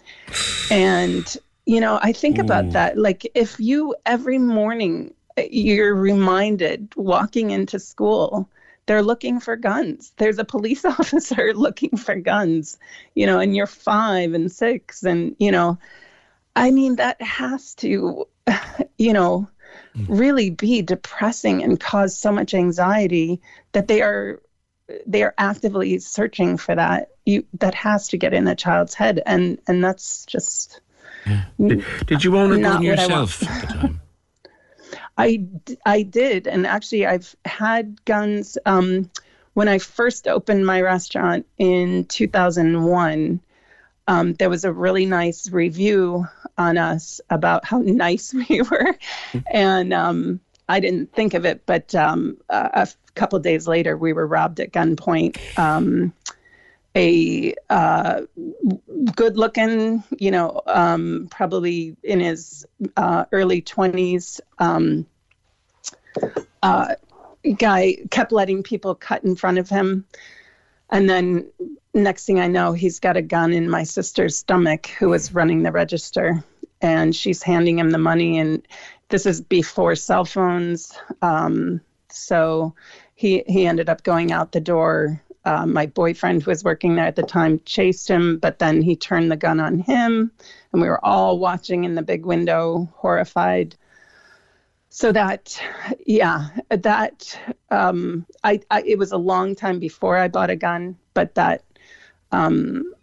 And, 0.69 1.35
you 1.65 1.79
know, 1.79 1.99
I 2.01 2.11
think 2.11 2.37
Ooh. 2.37 2.41
about 2.41 2.65
mm. 2.65 2.71
that. 2.73 2.97
Like 2.97 3.29
if 3.33 3.59
you 3.59 3.95
every 4.05 4.37
morning 4.37 5.13
eh, 5.37 5.47
you're 5.49 5.95
reminded 5.95 6.93
walking 6.95 7.49
into 7.51 7.79
school, 7.79 8.47
they're 8.85 9.03
looking 9.03 9.39
for 9.39 9.55
guns. 9.55 10.13
There's 10.17 10.39
a 10.39 10.45
police 10.45 10.85
officer 10.85 11.53
looking 11.53 11.97
for 11.97 12.15
guns, 12.15 12.77
you 13.15 13.25
know, 13.25 13.39
and 13.39 13.55
you're 13.55 13.67
five 13.67 14.33
and 14.33 14.51
six. 14.51 15.03
And, 15.03 15.35
you 15.39 15.51
know, 15.51 15.77
I 16.55 16.71
mean, 16.71 16.97
that 16.97 17.21
has 17.21 17.75
to, 17.75 18.27
you 18.97 19.13
know, 19.13 19.47
hmm. 19.95 20.05
really 20.07 20.49
be 20.49 20.81
depressing 20.81 21.63
and 21.63 21.79
cause 21.79 22.17
so 22.17 22.31
much 22.31 22.53
anxiety 22.53 23.41
that 23.73 23.87
they 23.87 24.01
are 24.01 24.41
they 25.07 25.23
are 25.23 25.33
actively 25.37 25.97
searching 25.99 26.57
for 26.57 26.75
that 26.75 27.11
you 27.25 27.45
that 27.59 27.73
has 27.73 28.09
to 28.09 28.17
get 28.17 28.33
in 28.33 28.45
a 28.45 28.55
child's 28.55 28.93
head 28.93 29.21
and 29.25 29.57
and 29.67 29.81
that's 29.81 30.25
just 30.25 30.81
yeah. 31.25 31.45
did, 31.65 31.85
did, 32.07 32.23
you 32.25 32.37
own 32.37 32.51
a 32.51 32.59
gun 32.59 32.83
yourself 32.83 33.41
at 33.43 33.61
the 33.61 33.67
time 33.67 34.00
I, 35.21 35.45
I 35.85 36.03
did 36.03 36.47
and 36.47 36.65
actually 36.65 37.05
i've 37.05 37.35
had 37.45 38.03
guns 38.05 38.57
um, 38.65 39.09
when 39.53 39.67
i 39.67 39.77
first 39.77 40.27
opened 40.27 40.65
my 40.65 40.81
restaurant 40.81 41.45
in 41.57 42.05
2001 42.05 43.41
um, 44.07 44.33
there 44.33 44.49
was 44.49 44.65
a 44.65 44.73
really 44.73 45.05
nice 45.05 45.49
review 45.49 46.27
on 46.57 46.77
us 46.77 47.21
about 47.29 47.65
how 47.65 47.77
nice 47.85 48.33
we 48.49 48.61
were. 48.61 48.97
and 49.51 49.93
um, 49.93 50.39
I 50.67 50.79
didn't 50.79 51.13
think 51.13 51.33
of 51.33 51.45
it, 51.45 51.65
but 51.65 51.93
um, 51.95 52.37
a, 52.49 52.69
a 52.73 52.87
couple 53.15 53.39
days 53.39 53.67
later, 53.67 53.97
we 53.97 54.13
were 54.13 54.25
robbed 54.25 54.59
at 54.59 54.71
gunpoint. 54.71 55.37
A 56.95 57.53
uh, 57.69 58.21
good 59.15 59.37
looking, 59.37 60.03
you 60.19 60.31
know, 60.31 60.61
um, 60.67 61.29
probably 61.31 61.95
in 62.03 62.19
his 62.19 62.65
uh, 62.97 63.25
early 63.31 63.61
20s, 63.61 64.41
um, 64.59 65.05
uh, 66.61 66.95
guy 67.57 67.97
kept 68.11 68.31
letting 68.31 68.63
people 68.63 68.95
cut 68.95 69.23
in 69.23 69.35
front 69.35 69.57
of 69.57 69.69
him. 69.69 70.05
And 70.89 71.09
then 71.09 71.47
next 71.93 72.25
thing 72.25 72.39
I 72.39 72.47
know, 72.47 72.73
he's 72.73 72.99
got 72.99 73.17
a 73.17 73.21
gun 73.21 73.53
in 73.53 73.69
my 73.69 73.83
sister's 73.83 74.37
stomach 74.37 74.87
who 74.87 75.09
was 75.09 75.33
running 75.33 75.63
the 75.63 75.71
register. 75.71 76.43
And 76.81 77.15
she's 77.15 77.43
handing 77.43 77.79
him 77.79 77.91
the 77.91 77.97
money. 77.97 78.39
And 78.39 78.67
this 79.09 79.25
is 79.25 79.41
before 79.41 79.95
cell 79.95 80.25
phones. 80.25 80.97
Um, 81.21 81.81
so 82.09 82.75
he, 83.15 83.43
he 83.47 83.65
ended 83.65 83.89
up 83.89 84.03
going 84.03 84.31
out 84.31 84.51
the 84.51 84.59
door. 84.59 85.21
Uh, 85.43 85.65
my 85.65 85.87
boyfriend 85.87 86.43
who 86.43 86.51
was 86.51 86.63
working 86.63 86.95
there 86.95 87.07
at 87.07 87.15
the 87.15 87.23
time 87.23 87.59
chased 87.65 88.07
him, 88.07 88.37
but 88.37 88.59
then 88.59 88.81
he 88.81 88.95
turned 88.95 89.31
the 89.31 89.37
gun 89.37 89.59
on 89.59 89.79
him. 89.79 90.31
And 90.71 90.81
we 90.81 90.87
were 90.87 91.03
all 91.03 91.39
watching 91.39 91.83
in 91.83 91.95
the 91.95 92.03
big 92.03 92.25
window, 92.25 92.89
horrified 92.95 93.75
so 94.93 95.09
that 95.13 95.59
yeah 96.05 96.49
that 96.69 97.39
um, 97.71 98.25
I, 98.43 98.59
I, 98.69 98.83
it 98.85 98.99
was 98.99 99.13
a 99.13 99.17
long 99.17 99.55
time 99.55 99.79
before 99.79 100.17
i 100.17 100.27
bought 100.27 100.49
a 100.49 100.55
gun 100.55 100.97
but 101.13 101.35
that 101.35 101.63
um, 102.33 102.93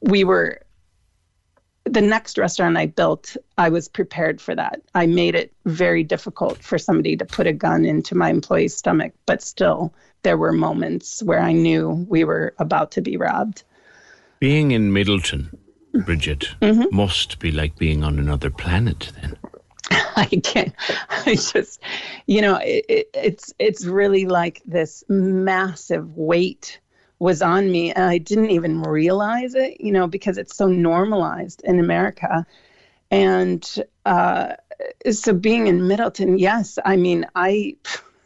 we 0.00 0.24
were 0.24 0.62
the 1.86 2.00
next 2.00 2.36
restaurant 2.36 2.76
i 2.76 2.86
built 2.86 3.36
i 3.58 3.68
was 3.68 3.88
prepared 3.88 4.40
for 4.40 4.54
that 4.54 4.80
i 4.94 5.06
made 5.06 5.34
it 5.34 5.52
very 5.64 6.02
difficult 6.02 6.58
for 6.58 6.78
somebody 6.78 7.16
to 7.16 7.24
put 7.24 7.46
a 7.46 7.52
gun 7.52 7.84
into 7.84 8.14
my 8.14 8.28
employee's 8.28 8.76
stomach 8.76 9.12
but 9.24 9.42
still 9.42 9.92
there 10.22 10.36
were 10.36 10.52
moments 10.52 11.22
where 11.22 11.40
i 11.40 11.52
knew 11.52 12.06
we 12.08 12.24
were 12.24 12.54
about 12.58 12.90
to 12.90 13.00
be 13.00 13.16
robbed 13.16 13.62
being 14.40 14.72
in 14.72 14.90
midleton 14.90 15.48
bridget 16.04 16.50
mm-hmm. 16.60 16.94
must 16.94 17.38
be 17.38 17.50
like 17.50 17.76
being 17.76 18.02
on 18.02 18.18
another 18.18 18.50
planet 18.50 19.12
then 19.20 19.36
I 20.16 20.26
can't. 20.42 20.74
I 21.26 21.36
just, 21.36 21.80
you 22.26 22.40
know, 22.40 22.56
it, 22.56 22.84
it, 22.88 23.10
it's 23.14 23.54
it's 23.60 23.84
really 23.84 24.26
like 24.26 24.60
this 24.66 25.04
massive 25.08 26.16
weight 26.16 26.80
was 27.18 27.42
on 27.42 27.70
me, 27.70 27.92
and 27.92 28.04
I 28.04 28.18
didn't 28.18 28.50
even 28.50 28.82
realize 28.82 29.54
it, 29.54 29.80
you 29.80 29.92
know, 29.92 30.06
because 30.06 30.38
it's 30.38 30.56
so 30.56 30.66
normalized 30.66 31.62
in 31.64 31.78
America. 31.80 32.46
And 33.10 33.84
uh, 34.04 34.54
so, 35.10 35.32
being 35.32 35.66
in 35.66 35.80
Midleton, 35.80 36.38
yes, 36.38 36.78
I 36.84 36.96
mean, 36.96 37.26
I 37.34 37.76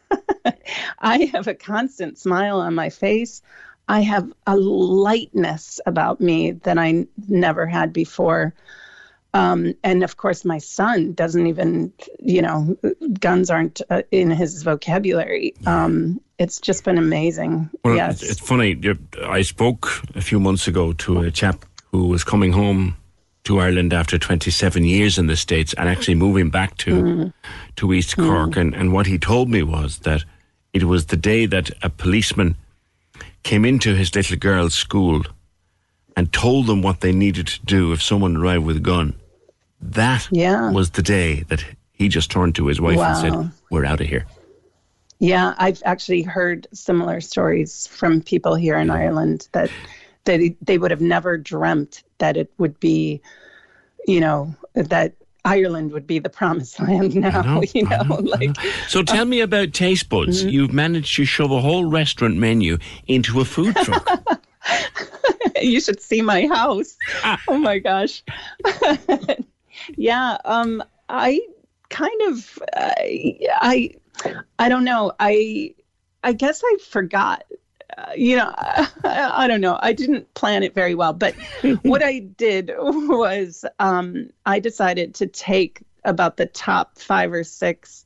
I 0.99 1.29
have 1.33 1.47
a 1.47 1.55
constant 1.55 2.17
smile 2.17 2.59
on 2.59 2.75
my 2.75 2.89
face. 2.89 3.41
I 3.87 4.01
have 4.01 4.31
a 4.47 4.55
lightness 4.55 5.79
about 5.85 6.21
me 6.21 6.51
that 6.51 6.77
I 6.77 7.07
never 7.27 7.65
had 7.65 7.93
before. 7.93 8.53
Um, 9.33 9.73
and 9.83 10.03
of 10.03 10.17
course, 10.17 10.43
my 10.43 10.57
son 10.57 11.13
doesn't 11.13 11.47
even, 11.47 11.93
you 12.19 12.41
know, 12.41 12.77
guns 13.19 13.49
aren't 13.49 13.81
uh, 13.89 14.01
in 14.11 14.29
his 14.29 14.63
vocabulary. 14.63 15.53
Um, 15.65 16.19
it's 16.37 16.59
just 16.59 16.83
been 16.83 16.97
amazing. 16.97 17.69
Well, 17.85 17.95
yes. 17.95 18.21
It's 18.21 18.41
funny. 18.41 18.79
I 19.23 19.41
spoke 19.43 20.01
a 20.15 20.21
few 20.21 20.39
months 20.39 20.67
ago 20.67 20.93
to 20.93 21.19
a 21.19 21.31
chap 21.31 21.65
who 21.91 22.07
was 22.07 22.23
coming 22.23 22.51
home 22.51 22.97
to 23.43 23.59
Ireland 23.59 23.93
after 23.93 24.17
27 24.17 24.83
years 24.83 25.17
in 25.17 25.27
the 25.27 25.35
States 25.35 25.73
and 25.73 25.89
actually 25.89 26.15
moving 26.15 26.49
back 26.49 26.77
to 26.77 26.91
mm. 26.91 27.33
to 27.77 27.93
East 27.93 28.17
Cork. 28.17 28.51
Mm. 28.51 28.57
And, 28.57 28.75
and 28.75 28.93
what 28.93 29.07
he 29.07 29.17
told 29.17 29.49
me 29.49 29.63
was 29.63 29.99
that 29.99 30.23
it 30.73 30.83
was 30.83 31.07
the 31.07 31.17
day 31.17 31.45
that 31.47 31.71
a 31.81 31.89
policeman 31.89 32.55
came 33.43 33.65
into 33.65 33.95
his 33.95 34.15
little 34.15 34.37
girl's 34.37 34.73
school 34.73 35.23
and 36.15 36.31
told 36.31 36.67
them 36.67 36.81
what 36.81 37.01
they 37.01 37.11
needed 37.11 37.47
to 37.47 37.65
do 37.65 37.91
if 37.93 38.01
someone 38.01 38.37
arrived 38.37 38.65
with 38.65 38.77
a 38.77 38.81
gun. 38.81 39.15
That 39.81 40.27
yeah. 40.31 40.71
was 40.71 40.91
the 40.91 41.01
day 41.01 41.43
that 41.43 41.63
he 41.91 42.07
just 42.07 42.31
turned 42.31 42.55
to 42.55 42.67
his 42.67 42.79
wife 42.79 42.97
wow. 42.97 43.09
and 43.09 43.17
said, 43.17 43.51
We're 43.69 43.85
out 43.85 44.01
of 44.01 44.07
here. 44.07 44.25
Yeah, 45.19 45.53
I've 45.57 45.81
actually 45.85 46.23
heard 46.23 46.67
similar 46.73 47.21
stories 47.21 47.87
from 47.87 48.21
people 48.21 48.55
here 48.55 48.77
in 48.77 48.89
Ireland 48.89 49.47
that 49.51 49.69
that 50.25 50.55
they 50.61 50.77
would 50.77 50.91
have 50.91 51.01
never 51.01 51.37
dreamt 51.37 52.03
that 52.19 52.37
it 52.37 52.51
would 52.57 52.79
be, 52.79 53.21
you 54.07 54.19
know, 54.19 54.55
that 54.73 55.13
Ireland 55.45 55.91
would 55.91 56.05
be 56.05 56.19
the 56.19 56.29
promised 56.29 56.79
land 56.87 57.15
now. 57.15 57.41
Know, 57.41 57.63
you 57.73 57.83
know, 57.83 58.01
know 58.03 58.15
like. 58.15 58.55
So 58.87 59.03
tell 59.03 59.25
me 59.25 59.41
about 59.41 59.73
Taste 59.73 60.09
Buds. 60.09 60.41
Mm-hmm. 60.41 60.49
You've 60.49 60.73
managed 60.73 61.15
to 61.15 61.25
shove 61.25 61.51
a 61.51 61.61
whole 61.61 61.85
restaurant 61.85 62.37
menu 62.37 62.77
into 63.07 63.41
a 63.41 63.45
food 63.45 63.75
truck. 63.75 64.07
you 65.61 65.79
should 65.81 66.01
see 66.01 66.21
my 66.21 66.47
house. 66.47 66.97
Ah. 67.23 67.41
oh 67.47 67.57
my 67.57 67.79
gosh. 67.79 68.23
Yeah, 69.95 70.37
um, 70.45 70.83
I 71.09 71.41
kind 71.89 72.21
of, 72.27 72.59
uh, 72.73 72.93
I, 72.97 73.91
I 74.59 74.69
don't 74.69 74.83
know. 74.83 75.13
I, 75.19 75.75
I 76.23 76.33
guess 76.33 76.61
I 76.63 76.77
forgot. 76.89 77.43
Uh, 77.97 78.11
you 78.15 78.37
know, 78.37 78.53
I, 78.55 78.89
I, 79.33 79.47
don't 79.47 79.61
know. 79.61 79.77
I 79.81 79.93
didn't 79.93 80.33
plan 80.33 80.63
it 80.63 80.73
very 80.73 80.95
well, 80.95 81.13
but 81.13 81.35
what 81.83 82.03
I 82.03 82.19
did 82.19 82.71
was 82.77 83.65
um, 83.79 84.29
I 84.45 84.59
decided 84.59 85.15
to 85.15 85.27
take 85.27 85.83
about 86.03 86.37
the 86.37 86.45
top 86.45 86.97
five 86.97 87.31
or 87.31 87.43
six 87.43 88.05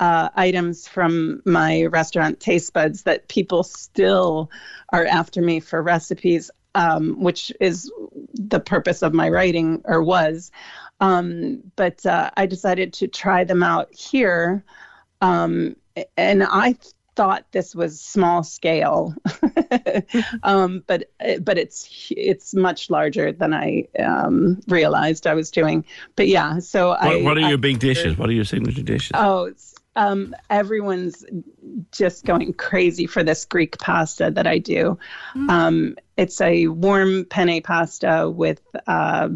uh, 0.00 0.28
items 0.34 0.86
from 0.86 1.42
my 1.44 1.86
restaurant 1.86 2.38
Taste 2.38 2.72
Buds 2.72 3.02
that 3.02 3.26
people 3.26 3.64
still 3.64 4.50
are 4.90 5.04
after 5.04 5.42
me 5.42 5.58
for 5.58 5.82
recipes 5.82 6.50
um, 6.74 7.20
which 7.20 7.52
is 7.60 7.90
the 8.34 8.60
purpose 8.60 9.02
of 9.02 9.12
my 9.12 9.28
writing 9.28 9.82
or 9.84 10.02
was. 10.02 10.50
Um, 11.00 11.62
but 11.76 12.04
uh, 12.04 12.30
I 12.36 12.46
decided 12.46 12.92
to 12.94 13.08
try 13.08 13.44
them 13.44 13.62
out 13.62 13.94
here. 13.94 14.64
Um, 15.20 15.76
and 16.16 16.44
I 16.44 16.76
thought 17.18 17.44
this 17.50 17.74
was 17.74 18.00
small 18.00 18.44
scale, 18.44 19.12
um, 20.44 20.84
but 20.86 21.10
but 21.40 21.58
it's 21.58 22.12
it's 22.16 22.54
much 22.54 22.90
larger 22.90 23.32
than 23.32 23.52
I 23.52 23.88
um, 23.98 24.60
realized 24.68 25.26
I 25.26 25.34
was 25.34 25.50
doing. 25.50 25.84
But 26.14 26.28
yeah, 26.28 26.60
so 26.60 26.90
what, 26.90 27.02
I. 27.02 27.22
What 27.22 27.36
are 27.36 27.40
your 27.40 27.54
I, 27.54 27.56
big 27.56 27.80
dishes? 27.80 28.16
What 28.16 28.28
are 28.28 28.32
your 28.32 28.44
signature 28.44 28.82
dishes? 28.82 29.10
Oh, 29.14 29.52
um, 29.98 30.34
everyone's 30.48 31.24
just 31.90 32.24
going 32.24 32.52
crazy 32.52 33.06
for 33.06 33.24
this 33.24 33.44
Greek 33.44 33.76
pasta 33.78 34.30
that 34.30 34.46
I 34.46 34.58
do. 34.58 34.96
Mm. 35.34 35.50
Um, 35.50 35.96
it's 36.16 36.40
a 36.40 36.68
warm 36.68 37.24
penne 37.24 37.60
pasta 37.62 38.30
with 38.30 38.60
uh, 38.86 39.28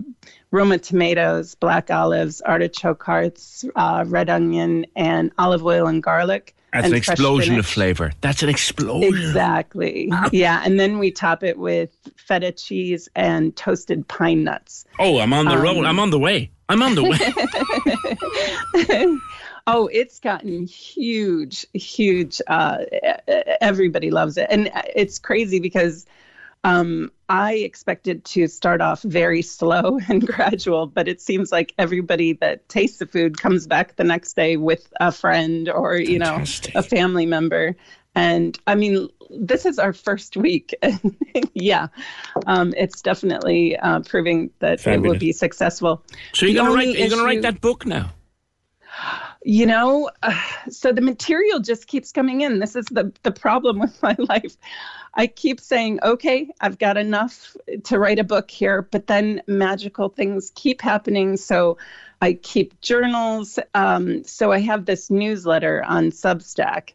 Roma 0.52 0.78
tomatoes, 0.78 1.56
black 1.56 1.90
olives, 1.90 2.40
artichoke 2.43 3.02
hearts, 3.02 3.64
uh, 3.74 4.05
red 4.06 4.30
onion, 4.30 4.86
and 4.94 5.32
olive 5.36 5.66
oil 5.66 5.89
and 5.89 6.01
garlic. 6.01 6.55
That's 6.72 6.86
an 6.86 6.94
explosion 6.94 7.59
of 7.59 7.66
flavor. 7.66 8.12
That's 8.20 8.43
an 8.43 8.48
explosion. 8.48 9.12
Exactly. 9.12 10.12
yeah, 10.32 10.62
and 10.64 10.78
then 10.78 10.98
we 10.98 11.10
top 11.10 11.43
it 11.43 11.59
with 11.59 11.90
feta 12.16 12.52
cheese 12.52 13.09
and 13.16 13.55
toasted 13.56 14.06
pine 14.06 14.44
nuts. 14.44 14.84
Oh, 14.98 15.18
I'm 15.18 15.32
on 15.32 15.47
the 15.47 15.52
um, 15.52 15.62
road. 15.62 15.84
I'm 15.84 15.98
on 15.98 16.10
the 16.10 16.20
way. 16.20 16.51
I'm 16.68 16.82
on 16.82 16.94
the 16.94 17.02
way. 17.02 17.18
oh, 19.66 19.89
it's 19.89 20.20
gotten 20.20 20.66
huge, 20.66 21.66
huge. 21.72 22.40
Uh, 22.47 22.78
everybody 23.60 24.10
loves 24.10 24.36
it, 24.36 24.47
and 24.51 24.70
it's 24.94 25.18
crazy 25.18 25.60
because 25.60 26.06
um, 26.64 27.10
I 27.28 27.55
expected 27.55 28.24
to 28.26 28.47
start 28.47 28.80
off 28.80 29.02
very 29.02 29.43
slow 29.43 29.98
and 30.09 30.26
gradual, 30.26 30.86
but 30.86 31.09
it 31.09 31.20
seems 31.20 31.51
like 31.51 31.74
everybody 31.78 32.34
that 32.34 32.68
tastes 32.68 32.98
the 32.98 33.06
food 33.06 33.39
comes 33.39 33.66
back 33.66 33.97
the 33.97 34.05
next 34.05 34.34
day 34.34 34.56
with 34.56 34.93
a 35.01 35.10
friend 35.10 35.68
or, 35.68 35.97
you 35.97 36.18
Fantastic. 36.18 36.74
know, 36.74 36.80
a 36.80 36.82
family 36.82 37.26
member. 37.26 37.76
And 38.14 38.59
I 38.66 38.74
mean, 38.74 39.09
this 39.30 39.64
is 39.64 39.78
our 39.78 39.93
first 39.93 40.36
week. 40.36 40.74
yeah, 41.55 41.89
um, 42.47 42.74
it's 42.76 43.01
definitely 43.01 43.76
uh, 43.78 44.01
proving 44.01 44.51
that 44.59 44.80
Fabulous. 44.80 45.06
it 45.06 45.09
will 45.09 45.18
be 45.18 45.32
successful. 45.32 46.05
So 46.34 46.47
you're 46.47 46.62
going 46.62 46.70
to 46.70 46.76
write, 46.76 46.98
you're 46.98 47.09
going 47.09 47.20
to 47.20 47.24
write 47.24 47.43
that 47.43 47.60
book 47.60 47.86
now? 47.86 48.12
You 49.44 49.66
know, 49.66 50.10
uh, 50.23 50.40
so 50.70 50.93
the 50.93 51.01
material 51.01 51.60
just 51.60 51.86
keeps 51.86 52.12
coming 52.12 52.40
in. 52.43 52.59
This 52.59 52.77
is 52.77 52.86
the 52.86 53.12
the 53.23 53.32
problem 53.32 53.78
with 53.81 54.02
my 54.02 54.16
life. 54.19 54.56
I 55.14 55.27
keep 55.27 55.60
saying, 55.60 56.01
okay, 56.02 56.51
I've 56.60 56.78
got 56.78 56.97
enough 56.97 57.55
to 57.85 57.98
write 57.98 58.19
a 58.19 58.24
book 58.24 58.51
here, 58.51 58.82
but 58.90 59.06
then 59.06 59.43
magical 59.47 60.09
things 60.09 60.51
keep 60.55 60.81
happening. 60.81 61.36
So 61.36 61.77
I 62.23 62.35
keep 62.35 62.81
journals. 62.81 63.59
Um, 63.74 64.24
so 64.24 64.52
I 64.52 64.60
have 64.60 64.86
this 64.86 65.10
newsletter 65.10 65.85
on 65.85 66.12
Substack 66.12 66.93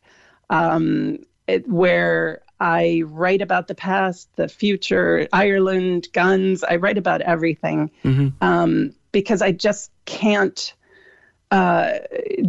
um, 0.49 1.19
it, 1.48 1.68
where 1.68 2.41
I 2.60 3.03
write 3.06 3.41
about 3.41 3.68
the 3.68 3.76
past, 3.76 4.30
the 4.36 4.48
future, 4.48 5.28
Ireland, 5.32 6.07
guns. 6.14 6.64
I 6.64 6.78
write 6.78 6.98
about 6.98 7.22
everything 7.22 7.91
mm-hmm. 8.03 8.30
um, 8.41 8.94
because 9.11 9.41
I 9.41 9.52
just 9.52 9.91
can't 10.06 10.74
uh, 11.52 11.99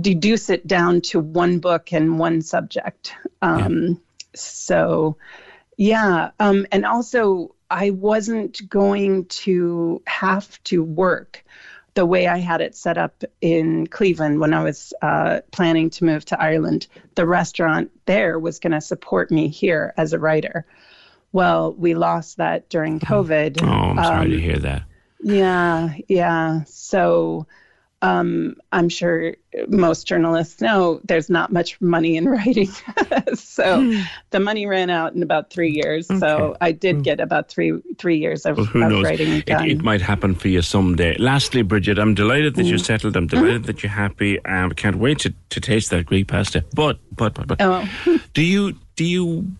deduce 0.00 0.50
it 0.50 0.66
down 0.66 1.00
to 1.00 1.20
one 1.20 1.58
book 1.58 1.92
and 1.92 2.18
one 2.18 2.42
subject. 2.42 3.14
Um, 3.42 3.82
yeah. 3.82 3.94
So, 4.34 5.16
yeah. 5.76 6.30
Um, 6.40 6.66
and 6.72 6.84
also, 6.84 7.54
I 7.70 7.90
wasn't 7.90 8.68
going 8.68 9.26
to 9.26 10.02
have 10.06 10.62
to 10.64 10.82
work 10.82 11.44
the 11.94 12.06
way 12.06 12.28
I 12.28 12.38
had 12.38 12.60
it 12.60 12.76
set 12.76 12.96
up 12.96 13.24
in 13.40 13.86
Cleveland 13.88 14.38
when 14.40 14.54
I 14.54 14.62
was 14.62 14.92
uh, 15.02 15.40
planning 15.50 15.90
to 15.90 16.04
move 16.04 16.24
to 16.26 16.40
Ireland. 16.40 16.86
The 17.16 17.26
restaurant 17.26 17.90
there 18.06 18.38
was 18.38 18.60
going 18.60 18.72
to 18.72 18.80
support 18.80 19.30
me 19.30 19.48
here 19.48 19.94
as 19.96 20.12
a 20.12 20.18
writer. 20.18 20.64
Well, 21.32 21.72
we 21.72 21.94
lost 21.94 22.36
that 22.36 22.68
during 22.68 23.00
mm-hmm. 23.00 23.12
COVID. 23.12 23.62
Oh, 23.62 23.66
I'm 23.66 23.96
sorry 23.96 24.26
um, 24.26 24.30
to 24.30 24.40
hear 24.40 24.58
that. 24.58 24.82
Yeah, 25.20 25.94
yeah. 26.06 26.62
So 26.66 27.46
um, 28.00 28.56
I'm 28.70 28.88
sure 28.88 29.34
most 29.66 30.06
journalists 30.06 30.60
know 30.60 31.00
there's 31.04 31.28
not 31.28 31.52
much 31.52 31.80
money 31.80 32.16
in 32.16 32.28
writing. 32.28 32.68
so 33.34 33.82
hmm. 33.82 34.00
the 34.30 34.38
money 34.38 34.66
ran 34.66 34.88
out 34.88 35.14
in 35.14 35.22
about 35.22 35.50
three 35.50 35.70
years. 35.70 36.08
Okay. 36.08 36.20
So 36.20 36.56
I 36.60 36.72
did 36.72 36.96
hmm. 36.96 37.02
get 37.02 37.20
about 37.20 37.48
three 37.48 37.72
three 37.98 38.18
years 38.18 38.46
of, 38.46 38.56
well, 38.74 38.96
of 38.96 39.02
writing. 39.02 39.42
It, 39.46 39.48
it, 39.48 39.82
might 39.82 40.00
happen 40.00 40.34
for 40.34 40.48
you 40.48 40.62
someday. 40.62 41.16
Lastly, 41.18 41.62
Bridget, 41.62 41.98
I'm 41.98 42.14
delighted 42.14 42.54
that 42.54 42.62
mm. 42.62 42.68
you're 42.68 42.78
settled. 42.78 43.16
I'm 43.16 43.26
delighted 43.26 43.62
mm. 43.62 43.66
that 43.66 43.82
you're 43.82 43.90
happy. 43.90 44.44
I 44.44 44.62
um, 44.62 44.70
can't 44.72 44.96
wait 44.96 45.18
to, 45.20 45.34
to 45.50 45.60
taste 45.60 45.90
that 45.90 46.06
Greek 46.06 46.28
pasta. 46.28 46.64
But 46.74 46.98
but 47.16 47.34
but 47.34 47.48
but 47.48 47.60
oh. 47.60 47.88
do 48.34 48.42
you 48.42 48.78
do 48.94 49.04
you 49.04 49.50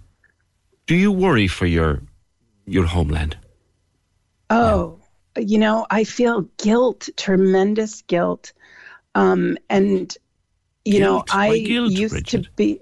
do 0.87 0.95
you 0.95 1.11
worry 1.11 1.49
for 1.49 1.67
your 1.67 2.03
your 2.67 2.87
homeland? 2.87 3.37
Oh. 4.51 4.93
Yeah 4.93 4.98
you 5.39 5.59
know, 5.59 5.87
I 5.91 6.05
feel 6.05 6.43
guilt, 6.59 7.09
tremendous 7.17 8.03
guilt. 8.03 8.53
Um, 9.15 9.59
and, 9.69 10.15
you 10.85 10.99
guilt? 10.99 11.29
know, 11.29 11.39
I 11.39 11.59
guilt, 11.61 11.91
used 11.91 12.13
Bridget? 12.15 12.45
to 12.45 12.51
be 12.57 12.81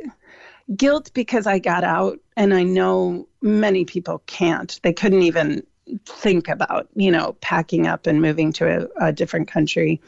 guilt 0.75 1.11
because 1.15 1.47
I 1.47 1.59
got 1.59 1.85
out, 1.85 2.19
and 2.37 2.53
I 2.53 2.63
know 2.63 3.29
many 3.41 3.85
people 3.85 4.23
can't. 4.27 4.79
They 4.83 4.93
couldn't 4.93 5.23
even 5.23 5.65
think 6.05 6.49
about, 6.49 6.89
you 6.95 7.11
know, 7.11 7.37
packing 7.41 7.87
up 7.87 8.07
and 8.07 8.21
moving 8.21 8.53
to 8.55 8.89
a, 8.99 9.07
a 9.09 9.13
different 9.13 9.49
country. 9.49 10.01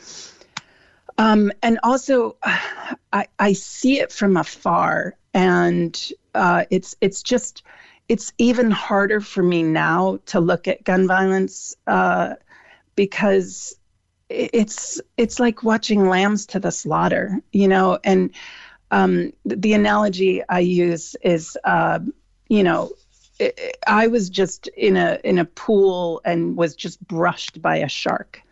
Um, 1.19 1.53
and 1.63 1.79
also, 1.83 2.37
I, 3.13 3.27
I 3.39 3.53
see 3.53 4.01
it 4.01 4.13
from 4.13 4.37
afar, 4.37 5.17
and 5.35 6.13
uh, 6.35 6.65
it's 6.71 6.97
it's 7.01 7.23
just 7.23 7.63
it's 8.09 8.33
even 8.39 8.71
harder 8.71 9.21
for 9.21 9.43
me 9.43 9.63
now 9.63 10.19
to 10.27 10.41
look 10.41 10.67
at 10.67 10.85
gun 10.85 11.07
violence 11.07 11.77
uh, 11.87 12.35
because 12.97 13.77
it's 14.29 15.01
it's 15.17 15.39
like 15.39 15.63
watching 15.63 16.09
lambs 16.09 16.47
to 16.47 16.61
the 16.61 16.71
slaughter, 16.71 17.41
you 17.53 17.69
know. 17.69 17.99
And 18.05 18.31
um, 18.91 19.33
the 19.45 19.75
analogy 19.75 20.43
I 20.49 20.61
use 20.61 21.17
is, 21.23 21.57
uh, 21.65 22.01
you 22.49 22.63
know, 22.63 22.91
I 23.87 24.07
was 24.09 24.29
just 24.31 24.69
in 24.69 24.97
a 24.97 25.19
in 25.25 25.39
a 25.39 25.45
pool 25.45 26.21
and 26.25 26.57
was 26.57 26.75
just 26.75 27.07
brushed 27.07 27.61
by 27.63 27.77
a 27.77 27.89
shark, 27.89 28.43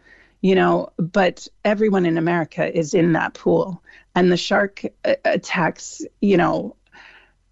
you 0.41 0.55
know. 0.55 0.91
But 0.99 1.49
everyone 1.65 2.07
in 2.07 2.19
America 2.19 2.77
is 2.77 2.95
in 2.95 3.13
that 3.13 3.35
pool, 3.35 3.83
and 4.15 4.31
the 4.31 4.37
shark 4.37 4.85
uh, 5.05 5.15
attacks, 5.25 6.03
you 6.21 6.37
know, 6.37 6.77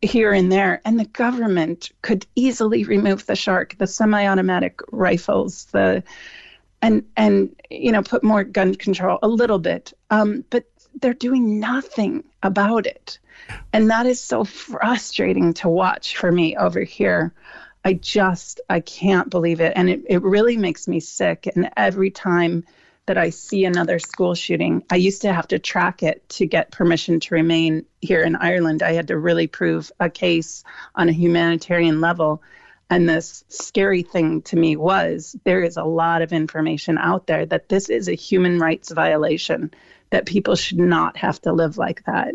here 0.04 0.32
and 0.32 0.50
there. 0.50 0.80
And 0.84 0.98
the 0.98 1.06
government 1.06 1.90
could 2.02 2.26
easily 2.34 2.84
remove 2.84 3.26
the 3.26 3.36
shark, 3.36 3.76
the 3.78 3.86
semi-automatic 3.86 4.80
rifles, 4.92 5.66
the 5.66 6.02
and 6.82 7.04
and 7.16 7.54
you 7.70 7.92
know 7.92 8.02
put 8.02 8.22
more 8.22 8.44
gun 8.44 8.74
control 8.74 9.18
a 9.22 9.28
little 9.28 9.58
bit. 9.58 9.92
Um, 10.10 10.44
but 10.50 10.66
they're 11.00 11.14
doing 11.14 11.58
nothing 11.58 12.24
about 12.42 12.86
it, 12.86 13.18
and 13.72 13.90
that 13.90 14.06
is 14.06 14.20
so 14.20 14.44
frustrating 14.44 15.54
to 15.54 15.68
watch 15.68 16.16
for 16.16 16.30
me 16.30 16.56
over 16.56 16.80
here. 16.80 17.32
I 17.84 17.94
just 17.94 18.60
I 18.68 18.80
can't 18.80 19.30
believe 19.30 19.60
it, 19.60 19.72
and 19.76 19.88
it, 19.88 20.02
it 20.08 20.22
really 20.22 20.56
makes 20.56 20.86
me 20.86 21.00
sick. 21.00 21.48
And 21.54 21.70
every 21.76 22.10
time 22.10 22.64
that 23.06 23.18
I 23.18 23.30
see 23.30 23.64
another 23.64 23.98
school 23.98 24.34
shooting. 24.34 24.82
I 24.90 24.96
used 24.96 25.22
to 25.22 25.32
have 25.32 25.48
to 25.48 25.58
track 25.58 26.02
it 26.02 26.26
to 26.30 26.46
get 26.46 26.70
permission 26.70 27.20
to 27.20 27.34
remain 27.34 27.84
here 28.00 28.22
in 28.22 28.36
Ireland. 28.36 28.82
I 28.82 28.92
had 28.92 29.08
to 29.08 29.18
really 29.18 29.46
prove 29.46 29.92
a 30.00 30.08
case 30.08 30.64
on 30.94 31.08
a 31.08 31.12
humanitarian 31.12 32.00
level. 32.00 32.42
And 32.88 33.08
this 33.08 33.44
scary 33.48 34.02
thing 34.02 34.42
to 34.42 34.56
me 34.56 34.76
was 34.76 35.36
there 35.44 35.62
is 35.62 35.76
a 35.76 35.84
lot 35.84 36.22
of 36.22 36.32
information 36.32 36.96
out 36.96 37.26
there 37.26 37.44
that 37.46 37.68
this 37.68 37.90
is 37.90 38.08
a 38.08 38.14
human 38.14 38.58
rights 38.58 38.90
violation, 38.90 39.72
that 40.10 40.26
people 40.26 40.54
should 40.54 40.78
not 40.78 41.16
have 41.16 41.40
to 41.42 41.52
live 41.52 41.76
like 41.76 42.04
that. 42.04 42.34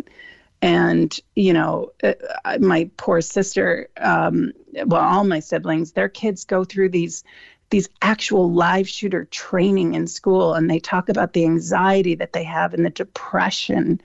And, 0.61 1.17
you 1.35 1.53
know, 1.53 1.93
uh, 2.03 2.13
my 2.59 2.89
poor 2.97 3.21
sister, 3.21 3.89
um, 3.97 4.51
well, 4.85 5.01
all 5.01 5.23
my 5.23 5.39
siblings, 5.39 5.93
their 5.93 6.09
kids 6.09 6.43
go 6.43 6.65
through 6.65 6.89
these 6.89 7.23
these 7.69 7.89
actual 8.01 8.51
live 8.51 8.87
shooter 8.87 9.25
training 9.25 9.93
in 9.93 10.07
school 10.07 10.53
and 10.53 10.69
they 10.69 10.79
talk 10.79 11.09
about 11.09 11.33
the 11.33 11.45
anxiety 11.45 12.15
that 12.15 12.33
they 12.33 12.43
have 12.43 12.73
and 12.73 12.85
the 12.85 12.89
depression 12.89 14.01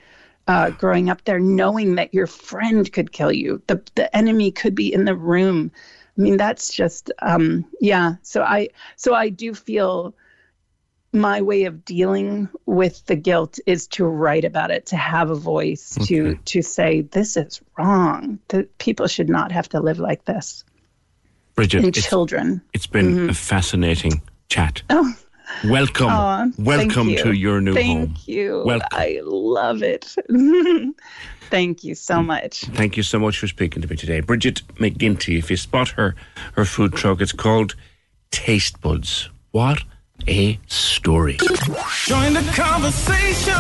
uh, 0.47 0.71
growing 0.79 1.09
up 1.11 1.25
there 1.25 1.41
knowing 1.41 1.95
that 1.95 2.13
your 2.13 2.27
friend 2.27 2.93
could 2.93 3.13
kill 3.13 3.33
you 3.33 3.63
the, 3.67 3.83
the 3.95 4.15
enemy 4.17 4.51
could 4.51 4.75
be 4.75 4.93
in 4.93 5.05
the 5.05 5.17
room. 5.17 5.71
I 6.17 6.21
mean 6.21 6.37
that's 6.37 6.73
just 6.73 7.11
um, 7.23 7.65
yeah. 7.81 8.15
So 8.23 8.43
i 8.43 8.69
so 8.97 9.15
i 9.15 9.29
do 9.31 9.55
feel 9.55 10.15
my 11.13 11.43
way 11.43 11.65
of 11.65 11.85
dealing 11.85 12.49
with 12.67 13.07
the 13.07 13.15
guilt 13.15 13.59
is 13.67 13.87
to 13.87 14.05
write 14.05 14.45
about 14.45 14.73
it 14.73 14.87
to 14.87 14.97
have 14.97 15.31
a 15.31 15.35
voice 15.35 15.97
okay. 15.97 16.07
to 16.07 16.35
to 16.45 16.63
say 16.63 17.01
this 17.01 17.37
is 17.37 17.61
wrong. 17.79 18.39
That 18.49 18.79
people 18.79 19.07
should 19.07 19.29
not 19.29 19.51
have 19.53 19.69
to 19.71 19.81
live 19.81 19.99
like 19.99 20.25
this 20.25 20.65
Bridget, 21.55 21.85
it's- 21.85 22.09
children. 22.09 22.61
It's 22.73 22.87
been 22.87 23.15
mm-hmm. 23.15 23.31
a 23.31 23.35
fascinating 23.35 24.23
chat. 24.49 24.83
Oh, 24.91 25.15
Welcome, 25.65 26.55
welcome 26.59 27.11
you. 27.11 27.19
to 27.19 27.33
your 27.33 27.61
new 27.61 27.75
thank 27.75 27.87
home. 27.87 28.07
Thank 28.07 28.29
you. 28.29 28.63
Welcome. 28.67 28.89
I 28.93 29.21
love 29.23 29.83
it. 29.83 30.15
thank 31.51 31.85
you 31.85 31.95
so 31.95 32.17
mm. 32.17 32.27
much. 32.27 32.63
Thank 32.63 32.97
you 32.97 33.03
so 33.03 33.19
much 33.19 33.39
for 33.39 33.47
speaking 33.47 33.81
to 33.83 33.89
me 33.89 33.97
today, 33.97 34.21
Bridget 34.21 34.63
McGinty. 34.77 35.39
If 35.39 35.51
you 35.51 35.57
spot 35.57 35.91
her, 35.91 36.17
her 36.55 36.65
food 36.65 36.95
truck, 36.95 37.21
it's 37.21 37.33
called 37.33 37.77
Taste 38.31 38.81
Buds. 38.81 39.31
What 39.53 39.85
a 40.29 40.59
story! 40.67 41.37
Join 42.07 42.35
the 42.35 42.53
conversation. 42.55 43.55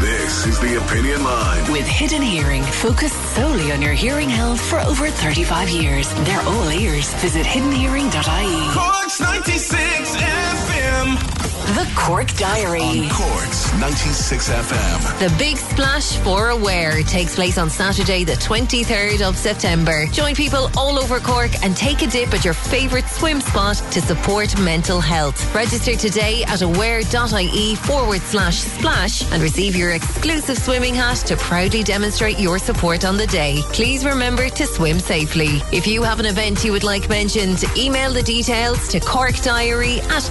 This 0.00 0.46
is 0.46 0.58
the 0.60 0.76
Opinion 0.84 1.22
Line. 1.24 1.72
With 1.72 1.86
Hidden 1.86 2.22
Hearing, 2.22 2.62
focused 2.62 3.20
solely 3.34 3.72
on 3.72 3.82
your 3.82 3.92
hearing 3.92 4.28
health 4.28 4.60
for 4.60 4.80
over 4.80 5.08
35 5.08 5.68
years. 5.68 6.12
They're 6.24 6.40
all 6.42 6.70
ears. 6.70 7.12
Visit 7.14 7.46
hiddenhearing.ie. 7.46 8.74
Cork's 8.74 9.20
96 9.20 10.16
FM. 10.16 11.53
The 11.64 11.90
Cork 11.96 12.28
Diary. 12.36 12.82
On 12.82 13.08
Cork's 13.08 13.72
96 13.80 14.50
FM. 14.50 15.18
The 15.18 15.34
Big 15.38 15.56
Splash 15.56 16.18
for 16.18 16.50
Aware 16.50 17.02
takes 17.04 17.34
place 17.34 17.56
on 17.56 17.70
Saturday, 17.70 18.22
the 18.22 18.34
23rd 18.34 19.22
of 19.26 19.34
September. 19.34 20.04
Join 20.12 20.34
people 20.34 20.70
all 20.76 20.98
over 20.98 21.18
Cork 21.20 21.50
and 21.64 21.74
take 21.74 22.02
a 22.02 22.06
dip 22.06 22.34
at 22.34 22.44
your 22.44 22.52
favourite 22.52 23.08
swim 23.08 23.40
spot 23.40 23.76
to 23.92 24.02
support 24.02 24.60
mental 24.60 25.00
health. 25.00 25.54
Register 25.54 25.96
today 25.96 26.44
at 26.44 26.60
aware.ie 26.60 27.74
forward 27.76 28.20
slash 28.20 28.58
splash 28.58 29.32
and 29.32 29.42
receive 29.42 29.74
your 29.74 29.92
exclusive 29.92 30.58
swimming 30.58 30.94
hat 30.94 31.16
to 31.16 31.34
proudly 31.36 31.82
demonstrate 31.82 32.38
your 32.38 32.58
support 32.58 33.06
on 33.06 33.16
the 33.16 33.26
day. 33.28 33.62
Please 33.72 34.04
remember 34.04 34.50
to 34.50 34.66
swim 34.66 34.98
safely. 34.98 35.62
If 35.72 35.86
you 35.86 36.02
have 36.02 36.20
an 36.20 36.26
event 36.26 36.62
you 36.62 36.72
would 36.72 36.84
like 36.84 37.08
mentioned, 37.08 37.64
email 37.74 38.12
the 38.12 38.22
details 38.22 38.86
to 38.88 39.00
corkdiary 39.00 40.00
at 40.10 40.30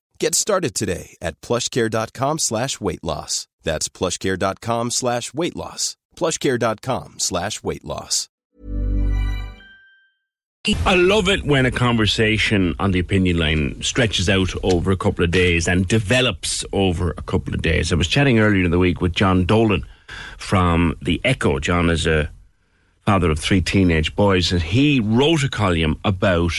Get 0.21 0.35
started 0.35 0.75
today 0.75 1.17
at 1.19 1.41
plushcare.com 1.41 2.37
slash 2.37 2.79
weight 2.79 3.03
loss. 3.03 3.47
That's 3.63 3.89
plushcare.com 3.89 4.91
slash 4.91 5.33
weight 5.33 5.55
loss. 5.55 5.97
plushcare.com 6.15 7.15
slash 7.17 7.63
weight 7.63 7.83
loss. 7.83 8.29
I 10.85 10.93
love 10.93 11.27
it 11.27 11.43
when 11.43 11.65
a 11.65 11.71
conversation 11.71 12.75
on 12.77 12.91
the 12.91 12.99
opinion 12.99 13.39
line 13.39 13.81
stretches 13.81 14.29
out 14.29 14.51
over 14.61 14.91
a 14.91 14.95
couple 14.95 15.23
of 15.25 15.31
days 15.31 15.67
and 15.67 15.87
develops 15.87 16.63
over 16.71 17.15
a 17.17 17.23
couple 17.23 17.55
of 17.55 17.63
days. 17.63 17.91
I 17.91 17.95
was 17.95 18.07
chatting 18.07 18.37
earlier 18.37 18.63
in 18.63 18.69
the 18.69 18.77
week 18.77 19.01
with 19.01 19.13
John 19.13 19.45
Dolan 19.45 19.87
from 20.37 20.95
The 21.01 21.19
Echo. 21.23 21.57
John 21.57 21.89
is 21.89 22.05
a 22.05 22.29
father 23.07 23.31
of 23.31 23.39
three 23.39 23.61
teenage 23.61 24.15
boys, 24.15 24.51
and 24.51 24.61
he 24.61 24.99
wrote 24.99 25.43
a 25.43 25.49
column 25.49 25.99
about 26.05 26.53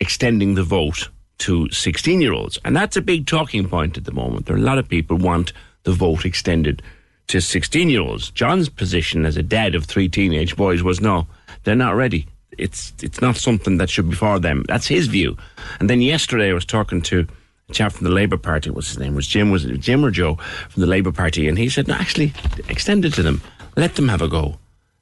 extending 0.00 0.56
the 0.56 0.64
vote 0.64 1.10
to 1.40 1.68
16 1.70 2.20
year 2.20 2.32
olds. 2.32 2.58
And 2.64 2.76
that's 2.76 2.96
a 2.96 3.02
big 3.02 3.26
talking 3.26 3.68
point 3.68 3.98
at 3.98 4.04
the 4.04 4.12
moment. 4.12 4.46
There 4.46 4.56
are 4.56 4.58
a 4.58 4.62
lot 4.62 4.78
of 4.78 4.88
people 4.88 5.16
want 5.16 5.52
the 5.82 5.92
vote 5.92 6.24
extended 6.24 6.82
to 7.28 7.40
16 7.40 7.88
year 7.88 8.00
olds. 8.02 8.30
John's 8.30 8.68
position 8.68 9.24
as 9.26 9.36
a 9.36 9.42
dad 9.42 9.74
of 9.74 9.84
three 9.84 10.08
teenage 10.08 10.56
boys 10.56 10.82
was 10.82 11.00
no, 11.00 11.26
they're 11.64 11.74
not 11.74 11.96
ready. 11.96 12.26
It's 12.58 12.92
it's 13.02 13.20
not 13.20 13.36
something 13.36 13.78
that 13.78 13.88
should 13.88 14.10
be 14.10 14.16
for 14.16 14.38
them. 14.38 14.64
That's 14.68 14.86
his 14.86 15.06
view. 15.06 15.36
And 15.78 15.88
then 15.88 16.00
yesterday 16.00 16.50
I 16.50 16.54
was 16.54 16.64
talking 16.64 17.00
to 17.02 17.26
a 17.68 17.72
chap 17.72 17.92
from 17.92 18.04
the 18.04 18.12
Labour 18.12 18.36
Party. 18.36 18.70
What's 18.70 18.88
his 18.88 18.98
name? 18.98 19.14
Was 19.14 19.26
Jim? 19.26 19.50
Was 19.50 19.64
it 19.64 19.80
Jim 19.80 20.04
or 20.04 20.10
Joe 20.10 20.34
from 20.68 20.80
the 20.80 20.86
Labour 20.88 21.12
Party? 21.12 21.48
And 21.48 21.56
he 21.56 21.68
said, 21.68 21.88
no, 21.88 21.94
actually, 21.94 22.34
extend 22.68 23.04
it 23.04 23.14
to 23.14 23.22
them. 23.22 23.40
Let 23.76 23.94
them 23.94 24.08
have 24.08 24.20
a 24.20 24.28
go. 24.28 24.58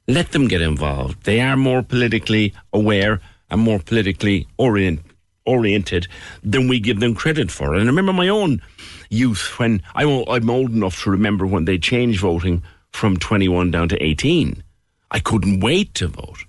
Let 0.07 0.31
them 0.31 0.47
get 0.47 0.61
involved. 0.61 1.23
They 1.23 1.41
are 1.41 1.57
more 1.57 1.83
politically 1.83 2.53
aware 2.71 3.19
and 3.49 3.61
more 3.61 3.79
politically 3.79 4.47
orient, 4.57 5.01
oriented 5.49 6.07
than 6.43 6.67
we 6.67 6.79
give 6.79 6.99
them 6.99 7.15
credit 7.15 7.49
for. 7.49 7.73
And 7.73 7.83
I 7.83 7.85
remember 7.85 8.13
my 8.13 8.29
own 8.29 8.61
youth 9.09 9.57
when 9.57 9.81
I'm, 9.95 10.23
I'm 10.27 10.49
old 10.49 10.71
enough 10.71 11.03
to 11.03 11.11
remember 11.11 11.45
when 11.45 11.65
they 11.65 11.77
changed 11.77 12.21
voting 12.21 12.61
from 12.91 13.17
21 13.17 13.71
down 13.71 13.89
to 13.89 14.03
18. 14.03 14.63
I 15.11 15.19
couldn't 15.19 15.61
wait 15.61 15.93
to 15.95 16.07
vote. 16.07 16.45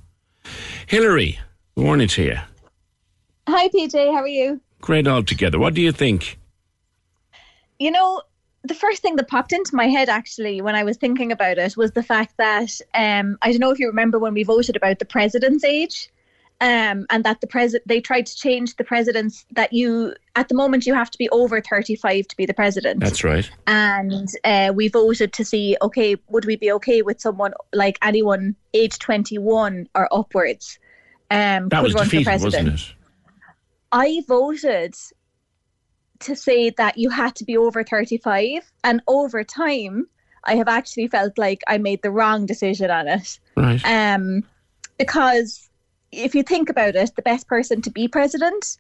Hillary, 0.86 1.39
good 1.74 1.85
morning 1.85 2.09
to 2.09 2.22
you. 2.22 2.39
Hi, 3.48 3.68
PJ. 3.68 3.94
How 4.12 4.20
are 4.20 4.28
you? 4.28 4.60
Great 4.81 5.09
altogether. 5.09 5.59
What 5.59 5.74
do 5.74 5.81
you 5.81 5.93
think? 5.93 6.39
You 7.78 7.90
know, 7.90 8.22
the 8.62 8.74
first 8.74 9.01
thing 9.01 9.16
that 9.16 9.28
popped 9.28 9.52
into 9.52 9.74
my 9.74 9.86
head 9.86 10.09
actually 10.09 10.60
when 10.60 10.74
I 10.74 10.85
was 10.85 10.97
thinking 10.97 11.32
about 11.32 11.59
it 11.59 11.77
was 11.77 11.93
the 11.93 12.02
fact 12.02 12.36
that 12.36 12.81
um, 12.94 13.39
I 13.40 13.51
don't 13.51 13.60
know 13.60 13.70
if 13.70 13.78
you 13.78 13.86
remember 13.86 14.18
when 14.18 14.35
we 14.35 14.43
voted 14.43 14.77
about 14.77 14.98
the 14.98 15.05
president's 15.05 15.64
age. 15.64 16.10
Um, 16.62 17.07
and 17.09 17.24
that 17.24 17.41
the 17.41 17.47
president 17.47 17.89
they 17.89 18.03
tried 18.03 18.27
to 18.27 18.37
change 18.37 18.77
the 18.77 18.85
president's 18.85 19.47
that 19.53 19.73
you 19.73 20.15
at 20.37 20.49
the 20.51 20.55
moment 20.55 20.85
you 20.85 20.93
have 20.93 21.11
to 21.11 21.16
be 21.16 21.27
over 21.31 21.59
35 21.62 22.28
to 22.28 22.37
be 22.37 22.45
the 22.45 22.53
president 22.53 23.01
That's 23.01 23.24
right. 23.24 23.51
and 23.66 24.28
uh, 24.45 24.70
we 24.74 24.89
voted 24.89 25.32
to 25.32 25.45
see 25.45 25.78
okay 25.81 26.16
would 26.28 26.45
we 26.45 26.57
be 26.57 26.70
okay 26.73 27.01
with 27.01 27.19
someone 27.19 27.55
like 27.73 27.99
anyone 28.03 28.57
age 28.74 28.99
21 28.99 29.89
or 29.95 30.07
upwards 30.12 30.78
um 31.31 31.70
That 31.70 31.78
could 31.78 31.85
was 31.85 31.95
run 31.95 32.05
for 32.05 32.11
defeated, 32.11 32.24
president 32.27 32.73
wasn't 32.73 32.74
it? 32.74 32.95
I 33.93 34.23
voted 34.28 34.95
to 36.19 36.37
say 36.37 36.69
that 36.77 36.99
you 36.99 37.09
had 37.09 37.35
to 37.37 37.45
be 37.47 37.57
over 37.57 37.82
35 37.82 38.70
and 38.85 39.01
over 39.07 39.45
time 39.45 40.09
I 40.45 40.57
have 40.57 40.69
actually 40.69 41.09
felt 41.09 41.39
like 41.39 41.62
I 41.69 41.78
made 41.78 42.03
the 42.03 42.11
wrong 42.11 42.45
decision 42.45 42.91
on 42.91 43.09
it 43.09 43.41
Right. 43.57 43.81
um 43.87 44.45
because 44.99 45.69
if 46.12 46.35
you 46.35 46.43
think 46.43 46.69
about 46.69 46.97
it 46.97 47.15
the 47.16 47.23
best 47.23 47.47
person 47.47 47.81
to 47.82 47.91
be 47.91 48.09
president 48.09 48.78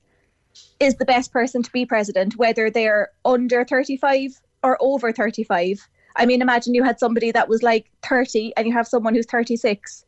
is 0.80 0.96
the 0.96 1.04
best 1.04 1.32
person 1.32 1.62
to 1.62 1.70
be 1.72 1.86
president 1.86 2.36
whether 2.36 2.70
they're 2.70 3.10
under 3.24 3.64
35 3.64 4.40
or 4.62 4.76
over 4.80 5.12
35 5.12 5.86
I 6.16 6.26
mean 6.26 6.42
imagine 6.42 6.74
you 6.74 6.82
had 6.82 6.98
somebody 6.98 7.30
that 7.32 7.48
was 7.48 7.62
like 7.62 7.90
30 8.02 8.52
and 8.56 8.66
you 8.66 8.72
have 8.72 8.88
someone 8.88 9.14
who's 9.14 9.26
36 9.26 10.04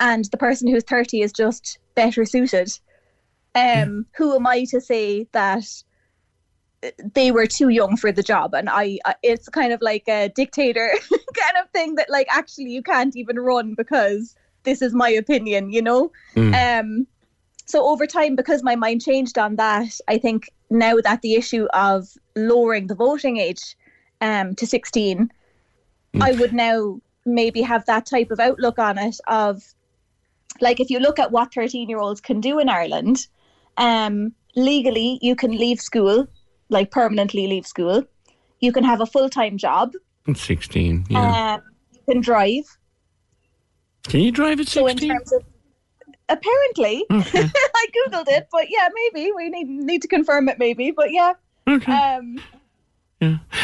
and 0.00 0.24
the 0.26 0.36
person 0.36 0.68
who's 0.68 0.84
30 0.84 1.22
is 1.22 1.32
just 1.32 1.78
better 1.94 2.24
suited. 2.24 2.70
Um 3.54 4.06
who 4.16 4.34
am 4.36 4.46
i 4.46 4.64
to 4.66 4.80
say 4.80 5.26
that 5.32 5.64
they 7.14 7.32
were 7.32 7.46
too 7.46 7.70
young 7.70 7.96
for 7.96 8.12
the 8.12 8.22
job? 8.22 8.54
And 8.54 8.68
i 8.70 8.98
I- 9.04 9.16
it's 9.22 9.48
kind 9.48 9.72
of 9.72 9.80
like 9.82 10.04
a 10.08 10.28
dictator 10.28 10.90
kind 11.10 11.56
of 11.62 11.70
thing 11.70 11.94
that 11.96 12.10
like 12.10 12.28
actually 12.30 12.70
you 12.70 12.82
can't 12.82 13.16
even 13.16 13.38
run 13.38 13.74
because 13.74 14.36
this 14.68 14.80
is 14.86 14.92
my 15.04 15.10
opinion 15.22 15.70
you 15.76 15.82
know 15.88 16.02
Mm. 16.36 16.54
um 16.64 16.88
so 17.68 17.86
over 17.86 18.06
time, 18.06 18.34
because 18.34 18.62
my 18.62 18.76
mind 18.76 19.02
changed 19.02 19.36
on 19.36 19.56
that, 19.56 20.00
I 20.08 20.16
think 20.16 20.50
now 20.70 20.96
that 21.04 21.20
the 21.20 21.34
issue 21.34 21.66
of 21.74 22.08
lowering 22.34 22.86
the 22.86 22.94
voting 22.94 23.36
age 23.36 23.76
um, 24.22 24.54
to 24.54 24.66
16, 24.66 25.30
I 26.18 26.32
would 26.32 26.54
now 26.54 26.98
maybe 27.26 27.60
have 27.60 27.84
that 27.84 28.06
type 28.06 28.30
of 28.30 28.40
outlook 28.40 28.78
on 28.78 28.96
it 28.96 29.16
of 29.28 29.62
like 30.62 30.80
if 30.80 30.88
you 30.88 30.98
look 30.98 31.18
at 31.18 31.30
what 31.30 31.52
13 31.52 31.90
year 31.90 31.98
olds 31.98 32.22
can 32.22 32.40
do 32.40 32.58
in 32.58 32.70
Ireland, 32.70 33.26
um, 33.76 34.32
legally 34.56 35.18
you 35.20 35.36
can 35.36 35.50
leave 35.50 35.78
school, 35.78 36.26
like 36.70 36.90
permanently 36.90 37.46
leave 37.46 37.66
school. 37.66 38.02
You 38.60 38.72
can 38.72 38.84
have 38.84 39.02
a 39.02 39.06
full 39.06 39.28
time 39.28 39.58
job. 39.58 39.92
At 40.26 40.38
16, 40.38 41.04
yeah. 41.10 41.56
Um, 41.56 41.62
you 41.92 42.00
can 42.14 42.22
drive. 42.22 42.64
Can 44.08 44.20
you 44.20 44.32
drive 44.32 44.60
at 44.60 44.68
So 44.68 44.86
in 44.86 44.96
16? 44.98 45.10
terms 45.10 45.32
of 45.32 45.44
apparently, 46.28 47.04
I 47.10 47.86
googled 48.06 48.26
it, 48.28 48.48
but 48.50 48.66
yeah, 48.70 48.88
maybe 48.94 49.30
we 49.36 49.48
need 49.50 49.68
need 49.68 50.02
to 50.02 50.08
confirm 50.08 50.48
it, 50.48 50.58
maybe, 50.58 50.90
but 50.90 51.10
yeah. 51.12 51.32
Okay. 51.68 51.92
Um, 51.92 52.40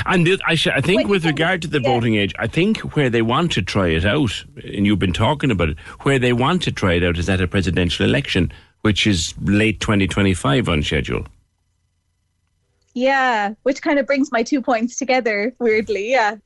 And 0.07 0.27
the, 0.27 0.39
I, 0.47 0.57
sh- 0.57 0.66
I 0.66 0.81
think 0.81 1.07
with 1.09 1.25
regard 1.25 1.62
to 1.62 1.69
the 1.69 1.81
yeah. 1.81 1.89
voting 1.89 2.16
age, 2.16 2.35
I 2.41 2.47
think 2.49 2.79
where 2.97 3.09
they 3.09 3.23
want 3.23 3.53
to 3.53 3.62
try 3.62 3.89
it 3.89 4.05
out, 4.05 4.45
and 4.65 4.85
you've 4.85 4.99
been 4.99 5.12
talking 5.12 5.51
about 5.53 5.69
it, 5.71 5.79
where 6.03 6.19
they 6.19 6.33
want 6.33 6.62
to 6.62 6.73
try 6.73 6.95
it 6.95 7.05
out 7.05 7.16
is 7.19 7.29
at 7.29 7.41
a 7.41 7.47
presidential 7.47 8.05
election, 8.05 8.53
which 8.83 9.07
is 9.07 9.33
late 9.43 9.79
2025 9.81 10.69
on 10.69 10.83
schedule. 10.83 11.25
yeah, 12.95 13.55
which 13.62 13.81
kind 13.83 13.99
of 13.99 14.07
brings 14.07 14.31
my 14.33 14.43
two 14.43 14.61
points 14.61 14.97
together 14.99 15.55
weirdly, 15.59 16.11
yeah. 16.11 16.37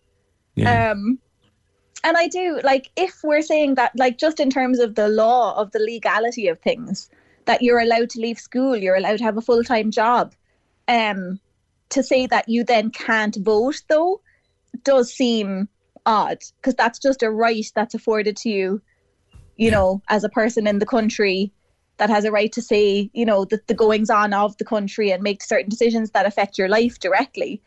Yeah. 0.55 0.91
Um, 0.93 1.19
and 2.05 2.17
I 2.17 2.29
do 2.29 2.61
like 2.63 2.91
if 2.97 3.23
we're 3.23 3.43
saying 3.43 3.75
that, 3.75 3.93
like 3.97 4.19
just 4.19 4.41
in 4.41 4.51
terms 4.51 4.79
of 4.79 4.95
the 4.95 5.09
law 5.09 5.57
of 5.57 5.73
the 5.73 5.79
legality 5.79 6.49
of 6.49 6.61
things, 6.61 7.11
that 7.47 7.63
you're 7.63 7.81
allowed 7.81 8.11
to 8.11 8.21
leave 8.21 8.39
school, 8.39 8.77
you're 8.77 8.97
allowed 8.97 9.19
to 9.19 9.25
have 9.25 9.37
a 9.37 9.43
full 9.43 9.65
time 9.65 9.91
job. 9.91 10.35
Um, 10.87 11.41
to 11.91 12.03
say 12.03 12.27
that 12.27 12.49
you 12.49 12.65
then 12.65 12.91
can't 12.91 13.37
vote 13.37 13.83
though 13.89 14.21
does 14.85 15.13
seem 15.13 15.69
odd 16.07 16.39
because 16.57 16.75
that's 16.75 16.99
just 16.99 17.23
a 17.23 17.31
right 17.31 17.67
that's 17.75 17.95
afforded 17.95 18.37
to 18.39 18.49
you, 18.49 18.83
you 19.57 19.71
know, 19.71 20.03
as 20.09 20.25
a 20.25 20.29
person 20.29 20.67
in 20.67 20.79
the 20.79 20.87
country 20.87 21.53
that 21.99 22.11
has 22.11 22.25
a 22.25 22.31
right 22.31 22.53
to 22.53 22.63
say, 22.63 23.11
you 23.13 23.27
know, 23.27 23.45
the, 23.45 23.61
the 23.67 23.75
goings 23.75 24.11
on 24.11 24.33
of 24.33 24.57
the 24.59 24.65
country 24.65 25.11
and 25.11 25.23
make 25.23 25.43
certain 25.43 25.69
decisions 25.69 26.11
that 26.13 26.27
affect 26.27 26.57
your 26.57 26.69
life 26.69 26.99
directly. 26.99 27.61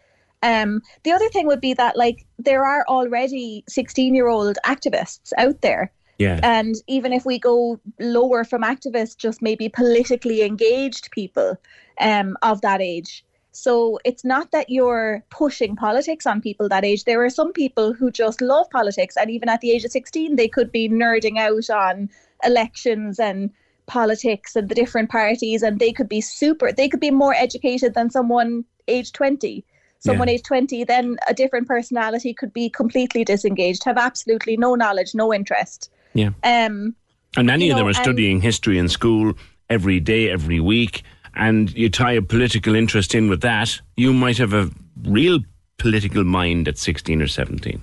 Um, 0.43 0.81
the 1.03 1.11
other 1.11 1.29
thing 1.29 1.47
would 1.47 1.61
be 1.61 1.73
that 1.73 1.97
like 1.97 2.25
there 2.39 2.65
are 2.65 2.85
already 2.87 3.63
16 3.67 4.15
year 4.15 4.27
old 4.27 4.57
activists 4.65 5.31
out 5.37 5.61
there. 5.61 5.91
Yeah. 6.17 6.39
And 6.43 6.75
even 6.87 7.13
if 7.13 7.25
we 7.25 7.39
go 7.39 7.79
lower 7.99 8.43
from 8.43 8.61
activists, 8.61 9.17
just 9.17 9.41
maybe 9.41 9.69
politically 9.69 10.43
engaged 10.43 11.09
people 11.11 11.57
um, 11.99 12.37
of 12.43 12.61
that 12.61 12.81
age. 12.81 13.25
So 13.53 13.99
it's 14.05 14.23
not 14.23 14.51
that 14.51 14.69
you're 14.69 15.23
pushing 15.29 15.75
politics 15.75 16.25
on 16.25 16.41
people 16.41 16.69
that 16.69 16.85
age. 16.85 17.03
There 17.03 17.23
are 17.23 17.29
some 17.29 17.51
people 17.51 17.93
who 17.93 18.09
just 18.11 18.39
love 18.39 18.69
politics, 18.69 19.17
and 19.17 19.29
even 19.29 19.49
at 19.49 19.61
the 19.61 19.71
age 19.71 19.83
of 19.83 19.91
16, 19.91 20.35
they 20.35 20.47
could 20.47 20.71
be 20.71 20.87
nerding 20.87 21.37
out 21.37 21.69
on 21.69 22.09
elections 22.43 23.19
and 23.19 23.49
politics 23.87 24.55
and 24.55 24.69
the 24.69 24.75
different 24.75 25.09
parties, 25.09 25.63
and 25.63 25.79
they 25.79 25.91
could 25.91 26.07
be 26.07 26.21
super, 26.21 26.71
they 26.71 26.87
could 26.87 27.01
be 27.01 27.11
more 27.11 27.33
educated 27.33 27.93
than 27.93 28.09
someone 28.09 28.63
age 28.87 29.11
20. 29.11 29.65
Someone 30.03 30.27
Yeah. 30.27 30.33
age 30.35 30.43
20, 30.43 30.83
then 30.83 31.17
a 31.27 31.33
different 31.33 31.67
personality 31.67 32.33
could 32.33 32.51
be 32.51 32.69
completely 32.69 33.23
disengaged, 33.23 33.83
have 33.83 33.97
absolutely 33.97 34.57
no 34.57 34.73
knowledge, 34.75 35.13
no 35.13 35.31
interest. 35.33 35.91
Yeah. 36.13 36.31
Um, 36.43 36.95
And 37.37 37.47
many 37.47 37.69
of 37.69 37.77
them 37.77 37.85
know, 37.85 37.91
are 37.91 37.95
and- 37.95 37.97
studying 37.97 38.41
history 38.41 38.77
in 38.79 38.89
school 38.89 39.33
every 39.69 39.99
day, 39.99 40.29
every 40.29 40.59
week. 40.59 41.03
And 41.35 41.71
you 41.77 41.87
tie 41.89 42.13
a 42.13 42.21
political 42.21 42.75
interest 42.75 43.13
in 43.15 43.29
with 43.29 43.41
that, 43.41 43.79
you 43.95 44.11
might 44.11 44.37
have 44.39 44.53
a 44.53 44.69
real 45.03 45.39
political 45.77 46.23
mind 46.23 46.67
at 46.67 46.77
16 46.77 47.21
or 47.21 47.27
17. 47.27 47.81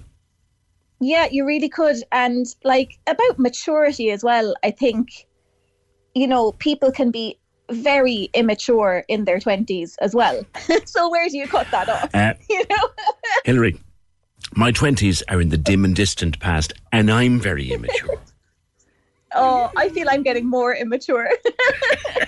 Yeah, 1.01 1.29
you 1.31 1.47
really 1.47 1.69
could. 1.69 1.97
And 2.11 2.47
like 2.65 2.99
about 3.07 3.39
maturity 3.39 4.11
as 4.11 4.25
well, 4.25 4.55
I 4.65 4.73
think, 4.73 5.27
you 6.15 6.27
know, 6.27 6.53
people 6.53 6.91
can 6.91 7.11
be 7.13 7.39
very 7.71 8.31
immature 8.35 9.05
in 9.09 9.25
their 9.25 9.39
20s 9.39 9.97
as 10.01 10.15
well. 10.15 10.45
so 10.85 11.11
where 11.11 11.29
do 11.29 11.37
you 11.37 11.47
cut 11.47 11.67
that 11.71 11.89
off? 11.89 12.15
Uh, 12.15 12.35
you 12.51 12.65
know? 12.71 12.89
Hillary, 13.45 13.79
my 14.55 14.73
20s 14.73 15.23
are 15.29 15.41
in 15.41 15.51
the 15.51 15.59
dim 15.59 15.85
and 15.85 15.95
distant 15.95 16.39
past, 16.41 16.73
and 16.93 17.11
I'm 17.11 17.41
very 17.41 17.71
immature. 17.71 18.21
Oh, 19.35 19.71
I 19.77 19.91
feel 19.91 20.09
I'm 20.09 20.23
getting 20.23 20.49
more 20.49 20.75
immature. 20.75 21.31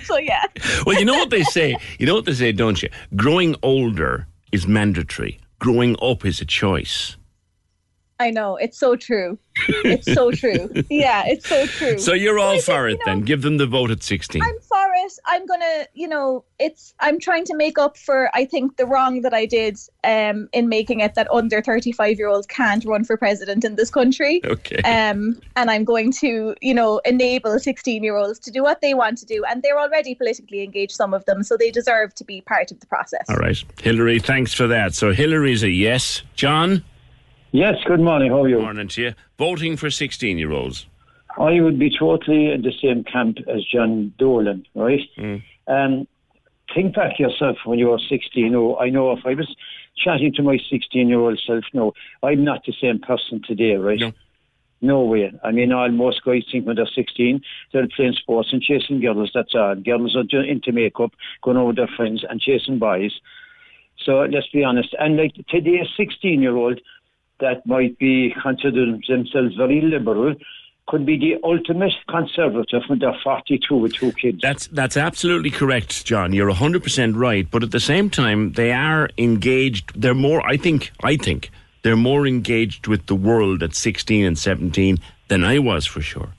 so 0.03 0.17
yeah. 0.17 0.45
well, 0.85 0.97
you 0.99 1.05
know 1.05 1.15
what 1.15 1.31
they 1.31 1.43
say? 1.43 1.75
You 1.97 2.05
know 2.05 2.13
what 2.13 2.25
they 2.25 2.33
say, 2.33 2.51
don't 2.51 2.81
you? 2.81 2.89
Growing 3.15 3.55
older 3.63 4.27
is 4.51 4.67
mandatory, 4.67 5.39
growing 5.59 5.95
up 6.01 6.25
is 6.25 6.41
a 6.41 6.45
choice. 6.45 7.17
I 8.21 8.29
know. 8.29 8.55
It's 8.55 8.77
so 8.77 8.95
true. 8.95 9.39
It's 9.67 10.11
so 10.13 10.31
true. 10.31 10.69
Yeah, 10.89 11.23
it's 11.25 11.47
so 11.47 11.65
true. 11.65 11.97
So 11.97 12.13
you're 12.13 12.37
all 12.37 12.53
think, 12.53 12.63
for 12.63 12.87
you 12.87 12.95
it 12.95 12.99
know, 12.99 13.05
then. 13.05 13.21
Give 13.21 13.41
them 13.41 13.57
the 13.57 13.65
vote 13.65 13.91
at 13.91 14.03
16. 14.03 14.41
I'm 14.41 14.59
for 14.59 14.87
it. 15.05 15.13
I'm 15.25 15.45
gonna, 15.45 15.87
you 15.93 16.07
know, 16.07 16.43
it's. 16.59 16.93
I'm 16.99 17.19
trying 17.19 17.45
to 17.45 17.55
make 17.55 17.77
up 17.77 17.97
for, 17.97 18.29
I 18.35 18.45
think, 18.45 18.77
the 18.77 18.85
wrong 18.85 19.21
that 19.21 19.33
I 19.33 19.45
did 19.45 19.77
um, 20.03 20.49
in 20.53 20.69
making 20.69 20.99
it 20.99 21.15
that 21.15 21.31
under 21.31 21.61
35 21.61 22.17
year 22.17 22.27
olds 22.27 22.45
can't 22.45 22.83
run 22.85 23.03
for 23.03 23.17
president 23.17 23.63
in 23.63 23.75
this 23.75 23.89
country. 23.89 24.41
Okay. 24.45 24.77
Um, 24.77 25.39
and 25.55 25.71
I'm 25.71 25.85
going 25.85 26.11
to, 26.13 26.55
you 26.61 26.73
know, 26.73 26.99
enable 27.05 27.57
16 27.57 28.03
year 28.03 28.17
olds 28.17 28.37
to 28.39 28.51
do 28.51 28.61
what 28.61 28.81
they 28.81 28.93
want 28.93 29.17
to 29.19 29.25
do, 29.25 29.43
and 29.49 29.63
they're 29.63 29.79
already 29.79 30.13
politically 30.13 30.63
engaged, 30.63 30.93
some 30.93 31.13
of 31.13 31.25
them, 31.25 31.41
so 31.43 31.57
they 31.57 31.71
deserve 31.71 32.13
to 32.15 32.23
be 32.23 32.41
part 32.41 32.71
of 32.71 32.79
the 32.79 32.85
process. 32.85 33.25
All 33.29 33.37
right. 33.37 33.63
Hillary, 33.81 34.19
thanks 34.19 34.53
for 34.53 34.67
that. 34.67 34.93
So 34.93 35.11
Hillary's 35.11 35.63
a 35.63 35.69
yes. 35.69 36.21
John? 36.35 36.83
Yes, 37.51 37.75
good 37.85 37.99
morning. 37.99 38.31
How 38.31 38.43
are 38.43 38.47
you? 38.47 38.55
Good 38.55 38.63
morning 38.63 38.87
to 38.89 39.01
you. 39.01 39.13
Voting 39.37 39.75
for 39.75 39.89
16 39.89 40.37
year 40.37 40.51
olds. 40.51 40.87
I 41.37 41.59
would 41.59 41.77
be 41.77 41.91
totally 41.97 42.49
in 42.51 42.61
the 42.61 42.71
same 42.81 43.03
camp 43.03 43.37
as 43.47 43.63
John 43.65 44.13
Dolan, 44.17 44.65
right? 44.73 45.01
Um, 45.67 46.07
think 46.73 46.95
back 46.95 47.19
yourself 47.19 47.57
when 47.65 47.77
you 47.77 47.87
were 47.87 47.99
16. 47.99 48.55
Oh, 48.55 48.77
I 48.77 48.89
know 48.89 49.11
if 49.11 49.25
I 49.25 49.33
was 49.33 49.53
chatting 49.97 50.33
to 50.35 50.43
my 50.43 50.57
16 50.69 51.09
year 51.09 51.19
old 51.19 51.41
self, 51.45 51.65
no, 51.73 51.93
I'm 52.23 52.43
not 52.43 52.63
the 52.65 52.73
same 52.81 52.99
person 52.99 53.41
today, 53.45 53.75
right? 53.75 53.99
No. 53.99 54.13
No 54.83 55.03
way. 55.03 55.31
I 55.43 55.51
mean, 55.51 55.71
all 55.71 55.91
most 55.91 56.23
guys 56.23 56.43
think 56.51 56.65
when 56.65 56.75
they're 56.77 56.87
16, 56.87 57.41
they're 57.71 57.87
playing 57.95 58.13
sports 58.13 58.49
and 58.51 58.63
chasing 58.63 58.99
girls. 58.99 59.29
That's 59.33 59.53
all. 59.53 59.75
Girls 59.75 60.15
are 60.15 60.23
doing 60.23 60.49
into 60.49 60.71
makeup, 60.71 61.11
going 61.43 61.57
over 61.57 61.67
with 61.67 61.75
their 61.75 61.89
friends 61.95 62.25
and 62.27 62.41
chasing 62.41 62.79
boys. 62.79 63.11
So 64.03 64.21
let's 64.21 64.49
be 64.49 64.63
honest. 64.63 64.95
And 64.97 65.17
like 65.17 65.33
today's 65.49 65.87
16 65.95 66.41
year 66.41 66.55
old 66.55 66.81
that 67.41 67.65
might 67.65 67.97
be 67.99 68.33
considered 68.41 69.03
themselves 69.07 69.55
very 69.55 69.81
liberal 69.81 70.35
could 70.87 71.05
be 71.05 71.17
the 71.17 71.35
ultimate 71.43 71.93
conservative 72.09 72.81
when 72.87 72.99
they're 72.99 73.17
42 73.23 73.75
with 73.75 73.93
two 73.93 74.11
kids. 74.13 74.39
That's 74.41 74.67
that's 74.67 74.97
absolutely 74.97 75.51
correct, 75.51 76.05
John. 76.05 76.33
You're 76.33 76.51
100% 76.51 77.15
right, 77.15 77.49
but 77.49 77.63
at 77.63 77.71
the 77.71 77.79
same 77.79 78.09
time 78.09 78.53
they 78.53 78.71
are 78.71 79.09
engaged. 79.17 79.91
They're 79.99 80.15
more 80.15 80.45
I 80.45 80.57
think 80.57 80.91
I 81.03 81.17
think 81.17 81.51
they're 81.83 81.95
more 81.95 82.27
engaged 82.27 82.87
with 82.87 83.05
the 83.07 83.15
world 83.15 83.63
at 83.63 83.75
16 83.75 84.25
and 84.25 84.37
17 84.37 84.99
than 85.29 85.43
I 85.43 85.59
was 85.59 85.85
for 85.85 86.01
sure. 86.01 86.29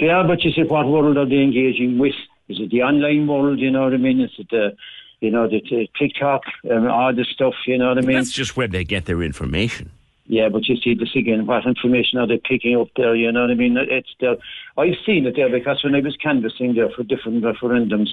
They 0.00 0.08
are, 0.08 0.26
but 0.26 0.42
you 0.42 0.52
see, 0.52 0.62
what 0.62 0.86
world 0.86 1.16
are 1.16 1.28
they 1.28 1.42
engaging 1.42 1.98
with? 1.98 2.14
Is 2.48 2.58
it 2.60 2.70
the 2.70 2.82
online 2.82 3.26
world, 3.26 3.58
you 3.58 3.70
know 3.70 3.84
what 3.84 3.94
I 3.94 3.98
mean? 3.98 4.20
Is 4.20 4.30
it 4.38 4.48
the, 4.50 4.76
you 5.20 5.30
know, 5.30 5.48
the, 5.48 5.60
the 5.70 5.88
TikTok, 5.98 6.42
and 6.64 6.88
all 6.88 7.14
the 7.14 7.24
stuff, 7.24 7.54
you 7.66 7.78
know 7.78 7.88
what 7.88 7.98
I 7.98 8.00
mean? 8.02 8.16
That's 8.16 8.32
just 8.32 8.56
where 8.56 8.68
they 8.68 8.84
get 8.84 9.06
their 9.06 9.22
information. 9.22 9.90
Yeah, 10.26 10.48
but 10.48 10.66
you 10.68 10.76
see 10.76 10.94
this 10.94 11.14
again. 11.14 11.46
What 11.46 11.66
information 11.66 12.18
are 12.18 12.26
they 12.26 12.38
picking 12.38 12.76
up 12.76 12.88
there? 12.96 13.14
You 13.14 13.30
know 13.30 13.42
what 13.42 13.50
I 13.50 13.54
mean? 13.54 13.76
It's 13.76 14.08
there. 14.20 14.36
I've 14.78 14.96
seen 15.04 15.26
it 15.26 15.36
there 15.36 15.50
because 15.50 15.84
when 15.84 15.94
I 15.94 16.00
was 16.00 16.16
canvassing 16.16 16.74
there 16.74 16.88
for 16.90 17.02
different 17.02 17.44
referendums, 17.44 18.08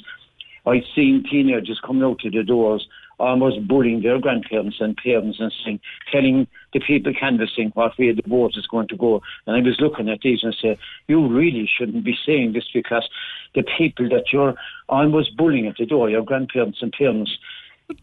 I've 0.66 0.84
seen 0.94 1.24
teenagers 1.30 1.80
coming 1.86 2.04
out 2.04 2.20
to 2.20 2.30
the 2.30 2.44
doors, 2.44 2.88
almost 3.18 3.68
bullying 3.68 4.02
their 4.02 4.20
grandparents 4.20 4.78
and 4.80 4.98
parents 4.98 5.40
and 5.40 5.54
saying, 5.64 5.80
telling 6.12 6.48
the 6.74 6.80
people 6.80 7.14
canvassing 7.18 7.72
what 7.76 7.98
way 7.98 8.12
the 8.12 8.24
vote 8.28 8.54
is 8.56 8.68
going 8.68 8.88
to 8.90 8.98
go. 8.98 9.22
And 9.48 9.56
I 9.56 9.62
was 9.62 9.80
looking 9.80 10.10
at 10.10 10.20
these 10.22 10.44
and 10.44 10.56
say, 10.62 10.78
you 11.08 11.28
really 11.28 11.70
shouldn't 11.78 12.04
be 12.04 12.18
saying 12.26 12.54
this 12.54 12.68
because 12.74 13.08
the 13.56 13.64
people 13.78 14.10
that 14.10 14.34
you're 14.34 14.56
almost 14.90 15.38
bullying 15.38 15.68
at 15.68 15.78
the 15.78 15.86
door, 15.86 16.10
your 16.10 16.24
grandparents 16.24 16.80
and 16.82 16.92
parents, 16.92 17.38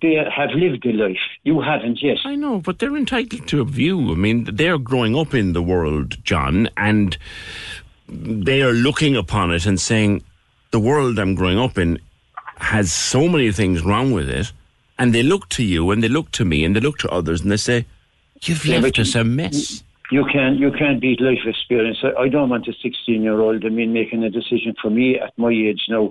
they 0.03 0.15
have 0.15 0.51
lived 0.51 0.87
a 0.87 0.93
life. 0.93 1.17
You 1.45 1.61
haven't 1.61 2.03
yet. 2.03 2.19
I 2.25 2.35
know, 2.35 2.61
but 2.61 2.79
they're 2.79 2.97
entitled 2.97 3.47
to 3.49 3.61
a 3.61 3.65
view. 3.65 4.13
I 4.13 4.15
mean, 4.15 4.45
they're 4.45 4.79
growing 4.79 5.17
up 5.17 5.35
in 5.35 5.53
the 5.53 5.63
world, 5.63 6.23
John, 6.25 6.69
and 6.77 7.17
they 8.09 8.63
are 8.63 8.73
looking 8.73 9.17
upon 9.17 9.53
it 9.53 9.67
and 9.67 9.81
saying, 9.81 10.23
the 10.71 10.81
world 10.81 11.19
I'm 11.19 11.35
growing 11.35 11.59
up 11.59 11.79
in 11.79 11.99
has 12.57 12.93
so 12.93 13.29
many 13.29 13.53
things 13.53 13.83
wrong 13.85 14.13
with 14.13 14.29
it. 14.29 14.53
And 14.99 15.15
they 15.15 15.23
look 15.23 15.49
to 15.51 15.63
you 15.63 15.91
and 15.91 16.03
they 16.03 16.09
look 16.09 16.33
to 16.33 16.45
me 16.45 16.65
and 16.65 16.75
they 16.75 16.81
look 16.81 16.99
to 16.99 17.09
others 17.11 17.43
and 17.43 17.53
they 17.53 17.57
say, 17.57 17.87
You've 18.43 18.65
Yeah, 18.65 18.79
left 18.81 18.99
us 18.99 19.15
a 19.15 19.25
mess. 19.25 19.83
You 20.11 20.25
can't 20.33 20.59
you 20.59 20.73
can't 20.73 21.01
beat 21.01 21.21
life 21.21 21.41
experience. 21.45 21.99
I, 22.03 22.23
I 22.23 22.29
don't 22.29 22.49
want 22.49 22.67
a 22.67 22.73
sixteen 22.83 23.23
year 23.23 23.41
old. 23.41 23.65
I 23.65 23.69
mean, 23.69 23.93
making 23.93 24.25
a 24.25 24.31
decision 24.31 24.75
for 24.81 24.91
me 24.91 25.19
at 25.19 25.37
my 25.37 25.51
age 25.51 25.83
now. 25.89 26.11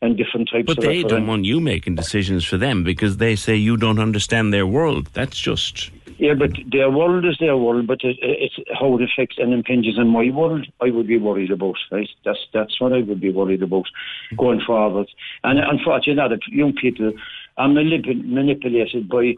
And 0.00 0.16
different 0.16 0.48
types 0.50 0.70
of 0.70 0.76
But 0.76 0.80
they 0.80 1.02
don't 1.02 1.26
want 1.26 1.44
you 1.44 1.60
making 1.60 1.96
decisions 1.96 2.44
for 2.44 2.56
them 2.56 2.84
because 2.84 3.16
they 3.16 3.36
say 3.36 3.56
you 3.56 3.76
don't 3.76 3.98
understand 3.98 4.52
their 4.52 4.66
world. 4.66 5.08
That's 5.12 5.38
just. 5.38 5.90
Yeah, 6.18 6.34
but 6.34 6.50
their 6.70 6.90
world 6.90 7.24
is 7.24 7.36
their 7.38 7.56
world, 7.56 7.86
but 7.86 7.98
it, 8.02 8.16
it's 8.20 8.56
how 8.78 8.96
it 8.98 9.02
affects 9.02 9.36
and 9.38 9.52
impinges 9.52 9.98
on 9.98 10.08
my 10.08 10.30
world. 10.30 10.66
I 10.80 10.90
would 10.90 11.06
be 11.06 11.18
worried 11.18 11.50
about. 11.50 11.76
Right? 11.90 12.08
That's 12.24 12.44
that's 12.52 12.80
what 12.80 12.92
I 12.92 13.02
would 13.02 13.20
be 13.20 13.30
worried 13.30 13.62
about 13.62 13.86
going 14.36 14.60
forward. 14.66 15.08
And 15.44 15.58
unfortunately, 15.58 16.20
a 16.20 16.22
lot 16.22 16.32
of 16.32 16.42
young 16.48 16.72
people 16.74 17.12
are 17.56 17.68
manip- 17.68 18.24
manipulated 18.24 19.08
by. 19.08 19.34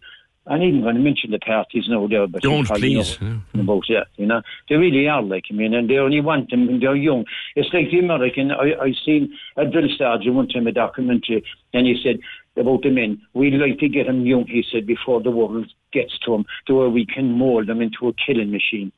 I'm 0.47 0.62
even 0.62 0.83
going 0.83 0.95
to 0.97 1.01
mention 1.01 1.31
the 1.31 1.39
parties 1.39 1.85
now 1.89 2.07
there, 2.07 2.27
but 2.27 2.43
Don't, 2.43 2.69
you 2.69 2.75
please. 2.75 3.21
know 3.21 3.41
about 3.55 3.85
yeah, 3.89 4.05
you 4.17 4.27
know 4.27 4.43
they 4.69 4.77
really 4.77 5.07
are 5.07 5.23
like 5.23 5.45
I 5.51 5.55
mean, 5.55 5.75
and 5.75 5.89
they 5.89 5.99
only 5.99 6.21
want 6.21 6.51
them 6.51 6.67
when 6.67 6.81
they're 6.81 6.97
young. 6.97 7.25
It's 7.57 7.73
like 7.73 7.91
the 7.91 7.99
American. 7.99 8.51
I 8.51 8.75
I 8.81 8.93
seen 9.05 9.37
a 9.57 9.67
drill 9.67 9.89
sergeant 9.97 10.35
one 10.35 10.49
time 10.49 10.67
a 10.67 10.73
documentary, 10.73 11.45
and 11.75 11.87
he 11.87 12.01
said 12.03 12.21
about 12.57 12.83
the 12.83 12.91
men. 12.91 13.21
We 13.35 13.51
like 13.51 13.79
to 13.79 13.89
get 13.89 14.07
them 14.07 14.27
young, 14.27 14.47
he 14.47 14.65
said, 14.71 14.87
before 14.87 15.23
the 15.23 15.31
world 15.31 15.73
gets 15.93 16.19
to 16.21 16.33
them, 16.33 16.47
to 16.67 16.75
where 16.75 16.89
we 16.89 17.07
can 17.07 17.33
mold 17.33 17.67
them 17.69 17.81
into 17.81 18.09
a 18.09 18.12
killing 18.15 18.51
machine. 18.51 18.93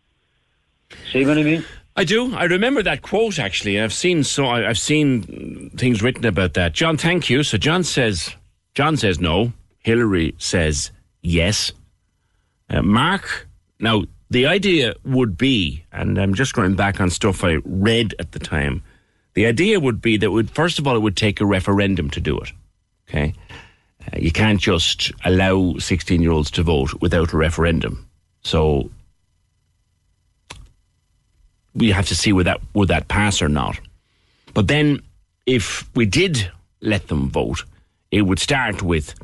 See 1.13 1.27
what 1.27 1.39
I 1.39 1.43
mean? 1.43 1.65
I 1.97 2.05
do. 2.05 2.35
I 2.35 2.45
remember 2.45 2.83
that 2.83 3.03
quote 3.03 3.39
actually. 3.39 3.81
I've 3.81 3.93
seen 3.93 4.25
so 4.25 4.47
I've 4.47 4.79
seen 4.79 5.71
things 5.77 6.03
written 6.03 6.25
about 6.25 6.55
that. 6.55 6.73
John, 6.73 6.97
thank 6.97 7.29
you. 7.29 7.43
So 7.43 7.59
John 7.59 7.85
says 7.85 8.35
John 8.75 8.97
says 8.97 9.21
no. 9.21 9.53
Hillary 9.81 10.35
says 10.39 10.93
yes. 11.23 11.73
Uh, 12.69 12.83
Mark, 12.83 13.49
now 13.81 14.03
the 14.31 14.47
idea 14.47 14.95
would 15.05 15.37
be, 15.37 15.85
and 15.93 16.19
I'm 16.19 16.35
just 16.35 16.55
going 16.55 16.75
back 16.75 17.01
on 17.01 17.11
stuff 17.11 17.45
I 17.45 17.59
read 17.65 18.15
at 18.19 18.33
the 18.33 18.39
time. 18.39 18.83
The 19.35 19.47
idea 19.47 19.81
would 19.81 20.01
be 20.01 20.17
that 20.17 20.31
would 20.31 20.51
first 20.51 20.79
of 20.79 20.87
all 20.87 20.97
it 20.97 21.01
would 21.01 21.17
take 21.17 21.41
a 21.41 21.47
referendum 21.47 22.11
to 22.11 22.21
do 22.21 22.39
it. 22.39 22.53
Okay, 23.09 23.35
uh, 24.07 24.19
you 24.19 24.33
can't 24.33 24.61
just 24.61 25.13
allow 25.25 25.77
16 25.79 26.23
year 26.23 26.31
olds 26.31 26.51
to 26.53 26.63
vote 26.63 27.01
without 27.01 27.33
a 27.33 27.37
referendum. 27.37 28.09
So 28.43 28.91
we 31.75 31.91
have 31.91 32.07
to 32.09 32.17
see 32.17 32.33
would 32.33 32.47
that 32.47 32.61
would 32.75 32.89
that 32.89 33.09
pass 33.09 33.43
or 33.43 33.49
not. 33.49 33.79
But 34.55 34.69
then, 34.69 35.03
if 35.47 35.89
we 35.95 36.07
did 36.07 36.51
let 36.81 37.09
them 37.09 37.31
vote, 37.31 37.65
it 38.11 38.23
would 38.23 38.39
start 38.39 38.83
with 38.83 39.15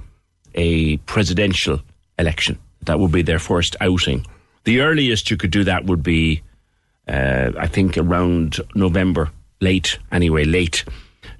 a 0.55 0.97
presidential 0.99 1.81
election. 2.19 2.59
That 2.83 3.01
would 3.01 3.13
be 3.13 3.23
their 3.23 3.39
first 3.39 3.77
outing. 3.81 4.27
The 4.65 4.81
earliest 4.81 5.31
you 5.31 5.37
could 5.37 5.51
do 5.51 5.65
that 5.65 5.85
would 5.87 6.03
be, 6.03 6.43
uh, 7.09 7.53
I 7.59 7.67
think, 7.67 7.97
around 7.97 8.61
November, 8.75 9.31
late 9.61 9.99
anyway, 10.13 10.45
late 10.45 10.85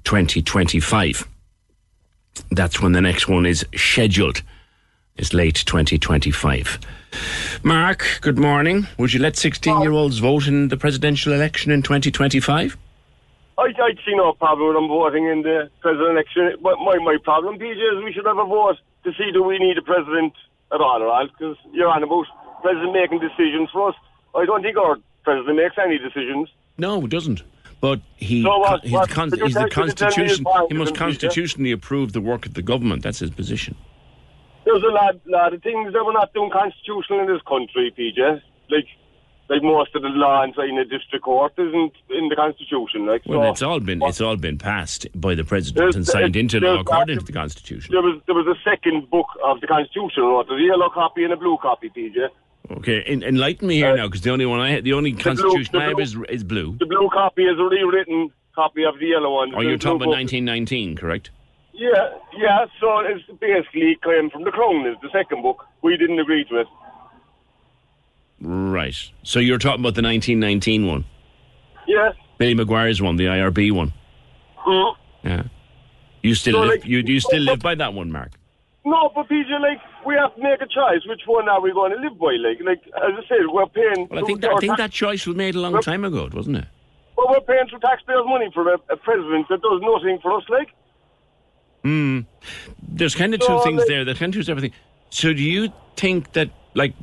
2025. 0.03 1.27
That's 2.51 2.81
when 2.81 2.93
the 2.93 3.01
next 3.01 3.27
one 3.27 3.45
is 3.45 3.65
scheduled. 3.75 4.41
Is 5.17 5.33
late 5.33 5.63
2025. 5.65 6.79
Mark, 7.63 8.19
good 8.21 8.37
morning. 8.37 8.87
Would 8.97 9.13
you 9.13 9.19
let 9.19 9.35
16 9.35 9.81
year 9.81 9.91
olds 9.91 10.19
vote 10.19 10.47
in 10.47 10.69
the 10.69 10.77
presidential 10.77 11.33
election 11.33 11.73
in 11.73 11.81
2025? 11.81 12.77
I, 13.57 13.61
I'd 13.63 13.99
see 14.05 14.15
no 14.15 14.31
problem 14.33 14.69
with 14.69 14.77
them 14.77 14.87
voting 14.87 15.25
in 15.25 15.41
the 15.41 15.69
presidential 15.81 16.11
election. 16.11 16.55
But 16.63 16.79
my, 16.79 16.97
my 16.99 17.17
problem, 17.21 17.59
PJ, 17.59 17.75
is 17.75 18.03
we 18.03 18.13
should 18.13 18.25
have 18.25 18.37
a 18.37 18.45
vote 18.45 18.77
to 19.03 19.11
see 19.11 19.31
do 19.33 19.43
we 19.43 19.59
need 19.59 19.77
a 19.77 19.81
president 19.81 20.33
at 20.73 20.81
all 20.81 21.01
all, 21.03 21.27
because 21.27 21.57
you're 21.71 21.89
on 21.89 22.03
about 22.03 22.25
president 22.61 22.93
making 22.93 23.19
decisions 23.19 23.69
for 23.71 23.89
us. 23.89 23.95
I 24.35 24.45
don't 24.45 24.61
think 24.61 24.77
our 24.77 24.97
president 25.23 25.57
makes 25.57 25.75
any 25.77 25.97
decisions. 25.97 26.49
No, 26.77 27.03
it 27.05 27.09
doesn't. 27.09 27.43
But 27.81 28.01
he, 28.17 28.43
So 28.43 28.57
what- 28.59 28.81
he's, 28.83 28.91
what- 28.91 29.09
con- 29.09 29.31
he's 29.31 29.53
the 29.53 29.59
tell- 29.61 29.69
could 29.69 29.87
you 29.87 29.93
tell 29.93 30.07
me 30.17 30.23
his 30.27 30.39
constitution. 30.39 30.45
He 30.69 30.73
must 30.75 30.95
constitutionally 30.95 31.71
approve 31.71 32.13
the 32.13 32.21
work 32.21 32.45
of 32.45 32.53
the 32.53 32.61
government. 32.61 33.03
That's 33.03 33.19
his 33.19 33.29
position. 33.31 33.75
There's 34.65 34.83
a 34.83 34.87
lot, 34.87 35.15
lot 35.25 35.53
of 35.53 35.63
things 35.63 35.93
that 35.93 36.05
we're 36.05 36.11
not 36.13 36.33
doing 36.33 36.51
constitutional 36.51 37.21
in 37.21 37.27
this 37.27 37.41
country, 37.47 37.91
PJ. 37.97 38.41
Like, 38.69 38.85
like 39.49 39.63
most 39.63 39.95
of 39.95 40.01
the 40.03 40.09
law 40.09 40.43
inside 40.43 40.69
in 40.69 40.75
the 40.75 40.85
district 40.85 41.25
court 41.25 41.53
isn't 41.57 41.93
in 42.09 42.29
the 42.29 42.35
constitution. 42.35 43.05
Like, 43.05 43.23
Well, 43.25 43.41
so 43.43 43.49
it's 43.51 43.61
all 43.63 43.79
been 43.79 44.01
it's 44.03 44.21
all 44.21 44.35
been 44.37 44.57
passed 44.57 45.07
by 45.15 45.35
the 45.35 45.43
president 45.43 45.95
and 45.95 46.05
signed 46.07 46.35
into 46.35 46.59
law 46.59 46.79
according 46.79 47.19
to 47.19 47.25
the 47.25 47.33
constitution. 47.33 47.91
there 47.91 48.01
was 48.01 48.21
there 48.27 48.35
was 48.35 48.47
a 48.47 48.59
second 48.63 49.09
book 49.09 49.27
of 49.43 49.59
the 49.61 49.67
constitution. 49.67 50.23
Right? 50.23 50.45
There's 50.47 50.61
a 50.61 50.65
yellow 50.65 50.89
copy 50.89 51.23
and 51.23 51.33
a 51.33 51.37
blue 51.37 51.57
copy, 51.61 51.89
PJ. 51.89 52.27
Okay, 52.71 53.01
en- 53.07 53.23
enlighten 53.23 53.67
me 53.67 53.77
here 53.77 53.95
now, 53.97 54.05
because 54.05 54.21
the 54.21 54.29
only 54.31 54.45
one 54.45 54.59
I 54.59 54.79
the 54.81 54.93
only 54.93 55.11
Uh, 55.11 55.15
blue- 55.15 55.23
constitution 55.23 55.71
the 55.73 55.79
I 55.79 55.83
have 55.85 55.93
blue- 55.95 56.03
is 56.03 56.15
is 56.29 56.43
blue. 56.43 56.75
The 56.79 56.85
blue 56.85 57.09
copy 57.11 57.43
is 57.45 57.57
a 57.57 57.63
rewritten 57.63 58.29
copy 58.53 58.83
of 58.83 58.99
the 58.99 59.07
yellow 59.07 59.33
one. 59.33 59.55
Or 59.55 59.63
you're 59.63 59.77
talking 59.77 59.95
about 60.03 60.09
1919, 60.09 60.95
correct? 60.95 61.31
Yeah, 61.73 62.09
yeah. 62.37 62.65
So 62.79 62.99
it's 62.99 63.23
basically 63.39 63.97
came 64.03 64.29
from 64.29 64.43
the 64.43 64.51
Crown. 64.51 64.85
Is 64.85 64.97
the 65.01 65.09
second 65.11 65.41
book. 65.41 65.65
We 65.81 65.95
didn't 65.97 66.19
agree 66.19 66.43
to 66.49 66.57
it. 66.59 66.67
Right. 68.41 68.95
So 69.23 69.39
you're 69.39 69.57
talking 69.57 69.81
about 69.81 69.95
the 69.95 70.01
1919 70.01 70.87
one, 70.87 71.05
Yeah. 71.87 72.11
Billy 72.37 72.53
Maguire's 72.53 73.01
one, 73.01 73.17
the 73.17 73.25
IRB 73.25 73.71
one. 73.71 73.93
Mm. 74.65 74.95
Yeah. 75.23 75.43
You 76.23 76.35
still 76.35 76.53
So, 76.53 76.59
live, 76.61 76.69
like- 76.69 76.85
you 76.85 76.99
you 76.99 77.19
still 77.19 77.41
live 77.41 77.59
by 77.59 77.75
that 77.75 77.93
one, 77.93 78.11
Mark? 78.11 78.31
No, 78.85 79.11
but 79.13 79.27
PJ, 79.29 79.49
like 79.61 79.79
we 80.05 80.15
have 80.15 80.33
to 80.35 80.41
make 80.41 80.61
a 80.61 80.65
choice. 80.67 81.01
Which 81.05 81.21
one 81.25 81.49
are 81.49 81.59
we 81.61 81.71
going 81.73 81.91
to 81.91 81.97
live 81.97 82.17
by? 82.17 82.33
Like, 82.39 82.59
like 82.63 82.81
as 82.97 83.13
I 83.17 83.27
said, 83.27 83.45
we're 83.51 83.65
paying. 83.67 84.07
Well, 84.09 84.23
I 84.23 84.25
think 84.25 84.41
that, 84.41 84.51
I 84.51 84.57
think 84.59 84.77
that 84.77 84.91
choice 84.91 85.27
was 85.27 85.35
made 85.35 85.55
a 85.55 85.59
long 85.59 85.81
time 85.81 86.05
ago, 86.05 86.29
wasn't 86.33 86.57
it? 86.57 86.65
Well, 87.17 87.27
we're 87.29 87.41
paying 87.41 87.67
through 87.69 87.79
taxpayers' 87.79 88.23
money 88.25 88.49
for 88.53 88.73
a, 88.73 88.77
a 88.89 88.95
president 88.97 89.47
that 89.49 89.61
does 89.61 89.81
nothing 89.81 90.19
for 90.21 90.37
us. 90.37 90.43
Like, 90.49 90.69
Hmm. 91.83 92.21
There's 92.81 93.15
kind 93.15 93.33
of 93.33 93.39
two 93.41 93.59
things 93.63 93.79
like- 93.79 93.87
there. 93.87 94.03
There's 94.05 94.19
kind 94.19 94.35
of 94.35 94.45
two 94.45 94.51
everything. 94.51 94.73
So 95.09 95.33
do 95.33 95.43
you 95.43 95.69
think 95.95 96.33
that 96.33 96.49
like 96.73 96.93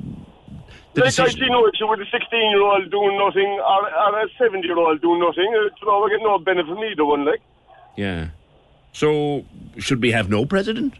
the 0.97 1.05
like 1.05 1.19
I 1.19 1.29
see 1.31 1.49
no 1.49 1.69
issue 1.69 1.87
with 1.89 2.01
a 2.01 2.09
16-year-old 2.17 2.91
doing 2.91 3.17
nothing 3.19 3.51
or, 3.73 3.81
or 4.05 4.21
a 4.21 4.29
70-year-old 4.41 5.01
doing 5.01 5.21
nothing. 5.21 5.45
You 5.45 5.71
know, 5.87 6.03
we 6.05 6.11
get 6.11 6.21
no 6.23 6.39
benefit 6.39 6.67
from 6.75 6.85
either 6.85 7.05
one. 7.05 7.25
Like, 7.25 7.41
Yeah. 7.97 8.29
So 8.93 9.45
should 9.79 10.01
we 10.01 10.11
have 10.13 10.29
no 10.31 10.45
president? 10.47 10.95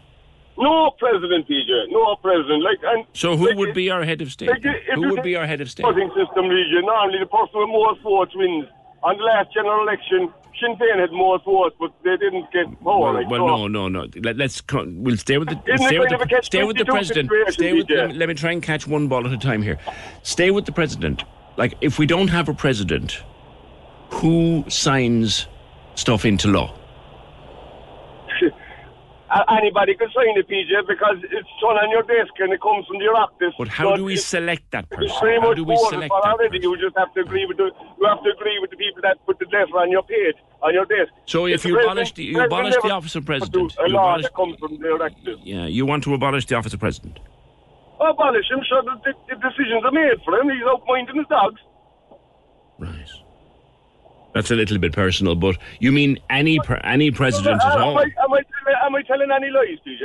no 0.59 0.89
president, 0.97 1.47
PJ, 1.47 1.69
no 1.89 2.15
president. 2.15 2.63
Like, 2.63 2.79
and 2.83 3.05
So 3.13 3.37
who 3.37 3.47
like, 3.49 3.57
would 3.57 3.73
be 3.75 3.89
our 3.91 4.03
head 4.03 4.21
of 4.21 4.31
state? 4.31 4.49
like, 4.49 4.63
Who 4.95 5.09
would 5.11 5.21
be 5.23 5.35
our 5.35 5.45
head 5.45 5.61
of 5.61 5.69
state? 5.69 5.83
voting 5.83 6.09
system, 6.15 6.47
region. 6.47 6.81
Normally, 6.85 7.19
the 7.19 7.27
person 7.27 7.59
with 7.61 7.69
most 7.69 8.01
votes 8.01 8.35
wins. 8.35 8.65
On 9.03 9.15
the 9.17 9.23
last 9.23 9.53
general 9.53 9.81
election, 9.87 10.33
Sinn 10.59 10.75
Féin 10.75 10.99
had 10.99 11.11
more 11.11 11.39
votes, 11.39 11.75
but 11.79 11.91
they 12.03 12.17
didn't 12.17 12.51
get 12.51 12.81
more. 12.81 13.01
Well, 13.01 13.13
like, 13.13 13.29
well 13.29 13.47
so- 13.47 13.67
no, 13.67 13.87
no, 13.87 14.05
no. 14.05 14.07
Let, 14.21 14.39
us 14.41 14.61
we'll 14.71 15.17
stay 15.17 15.37
with 15.37 15.49
the 15.49 15.61
Isn't 15.73 15.87
stay 15.87 15.99
with 15.99 16.09
kind 16.09 16.21
of 16.21 16.27
a 16.27 16.35
the, 16.35 16.41
stay 16.43 16.63
with 16.63 16.77
the 16.77 16.85
president. 16.85 17.31
Stay 17.49 17.73
with. 17.73 17.87
PJ? 17.87 18.17
Let 18.17 18.29
me 18.29 18.35
try 18.35 18.51
and 18.51 18.63
catch 18.63 18.87
one 18.87 19.07
ball 19.07 19.25
at 19.25 19.33
a 19.33 19.37
time 19.37 19.61
here. 19.61 19.77
Stay 20.23 20.51
with 20.51 20.65
the 20.65 20.71
president. 20.71 21.23
Like 21.57 21.75
if 21.81 21.99
we 21.99 22.05
don't 22.05 22.27
have 22.29 22.49
a 22.49 22.53
president, 22.53 23.23
who 24.09 24.63
signs 24.67 25.47
stuff 25.95 26.25
into 26.25 26.47
law? 26.47 26.73
A- 29.29 29.51
Anybody 29.59 29.95
can 29.95 30.07
sign 30.15 30.37
it, 30.37 30.47
PJ, 30.47 30.87
because 30.87 31.17
it's 31.23 31.49
done 31.61 31.75
on 31.77 31.89
your 31.91 32.03
desk 32.03 32.31
and 32.39 32.53
it 32.53 32.61
comes 32.61 32.85
from 32.87 32.97
your 33.01 33.15
office. 33.15 33.53
But 33.57 33.67
how 33.67 33.91
So 33.91 33.97
do 33.97 34.03
we 34.05 34.15
select 34.15 34.71
that 34.71 34.89
person? 34.89 35.41
How 35.41 35.53
do 35.53 35.63
we 35.63 35.75
select 35.89 36.13
that 36.23 36.31
already. 36.31 36.59
You 36.61 36.77
just 36.77 36.97
have 36.97 37.13
to 37.15 37.21
agree 37.21 37.45
with 37.45 37.57
the 37.57 37.71
you 37.99 38.05
have 38.07 38.23
to 38.23 38.29
agree 38.31 38.57
with 38.61 38.71
the 38.71 38.77
people 38.77 39.01
that 39.01 39.17
put 39.25 39.39
the 39.39 39.45
letter 39.45 39.77
on 39.77 39.91
your 39.91 40.03
page 40.03 40.35
on 40.61 40.73
your 40.73 40.85
desk. 40.85 41.11
So 41.25 41.45
if 41.45 41.65
you 41.65 41.79
abolish 41.79 42.13
the, 42.13 42.23
you 42.23 42.39
abolish 42.41 42.75
the 42.81 42.91
office 42.91 43.15
of 43.15 43.25
president, 43.25 43.73
A 43.79 43.87
you 43.87 43.93
law 43.93 44.15
abolish, 44.15 44.23
that 44.23 44.35
comes 44.35 44.55
from 44.59 44.77
the 44.79 44.95
elected. 44.95 45.39
yeah, 45.43 45.65
you 45.65 45.85
want 45.85 46.03
to 46.05 46.13
abolish 46.13 46.45
the 46.45 46.55
office 46.55 46.73
of 46.73 46.79
president. 46.79 47.19
Abolish 47.99 48.45
him, 48.49 48.59
sure 48.69 48.83
the, 48.83 49.13
the 49.27 49.35
decisions 49.35 49.83
are 49.83 49.91
made 49.91 50.21
for 50.23 50.39
him. 50.39 50.49
He's 50.49 50.63
out 50.67 50.83
minding 50.87 51.17
his 51.17 51.27
dogs. 51.27 51.59
Right. 52.79 53.09
That's 54.33 54.51
a 54.51 54.55
little 54.55 54.77
bit 54.77 54.93
personal, 54.93 55.35
but 55.35 55.57
you 55.79 55.91
mean 55.91 56.19
any 56.29 56.59
pre- 56.59 56.79
any 56.83 57.09
president 57.09 57.59
at 57.61 57.73
am, 57.73 57.81
all? 57.81 57.97
I, 57.97 58.03
am, 58.03 58.33
I, 58.33 58.41
am 58.87 58.95
I 58.95 59.03
telling 59.03 59.29
any 59.31 59.49
lies, 59.49 59.79
PJ? 59.85 60.01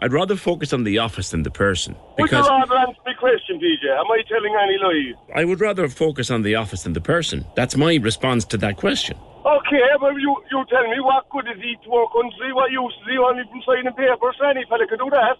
I'd 0.00 0.12
rather 0.12 0.36
focus 0.36 0.72
on 0.72 0.84
the 0.84 0.98
office 0.98 1.30
than 1.30 1.42
the 1.42 1.50
person 1.50 1.96
Would 2.18 2.30
you 2.30 2.38
rather 2.38 2.76
answer 2.76 3.00
my 3.04 3.14
question, 3.14 3.58
PJ? 3.58 3.84
Am 3.98 4.10
I 4.10 4.22
telling 4.28 4.54
any 4.62 4.78
lies? 4.78 5.16
I 5.34 5.44
would 5.44 5.60
rather 5.60 5.88
focus 5.88 6.30
on 6.30 6.42
the 6.42 6.54
office 6.54 6.84
than 6.84 6.92
the 6.92 7.00
person. 7.00 7.44
That's 7.56 7.76
my 7.76 7.96
response 7.96 8.44
to 8.46 8.58
that 8.58 8.76
question. 8.76 9.18
Okay, 9.44 9.82
but 10.00 10.14
you, 10.14 10.36
you 10.50 10.64
tell 10.70 10.82
me 10.82 11.00
what 11.00 11.28
good 11.30 11.46
is 11.48 11.60
he 11.62 11.76
to 11.84 11.92
our 11.94 12.08
country? 12.12 12.52
What 12.52 12.70
use 12.70 12.94
is 13.02 13.08
he 13.10 13.18
only 13.18 13.42
from 13.50 13.62
signing 13.66 13.92
papers? 13.92 14.36
Any 14.44 14.64
fella 14.68 14.86
could 14.86 14.98
do 14.98 15.10
that. 15.10 15.36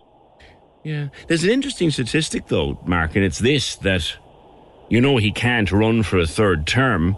Yeah. 0.82 1.08
There's 1.26 1.44
an 1.44 1.50
interesting 1.50 1.90
statistic, 1.90 2.46
though, 2.48 2.80
Mark, 2.86 3.16
and 3.16 3.24
it's 3.24 3.38
this 3.38 3.76
that 3.76 4.16
you 4.88 5.00
know 5.00 5.18
he 5.18 5.30
can't 5.30 5.70
run 5.70 6.02
for 6.02 6.18
a 6.18 6.26
third 6.26 6.66
term. 6.66 7.16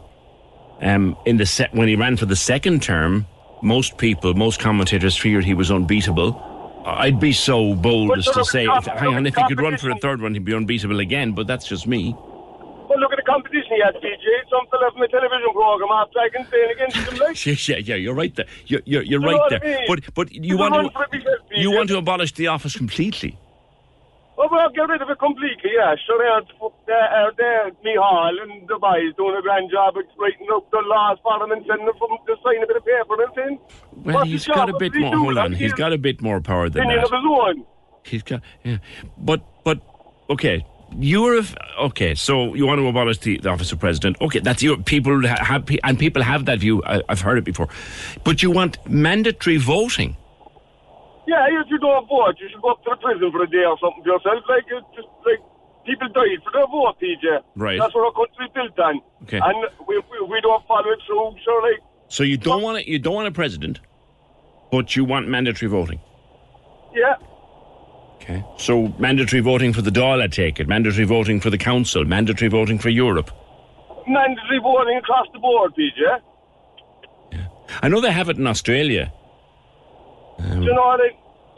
Um, 0.83 1.17
in 1.27 1.37
the 1.37 1.45
set 1.45 1.75
when 1.75 1.89
he 1.89 1.95
ran 1.95 2.17
for 2.17 2.25
the 2.25 2.37
second 2.37 2.83
term, 2.83 3.27
most 3.63 3.99
people, 3.99 4.35
most 4.35 4.61
commentators 4.61 5.17
feared 5.17 5.45
he 5.45 5.55
was 5.55 5.71
unbeatable. 5.71 6.47
I'd 6.85 7.21
be 7.21 7.33
so 7.33 7.75
bold 7.75 8.17
as 8.19 8.25
to 8.27 8.45
say, 8.45 8.65
if, 8.65 8.87
hang 8.87 9.15
on, 9.15 9.27
if 9.27 9.35
he 9.37 9.45
could 9.49 9.61
run 9.61 9.77
for 9.77 9.91
a 9.91 9.97
third 9.99 10.23
one, 10.23 10.33
he'd 10.35 10.45
be 10.45 10.55
unbeatable 10.55 10.99
again. 11.01 11.33
But 11.33 11.47
that's 11.47 11.67
just 11.69 11.87
me. 11.87 12.13
go 12.13 12.95
look 12.97 13.13
at 13.13 13.17
the 13.17 13.23
competition 13.23 13.71
he 13.77 13.81
had, 13.85 13.95
PJ. 13.97 14.49
Some 14.51 14.67
fella 14.71 14.91
from 14.93 15.03
a 15.03 15.09
television 15.09 15.53
program 15.53 15.91
after 15.93 16.19
I 16.19 16.29
can 16.31 16.47
say 16.51 16.71
against 16.73 16.97
him, 17.13 17.19
like. 17.19 17.47
Yeah, 17.47 17.55
yeah, 17.59 17.77
yeah, 17.77 17.95
you're 17.97 18.15
right 18.15 18.35
there. 18.35 18.47
You're, 18.67 18.81
you're, 18.87 19.03
you're 19.03 19.21
You 19.21 19.27
right 19.27 19.37
what 19.39 19.53
I 19.53 19.59
there. 19.59 19.79
mean? 19.79 19.85
But 19.89 20.15
but 20.15 20.33
you 20.33 20.57
want 20.57 20.75
to 20.75 20.91
for 20.91 21.05
every 21.05 21.19
bit, 21.19 21.59
you 21.59 21.71
want 21.71 21.89
to 21.91 21.99
abolish 21.99 22.33
the 22.33 22.47
office 22.49 22.75
completely. 22.77 23.39
Oh, 24.39 24.49
well, 24.51 24.71
get 24.71 24.89
rid 24.89 25.03
of 25.03 25.11
it 25.11 25.19
completely, 25.19 25.71
yeah. 25.77 25.95
Sure, 26.07 26.17
they're, 26.19 26.41
they're, 26.87 27.33
they're 27.37 27.67
me 27.85 27.95
and 27.97 28.67
the 28.69 28.77
uh, 28.77 28.79
boys 28.79 29.15
doing 29.17 29.37
a 29.37 29.43
grand 29.43 29.71
job 29.71 29.97
of 29.97 30.05
writing 30.19 30.47
up 30.55 30.71
the 30.71 30.79
last 30.89 31.23
parliament 31.23 31.67
and 31.69 31.81
from 31.99 32.17
to 32.27 32.37
sign 32.43 32.63
a 32.63 32.67
bit 32.67 32.77
of 32.77 32.85
paper 32.85 33.23
and 33.23 33.35
thing. 33.35 33.59
Well, 33.93 34.15
What's 34.17 34.31
he's 34.31 34.47
got 34.47 34.71
a 34.71 34.79
bit 34.79 34.95
more. 34.95 35.17
Hold 35.17 35.39
on, 35.39 35.53
He's 35.53 35.75
got 35.75 35.93
a 35.93 35.99
bit 35.99 36.23
more 36.23 36.41
power 36.41 36.71
than 36.71 36.83
opinion 36.83 37.05
of 37.05 37.11
that. 37.11 37.17
his 37.17 37.27
own. 37.27 37.67
He's 38.05 38.23
got 38.23 38.43
yeah, 38.65 38.79
but 39.19 39.43
but 39.65 39.81
okay. 40.31 40.65
You're 40.99 41.39
a, 41.39 41.45
okay, 41.83 42.17
so 42.17 42.55
you 42.55 42.67
want 42.67 42.81
to 42.81 42.87
abolish 42.89 43.19
the, 43.19 43.39
the 43.39 43.49
office 43.49 43.71
of 43.71 43.79
president. 43.79 44.17
Okay, 44.21 44.41
that's 44.41 44.61
your 44.61 44.77
people 44.77 45.25
have 45.25 45.69
and 45.85 45.97
people 45.97 46.21
have 46.21 46.47
that 46.47 46.59
view. 46.59 46.83
I, 46.83 47.01
I've 47.09 47.21
heard 47.21 47.39
it 47.39 47.45
before, 47.45 47.69
but 48.25 48.43
you 48.43 48.51
want 48.51 48.77
mandatory 48.89 49.57
voting. 49.59 50.17
Yeah, 51.31 51.47
if 51.63 51.71
you 51.71 51.79
don't 51.79 52.09
vote, 52.09 52.35
you 52.41 52.49
should 52.51 52.61
go 52.61 52.71
up 52.75 52.83
to 52.83 52.91
the 52.91 52.97
prison 52.97 53.31
for 53.31 53.43
a 53.45 53.51
day 53.51 53.63
or 53.65 53.79
something 53.79 54.03
yourself. 54.03 54.43
Like, 54.49 54.67
it's 54.67 54.91
just 54.99 55.07
like 55.25 55.39
people 55.87 56.09
died 56.11 56.43
for 56.43 56.51
their 56.53 56.67
vote, 56.67 56.97
PJ. 57.01 57.25
Right. 57.55 57.79
That's 57.79 57.95
what 57.95 58.05
our 58.11 58.15
country's 58.19 58.51
built 58.53 58.77
on. 58.81 59.01
Okay. 59.25 59.39
And 59.39 59.59
we, 59.87 60.03
we, 60.11 60.17
we 60.27 60.41
don't 60.41 60.67
follow 60.67 60.91
it 60.91 60.99
through, 61.07 61.37
sure, 61.45 61.63
like, 61.63 61.81
So 62.09 62.25
you 62.25 62.37
don't 62.37 62.63
want 62.63 62.79
it, 62.79 62.89
you 62.89 62.99
don't 62.99 63.15
want 63.15 63.29
a 63.29 63.33
president, 63.33 63.79
but 64.73 64.97
you 64.97 65.05
want 65.05 65.29
mandatory 65.29 65.71
voting. 65.71 66.01
yeah. 66.95 67.15
Okay. 68.23 68.45
So 68.59 68.89
mandatory 68.99 69.41
voting 69.41 69.73
for 69.73 69.81
the 69.83 69.91
Dáil, 69.91 70.21
I 70.23 70.27
take 70.27 70.61
it. 70.61 70.69
Mandatory 70.69 71.07
voting 71.07 71.41
for 71.41 71.49
the 71.49 71.57
council. 71.57 72.05
Mandatory 72.05 72.51
voting 72.51 72.79
for 72.79 72.91
Europe. 72.91 73.31
Mandatory 74.07 74.59
voting 74.63 74.99
across 74.99 75.27
the 75.33 75.39
board, 75.39 75.73
PJ. 75.79 76.21
I 77.83 77.89
know 77.89 78.01
they 78.01 78.13
have 78.13 78.29
it 78.29 78.37
in 78.37 78.47
Australia. 78.47 79.13
Do 80.43 80.61
you 80.63 80.75
know 80.75 80.83
what 80.83 81.01
I 81.01 81.11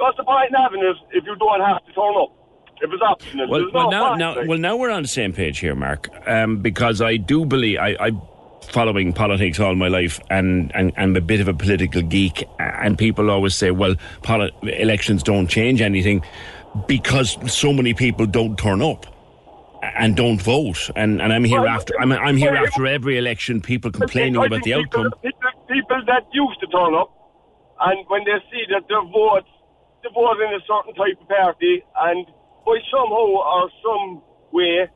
What's 0.02 0.16
the 0.16 0.24
point 0.24 0.50
in 0.50 0.60
having 0.60 0.80
it 0.82 0.96
if 1.12 1.24
you 1.24 1.36
don't 1.36 1.60
have 1.60 1.84
to 1.86 1.92
turn 1.92 2.14
up? 2.16 2.34
If 2.80 2.92
it's 2.92 3.02
optional. 3.02 3.48
Well, 3.48 3.70
well, 3.72 3.90
no 3.90 4.14
now, 4.16 4.34
now, 4.34 4.44
well, 4.46 4.58
now 4.58 4.76
we're 4.76 4.90
on 4.90 5.02
the 5.02 5.08
same 5.08 5.32
page 5.32 5.60
here, 5.60 5.76
Mark. 5.76 6.08
Um, 6.26 6.58
because 6.58 7.00
I 7.00 7.16
do 7.16 7.46
believe 7.46 7.78
I, 7.78 7.96
I 8.00 8.10
following 8.70 9.12
politics 9.12 9.60
all 9.60 9.76
my 9.76 9.86
life, 9.86 10.18
and, 10.30 10.74
and 10.74 10.92
I'm 10.96 11.14
a 11.14 11.20
bit 11.20 11.40
of 11.40 11.46
a 11.46 11.54
political 11.54 12.02
geek. 12.02 12.44
And 12.58 12.98
people 12.98 13.30
always 13.30 13.54
say, 13.54 13.70
"Well, 13.70 13.94
elections 14.62 15.22
don't 15.22 15.46
change 15.46 15.80
anything 15.80 16.24
because 16.88 17.38
so 17.52 17.72
many 17.72 17.94
people 17.94 18.26
don't 18.26 18.58
turn 18.58 18.82
up." 18.82 19.06
And 19.96 20.16
don't 20.16 20.40
vote, 20.40 20.90
and 20.94 21.20
and 21.20 21.32
I'm 21.32 21.42
here 21.42 21.60
Well, 21.60 21.70
after 21.70 21.92
I'm 22.00 22.12
I'm 22.12 22.36
here 22.36 22.52
well, 22.52 22.66
after 22.66 22.86
every 22.86 23.18
election. 23.18 23.60
People 23.60 23.90
complaining 23.90 24.36
about 24.36 24.62
the 24.62 24.74
outcome. 24.74 25.12
People, 25.22 25.50
people 25.68 26.02
that 26.06 26.24
used 26.32 26.60
to 26.60 26.68
turn 26.68 26.94
up, 26.94 27.12
and 27.86 28.04
when 28.08 28.22
they 28.24 28.38
see 28.50 28.62
that 28.70 28.86
their 28.88 29.02
votes, 29.02 29.50
they 30.02 30.10
vote 30.14 30.38
in 30.40 30.54
a 30.54 30.62
certain 30.66 30.94
type 30.94 31.18
of 31.20 31.28
party, 31.28 31.82
and 32.06 32.26
by 32.66 32.78
somehow 32.90 33.28
or 33.42 33.70
some 33.82 34.22
way, 34.52 34.88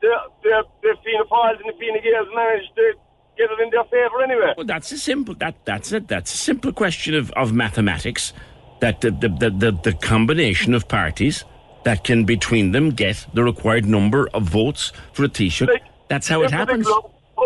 the 0.00 0.12
the 0.42 0.62
the 0.82 0.96
Fianna 1.04 1.24
Fáils 1.26 1.58
and 1.60 1.68
the 1.68 1.76
Fine 1.78 2.00
Gaels 2.02 2.30
managed 2.34 2.72
to 2.76 2.92
get 3.36 3.50
it 3.50 3.60
in 3.62 3.70
their 3.70 3.84
favour 3.84 4.22
anyway. 4.22 4.54
Well, 4.56 4.66
that's 4.66 4.92
a 4.92 4.98
simple 4.98 5.34
that 5.36 5.56
that's 5.64 5.92
it. 5.92 6.08
That's 6.08 6.32
a 6.32 6.36
simple 6.36 6.72
question 6.72 7.14
of, 7.14 7.30
of 7.32 7.52
mathematics. 7.52 8.32
That 8.80 9.00
the 9.00 9.10
the, 9.10 9.28
the 9.28 9.50
the 9.50 9.72
the 9.72 9.92
combination 9.92 10.72
of 10.74 10.88
parties 10.88 11.44
that 11.84 12.04
can 12.04 12.24
between 12.24 12.72
them 12.72 12.90
get 12.90 13.26
the 13.34 13.42
required 13.42 13.86
number 13.86 14.28
of 14.34 14.44
votes 14.44 14.92
for 15.12 15.24
a 15.24 15.28
Taoiseach. 15.28 15.68
Like, 15.68 15.82
that's 16.08 16.28
how 16.28 16.42
it 16.42 16.50
happens. 16.50 16.86
How 16.86 17.00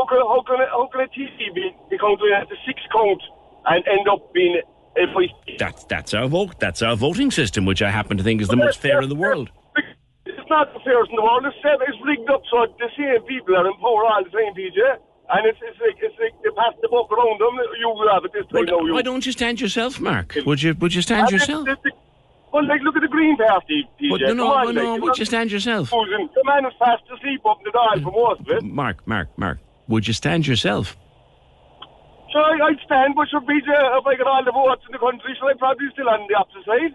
can, 0.07 0.19
how 0.19 0.43
can, 0.47 0.61
a- 0.61 0.71
how 0.71 0.89
can 0.93 1.01
a 1.03 1.07
TD 1.07 1.55
be, 1.55 1.71
be 1.91 1.99
counted 1.99 2.33
at 2.33 2.49
the 2.49 2.57
six 2.67 2.81
count 2.93 3.23
and 3.67 3.87
end 3.87 4.09
up 4.09 4.33
being 4.33 4.61
a 4.97 5.07
vice 5.13 5.31
That's 5.59 5.85
that's 5.85 6.15
our 6.15 6.29
vote. 6.29 6.59
That's 6.61 6.83
our 6.83 6.97
voting 6.97 7.31
system, 7.31 7.65
which 7.65 7.83
I 7.83 7.91
happen 7.91 8.17
to 8.17 8.23
think 8.23 8.41
is 8.43 8.49
the 8.49 8.57
most 8.57 8.79
fair 8.79 9.01
in 9.03 9.09
the 9.09 9.15
world. 9.15 9.51
It's 10.27 10.51
not 10.51 10.73
the 10.75 10.81
fairest 10.81 11.11
in 11.11 11.17
the 11.17 11.23
world. 11.23 11.45
It's, 11.47 11.57
it's 11.65 11.99
rigged 12.05 12.31
up 12.31 12.43
so 12.51 12.67
the 12.79 12.89
same 12.97 13.23
people 13.27 13.57
are 13.57 13.67
in 13.67 13.75
power 13.75 14.05
all 14.07 14.23
the 14.25 14.31
time, 14.31 14.55
PJ. 14.55 14.79
And 15.31 15.47
it's, 15.47 15.59
it's 15.63 15.81
like 15.81 15.97
it's 16.03 16.15
like 16.21 16.35
they 16.43 16.51
pass 16.51 16.75
the 16.83 16.89
buck 16.89 17.11
around 17.11 17.41
them. 17.41 17.55
You 17.81 17.89
will 17.89 18.13
have 18.13 18.25
it 18.25 18.33
this 18.33 18.47
time. 18.53 18.67
you. 18.87 18.95
Why 18.95 19.03
don't 19.03 19.25
you 19.25 19.33
stand 19.33 19.61
yourself, 19.61 19.99
Mark? 20.01 20.37
Would 20.47 20.63
you 20.63 20.75
would 20.75 20.95
you 20.95 21.03
stand 21.03 21.23
And 21.29 21.33
yourself? 21.33 21.69
it's- 21.69 21.79
it's- 21.87 22.01
well, 22.53 22.69
like 22.69 22.83
look 22.83 22.95
at 22.95 23.03
the 23.03 23.09
Green 23.09 23.37
Party, 23.37 23.89
PJ. 24.01 24.11
But 24.11 24.21
no, 24.21 24.33
no, 24.35 24.53
on, 24.53 24.75
no, 24.77 24.81
like, 24.81 25.01
no, 25.01 25.05
would 25.07 25.19
you 25.19 25.25
stand 25.25 25.51
yourself? 25.51 25.91
The 25.91 26.43
man 26.45 26.65
is 26.67 26.73
fast 26.79 27.03
asleep 27.13 27.45
up 27.45 27.59
in 27.59 27.65
the 27.65 27.77
Dáil 27.77 28.03
for 28.05 28.13
most 28.13 28.41
of 28.43 28.49
it. 28.49 28.63
Mark, 28.63 29.05
Mark, 29.09 29.29
Mark. 29.37 29.59
Would 29.89 30.07
you 30.07 30.15
stand 30.15 30.47
yourself? 30.47 30.97
So 32.35 32.43
I, 32.43 32.59
I'd 32.67 32.83
stand, 32.85 33.15
but 33.15 33.31
should 33.31 33.47
PJ, 33.47 33.63
if 33.63 34.05
I 34.07 34.15
got 34.19 34.27
all 34.27 34.43
the 34.45 34.51
votes 34.51 34.83
in 34.91 34.93
the 34.93 34.99
country, 34.99 35.39
so 35.39 35.47
I'd 35.47 35.59
probably 35.63 35.87
still 35.95 36.11
on 36.11 36.27
the 36.27 36.35
opposite 36.35 36.67
side. 36.67 36.95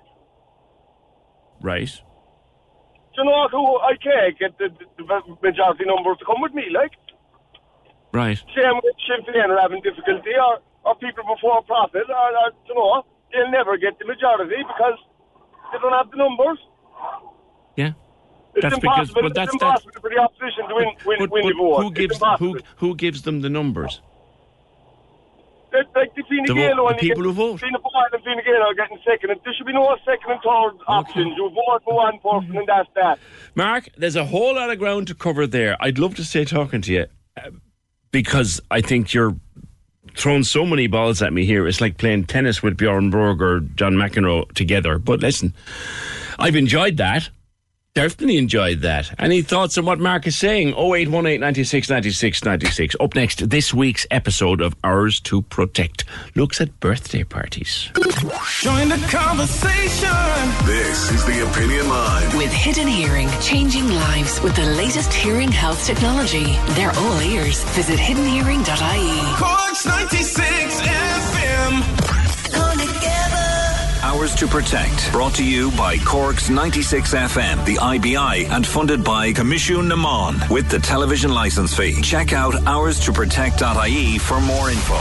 Right. 1.64 1.88
Do 3.16 3.24
you 3.24 3.26
know 3.26 3.48
who 3.48 3.64
I 3.80 3.96
can't 3.96 4.36
get 4.38 4.58
the, 4.60 4.68
the, 4.68 4.86
the 5.00 5.38
majority 5.42 5.86
numbers 5.88 6.18
to 6.20 6.26
come 6.28 6.42
with 6.44 6.54
me, 6.54 6.68
like? 6.76 6.92
Right. 8.12 8.38
Same 8.52 8.84
with 8.84 8.96
Sinn 9.08 9.24
Féin 9.32 9.48
are 9.48 9.62
having 9.64 9.80
difficulty, 9.82 10.36
or, 10.36 10.60
or 10.84 10.96
people 11.00 11.24
before 11.24 11.64
profit, 11.64 12.04
or, 12.12 12.30
or, 12.36 12.52
you 12.68 12.76
know, 12.76 13.04
they'll 13.32 13.50
never 13.52 13.78
get 13.78 13.98
the 14.00 14.06
majority 14.12 14.60
because 14.60 15.00
they 15.72 15.80
don't 15.80 15.94
have 15.96 16.12
the 16.12 16.18
numbers. 16.18 16.60
Yeah. 17.78 17.94
It's 18.56 18.64
That's 18.64 18.76
because- 18.76 19.08
impossible, 19.16 19.22
but 19.24 19.34
that's- 19.36 19.54
it's 19.56 19.64
impossible 19.64 20.02
for 20.04 20.10
the 20.10 20.18
opposition 20.20 20.68
to 20.68 20.76
win, 20.76 20.88
win, 21.06 21.18
But, 21.20 21.32
win 21.32 21.44
but 21.44 21.50
the 21.50 21.56
vote. 21.56 21.80
who 21.84 21.92
gives 21.92 22.20
who 22.40 22.60
who 22.78 22.96
gives 22.96 23.22
them 23.22 23.40
the 23.42 23.50
numbers? 23.50 24.02
Like, 25.72 25.88
like 25.96 26.16
the 26.16 26.24
Fine 26.24 26.46
The 26.48 26.54
Gael 26.54 26.84
one, 26.84 26.96
the 26.96 27.00
people 27.00 27.24
who 27.24 27.34
vote. 27.34 27.60
Fine 27.60 27.72
Gael 27.72 28.04
and 28.14 28.24
Fine 28.24 28.44
Gael 28.46 28.64
are 28.64 28.74
getting 28.74 29.00
second. 29.06 29.32
And 29.32 29.40
there 29.44 29.54
should 29.56 29.68
be 29.68 29.74
no 29.74 29.96
second 30.06 30.32
and 30.32 30.42
third 30.42 30.84
options. 30.88 31.34
You 31.38 31.50
vote 31.50 31.82
for 31.84 31.96
one 31.96 32.20
person 32.20 32.58
and 32.58 32.68
that's 32.68 32.90
that. 32.96 33.20
Mark, 33.56 33.90
there's 33.98 34.16
a 34.16 34.26
whole 34.26 34.56
lot 34.56 34.70
of 34.70 34.80
ground 34.80 35.08
to 35.08 35.16
cover 35.16 35.46
there. 35.48 35.78
I'd 35.80 36.00
love 36.00 36.16
to 36.16 36.24
stay 36.24 36.46
talking 36.46 36.82
to 36.82 36.94
you 36.94 37.06
uh, 37.38 37.52
because 38.12 38.60
I 38.72 38.82
think 38.82 39.14
you're 39.14 39.36
throwing 40.16 40.44
so 40.44 40.66
many 40.66 40.88
balls 40.88 41.22
at 41.22 41.34
me 41.34 41.46
here. 41.46 41.68
It's 41.68 41.82
like 41.82 41.98
playing 41.98 42.26
tennis 42.26 42.64
with 42.64 42.78
Bjorn 42.78 43.10
Borg 43.10 43.42
or 43.42 43.60
John 43.60 43.94
McEnroe 43.94 44.52
together. 44.54 44.98
But 44.98 45.20
listen, 45.20 45.54
I've 46.38 46.56
enjoyed 46.56 46.98
that. 46.98 47.30
Definitely 48.00 48.38
enjoyed 48.38 48.80
that. 48.80 49.14
Any 49.20 49.42
thoughts 49.42 49.78
on 49.78 49.84
what 49.84 50.00
Mark 50.00 50.26
is 50.26 50.38
saying? 50.38 50.70
0818 50.70 51.42
96 51.42 51.90
96 51.90 52.46
96. 52.46 52.96
Up 52.98 53.14
next, 53.14 53.50
this 53.50 53.74
week's 53.74 54.08
episode 54.10 54.62
of 54.62 54.74
Ours 54.86 55.20
to 55.20 55.42
Protect 55.42 56.06
looks 56.34 56.62
at 56.62 56.80
birthday 56.80 57.26
parties. 57.26 57.90
Join 58.62 58.88
the 58.88 59.06
conversation. 59.12 60.16
This 60.66 61.12
is 61.12 61.26
the 61.26 61.46
Opinion 61.52 61.90
Line. 61.90 62.38
With 62.38 62.54
Hidden 62.54 62.88
Hearing, 62.88 63.28
changing 63.42 63.90
lives 63.90 64.40
with 64.40 64.56
the 64.56 64.66
latest 64.78 65.12
hearing 65.12 65.52
health 65.52 65.86
technology. 65.86 66.46
They're 66.76 66.96
all 66.96 67.22
ears. 67.22 67.66
Visit 67.76 68.00
hiddenhearing.ie. 68.00 69.36
Corks 69.36 69.86
96 69.86 70.80
FM. 70.80 71.99
Ours 74.10 74.34
to 74.34 74.48
Protect, 74.48 75.12
brought 75.12 75.36
to 75.36 75.46
you 75.46 75.70
by 75.78 75.96
Cork's 76.00 76.50
96 76.50 77.14
FM, 77.14 77.64
the 77.64 77.78
IBI, 77.78 78.48
and 78.48 78.66
funded 78.66 79.04
by 79.04 79.32
Coimisiún 79.32 79.88
na 79.88 79.96
Meán 79.96 80.50
with 80.50 80.68
the 80.68 80.80
television 80.80 81.32
license 81.32 81.78
fee. 81.78 82.02
Check 82.02 82.34
out 82.34 82.56
ourstoprotect.ie 82.56 84.18
for 84.18 84.42
more 84.42 84.72
info. 84.72 85.00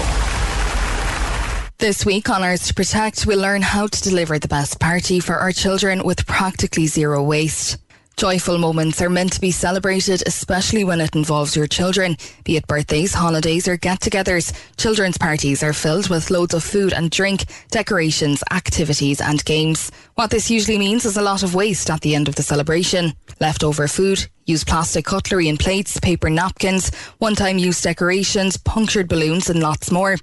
This 1.78 2.04
week 2.04 2.28
on 2.28 2.42
Ours 2.42 2.66
to 2.66 2.74
Protect, 2.74 3.24
we'll 3.24 3.40
learn 3.40 3.62
how 3.62 3.86
to 3.86 4.02
deliver 4.02 4.38
the 4.38 4.46
best 4.46 4.78
party 4.78 5.20
for 5.20 5.36
our 5.36 5.52
children 5.52 6.04
with 6.04 6.26
practically 6.26 6.86
zero 6.86 7.22
waste. 7.22 7.78
Joyful 8.18 8.58
moments 8.58 9.00
are 9.00 9.08
meant 9.08 9.34
to 9.34 9.40
be 9.40 9.52
celebrated, 9.52 10.24
especially 10.26 10.82
when 10.82 11.00
it 11.00 11.14
involves 11.14 11.54
your 11.54 11.68
children, 11.68 12.16
be 12.42 12.56
it 12.56 12.66
birthdays, 12.66 13.14
holidays, 13.14 13.68
or 13.68 13.76
get 13.76 14.00
togethers. 14.00 14.52
Children's 14.76 15.16
parties 15.16 15.62
are 15.62 15.72
filled 15.72 16.10
with 16.10 16.28
loads 16.28 16.52
of 16.52 16.64
food 16.64 16.92
and 16.92 17.12
drink, 17.12 17.44
decorations, 17.70 18.42
activities, 18.50 19.20
and 19.20 19.44
games. 19.44 19.92
What 20.16 20.30
this 20.30 20.50
usually 20.50 20.78
means 20.78 21.04
is 21.04 21.16
a 21.16 21.22
lot 21.22 21.44
of 21.44 21.54
waste 21.54 21.90
at 21.90 22.00
the 22.00 22.16
end 22.16 22.26
of 22.26 22.34
the 22.34 22.42
celebration. 22.42 23.12
Leftover 23.40 23.86
food, 23.86 24.26
used 24.46 24.66
plastic 24.66 25.04
cutlery 25.04 25.48
and 25.48 25.56
plates, 25.56 26.00
paper 26.00 26.28
napkins, 26.28 26.92
one 27.18 27.36
time 27.36 27.56
use 27.56 27.80
decorations, 27.80 28.56
punctured 28.56 29.08
balloons, 29.08 29.48
and 29.48 29.60
lots 29.60 29.92
more. 29.92 30.16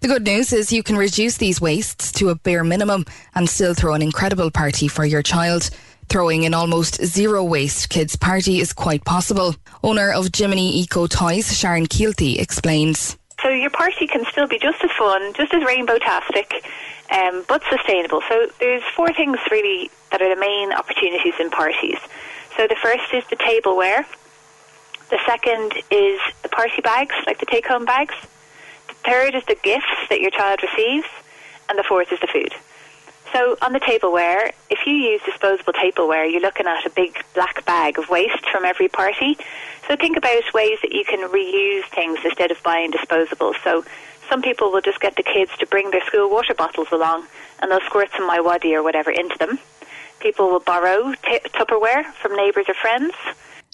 The 0.00 0.08
good 0.08 0.24
news 0.24 0.54
is 0.54 0.72
you 0.72 0.82
can 0.82 0.96
reduce 0.96 1.36
these 1.36 1.60
wastes 1.60 2.10
to 2.12 2.30
a 2.30 2.34
bare 2.34 2.64
minimum 2.64 3.04
and 3.34 3.48
still 3.48 3.74
throw 3.74 3.92
an 3.92 4.02
incredible 4.02 4.50
party 4.50 4.88
for 4.88 5.04
your 5.04 5.22
child. 5.22 5.68
Throwing 6.08 6.44
an 6.44 6.52
almost 6.54 7.02
zero 7.04 7.42
waste 7.42 7.88
kids 7.88 8.16
party 8.16 8.60
is 8.60 8.72
quite 8.72 9.04
possible. 9.04 9.54
Owner 9.82 10.12
of 10.12 10.28
Jiminy 10.34 10.78
Eco 10.80 11.06
Toys, 11.06 11.56
Sharon 11.56 11.86
Keelty, 11.86 12.38
explains. 12.38 13.16
So 13.42 13.48
your 13.48 13.70
party 13.70 14.06
can 14.06 14.24
still 14.26 14.46
be 14.46 14.58
just 14.58 14.84
as 14.84 14.90
fun, 14.92 15.32
just 15.34 15.52
as 15.54 15.64
rainbow-tastic, 15.64 16.64
um, 17.10 17.44
but 17.48 17.62
sustainable. 17.68 18.22
So 18.28 18.46
there's 18.60 18.82
four 18.94 19.12
things 19.12 19.38
really 19.50 19.90
that 20.10 20.22
are 20.22 20.32
the 20.32 20.40
main 20.40 20.72
opportunities 20.72 21.34
in 21.40 21.50
parties. 21.50 21.98
So 22.56 22.66
the 22.68 22.76
first 22.76 23.12
is 23.12 23.24
the 23.30 23.36
tableware. 23.36 24.06
The 25.10 25.18
second 25.26 25.72
is 25.90 26.20
the 26.42 26.48
party 26.50 26.82
bags, 26.82 27.14
like 27.26 27.38
the 27.40 27.46
take 27.46 27.66
home 27.66 27.84
bags. 27.84 28.14
The 28.88 28.94
third 29.04 29.34
is 29.34 29.44
the 29.46 29.56
gifts 29.62 30.08
that 30.08 30.20
your 30.20 30.30
child 30.30 30.60
receives. 30.62 31.08
And 31.68 31.78
the 31.78 31.84
fourth 31.84 32.12
is 32.12 32.20
the 32.20 32.26
food. 32.26 32.52
So 33.32 33.56
on 33.62 33.72
the 33.72 33.80
tableware, 33.80 34.52
if 34.68 34.80
you 34.86 34.92
use 34.92 35.22
disposable 35.24 35.72
tableware, 35.72 36.26
you're 36.26 36.40
looking 36.42 36.66
at 36.66 36.84
a 36.84 36.90
big 36.90 37.16
black 37.34 37.64
bag 37.64 37.98
of 37.98 38.10
waste 38.10 38.48
from 38.50 38.64
every 38.64 38.88
party. 38.88 39.38
So 39.88 39.96
think 39.96 40.18
about 40.18 40.52
ways 40.52 40.78
that 40.82 40.92
you 40.92 41.04
can 41.04 41.26
reuse 41.30 41.84
things 41.94 42.18
instead 42.24 42.50
of 42.50 42.62
buying 42.62 42.92
disposables. 42.92 43.54
So 43.64 43.84
some 44.28 44.42
people 44.42 44.70
will 44.70 44.82
just 44.82 45.00
get 45.00 45.16
the 45.16 45.22
kids 45.22 45.50
to 45.58 45.66
bring 45.66 45.90
their 45.90 46.04
school 46.04 46.30
water 46.30 46.54
bottles 46.54 46.88
along 46.92 47.26
and 47.60 47.70
they'll 47.70 47.80
squirt 47.80 48.10
some 48.16 48.26
my 48.26 48.38
or 48.38 48.82
whatever 48.82 49.10
into 49.10 49.38
them. 49.38 49.58
People 50.20 50.50
will 50.50 50.60
borrow 50.60 51.12
t- 51.24 51.40
Tupperware 51.40 52.04
from 52.14 52.36
neighbours 52.36 52.66
or 52.68 52.74
friends. 52.74 53.14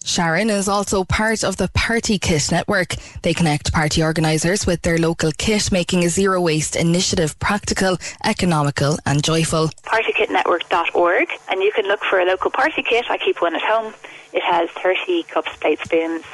Sharon 0.08 0.48
is 0.48 0.70
also 0.70 1.04
part 1.04 1.44
of 1.44 1.58
the 1.58 1.68
Party 1.74 2.18
Kit 2.18 2.50
network. 2.50 2.94
They 3.20 3.34
connect 3.34 3.74
party 3.74 4.02
organisers 4.02 4.64
with 4.66 4.80
their 4.80 4.96
local 4.96 5.32
kit, 5.36 5.70
making 5.70 6.02
a 6.02 6.08
zero 6.08 6.40
waste 6.40 6.76
initiative 6.76 7.38
practical, 7.40 7.98
economical, 8.24 8.96
and 9.04 9.22
joyful. 9.22 9.68
partykitnetwork.org 9.84 11.28
and 11.50 11.62
you 11.62 11.70
can 11.72 11.84
look 11.84 12.02
for 12.04 12.18
a 12.20 12.24
local 12.24 12.50
party 12.50 12.82
kit. 12.82 13.04
I 13.10 13.18
keep 13.18 13.42
one 13.42 13.54
at 13.54 13.60
home. 13.60 13.92
It 14.32 14.42
has 14.42 14.70
30 14.70 15.24
cups, 15.24 15.54
plates, 15.58 15.84
spoons, 15.84 16.24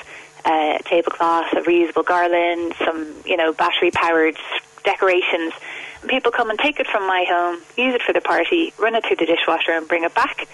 a 0.46 0.76
uh, 0.76 0.78
tablecloth, 0.84 1.52
a 1.54 1.62
reusable 1.62 2.04
garland, 2.04 2.74
some, 2.78 3.12
you 3.26 3.36
know, 3.36 3.52
battery 3.52 3.90
powered 3.90 4.36
decorations. 4.84 5.52
And 6.00 6.08
people 6.08 6.30
come 6.30 6.48
and 6.48 6.60
take 6.60 6.78
it 6.78 6.86
from 6.86 7.08
my 7.08 7.24
home, 7.28 7.60
use 7.76 7.94
it 7.94 8.02
for 8.02 8.12
the 8.12 8.20
party, 8.20 8.72
run 8.78 8.94
it 8.94 9.04
through 9.04 9.16
the 9.16 9.26
dishwasher 9.26 9.72
and 9.72 9.88
bring 9.88 10.04
it 10.04 10.14
back. 10.14 10.46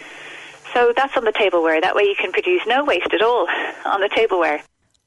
So 0.72 0.92
that's 0.94 1.16
on 1.16 1.24
the 1.24 1.32
tableware. 1.32 1.80
That 1.80 1.94
way 1.94 2.04
you 2.04 2.14
can 2.18 2.32
produce 2.32 2.62
no 2.66 2.84
waste 2.84 3.12
at 3.12 3.22
all 3.22 3.48
on 3.84 4.00
the 4.00 4.08
tableware. 4.08 4.62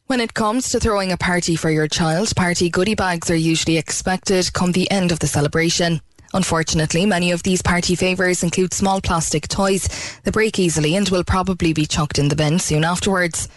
When 0.08 0.20
it 0.20 0.34
comes 0.34 0.70
to 0.70 0.80
throwing 0.80 1.12
a 1.12 1.18
party 1.18 1.56
for 1.56 1.70
your 1.70 1.88
child, 1.88 2.36
party 2.36 2.70
goodie 2.70 2.96
bags 2.96 3.32
are 3.32 3.36
usually 3.36 3.78
expected 3.78 4.52
come 4.54 4.74
the 4.74 4.92
end 4.92 5.12
of 5.12 5.20
the 5.20 5.28
celebration. 5.28 6.02
Unfortunately, 6.34 7.06
many 7.06 7.32
of 7.32 7.44
these 7.44 7.62
party 7.62 7.96
favours 7.96 8.44
include 8.44 8.74
small 8.74 9.00
plastic 9.00 9.48
toys 9.48 9.88
that 10.24 10.34
break 10.34 10.60
easily 10.60 10.96
and 10.96 11.08
will 11.10 11.24
probably 11.24 11.74
be 11.74 11.86
chucked 11.86 12.20
in 12.20 12.28
the 12.28 12.36
bin 12.36 12.60
soon 12.60 12.84
afterwards. 12.84 13.48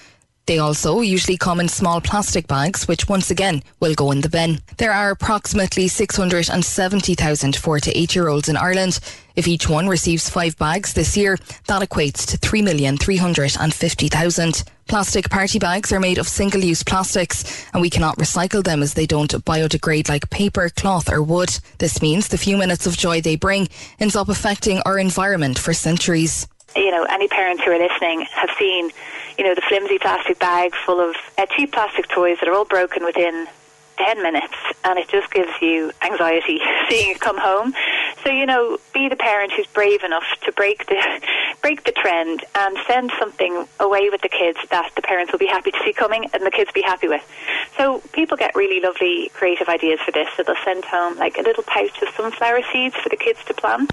They 0.46 0.58
also 0.58 1.00
usually 1.00 1.36
come 1.36 1.58
in 1.58 1.68
small 1.68 2.00
plastic 2.00 2.46
bags, 2.46 2.86
which 2.86 3.08
once 3.08 3.32
again 3.32 3.64
will 3.80 3.94
go 3.94 4.12
in 4.12 4.20
the 4.20 4.28
bin. 4.28 4.60
There 4.76 4.92
are 4.92 5.10
approximately 5.10 5.88
670,000 5.88 7.56
4 7.56 7.80
to 7.80 7.98
8 7.98 8.14
year 8.14 8.28
olds 8.28 8.48
in 8.48 8.56
Ireland. 8.56 9.00
If 9.34 9.48
each 9.48 9.68
one 9.68 9.88
receives 9.88 10.30
five 10.30 10.56
bags 10.56 10.92
this 10.92 11.16
year, 11.16 11.36
that 11.66 11.82
equates 11.82 12.24
to 12.28 12.38
3,350,000. 12.38 14.64
Plastic 14.86 15.30
party 15.30 15.58
bags 15.58 15.92
are 15.92 15.98
made 15.98 16.18
of 16.18 16.28
single 16.28 16.60
use 16.60 16.84
plastics 16.84 17.66
and 17.72 17.82
we 17.82 17.90
cannot 17.90 18.18
recycle 18.18 18.62
them 18.62 18.84
as 18.84 18.94
they 18.94 19.06
don't 19.06 19.32
biodegrade 19.44 20.08
like 20.08 20.30
paper, 20.30 20.68
cloth 20.68 21.10
or 21.10 21.24
wood. 21.24 21.58
This 21.78 22.00
means 22.00 22.28
the 22.28 22.38
few 22.38 22.56
minutes 22.56 22.86
of 22.86 22.96
joy 22.96 23.20
they 23.20 23.34
bring 23.34 23.66
ends 23.98 24.14
up 24.14 24.28
affecting 24.28 24.78
our 24.86 24.96
environment 24.96 25.58
for 25.58 25.74
centuries. 25.74 26.46
You 26.76 26.92
know, 26.92 27.04
any 27.10 27.26
parents 27.26 27.64
who 27.64 27.72
are 27.72 27.78
listening 27.78 28.20
have 28.32 28.50
seen, 28.58 28.92
you 29.38 29.44
know, 29.44 29.54
the 29.54 29.62
flimsy 29.62 29.98
plastic 29.98 30.38
bag 30.38 30.74
full 30.84 31.00
of 31.00 31.14
uh, 31.38 31.46
cheap 31.56 31.72
plastic 31.72 32.08
toys 32.08 32.38
that 32.40 32.48
are 32.48 32.54
all 32.54 32.64
broken 32.64 33.04
within 33.04 33.46
10 33.98 34.22
minutes 34.22 34.54
and 34.84 34.98
it 34.98 35.08
just 35.08 35.30
gives 35.32 35.50
you 35.60 35.90
anxiety 36.02 36.60
seeing 36.88 37.10
it 37.10 37.20
come 37.20 37.38
home. 37.38 37.74
So, 38.22 38.30
you 38.30 38.46
know, 38.46 38.78
be 38.92 39.08
the 39.08 39.16
parent 39.16 39.52
who's 39.52 39.66
brave 39.68 40.02
enough 40.02 40.24
to 40.44 40.52
break 40.52 40.86
the 40.86 40.96
break 41.62 41.84
the 41.84 41.92
trend 41.92 42.44
and 42.54 42.76
send 42.86 43.10
something 43.18 43.66
away 43.80 44.08
with 44.10 44.20
the 44.20 44.28
kids 44.28 44.58
that 44.70 44.90
the 44.94 45.02
parents 45.02 45.32
will 45.32 45.38
be 45.38 45.46
happy 45.46 45.70
to 45.70 45.78
see 45.84 45.92
coming 45.92 46.28
and 46.32 46.44
the 46.44 46.50
kids 46.50 46.70
be 46.72 46.82
happy 46.82 47.08
with. 47.08 47.22
So 47.76 48.00
people 48.12 48.36
get 48.36 48.54
really 48.54 48.80
lovely 48.80 49.30
creative 49.34 49.68
ideas 49.68 50.00
for 50.04 50.12
this. 50.12 50.28
So 50.36 50.42
they'll 50.42 50.56
send 50.64 50.84
home 50.84 51.16
like 51.18 51.38
a 51.38 51.42
little 51.42 51.64
pouch 51.64 52.02
of 52.02 52.08
sunflower 52.14 52.60
seeds 52.72 52.94
for 52.96 53.08
the 53.08 53.16
kids 53.16 53.40
to 53.46 53.54
plant 53.54 53.92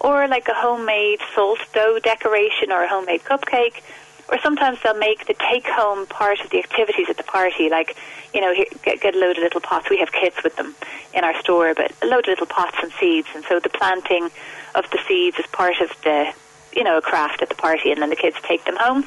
or 0.00 0.28
like 0.28 0.48
a 0.48 0.54
homemade 0.54 1.20
salt 1.34 1.58
dough 1.72 1.98
decoration 1.98 2.70
or 2.70 2.84
a 2.84 2.88
homemade 2.88 3.22
cupcake 3.24 3.82
or 4.28 4.38
sometimes 4.40 4.78
they'll 4.82 4.98
make 4.98 5.26
the 5.26 5.34
take 5.34 5.66
home 5.66 6.06
part 6.06 6.40
of 6.40 6.50
the 6.50 6.58
activities 6.58 7.08
at 7.08 7.16
the 7.16 7.22
party, 7.22 7.68
like, 7.68 7.96
you 8.34 8.40
know, 8.40 8.54
get, 8.82 9.00
get 9.00 9.14
a 9.14 9.18
load 9.18 9.36
of 9.36 9.42
little 9.42 9.60
pots. 9.60 9.88
We 9.88 9.98
have 9.98 10.10
kits 10.12 10.42
with 10.42 10.56
them 10.56 10.74
in 11.14 11.22
our 11.22 11.38
store, 11.40 11.74
but 11.74 11.92
a 12.02 12.06
load 12.06 12.24
of 12.24 12.28
little 12.28 12.46
pots 12.46 12.76
and 12.82 12.90
seeds. 12.92 13.28
And 13.34 13.44
so 13.44 13.60
the 13.60 13.68
planting 13.68 14.28
of 14.74 14.90
the 14.90 14.98
seeds 15.06 15.38
is 15.38 15.46
part 15.46 15.80
of 15.80 15.90
the, 16.02 16.32
you 16.74 16.82
know, 16.82 16.98
a 16.98 17.02
craft 17.02 17.40
at 17.40 17.48
the 17.48 17.54
party, 17.54 17.92
and 17.92 18.02
then 18.02 18.10
the 18.10 18.16
kids 18.16 18.36
take 18.42 18.64
them 18.64 18.76
home. 18.78 19.06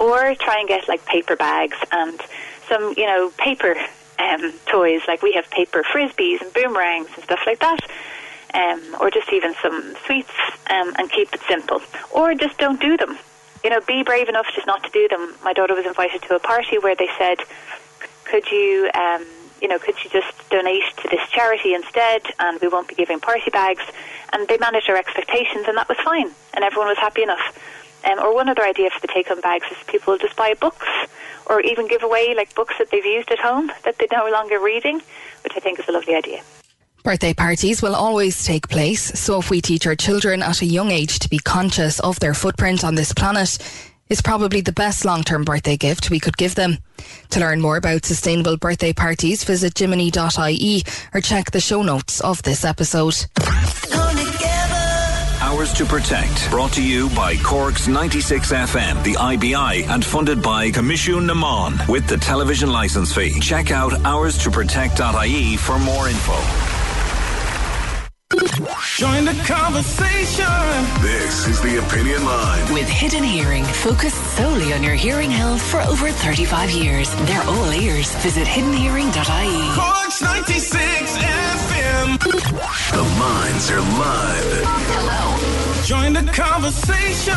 Or 0.00 0.34
try 0.34 0.58
and 0.58 0.68
get 0.68 0.88
like 0.88 1.04
paper 1.06 1.36
bags 1.36 1.76
and 1.92 2.20
some, 2.68 2.94
you 2.96 3.06
know, 3.06 3.30
paper 3.38 3.76
um, 4.18 4.52
toys, 4.66 5.02
like 5.06 5.22
we 5.22 5.32
have 5.34 5.48
paper 5.50 5.84
frisbees 5.84 6.40
and 6.40 6.52
boomerangs 6.52 7.08
and 7.14 7.22
stuff 7.22 7.40
like 7.46 7.60
that. 7.60 7.78
Um, 8.54 8.96
or 9.00 9.10
just 9.10 9.32
even 9.32 9.54
some 9.62 9.94
sweets 10.04 10.32
um, 10.68 10.92
and 10.98 11.10
keep 11.10 11.32
it 11.32 11.40
simple. 11.48 11.80
Or 12.10 12.34
just 12.34 12.58
don't 12.58 12.80
do 12.80 12.96
them 12.96 13.16
you 13.64 13.70
know, 13.70 13.80
be 13.80 14.02
brave 14.02 14.28
enough 14.28 14.46
just 14.54 14.66
not 14.66 14.82
to 14.84 14.90
do 14.90 15.08
them. 15.08 15.34
My 15.42 15.52
daughter 15.52 15.74
was 15.74 15.86
invited 15.86 16.22
to 16.22 16.34
a 16.34 16.38
party 16.38 16.78
where 16.78 16.94
they 16.94 17.08
said, 17.18 17.38
"Could 18.24 18.50
you, 18.50 18.90
um, 18.94 19.24
you 19.60 19.68
know, 19.68 19.78
could 19.78 20.02
you 20.02 20.10
just 20.10 20.32
donate 20.50 20.84
to 20.98 21.08
this 21.08 21.28
charity 21.30 21.74
instead, 21.74 22.22
and 22.38 22.60
we 22.60 22.68
won't 22.68 22.88
be 22.88 22.94
giving 22.94 23.20
party 23.20 23.50
bags?" 23.50 23.82
And 24.32 24.48
they 24.48 24.58
managed 24.58 24.88
our 24.88 24.96
expectations, 24.96 25.68
and 25.68 25.76
that 25.76 25.88
was 25.88 25.98
fine, 25.98 26.34
and 26.54 26.64
everyone 26.64 26.88
was 26.88 26.98
happy 26.98 27.22
enough. 27.22 27.58
Um, 28.04 28.18
or 28.18 28.34
one 28.34 28.48
other 28.48 28.64
idea 28.64 28.90
for 28.90 29.00
the 29.00 29.06
take-home 29.06 29.40
bags 29.40 29.66
is 29.70 29.76
people 29.86 30.18
just 30.18 30.34
buy 30.34 30.54
books, 30.54 30.88
or 31.46 31.60
even 31.60 31.86
give 31.86 32.02
away 32.02 32.34
like 32.34 32.54
books 32.54 32.74
that 32.78 32.90
they've 32.90 33.04
used 33.04 33.30
at 33.30 33.38
home 33.38 33.70
that 33.84 33.96
they're 33.98 34.08
no 34.10 34.28
longer 34.30 34.58
reading, 34.58 35.02
which 35.44 35.52
I 35.56 35.60
think 35.60 35.78
is 35.78 35.88
a 35.88 35.92
lovely 35.92 36.14
idea. 36.14 36.42
Birthday 37.02 37.34
parties 37.34 37.82
will 37.82 37.96
always 37.96 38.44
take 38.44 38.68
place, 38.68 39.18
so 39.18 39.40
if 39.40 39.50
we 39.50 39.60
teach 39.60 39.88
our 39.88 39.96
children 39.96 40.40
at 40.40 40.62
a 40.62 40.66
young 40.66 40.92
age 40.92 41.18
to 41.18 41.28
be 41.28 41.38
conscious 41.38 41.98
of 41.98 42.20
their 42.20 42.32
footprint 42.32 42.84
on 42.84 42.94
this 42.94 43.12
planet, 43.12 43.58
is 44.08 44.22
probably 44.22 44.60
the 44.60 44.72
best 44.72 45.04
long 45.04 45.24
term 45.24 45.42
birthday 45.42 45.76
gift 45.76 46.10
we 46.10 46.20
could 46.20 46.36
give 46.36 46.54
them. 46.54 46.78
To 47.30 47.40
learn 47.40 47.60
more 47.60 47.76
about 47.76 48.04
sustainable 48.04 48.56
birthday 48.56 48.92
parties, 48.92 49.42
visit 49.42 49.76
jiminy.ie 49.76 50.84
or 51.12 51.20
check 51.20 51.50
the 51.50 51.60
show 51.60 51.82
notes 51.82 52.20
of 52.20 52.40
this 52.44 52.64
episode. 52.64 53.16
Ours 55.40 55.72
to 55.74 55.84
Protect, 55.84 56.50
brought 56.50 56.72
to 56.74 56.82
you 56.82 57.10
by 57.10 57.36
Cork's 57.38 57.88
96 57.88 58.52
FM, 58.52 59.02
the 59.02 59.16
IBI, 59.16 59.84
and 59.92 60.04
funded 60.04 60.40
by 60.40 60.70
Coimisiún 60.70 61.26
na 61.26 61.34
Meán 61.34 61.88
with 61.88 62.06
the 62.06 62.16
television 62.16 62.70
license 62.70 63.12
fee. 63.12 63.40
Check 63.40 63.72
out 63.72 63.92
hours 64.04 64.38
to 64.38 64.50
protect.ie 64.52 65.56
for 65.56 65.80
more 65.80 66.08
info. 66.08 66.71
Join 68.96 69.24
the 69.24 69.32
conversation. 69.46 70.44
This 71.00 71.46
is 71.48 71.62
the 71.62 71.78
Opinion 71.78 72.26
Line. 72.26 72.74
With 72.74 72.86
Hidden 72.86 73.24
Hearing, 73.24 73.64
focused 73.64 74.22
solely 74.36 74.74
on 74.74 74.82
your 74.82 74.94
hearing 74.94 75.30
health 75.30 75.62
for 75.62 75.80
over 75.80 76.10
35 76.10 76.70
years. 76.70 77.14
They're 77.24 77.42
all 77.44 77.72
ears. 77.72 78.14
Visit 78.16 78.46
hiddenhearing.ie. 78.46 79.74
Cork's 79.74 80.20
96 80.20 81.16
FM. 81.16 82.18
The 82.92 83.02
lines 83.18 83.70
are 83.70 83.80
live. 83.80 84.62
Hello. 84.62 85.41
Join 85.84 86.12
the 86.12 86.22
conversation. 86.32 87.34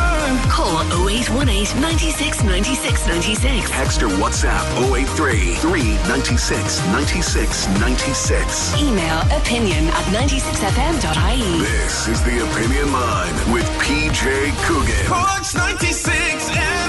Call 0.49 0.77
0818 1.09 1.81
96 1.81 2.43
96 2.43 3.07
96. 3.07 3.69
Text 3.71 4.03
or 4.03 4.07
WhatsApp 4.07 4.61
083 4.93 5.55
396 5.55 6.85
96 6.87 7.67
96. 7.79 8.81
Email 8.81 9.19
opinion 9.33 9.87
at 9.87 10.05
96fm.ie. 10.13 11.59
This 11.59 12.07
is 12.07 12.21
the 12.23 12.37
Opinion 12.45 12.93
Line 12.93 13.33
with 13.51 13.65
PJ 13.81 14.53
Coogan. 14.65 15.05
Cork's 15.07 15.55
96 15.55 16.84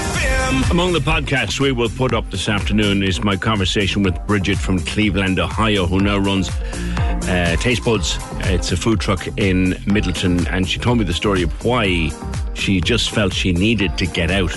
FM. 0.47 0.71
Among 0.71 0.93
the 0.93 0.99
podcasts 0.99 1.59
we 1.59 1.71
will 1.71 1.89
put 1.89 2.13
up 2.13 2.29
this 2.31 2.47
afternoon 2.47 3.03
is 3.03 3.23
my 3.23 3.35
conversation 3.35 4.03
with 4.03 4.15
Bridget 4.27 4.57
from 4.57 4.79
Cleveland, 4.79 5.39
Ohio, 5.39 5.85
who 5.85 5.99
now 5.99 6.17
runs 6.17 6.49
uh, 6.49 7.55
Taste 7.59 7.83
Buds. 7.83 8.17
It's 8.45 8.71
a 8.71 8.77
food 8.77 8.99
truck 8.99 9.27
in 9.37 9.73
Midleton, 9.85 10.49
and 10.49 10.67
she 10.67 10.79
told 10.79 10.99
me 10.99 11.03
the 11.03 11.13
story 11.13 11.43
of 11.43 11.65
why 11.65 12.11
she 12.53 12.79
just 12.79 13.09
felt 13.09 13.33
she 13.33 13.51
needed 13.51 13.97
to 13.97 14.05
get 14.05 14.31
out 14.31 14.55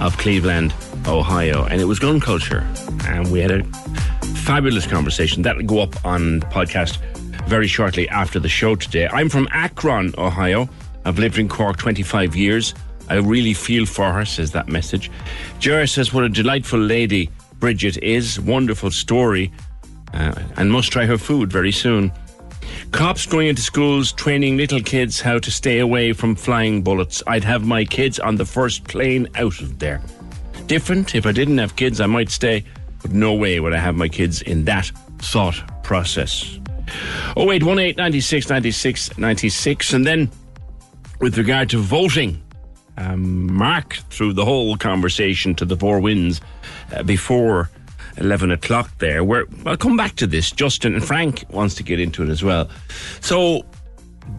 of 0.00 0.16
Cleveland, 0.16 0.74
Ohio, 1.06 1.64
and 1.64 1.80
it 1.80 1.84
was 1.84 1.98
gun 1.98 2.20
culture. 2.20 2.66
And 3.06 3.30
we 3.30 3.40
had 3.40 3.50
a 3.50 3.64
fabulous 4.44 4.86
conversation 4.86 5.42
that'll 5.42 5.62
go 5.62 5.80
up 5.80 6.04
on 6.06 6.40
podcast 6.42 6.98
very 7.46 7.66
shortly 7.66 8.08
after 8.08 8.38
the 8.38 8.48
show 8.48 8.76
today. 8.76 9.08
I'm 9.08 9.28
from 9.28 9.48
Akron, 9.50 10.14
Ohio. 10.16 10.68
I've 11.04 11.18
lived 11.18 11.38
in 11.38 11.48
Cork 11.48 11.76
25 11.78 12.36
years. 12.36 12.74
I 13.08 13.16
really 13.16 13.54
feel 13.54 13.86
for 13.86 14.12
her, 14.12 14.24
says 14.24 14.52
that 14.52 14.68
message. 14.68 15.10
Jerry 15.58 15.88
says, 15.88 16.12
What 16.12 16.24
a 16.24 16.28
delightful 16.28 16.80
lady 16.80 17.30
Bridget 17.58 17.96
is. 18.02 18.38
Wonderful 18.40 18.90
story. 18.90 19.50
Uh, 20.14 20.34
and 20.56 20.70
must 20.72 20.90
try 20.92 21.04
her 21.06 21.18
food 21.18 21.52
very 21.52 21.72
soon. 21.72 22.12
Cops 22.92 23.26
going 23.26 23.48
into 23.48 23.62
schools 23.62 24.12
training 24.12 24.56
little 24.56 24.80
kids 24.80 25.20
how 25.20 25.38
to 25.38 25.50
stay 25.50 25.78
away 25.80 26.12
from 26.12 26.34
flying 26.34 26.82
bullets. 26.82 27.22
I'd 27.26 27.44
have 27.44 27.66
my 27.66 27.84
kids 27.84 28.18
on 28.18 28.36
the 28.36 28.44
first 28.44 28.84
plane 28.84 29.28
out 29.34 29.60
of 29.60 29.78
there. 29.78 30.00
different. 30.66 31.14
If 31.14 31.26
I 31.26 31.32
didn't 31.32 31.58
have 31.58 31.76
kids, 31.76 32.00
I 32.00 32.06
might 32.06 32.30
stay, 32.30 32.64
but 33.02 33.12
no 33.12 33.34
way 33.34 33.58
would 33.58 33.72
I 33.72 33.78
have 33.78 33.96
my 33.96 34.08
kids 34.08 34.42
in 34.42 34.64
that 34.66 34.90
thought 35.18 35.82
process. 35.82 36.58
Oh 37.36 37.46
wait, 37.46 37.62
one 37.62 37.78
eight 37.78 37.96
ninety 37.96 38.20
six 38.20 38.48
ninety 38.48 38.70
six 38.70 39.16
ninety 39.18 39.48
six, 39.48 39.92
and 39.92 40.06
then 40.06 40.30
with 41.20 41.36
regard 41.38 41.70
to 41.70 41.78
voting, 41.78 42.40
um, 42.98 43.52
Mark 43.52 43.94
through 44.10 44.34
the 44.34 44.44
whole 44.44 44.76
conversation 44.76 45.54
to 45.54 45.64
the 45.64 45.76
four 45.76 46.00
winds 46.00 46.40
uh, 46.94 47.02
before 47.02 47.70
eleven 48.16 48.50
o'clock. 48.50 48.90
There, 48.98 49.24
where 49.24 49.46
I'll 49.64 49.76
come 49.76 49.96
back 49.96 50.16
to 50.16 50.26
this. 50.26 50.50
Justin 50.50 50.94
and 50.94 51.04
Frank 51.04 51.44
wants 51.50 51.74
to 51.76 51.82
get 51.82 52.00
into 52.00 52.22
it 52.22 52.28
as 52.28 52.42
well. 52.42 52.68
So 53.20 53.64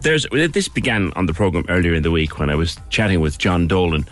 there's 0.02 0.26
this 0.30 0.68
began 0.68 1.12
on 1.14 1.26
the 1.26 1.34
program 1.34 1.64
earlier 1.68 1.94
in 1.94 2.02
the 2.02 2.10
week 2.10 2.38
when 2.38 2.50
I 2.50 2.54
was 2.54 2.78
chatting 2.90 3.20
with 3.20 3.38
John 3.38 3.66
Dolan 3.66 4.06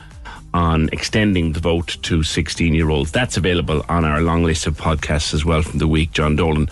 on 0.55 0.89
extending 0.93 1.53
the 1.53 1.61
vote 1.61 1.99
to 2.03 2.23
16 2.23 2.75
year 2.75 2.91
olds. 2.91 3.13
That's 3.13 3.37
available 3.37 3.85
on 3.89 4.05
our 4.05 4.21
long 4.21 4.45
list 4.45 4.67
of 4.67 4.77
podcasts 4.77 5.35
as 5.35 5.45
well 5.45 5.63
from 5.63 5.79
the 5.79 5.89
week. 5.89 6.13
John 6.13 6.37
Dolan 6.37 6.69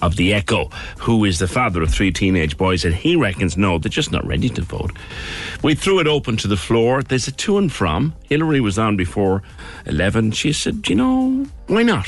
of 0.00 0.16
the 0.16 0.32
Echo, 0.32 0.66
who 0.98 1.24
is 1.24 1.38
the 1.38 1.48
father 1.48 1.82
of 1.82 1.90
three 1.90 2.12
teenage 2.12 2.56
boys, 2.56 2.84
and 2.84 2.94
he 2.94 3.16
reckons 3.16 3.56
no, 3.56 3.78
they're 3.78 3.90
just 3.90 4.12
not 4.12 4.26
ready 4.26 4.48
to 4.50 4.62
vote. 4.62 4.92
We 5.62 5.74
threw 5.74 5.98
it 6.00 6.06
open 6.06 6.36
to 6.38 6.48
the 6.48 6.56
floor. 6.56 7.02
There's 7.02 7.28
a 7.28 7.32
to 7.32 7.58
and 7.58 7.72
from. 7.72 8.14
Hillary 8.24 8.60
was 8.60 8.78
on 8.78 8.96
before 8.96 9.42
11. 9.86 10.32
She 10.32 10.52
said, 10.52 10.88
you 10.88 10.94
know, 10.94 11.46
why 11.66 11.82
not? 11.82 12.06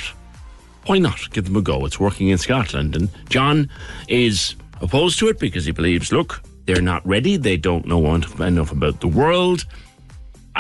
Why 0.87 0.99
not 0.99 1.31
give 1.31 1.45
them 1.45 1.57
a 1.57 1.63
go? 1.63 1.85
It's 1.85 2.01
working 2.01 2.29
in 2.29 2.39
Scotland. 2.39 2.97
And 2.97 3.11
John 3.29 3.69
is 4.09 4.55
opposed 4.81 5.19
to 5.19 5.29
it 5.29 5.39
because 5.39 5.65
he 5.65 5.73
believes, 5.73 6.13
look, 6.13 6.43
they're 6.67 6.81
not 6.81 7.07
ready. 7.07 7.37
They 7.37 7.57
don't 7.57 7.87
know 7.87 8.15
enough 8.15 8.73
about 8.73 9.01
the 9.01 9.09
world. 9.09 9.67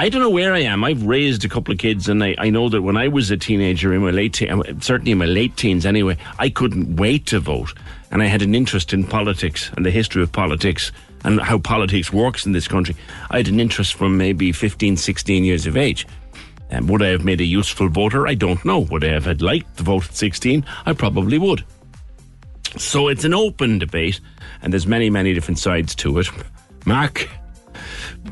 I 0.00 0.08
don't 0.08 0.22
know 0.22 0.30
where 0.30 0.54
I 0.54 0.60
am. 0.60 0.82
I've 0.82 1.04
raised 1.04 1.44
a 1.44 1.48
couple 1.50 1.72
of 1.72 1.78
kids, 1.78 2.08
and 2.08 2.24
I, 2.24 2.34
I 2.38 2.48
know 2.48 2.70
that 2.70 2.80
when 2.80 2.96
I 2.96 3.08
was 3.08 3.30
a 3.30 3.36
teenager 3.36 3.92
in 3.92 4.00
my 4.00 4.10
late, 4.10 4.32
te- 4.32 4.48
uh, 4.48 4.62
certainly 4.80 5.12
in 5.12 5.18
my 5.18 5.26
late 5.26 5.58
teens 5.58 5.84
anyway, 5.84 6.16
I 6.38 6.48
couldn't 6.48 6.96
wait 6.96 7.26
to 7.26 7.38
vote, 7.38 7.74
and 8.10 8.22
I 8.22 8.24
had 8.24 8.40
an 8.40 8.54
interest 8.54 8.94
in 8.94 9.04
politics 9.04 9.70
and 9.76 9.84
the 9.84 9.90
history 9.90 10.22
of 10.22 10.32
politics 10.32 10.90
and 11.24 11.38
how 11.38 11.58
politics 11.58 12.14
works 12.14 12.46
in 12.46 12.52
this 12.52 12.66
country. 12.66 12.96
I 13.30 13.36
had 13.36 13.48
an 13.48 13.60
interest 13.60 13.92
from 13.92 14.16
maybe 14.16 14.52
15, 14.52 14.96
16 14.96 15.44
years 15.44 15.66
of 15.66 15.76
age. 15.76 16.06
And 16.70 16.88
would 16.88 17.02
I 17.02 17.08
have 17.08 17.26
made 17.26 17.42
a 17.42 17.44
useful 17.44 17.90
voter? 17.90 18.26
I 18.26 18.32
don't 18.32 18.64
know. 18.64 18.78
Would 18.78 19.04
I 19.04 19.08
have 19.08 19.26
had 19.26 19.42
liked 19.42 19.76
to 19.76 19.82
vote 19.82 20.06
at 20.06 20.14
16? 20.14 20.64
I 20.86 20.94
probably 20.94 21.36
would. 21.36 21.62
So 22.78 23.08
it's 23.08 23.24
an 23.24 23.34
open 23.34 23.78
debate, 23.78 24.18
and 24.62 24.72
there's 24.72 24.86
many, 24.86 25.10
many 25.10 25.34
different 25.34 25.58
sides 25.58 25.94
to 25.96 26.20
it. 26.20 26.28
Mark, 26.86 27.28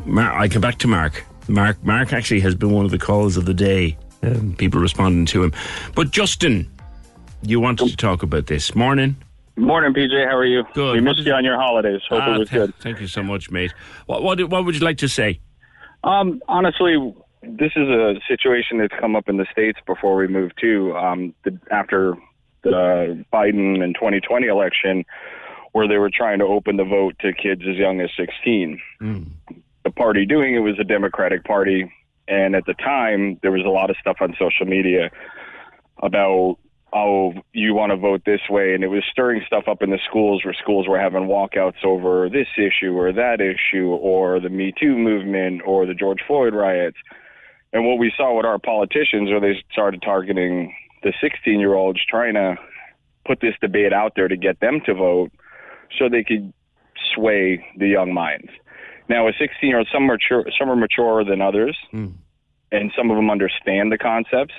Mark 0.07 0.35
I 0.35 0.49
come 0.49 0.62
back 0.62 0.78
to 0.78 0.89
Mark. 0.89 1.27
Mark, 1.49 1.83
Mark 1.85 2.12
actually 2.12 2.41
has 2.41 2.55
been 2.55 2.70
one 2.73 2.85
of 2.85 2.91
the 2.91 2.99
calls 2.99 3.37
of 3.37 3.45
the 3.47 3.55
day. 3.55 3.97
Um, 4.23 4.55
people 4.57 4.81
responding 4.81 5.27
to 5.27 5.45
him. 5.45 5.53
But 5.95 6.11
Justin, 6.11 6.69
you 7.43 7.61
wanted 7.61 7.89
to 7.89 7.97
talk 7.97 8.23
about 8.25 8.47
this. 8.47 8.75
Morning. 8.75 9.16
Morning, 9.57 9.93
PJ. 9.95 10.27
How 10.27 10.37
are 10.37 10.45
you? 10.45 10.65
Good. 10.75 10.95
We 10.95 11.01
missed 11.01 11.20
you 11.20 11.33
on 11.33 11.45
your 11.45 11.57
holidays. 11.57 12.01
Hope 12.09 12.23
Ah, 12.23 12.35
it 12.35 12.39
was 12.41 12.49
th- 12.49 12.61
good. 12.61 12.75
Thank 12.81 13.01
you 13.01 13.07
so 13.07 13.23
much, 13.23 13.51
mate. 13.51 13.73
What, 14.07 14.23
what, 14.23 14.43
what 14.49 14.65
would 14.65 14.75
you 14.75 14.81
like 14.85 14.99
to 14.99 15.09
say? 15.09 15.41
Um, 16.05 16.41
honestly, 16.49 16.97
this 17.43 17.73
is 17.77 17.89
a 17.89 18.15
situation 18.27 18.79
that's 18.79 18.95
come 19.01 19.15
up 19.16 19.29
in 19.29 19.37
the 19.37 19.47
states 19.53 19.79
before 19.87 20.16
we 20.16 20.27
moved 20.27 20.55
to 20.61 20.97
um, 20.97 21.35
the, 21.45 21.59
after 21.70 22.16
the 22.62 23.25
Biden 23.33 23.83
and 23.83 23.95
2020 23.95 24.47
election, 24.49 25.05
where 25.73 25.87
they 25.87 25.99
were 25.99 26.11
trying 26.12 26.41
to 26.41 26.45
open 26.45 26.77
the 26.77 26.85
vote 26.85 27.15
to 27.20 27.33
kids 27.33 27.62
as 27.69 27.77
young 27.77 28.01
as 28.01 28.11
16. 28.16 28.81
The 29.89 29.93
party 29.93 30.27
doing 30.27 30.55
it 30.55 30.59
was 30.59 30.78
a 30.78 30.85
Democratic 30.85 31.44
Party, 31.44 31.90
and 32.28 32.55
at 32.55 32.66
the 32.66 32.74
time 32.74 33.39
there 33.40 33.51
was 33.51 33.65
a 33.65 33.70
lot 33.70 33.89
of 33.89 33.97
stuff 33.98 34.19
on 34.20 34.36
social 34.39 34.66
media 34.66 35.10
about 36.02 36.59
oh 36.93 37.32
you 37.55 37.73
want 37.73 37.93
to 37.93 37.97
vote 37.97 38.20
this 38.27 38.43
way. 38.51 38.74
And 38.74 38.85
it 38.85 38.89
was 38.89 39.02
stirring 39.10 39.40
stuff 39.47 39.65
up 39.66 39.82
in 39.82 39.89
the 39.89 39.98
schools 40.06 40.44
where 40.44 40.52
schools 40.52 40.86
were 40.86 41.01
having 41.01 41.23
walkouts 41.23 41.82
over 41.86 42.28
this 42.28 42.48
issue 42.59 42.98
or 42.98 43.15
that 43.15 43.40
issue 43.40 43.86
or 43.89 44.40
the 44.40 44.51
me 44.51 44.74
too 44.78 44.94
movement 44.94 45.62
or 45.65 45.86
the 45.86 45.94
george 45.94 46.20
floyd 46.27 46.52
riots. 46.52 46.98
And 47.73 47.86
what 47.86 47.98
we 47.98 48.12
saw 48.15 48.36
with 48.36 48.44
our 48.44 48.59
politicians 48.59 49.31
where 49.31 49.40
they 49.40 49.65
started 49.73 50.02
targeting 50.02 50.74
the 51.02 51.15
16 51.19 51.59
year 51.59 51.73
olds 51.73 52.01
trying 52.05 52.35
to 52.35 52.56
put 53.24 53.40
this 53.40 53.55
debate 53.62 53.94
out 53.94 54.12
there 54.16 54.28
to 54.28 54.36
get 54.36 54.60
them 54.60 54.82
to 54.85 54.93
vote 54.93 55.32
so 55.98 56.10
they 56.10 56.24
could 56.24 56.52
sway 57.15 57.65
the 57.78 57.89
young 57.89 58.12
minds 58.12 58.51
now 59.09 59.28
a 59.28 59.32
16 59.39 59.68
year 59.68 59.78
old 59.78 59.89
some 59.93 60.06
mature 60.06 60.44
some 60.59 60.70
are 60.70 60.76
maturer 60.76 61.24
than 61.24 61.40
others 61.40 61.76
hmm. 61.90 62.09
and 62.72 62.93
some 62.97 63.10
of 63.10 63.16
them 63.16 63.30
understand 63.30 63.93
the 63.93 63.98
concepts 63.98 64.55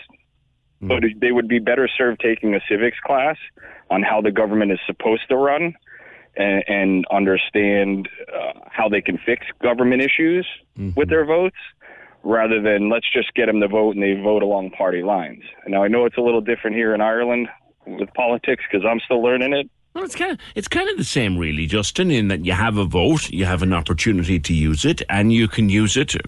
hmm. 0.79 0.87
but 0.87 1.03
they 1.21 1.31
would 1.31 1.47
be 1.47 1.59
better 1.59 1.89
served 1.97 2.19
taking 2.21 2.53
a 2.55 2.59
civics 2.69 2.97
class 3.05 3.37
on 3.89 4.03
how 4.03 4.21
the 4.21 4.31
government 4.31 4.71
is 4.71 4.79
supposed 4.85 5.27
to 5.29 5.35
run 5.35 5.73
and, 6.35 6.63
and 6.67 7.05
understand 7.11 8.07
uh, 8.33 8.59
how 8.71 8.89
they 8.89 9.01
can 9.01 9.19
fix 9.25 9.45
government 9.61 10.01
issues 10.01 10.47
mm-hmm. 10.77 10.91
with 10.95 11.09
their 11.09 11.25
votes 11.25 11.57
rather 12.23 12.61
than 12.61 12.89
let's 12.89 13.07
just 13.11 13.33
get 13.33 13.45
them 13.45 13.59
to 13.61 13.67
vote 13.67 13.95
and 13.95 14.03
they 14.03 14.21
vote 14.21 14.43
along 14.43 14.71
party 14.71 15.03
lines. 15.03 15.43
Now, 15.67 15.83
I 15.83 15.87
know 15.87 16.05
it's 16.05 16.17
a 16.17 16.21
little 16.21 16.41
different 16.41 16.75
here 16.75 16.93
in 16.93 17.01
Ireland 17.01 17.47
with 17.85 18.13
politics 18.13 18.63
because 18.69 18.85
I'm 18.89 18.99
still 18.99 19.23
learning 19.23 19.53
it. 19.53 19.69
Well, 19.99 20.05
it's 20.05 20.15
kind 20.15 20.31
of 20.31 20.39
it's 20.55 20.69
kind 20.69 20.89
of 20.89 20.95
the 20.95 21.03
same, 21.03 21.37
really, 21.37 21.65
Justin. 21.65 22.09
In 22.09 22.29
that 22.29 22.45
you 22.45 22.53
have 22.53 22.77
a 22.77 22.85
vote, 22.85 23.29
you 23.31 23.43
have 23.43 23.61
an 23.61 23.73
opportunity 23.73 24.39
to 24.39 24.53
use 24.53 24.85
it, 24.85 25.01
and 25.09 25.33
you 25.33 25.49
can 25.49 25.67
use 25.67 25.97
it 25.97 26.15
uh, 26.15 26.19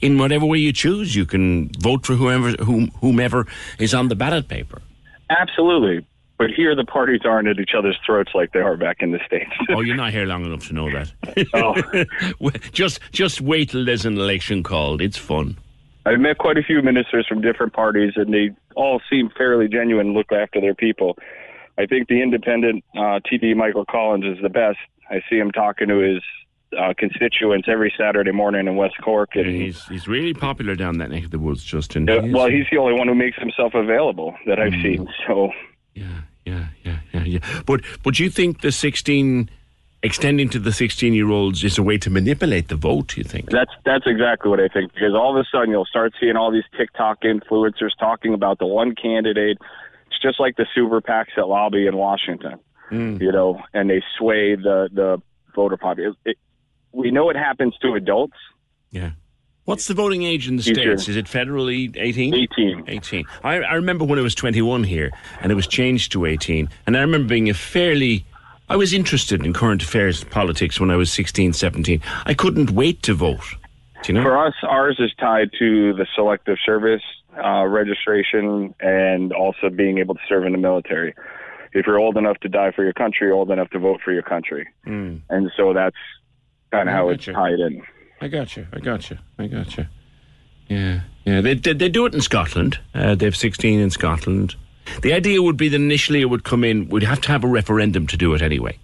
in 0.00 0.18
whatever 0.18 0.44
way 0.44 0.58
you 0.58 0.72
choose. 0.72 1.14
You 1.14 1.24
can 1.24 1.70
vote 1.78 2.04
for 2.04 2.14
whoever 2.14 2.50
whom, 2.64 2.90
whomever 3.00 3.46
is 3.78 3.94
on 3.94 4.08
the 4.08 4.16
ballot 4.16 4.48
paper. 4.48 4.82
Absolutely. 5.30 6.04
But 6.38 6.50
here 6.50 6.74
the 6.74 6.84
parties 6.84 7.20
aren't 7.24 7.46
at 7.46 7.60
each 7.60 7.70
other's 7.78 7.96
throats 8.04 8.32
like 8.34 8.52
they 8.52 8.58
are 8.58 8.76
back 8.76 8.96
in 8.98 9.12
the 9.12 9.20
States. 9.24 9.52
oh, 9.68 9.80
you're 9.80 9.94
not 9.94 10.10
here 10.10 10.26
long 10.26 10.44
enough 10.44 10.66
to 10.66 10.74
know 10.74 10.90
that. 10.90 11.12
Oh. 11.54 12.50
just 12.72 12.98
just 13.12 13.40
wait 13.40 13.70
till 13.70 13.84
there's 13.84 14.06
an 14.06 14.18
election 14.18 14.64
called. 14.64 15.00
It's 15.00 15.16
fun. 15.16 15.56
I've 16.04 16.18
met 16.18 16.38
quite 16.38 16.58
a 16.58 16.64
few 16.64 16.82
ministers 16.82 17.28
from 17.28 17.42
different 17.42 17.74
parties, 17.74 18.14
and 18.16 18.34
they 18.34 18.50
all 18.74 19.00
seem 19.08 19.30
fairly 19.38 19.68
genuine, 19.68 20.14
look 20.14 20.32
after 20.32 20.60
their 20.60 20.74
people. 20.74 21.16
I 21.78 21.86
think 21.86 22.08
the 22.08 22.22
independent 22.22 22.84
uh, 22.94 23.20
TD 23.30 23.56
Michael 23.56 23.84
Collins 23.84 24.24
is 24.24 24.42
the 24.42 24.48
best. 24.48 24.78
I 25.10 25.20
see 25.30 25.36
him 25.36 25.52
talking 25.52 25.88
to 25.88 25.98
his 25.98 26.22
uh, 26.78 26.92
constituents 26.98 27.68
every 27.70 27.92
Saturday 27.96 28.32
morning 28.32 28.66
in 28.66 28.76
West 28.76 28.96
Cork, 29.02 29.30
and 29.34 29.46
He's 29.46 29.84
he's 29.86 30.06
really 30.06 30.34
popular 30.34 30.74
down 30.74 30.98
that 30.98 31.10
neck 31.10 31.24
of 31.24 31.30
the 31.30 31.38
woods, 31.38 31.64
Justin. 31.64 32.06
He 32.06 32.14
is. 32.14 32.34
well, 32.34 32.50
he's 32.50 32.66
the 32.70 32.78
only 32.78 32.94
one 32.94 33.08
who 33.08 33.14
makes 33.14 33.38
himself 33.38 33.74
available 33.74 34.36
that 34.46 34.58
I've 34.58 34.74
seen. 34.82 35.08
So 35.26 35.50
yeah, 35.94 36.20
yeah, 36.44 36.66
yeah. 37.28 37.62
But 37.66 37.82
but 38.02 38.18
you 38.18 38.30
think 38.30 38.60
the 38.60 38.72
16 38.72 39.50
extending 40.02 40.48
to 40.48 40.58
the 40.58 40.72
16 40.72 41.12
year 41.12 41.28
olds 41.28 41.64
is 41.64 41.76
a 41.78 41.82
way 41.82 41.98
to 41.98 42.10
manipulate 42.10 42.68
the 42.68 42.76
vote? 42.76 43.16
You 43.16 43.24
think? 43.24 43.50
That's 43.50 43.70
that's 43.84 44.06
exactly 44.06 44.50
what 44.50 44.60
I 44.60 44.68
think 44.68 44.92
because 44.94 45.14
all 45.14 45.36
of 45.36 45.40
a 45.40 45.48
sudden 45.50 45.70
you'll 45.70 45.84
start 45.84 46.12
seeing 46.20 46.36
all 46.36 46.50
these 46.50 46.64
TikTok 46.76 47.22
influencers 47.22 47.90
talking 47.98 48.34
about 48.34 48.58
the 48.58 48.66
one 48.66 48.94
candidate. 48.94 49.58
It's 50.08 50.20
just 50.20 50.40
like 50.40 50.56
the 50.56 50.66
super 50.74 51.00
PACs 51.00 51.36
that 51.36 51.46
lobby 51.46 51.86
in 51.86 51.96
Washington, 51.96 52.58
mm. 52.90 53.20
you 53.20 53.30
know, 53.30 53.60
and 53.74 53.88
they 53.90 54.02
sway 54.18 54.56
the 54.56 54.88
the 54.92 55.22
voter 55.54 55.76
population. 55.76 56.16
We 56.92 57.10
know 57.10 57.30
it 57.30 57.36
happens 57.36 57.76
to 57.82 57.94
adults. 57.94 58.36
Yeah. 58.90 59.10
What's 59.64 59.86
the 59.86 59.92
voting 59.92 60.22
age 60.22 60.48
in 60.48 60.56
the. 60.56 60.62
States? 60.62 61.08
Is 61.08 61.16
it 61.16 61.26
federally 61.26 61.94
18? 61.94 62.34
18. 62.34 62.84
18. 62.88 63.26
I, 63.44 63.56
I 63.56 63.74
remember 63.74 64.06
when 64.06 64.18
it 64.18 64.22
was 64.22 64.34
21 64.34 64.82
here 64.84 65.10
and 65.42 65.52
it 65.52 65.54
was 65.54 65.66
changed 65.66 66.12
to 66.12 66.24
18. 66.24 66.70
And 66.86 66.96
I 66.96 67.00
remember 67.00 67.28
being 67.28 67.50
a 67.50 67.54
fairly. 67.54 68.24
I 68.70 68.76
was 68.76 68.94
interested 68.94 69.44
in 69.44 69.52
current 69.52 69.82
affairs 69.82 70.24
politics 70.24 70.80
when 70.80 70.90
I 70.90 70.96
was 70.96 71.12
16, 71.12 71.52
17. 71.52 72.00
I 72.24 72.34
couldn't 72.34 72.70
wait 72.70 73.02
to 73.02 73.14
vote. 73.14 73.40
Do 74.02 74.12
you 74.12 74.18
know? 74.18 74.24
For 74.24 74.38
us, 74.38 74.54
ours 74.62 74.96
is 74.98 75.12
tied 75.20 75.50
to 75.58 75.92
the 75.92 76.06
selective 76.14 76.56
service 76.64 77.02
uh, 77.36 77.66
registration 77.66 78.74
and 78.80 79.32
also 79.32 79.70
being 79.70 79.98
able 79.98 80.14
to 80.14 80.20
serve 80.28 80.44
in 80.44 80.52
the 80.52 80.58
military. 80.58 81.14
If 81.72 81.86
you're 81.86 81.98
old 81.98 82.16
enough 82.16 82.38
to 82.38 82.48
die 82.48 82.72
for 82.72 82.82
your 82.82 82.94
country, 82.94 83.30
old 83.30 83.50
enough 83.50 83.70
to 83.70 83.78
vote 83.78 84.00
for 84.04 84.12
your 84.12 84.22
country. 84.22 84.66
Mm. 84.86 85.20
And 85.28 85.50
so 85.56 85.74
that's 85.74 85.96
kind 86.70 86.88
of 86.88 86.94
how 86.94 87.10
it's 87.10 87.26
gotcha. 87.26 87.38
tied 87.38 87.60
in. 87.60 87.82
I 88.20 88.28
got 88.28 88.56
you. 88.56 88.66
I 88.72 88.80
got 88.80 89.10
you. 89.10 89.18
I 89.38 89.46
got 89.46 89.76
you. 89.76 89.86
Yeah, 90.68 91.00
yeah. 91.24 91.40
They 91.40 91.54
they, 91.54 91.72
they 91.72 91.88
do 91.88 92.04
it 92.06 92.14
in 92.14 92.20
Scotland. 92.20 92.78
Uh, 92.94 93.14
they 93.14 93.26
have 93.26 93.36
sixteen 93.36 93.80
in 93.80 93.90
Scotland. 93.90 94.54
The 95.02 95.12
idea 95.12 95.42
would 95.42 95.56
be 95.56 95.68
that 95.68 95.76
initially 95.76 96.20
it 96.20 96.26
would 96.26 96.44
come 96.44 96.64
in. 96.64 96.88
We'd 96.88 97.02
have 97.02 97.20
to 97.22 97.28
have 97.28 97.44
a 97.44 97.48
referendum 97.48 98.06
to 98.08 98.16
do 98.16 98.34
it 98.34 98.42
anyway. 98.42 98.78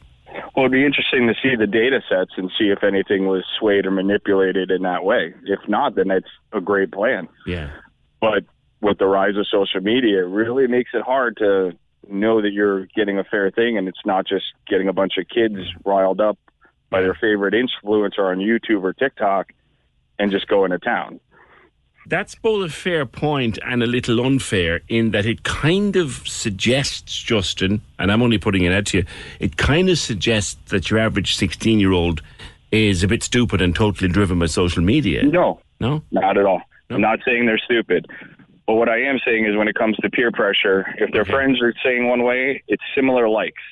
Well, 0.55 0.67
it'd 0.67 0.73
be 0.73 0.85
interesting 0.85 1.27
to 1.27 1.35
see 1.43 1.57
the 1.57 1.67
data 1.67 2.01
sets 2.09 2.33
and 2.37 2.51
see 2.57 2.67
if 2.67 2.85
anything 2.85 3.27
was 3.27 3.45
swayed 3.59 3.87
or 3.87 3.91
manipulated 3.91 4.71
in 4.71 4.83
that 4.83 5.05
way. 5.05 5.35
If 5.47 5.59
not, 5.69 5.97
then 5.97 6.11
it's 6.11 6.29
a 6.53 6.61
great 6.61 6.93
plan. 6.93 7.29
Yeah. 7.47 7.71
But 8.31 8.45
with 8.81 8.99
the 8.99 9.07
rise 9.07 9.37
of 9.37 9.47
social 9.49 9.81
media, 9.81 10.25
it 10.25 10.29
really 10.29 10.67
makes 10.67 10.91
it 10.95 11.03
hard 11.03 11.37
to 11.39 11.73
know 12.09 12.43
that 12.43 12.53
you're 12.53 12.87
getting 12.87 13.19
a 13.19 13.25
fair 13.25 13.51
thing 13.51 13.79
and 13.79 13.89
it's 13.89 14.05
not 14.05 14.27
just 14.27 14.45
getting 14.69 14.89
a 14.89 14.93
bunch 14.93 15.15
of 15.19 15.29
kids 15.29 15.57
riled 15.85 16.21
up 16.21 16.39
by 16.91 17.01
their 17.01 17.15
favorite 17.15 17.55
influencer 17.55 18.31
on 18.31 18.39
YouTube 18.39 18.83
or 18.83 18.93
TikTok 18.93 19.53
and 20.19 20.31
just 20.31 20.47
going 20.49 20.71
to 20.71 20.79
town. 20.79 21.19
That's 22.07 22.35
both 22.35 22.69
a 22.69 22.73
fair 22.73 23.07
point 23.07 23.59
and 23.65 23.83
a 23.83 23.87
little 23.87 24.25
unfair 24.25 24.83
in 24.89 25.13
that 25.13 25.25
it 25.25 25.43
kind 25.43 25.97
of 25.97 26.29
suggests, 26.29 27.23
Justin, 27.23 27.81
and 27.99 28.13
I'm 28.13 28.23
only 28.23 28.37
putting 28.37 28.65
it 28.65 28.73
out 28.73 28.87
to 28.87 28.99
you, 28.99 29.05
it 29.41 29.57
kind 29.57 29.89
of 29.89 29.99
suggests 29.99 30.57
that 30.71 30.91
your 30.91 31.01
average 31.01 31.35
16 31.35 31.81
year 31.81 31.93
old 31.93 32.21
is 32.71 33.03
a 33.03 33.09
bit 33.09 33.23
stupid 33.23 33.63
and 33.63 33.75
totally 33.75 34.11
driven 34.11 34.39
by 34.39 34.47
social 34.47 34.83
media. 34.83 35.23
No. 35.23 35.61
No? 35.81 36.03
Not 36.11 36.37
at 36.37 36.45
all. 36.45 36.61
I'm 36.91 37.01
not 37.01 37.21
saying 37.25 37.47
they're 37.47 37.59
stupid. 37.59 38.07
But 38.67 38.75
what 38.75 38.89
I 38.89 39.03
am 39.03 39.19
saying 39.25 39.47
is 39.47 39.57
when 39.57 39.69
it 39.69 39.75
comes 39.75 39.97
to 39.99 40.11
peer 40.11 40.31
pressure, 40.33 40.87
if 40.99 41.13
their 41.13 41.25
friends 41.25 41.61
are 41.61 41.75
saying 41.85 42.09
one 42.09 42.23
way, 42.23 42.63
it's 42.67 42.83
similar 42.95 43.29
likes. 43.29 43.63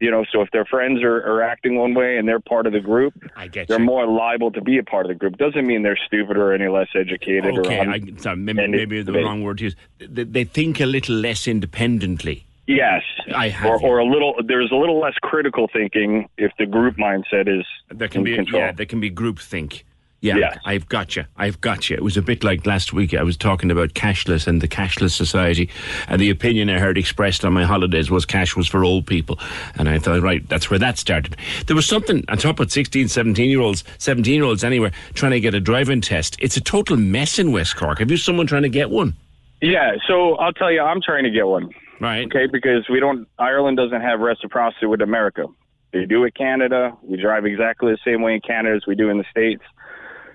You 0.00 0.10
know, 0.10 0.24
so 0.32 0.42
if 0.42 0.50
their 0.50 0.64
friends 0.64 1.00
are, 1.04 1.18
are 1.18 1.42
acting 1.42 1.76
one 1.76 1.94
way 1.94 2.16
and 2.16 2.26
they're 2.26 2.40
part 2.40 2.66
of 2.66 2.72
the 2.72 2.80
group, 2.80 3.14
I 3.36 3.46
get 3.46 3.68
they're 3.68 3.78
more 3.78 4.04
liable 4.04 4.50
to 4.50 4.60
be 4.60 4.78
a 4.78 4.82
part 4.82 5.06
of 5.06 5.10
the 5.10 5.14
group. 5.14 5.36
Doesn't 5.36 5.64
mean 5.64 5.84
they're 5.84 5.98
stupid 6.08 6.36
or 6.36 6.52
any 6.52 6.66
less 6.66 6.88
educated. 6.96 7.56
Okay, 7.58 7.78
or 7.78 7.88
I, 7.88 8.00
sorry, 8.16 8.36
maybe, 8.36 8.66
maybe 8.66 9.02
the 9.02 9.12
wrong 9.12 9.44
word 9.44 9.58
to 9.58 9.64
use. 9.64 9.76
They, 9.98 10.24
they 10.24 10.42
think 10.42 10.80
a 10.80 10.86
little 10.86 11.14
less 11.14 11.46
independently. 11.46 12.44
Yes, 12.66 13.02
I 13.32 13.48
have 13.50 13.70
or, 13.70 13.80
or 13.80 13.98
a 13.98 14.04
little. 14.04 14.34
There's 14.44 14.72
a 14.72 14.76
little 14.76 14.98
less 14.98 15.14
critical 15.22 15.68
thinking 15.72 16.28
if 16.36 16.50
the 16.58 16.66
group 16.66 16.96
mindset 16.96 17.46
is 17.46 17.64
There 17.88 18.08
can 18.08 18.24
be 18.24 18.34
control. 18.34 18.60
yeah, 18.60 18.72
there 18.72 18.86
can 18.86 18.98
be 18.98 19.08
group 19.10 19.38
think. 19.38 19.84
Yeah, 20.22 20.36
Yes. 20.36 20.58
I've 20.64 20.88
got 20.88 21.16
you. 21.16 21.24
I've 21.36 21.60
got 21.60 21.90
you. 21.90 21.96
It 21.96 22.02
was 22.02 22.16
a 22.16 22.22
bit 22.22 22.44
like 22.44 22.64
last 22.64 22.92
week. 22.92 23.12
I 23.12 23.24
was 23.24 23.36
talking 23.36 23.72
about 23.72 23.94
cashless 23.94 24.46
and 24.46 24.60
the 24.60 24.68
cashless 24.68 25.10
society, 25.10 25.68
and 26.06 26.20
the 26.20 26.30
opinion 26.30 26.70
I 26.70 26.78
heard 26.78 26.96
expressed 26.96 27.44
on 27.44 27.52
my 27.52 27.64
holidays 27.64 28.08
was 28.08 28.24
cash 28.24 28.54
was 28.56 28.68
for 28.68 28.84
old 28.84 29.04
people, 29.04 29.38
and 29.74 29.88
I 29.88 29.98
thought, 29.98 30.22
right, 30.22 30.48
that's 30.48 30.70
where 30.70 30.78
that 30.78 30.96
started. 30.96 31.36
There 31.66 31.74
was 31.74 31.86
something 31.86 32.24
on 32.28 32.38
top 32.38 32.60
of 32.60 32.70
16, 32.70 33.08
17 33.08 33.50
year 33.50 33.60
olds, 33.60 33.82
17 33.98 34.32
year 34.32 34.44
olds 34.44 34.62
anywhere, 34.62 34.92
trying 35.14 35.32
to 35.32 35.40
get 35.40 35.54
a 35.54 35.60
driving 35.60 36.00
test. 36.00 36.36
It's 36.38 36.56
a 36.56 36.60
total 36.60 36.96
mess 36.96 37.40
in 37.40 37.50
West 37.50 37.74
Cork. 37.76 37.98
Have 37.98 38.10
you 38.10 38.16
someone 38.16 38.46
trying 38.46 38.62
to 38.62 38.68
get 38.68 38.90
one? 38.90 39.14
Yeah, 39.60 39.96
so 40.06 40.36
I'll 40.36 40.52
tell 40.52 40.70
you, 40.70 40.82
I'm 40.82 41.02
trying 41.02 41.24
to 41.24 41.30
get 41.30 41.48
one. 41.48 41.70
Right. 42.00 42.26
Okay, 42.26 42.46
because 42.46 42.88
we 42.88 43.00
don't. 43.00 43.26
Ireland 43.40 43.76
doesn't 43.76 44.00
have 44.00 44.20
reciprocity 44.20 44.86
with 44.86 45.00
America. 45.00 45.46
They 45.92 46.04
do 46.04 46.20
with 46.20 46.34
Canada. 46.34 46.96
We 47.02 47.20
drive 47.20 47.44
exactly 47.44 47.92
the 47.92 47.98
same 48.04 48.22
way 48.22 48.34
in 48.34 48.40
Canada 48.40 48.76
as 48.76 48.86
we 48.86 48.94
do 48.94 49.10
in 49.10 49.18
the 49.18 49.24
states. 49.30 49.62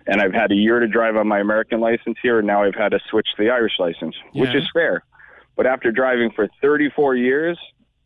And 0.07 0.21
I've 0.21 0.33
had 0.33 0.51
a 0.51 0.55
year 0.55 0.79
to 0.79 0.87
drive 0.87 1.17
on 1.17 1.27
my 1.27 1.39
American 1.39 1.81
license 1.81 2.17
here, 2.21 2.39
and 2.39 2.47
now 2.47 2.63
I've 2.63 2.75
had 2.75 2.89
to 2.89 2.99
switch 3.09 3.27
to 3.35 3.43
the 3.43 3.49
Irish 3.49 3.73
license, 3.77 4.15
which 4.33 4.55
is 4.55 4.67
fair. 4.73 5.03
But 5.57 5.67
after 5.67 5.91
driving 5.91 6.31
for 6.31 6.47
34 6.61 7.15
years, 7.15 7.59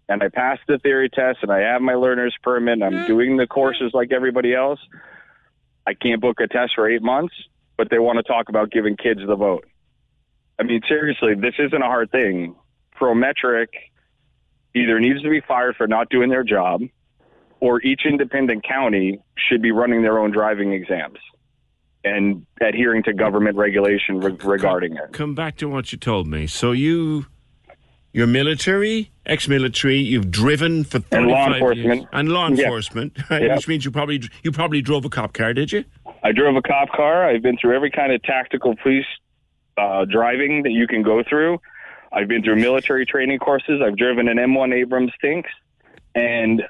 and 0.09 0.23
I 0.23 0.29
passed 0.29 0.61
the 0.67 0.79
theory 0.79 1.09
test, 1.09 1.39
and 1.43 1.51
I 1.51 1.59
have 1.59 1.81
my 1.81 1.93
learner's 1.93 2.35
permit, 2.41 2.73
and 2.73 2.83
I'm 2.83 3.03
mm. 3.03 3.07
doing 3.07 3.37
the 3.37 3.45
courses 3.45 3.91
like 3.93 4.11
everybody 4.11 4.53
else. 4.53 4.79
I 5.85 5.93
can't 5.93 6.19
book 6.19 6.39
a 6.39 6.47
test 6.47 6.73
for 6.75 6.89
eight 6.89 7.03
months, 7.03 7.35
but 7.77 7.89
they 7.89 7.99
want 7.99 8.17
to 8.17 8.23
talk 8.23 8.49
about 8.49 8.71
giving 8.71 8.97
kids 8.97 9.21
the 9.25 9.35
vote. 9.35 9.65
I 10.59 10.63
mean, 10.63 10.81
seriously, 10.87 11.35
this 11.35 11.55
isn't 11.59 11.81
a 11.81 11.85
hard 11.85 12.11
thing. 12.11 12.55
Prometric 12.99 13.67
either 14.75 14.99
needs 14.99 15.21
to 15.21 15.29
be 15.29 15.41
fired 15.41 15.75
for 15.75 15.87
not 15.87 16.09
doing 16.09 16.29
their 16.29 16.43
job, 16.43 16.81
or 17.59 17.81
each 17.81 18.01
independent 18.05 18.63
county 18.63 19.21
should 19.37 19.61
be 19.61 19.71
running 19.71 20.01
their 20.01 20.19
own 20.19 20.31
driving 20.31 20.73
exams 20.73 21.19
and 22.03 22.45
adhering 22.61 23.03
to 23.03 23.13
government 23.13 23.57
regulation 23.57 24.19
re- 24.19 24.35
regarding 24.43 24.95
it. 24.95 25.11
Come 25.13 25.35
back 25.35 25.57
to 25.57 25.67
what 25.69 25.91
you 25.91 25.97
told 25.97 26.27
me. 26.27 26.47
So 26.47 26.71
you, 26.71 27.25
you're 28.13 28.27
military, 28.27 29.11
ex-military. 29.25 29.97
You've 29.97 30.31
driven 30.31 30.83
for 30.83 30.99
35 30.99 31.11
And 31.19 31.27
law 31.27 31.45
years. 31.47 31.53
enforcement. 31.55 32.07
and 32.13 32.29
law 32.29 32.47
enforcement, 32.47 33.17
right? 33.29 33.43
Yeah. 33.43 33.55
which 33.55 33.67
means 33.67 33.85
you 33.85 33.91
probably 33.91 34.21
you 34.43 34.51
probably 34.51 34.81
drove 34.81 35.05
a 35.05 35.09
cop 35.09 35.33
car, 35.33 35.53
did 35.53 35.71
you? 35.71 35.85
I 36.23 36.31
drove 36.31 36.55
a 36.55 36.61
cop 36.61 36.89
car. 36.89 37.27
I've 37.29 37.41
been 37.41 37.57
through 37.57 37.75
every 37.75 37.91
kind 37.91 38.11
of 38.11 38.21
tactical 38.23 38.75
police 38.81 39.05
uh, 39.77 40.05
driving 40.05 40.63
that 40.63 40.71
you 40.71 40.87
can 40.87 41.03
go 41.03 41.23
through. 41.27 41.59
I've 42.11 42.27
been 42.27 42.43
through 42.43 42.57
military 42.57 43.05
training 43.05 43.39
courses. 43.39 43.81
I've 43.85 43.95
driven 43.95 44.27
an 44.27 44.37
M1 44.37 44.73
Abrams 44.73 45.11
Tinks, 45.21 45.49
and 46.13 46.61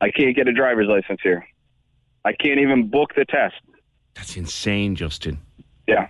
I 0.00 0.10
can't 0.10 0.36
get 0.36 0.46
a 0.46 0.52
driver's 0.52 0.86
license 0.86 1.18
here. 1.22 1.44
I 2.24 2.32
can't 2.32 2.60
even 2.60 2.88
book 2.88 3.10
the 3.16 3.24
test. 3.24 3.54
That's 4.16 4.36
insane, 4.36 4.96
Justin. 4.96 5.38
Yeah. 5.86 6.08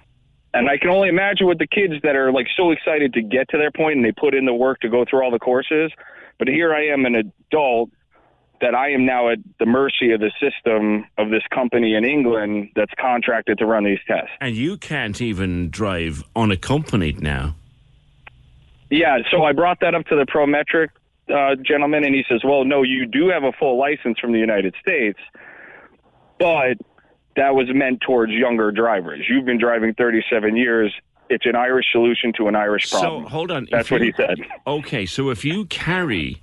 And 0.54 0.70
I 0.70 0.78
can 0.78 0.88
only 0.88 1.08
imagine 1.08 1.46
with 1.46 1.58
the 1.58 1.66
kids 1.66 1.94
that 2.02 2.16
are 2.16 2.32
like 2.32 2.46
so 2.56 2.70
excited 2.70 3.12
to 3.14 3.22
get 3.22 3.50
to 3.50 3.58
their 3.58 3.70
point 3.70 3.96
and 3.96 4.04
they 4.04 4.12
put 4.12 4.34
in 4.34 4.46
the 4.46 4.54
work 4.54 4.80
to 4.80 4.88
go 4.88 5.04
through 5.04 5.22
all 5.22 5.30
the 5.30 5.38
courses. 5.38 5.92
But 6.38 6.48
here 6.48 6.74
I 6.74 6.86
am, 6.86 7.04
an 7.04 7.14
adult, 7.16 7.90
that 8.60 8.74
I 8.74 8.90
am 8.92 9.04
now 9.04 9.28
at 9.28 9.38
the 9.58 9.66
mercy 9.66 10.12
of 10.12 10.20
the 10.20 10.30
system 10.40 11.04
of 11.18 11.30
this 11.30 11.42
company 11.52 11.94
in 11.94 12.04
England 12.04 12.70
that's 12.74 12.92
contracted 12.98 13.58
to 13.58 13.66
run 13.66 13.84
these 13.84 13.98
tests. 14.06 14.30
And 14.40 14.56
you 14.56 14.78
can't 14.78 15.20
even 15.20 15.68
drive 15.70 16.24
unaccompanied 16.34 17.20
now. 17.20 17.56
Yeah, 18.88 19.18
so 19.30 19.42
I 19.42 19.52
brought 19.52 19.80
that 19.80 19.94
up 19.94 20.06
to 20.06 20.16
the 20.16 20.24
Prometric 20.24 20.88
uh, 21.28 21.56
gentleman, 21.56 22.04
and 22.04 22.14
he 22.14 22.24
says, 22.28 22.42
"Well, 22.44 22.64
no, 22.64 22.82
you 22.82 23.04
do 23.04 23.28
have 23.28 23.42
a 23.42 23.52
full 23.52 23.78
license 23.78 24.18
from 24.20 24.32
the 24.32 24.38
United 24.38 24.74
States, 24.80 25.18
but 26.38 26.76
that 27.36 27.54
was 27.54 27.66
meant 27.72 28.00
towards 28.00 28.32
younger 28.32 28.70
drivers. 28.72 29.24
You've 29.28 29.44
been 29.44 29.58
driving 29.58 29.94
37 29.94 30.56
years. 30.56 30.92
It's 31.28 31.44
an 31.46 31.56
Irish 31.56 31.86
solution 31.92 32.32
to 32.38 32.48
an 32.48 32.56
Irish 32.56 32.90
problem." 32.90 33.24
So 33.24 33.28
hold 33.28 33.50
on. 33.50 33.66
That's 33.70 33.86
If 33.88 33.90
what 33.92 34.00
you- 34.00 34.06
he 34.06 34.12
said. 34.12 34.38
Okay, 34.66 35.06
so 35.06 35.30
if 35.30 35.44
you 35.44 35.64
carry 35.66 36.36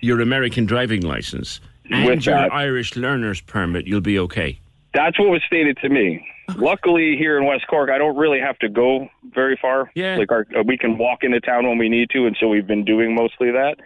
your 0.00 0.20
American 0.20 0.66
driving 0.66 1.00
license 1.02 1.60
and 1.90 2.04
With 2.06 2.26
your 2.26 2.34
that. 2.36 2.52
Irish 2.52 2.96
learner's 2.96 3.40
permit, 3.40 3.86
you'll 3.86 4.00
be 4.00 4.18
okay. 4.18 4.58
That's 4.92 5.18
what 5.18 5.28
was 5.28 5.42
stated 5.46 5.76
to 5.78 5.88
me. 5.88 6.26
Luckily, 6.56 7.16
here 7.16 7.38
in 7.38 7.46
West 7.46 7.66
Cork, 7.68 7.90
I 7.90 7.98
don't 7.98 8.16
really 8.16 8.38
have 8.38 8.58
to 8.58 8.68
go 8.68 9.08
very 9.34 9.56
far. 9.60 9.90
Yeah. 9.94 10.16
Like 10.16 10.30
our, 10.30 10.46
we 10.64 10.76
can 10.76 10.98
walk 10.98 11.24
into 11.24 11.40
town 11.40 11.66
when 11.66 11.78
we 11.78 11.88
need 11.88 12.10
to, 12.10 12.26
and 12.26 12.36
so 12.38 12.48
we've 12.48 12.66
been 12.66 12.84
doing 12.84 13.14
mostly 13.14 13.50
that 13.50 13.76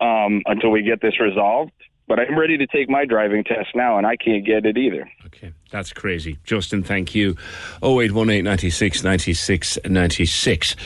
um, 0.00 0.42
until 0.46 0.70
we 0.70 0.82
get 0.82 1.00
this 1.00 1.18
resolved. 1.20 1.72
But 2.06 2.18
I'm 2.20 2.38
ready 2.38 2.58
to 2.58 2.66
take 2.66 2.88
my 2.90 3.04
driving 3.04 3.44
test 3.44 3.68
now, 3.74 3.96
and 3.98 4.06
I 4.06 4.16
can't 4.16 4.44
get 4.44 4.66
it 4.66 4.76
either. 4.76 5.08
Okay, 5.34 5.52
that's 5.70 5.92
crazy. 5.92 6.38
Justin, 6.44 6.82
thank 6.82 7.14
you. 7.14 7.36
0818 7.82 8.44
96 8.44 9.04
96 9.04 9.78
96. 9.88 10.76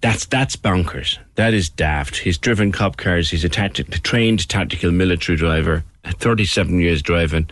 That's, 0.00 0.26
that's 0.26 0.56
bonkers. 0.56 1.18
That 1.36 1.54
is 1.54 1.68
daft. 1.68 2.18
He's 2.18 2.38
driven 2.38 2.70
cop 2.72 2.96
cars. 2.96 3.30
He's 3.30 3.44
a 3.44 3.48
trained 3.48 4.48
tactical 4.48 4.90
military 4.90 5.36
driver, 5.36 5.84
37 6.04 6.80
years 6.80 7.02
driving. 7.02 7.48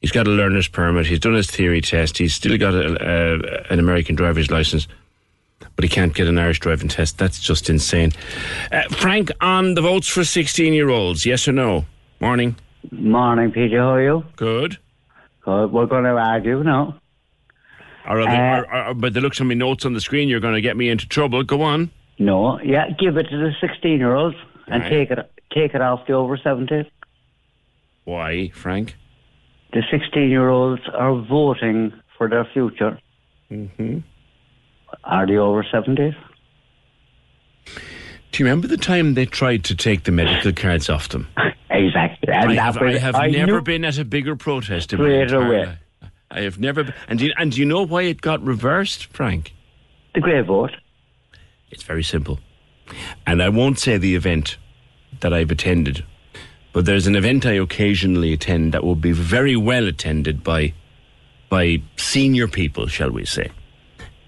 He's 0.00 0.10
got 0.12 0.26
a 0.26 0.30
learner's 0.30 0.68
permit. 0.68 1.06
He's 1.06 1.20
done 1.20 1.34
his 1.34 1.50
theory 1.50 1.80
test. 1.80 2.18
He's 2.18 2.34
still 2.34 2.58
got 2.58 2.74
a, 2.74 2.96
a, 3.00 3.72
an 3.72 3.78
American 3.78 4.14
driver's 4.14 4.50
license, 4.50 4.88
but 5.76 5.84
he 5.84 5.88
can't 5.88 6.14
get 6.14 6.26
an 6.26 6.38
Irish 6.38 6.60
driving 6.60 6.88
test. 6.88 7.18
That's 7.18 7.40
just 7.40 7.70
insane. 7.70 8.12
Uh, 8.70 8.82
Frank, 8.90 9.30
on 9.40 9.74
the 9.74 9.80
votes 9.80 10.08
for 10.08 10.24
16 10.24 10.72
year 10.72 10.88
olds, 10.88 11.24
yes 11.24 11.46
or 11.46 11.52
no? 11.52 11.84
Morning. 12.20 12.56
Morning, 12.90 13.52
PJ. 13.52 13.76
How 13.78 13.94
are 13.94 14.02
you? 14.02 14.24
Good. 14.36 14.78
We're 15.46 15.86
going 15.86 16.04
to 16.04 16.10
argue 16.10 16.62
now. 16.62 16.98
Or, 18.08 18.20
Uh, 18.20 18.26
they, 18.26 18.36
or, 18.38 18.86
or, 18.88 18.94
by 18.94 19.08
the 19.10 19.20
looks 19.20 19.40
of 19.40 19.46
my 19.46 19.54
notes 19.54 19.84
on 19.84 19.92
the 19.92 20.00
screen, 20.00 20.28
you're 20.28 20.40
going 20.40 20.54
to 20.54 20.60
get 20.60 20.76
me 20.76 20.88
into 20.88 21.06
trouble. 21.08 21.42
Go 21.42 21.62
on. 21.62 21.90
No. 22.18 22.60
Yeah, 22.60 22.90
give 22.98 23.16
it 23.16 23.24
to 23.30 23.36
the 23.36 23.52
16 23.60 23.98
year 23.98 24.14
olds 24.14 24.36
and 24.68 24.82
Right. 24.82 24.90
take 24.90 25.10
it 25.10 25.18
take 25.52 25.74
it 25.74 25.80
off 25.82 26.06
the 26.06 26.14
over 26.14 26.36
70s. 26.36 26.86
Why, 28.04 28.50
Frank? 28.54 28.96
The 29.72 29.82
16 29.90 30.28
year 30.30 30.48
olds 30.48 30.82
are 30.94 31.14
voting 31.14 31.92
for 32.16 32.28
their 32.28 32.44
future. 32.52 32.98
Mm-hmm. 33.50 33.98
Are 35.04 35.26
the 35.26 35.36
over 35.36 35.62
70s? 35.64 36.14
Do 37.66 38.42
you 38.42 38.44
remember 38.46 38.66
the 38.66 38.76
time 38.78 39.14
they 39.14 39.26
tried 39.26 39.64
to 39.64 39.74
take 39.74 40.04
the 40.04 40.12
medical 40.12 40.52
cards 40.52 40.88
off 40.88 41.08
them? 41.08 41.28
Exactly. 41.74 42.11
And 42.42 42.58
I 42.58 42.62
have, 42.62 42.76
I 42.78 42.98
have 42.98 43.14
I 43.14 43.28
never 43.28 43.60
been 43.60 43.84
at 43.84 43.98
a 43.98 44.04
bigger 44.04 44.36
protest 44.36 44.92
in 44.92 45.00
my 45.00 45.08
entire 45.08 45.46
away. 45.46 45.66
life. 45.66 45.78
I 46.30 46.40
have 46.40 46.58
never 46.58 46.84
been. 46.84 46.94
And 47.08 47.18
do, 47.18 47.26
you, 47.26 47.32
and 47.36 47.52
do 47.52 47.60
you 47.60 47.66
know 47.66 47.82
why 47.86 48.02
it 48.02 48.20
got 48.20 48.42
reversed, 48.42 49.06
Frank? 49.06 49.54
The 50.14 50.20
grey 50.20 50.40
vote. 50.40 50.72
It's 51.70 51.82
very 51.82 52.02
simple. 52.02 52.38
And 53.26 53.42
I 53.42 53.48
won't 53.48 53.78
say 53.78 53.96
the 53.96 54.14
event 54.14 54.58
that 55.20 55.32
I've 55.32 55.50
attended, 55.50 56.04
but 56.72 56.84
there's 56.84 57.06
an 57.06 57.16
event 57.16 57.46
I 57.46 57.52
occasionally 57.52 58.32
attend 58.32 58.72
that 58.72 58.84
will 58.84 58.96
be 58.96 59.12
very 59.12 59.56
well 59.56 59.86
attended 59.86 60.42
by 60.42 60.74
by 61.48 61.82
senior 61.96 62.48
people, 62.48 62.86
shall 62.86 63.10
we 63.10 63.26
say. 63.26 63.50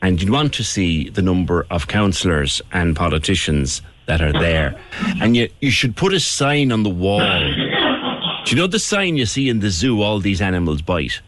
And 0.03 0.21
you'd 0.21 0.31
want 0.31 0.53
to 0.55 0.63
see 0.65 1.09
the 1.09 1.23
number 1.23 1.67
of 1.71 1.89
councillors 1.89 2.61
and 2.71 2.95
politicians 2.95 3.81
that 4.05 4.21
are 4.21 4.33
there. 4.33 4.79
And 5.23 5.35
you, 5.35 5.49
you 5.63 5.71
should 5.71 5.97
put 5.97 6.13
a 6.13 6.21
sign 6.21 6.71
on 6.71 6.83
the 6.83 6.91
wall. 6.91 7.23
Do 8.45 8.51
you 8.51 8.57
know 8.57 8.67
the 8.67 8.79
sign 8.79 9.17
you 9.17 9.27
see 9.27 9.49
in 9.49 9.61
the 9.61 9.71
zoo, 9.71 10.03
all 10.03 10.21
these 10.21 10.41
animals 10.43 10.83
bite? 10.83 11.21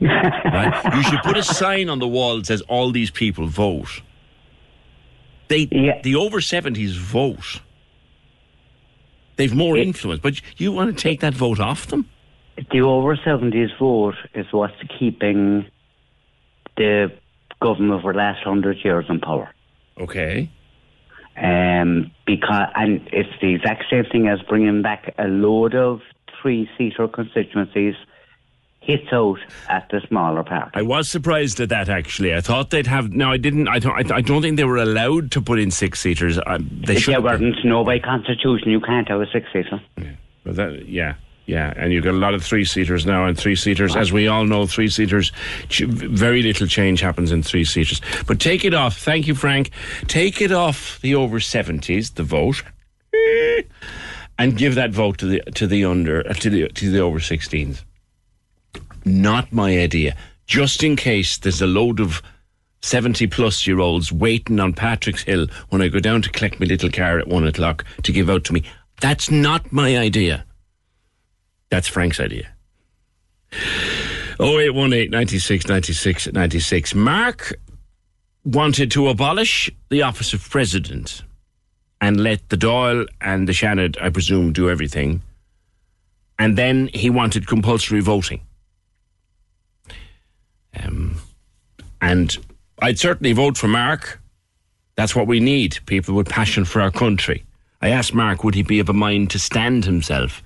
right? 0.00 0.94
You 0.94 1.02
should 1.02 1.22
put 1.22 1.36
a 1.36 1.42
sign 1.42 1.88
on 1.88 1.98
the 1.98 2.08
wall 2.08 2.36
that 2.38 2.46
says 2.46 2.62
all 2.62 2.90
these 2.90 3.10
people 3.10 3.46
vote. 3.46 4.02
They 5.48 5.66
the 6.02 6.14
over 6.16 6.40
seventies 6.40 6.96
vote. 6.96 7.60
They've 9.36 9.54
more 9.54 9.76
influence, 9.76 10.20
but 10.20 10.40
you 10.58 10.72
want 10.72 10.96
to 10.96 11.02
take 11.02 11.20
that 11.20 11.34
vote 11.34 11.58
off 11.58 11.86
them? 11.86 12.08
The 12.70 12.80
over 12.82 13.16
70s 13.16 13.76
vote 13.78 14.14
is 14.34 14.46
what's 14.50 14.74
keeping 14.98 15.66
the 16.76 17.10
government 17.60 18.02
for 18.02 18.12
the 18.12 18.18
last 18.18 18.42
hundred 18.44 18.78
years 18.84 19.06
in 19.08 19.20
power. 19.20 19.50
Okay. 19.98 20.50
Um, 21.36 22.10
because 22.26 22.68
and 22.74 23.08
it's 23.10 23.30
the 23.40 23.54
exact 23.54 23.84
same 23.90 24.04
thing 24.04 24.28
as 24.28 24.40
bringing 24.42 24.82
back 24.82 25.14
a 25.18 25.24
load 25.24 25.74
of 25.74 26.02
three-seater 26.42 27.08
constituencies 27.08 27.94
hits 28.80 29.12
out 29.12 29.38
at 29.68 29.88
the 29.90 30.00
smaller 30.08 30.42
park. 30.42 30.72
I 30.74 30.82
was 30.82 31.08
surprised 31.08 31.60
at 31.60 31.68
that 31.68 31.88
actually. 31.88 32.34
I 32.34 32.40
thought 32.40 32.70
they'd 32.70 32.88
have. 32.88 33.12
No, 33.12 33.30
I 33.30 33.36
didn't. 33.36 33.68
I 33.68 33.78
don't. 33.78 34.12
I, 34.12 34.16
I 34.16 34.20
don't 34.20 34.42
think 34.42 34.56
they 34.56 34.64
were 34.64 34.78
allowed 34.78 35.30
to 35.32 35.40
put 35.40 35.60
in 35.60 35.70
six 35.70 36.00
seaters. 36.00 36.38
Uh, 36.38 36.58
they 36.60 36.98
should. 36.98 37.14
they 37.14 37.18
weren't, 37.18 37.64
no, 37.64 37.84
by 37.84 38.00
constitution, 38.00 38.70
you 38.70 38.80
can't 38.80 39.08
have 39.08 39.20
a 39.20 39.26
six-seater. 39.32 39.80
But 40.44 40.56
that, 40.56 40.88
yeah, 40.88 41.14
yeah, 41.46 41.72
and 41.76 41.92
you've 41.92 42.04
got 42.04 42.14
a 42.14 42.18
lot 42.18 42.34
of 42.34 42.42
three 42.42 42.64
seaters 42.64 43.06
now, 43.06 43.26
and 43.26 43.38
three 43.38 43.56
seaters, 43.56 43.94
as 43.94 44.12
we 44.12 44.26
all 44.26 44.44
know, 44.44 44.66
three 44.66 44.88
seaters. 44.88 45.32
Very 45.70 46.42
little 46.42 46.66
change 46.66 47.00
happens 47.00 47.30
in 47.30 47.42
three 47.42 47.64
seaters. 47.64 48.00
But 48.26 48.40
take 48.40 48.64
it 48.64 48.74
off. 48.74 48.98
Thank 48.98 49.28
you, 49.28 49.34
Frank. 49.34 49.70
Take 50.08 50.40
it 50.40 50.50
off 50.50 51.00
the 51.02 51.14
over 51.14 51.38
seventies, 51.40 52.10
the 52.10 52.24
vote, 52.24 52.62
and 54.38 54.56
give 54.56 54.74
that 54.74 54.90
vote 54.90 55.18
to 55.18 55.26
the 55.26 55.40
to 55.52 55.66
the 55.66 55.84
under 55.84 56.26
uh, 56.28 56.34
to 56.34 56.50
the 56.50 56.68
to 56.68 56.90
the 56.90 57.00
over 57.00 57.20
sixteens. 57.20 57.84
Not 59.04 59.52
my 59.52 59.78
idea. 59.78 60.16
Just 60.46 60.82
in 60.82 60.96
case 60.96 61.38
there's 61.38 61.62
a 61.62 61.66
load 61.66 62.00
of 62.00 62.22
70 62.82 63.28
plus 63.28 63.66
year 63.66 63.80
olds 63.80 64.12
waiting 64.12 64.60
on 64.60 64.72
Patrick's 64.72 65.22
Hill 65.22 65.46
when 65.70 65.82
I 65.82 65.88
go 65.88 66.00
down 66.00 66.22
to 66.22 66.30
collect 66.30 66.60
my 66.60 66.66
little 66.66 66.90
car 66.90 67.18
at 67.18 67.28
one 67.28 67.46
o'clock 67.46 67.84
to 68.02 68.12
give 68.12 68.28
out 68.28 68.44
to 68.44 68.52
me. 68.52 68.64
That's 69.00 69.30
not 69.30 69.72
my 69.72 69.96
idea. 69.96 70.44
That's 71.70 71.88
Frank's 71.88 72.20
idea. 72.20 72.48
0818 74.40 75.10
96 75.10 75.68
96 75.68 76.32
96. 76.32 76.94
Mark 76.94 77.54
wanted 78.44 78.90
to 78.90 79.08
abolish 79.08 79.70
the 79.88 80.02
office 80.02 80.32
of 80.32 80.48
president 80.48 81.22
and 82.02 82.20
let 82.20 82.48
the 82.48 82.56
Dáil 82.56 83.06
and 83.20 83.48
the 83.48 83.52
Seanad, 83.52 83.96
I 84.02 84.10
presume, 84.10 84.52
do 84.52 84.68
everything. 84.68 85.22
And 86.36 86.58
then 86.58 86.90
he 86.92 87.08
wanted 87.08 87.46
compulsory 87.46 88.00
voting. 88.00 88.40
Um, 90.74 91.14
and 92.00 92.36
I'd 92.80 92.98
certainly 92.98 93.32
vote 93.32 93.56
for 93.56 93.68
Mark. 93.68 94.20
That's 94.96 95.14
what 95.14 95.28
we 95.28 95.38
need 95.38 95.78
people 95.86 96.16
with 96.16 96.28
passion 96.28 96.64
for 96.64 96.80
our 96.80 96.90
country. 96.90 97.44
I 97.80 97.90
asked 97.90 98.14
Mark, 98.14 98.42
would 98.42 98.56
he 98.56 98.64
be 98.64 98.80
of 98.80 98.88
a 98.88 98.92
mind 98.92 99.30
to 99.30 99.38
stand 99.38 99.84
himself? 99.84 100.42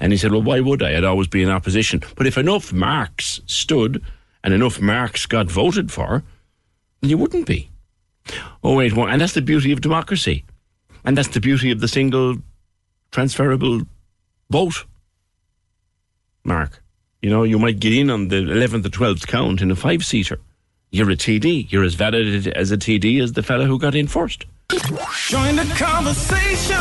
And 0.00 0.10
he 0.10 0.16
said, 0.16 0.32
well, 0.32 0.42
why 0.42 0.60
would 0.60 0.82
I? 0.82 0.96
I'd 0.96 1.04
always 1.04 1.28
be 1.28 1.42
in 1.42 1.50
opposition. 1.50 2.00
But 2.16 2.26
if 2.26 2.38
enough 2.38 2.72
Marks 2.72 3.42
stood 3.44 4.02
and 4.42 4.54
enough 4.54 4.80
Marks 4.80 5.26
got 5.26 5.50
voted 5.50 5.92
for, 5.92 6.22
then 7.00 7.10
you 7.10 7.18
wouldn't 7.18 7.46
be. 7.46 7.68
Oh, 8.62 8.76
wait, 8.76 8.94
one. 8.96 9.10
And 9.10 9.20
that's 9.20 9.34
the 9.34 9.42
beauty 9.42 9.70
of 9.70 9.82
democracy. 9.82 10.44
And 11.04 11.16
that's 11.16 11.28
the 11.28 11.40
beauty 11.40 11.70
of 11.70 11.80
the 11.80 11.88
single 11.88 12.36
transferable 13.10 13.82
vote. 14.50 14.84
Mark, 16.44 16.82
you 17.22 17.30
know, 17.30 17.42
you 17.42 17.58
might 17.58 17.80
get 17.80 17.92
in 17.92 18.10
on 18.10 18.28
the 18.28 18.36
11th 18.36 18.86
or 18.86 18.90
12th 18.90 19.26
count 19.26 19.62
in 19.62 19.70
a 19.70 19.76
five 19.76 20.04
seater. 20.04 20.40
You're 20.90 21.10
a 21.10 21.16
TD. 21.16 21.70
You're 21.72 21.84
as 21.84 21.94
valid 21.94 22.46
as 22.48 22.70
a 22.70 22.76
TD 22.76 23.20
as 23.20 23.32
the 23.32 23.42
fellow 23.42 23.64
who 23.66 23.78
got 23.78 23.94
in 23.94 24.06
first. 24.06 24.46
Join 24.70 25.56
the 25.56 25.74
conversation. 25.76 26.76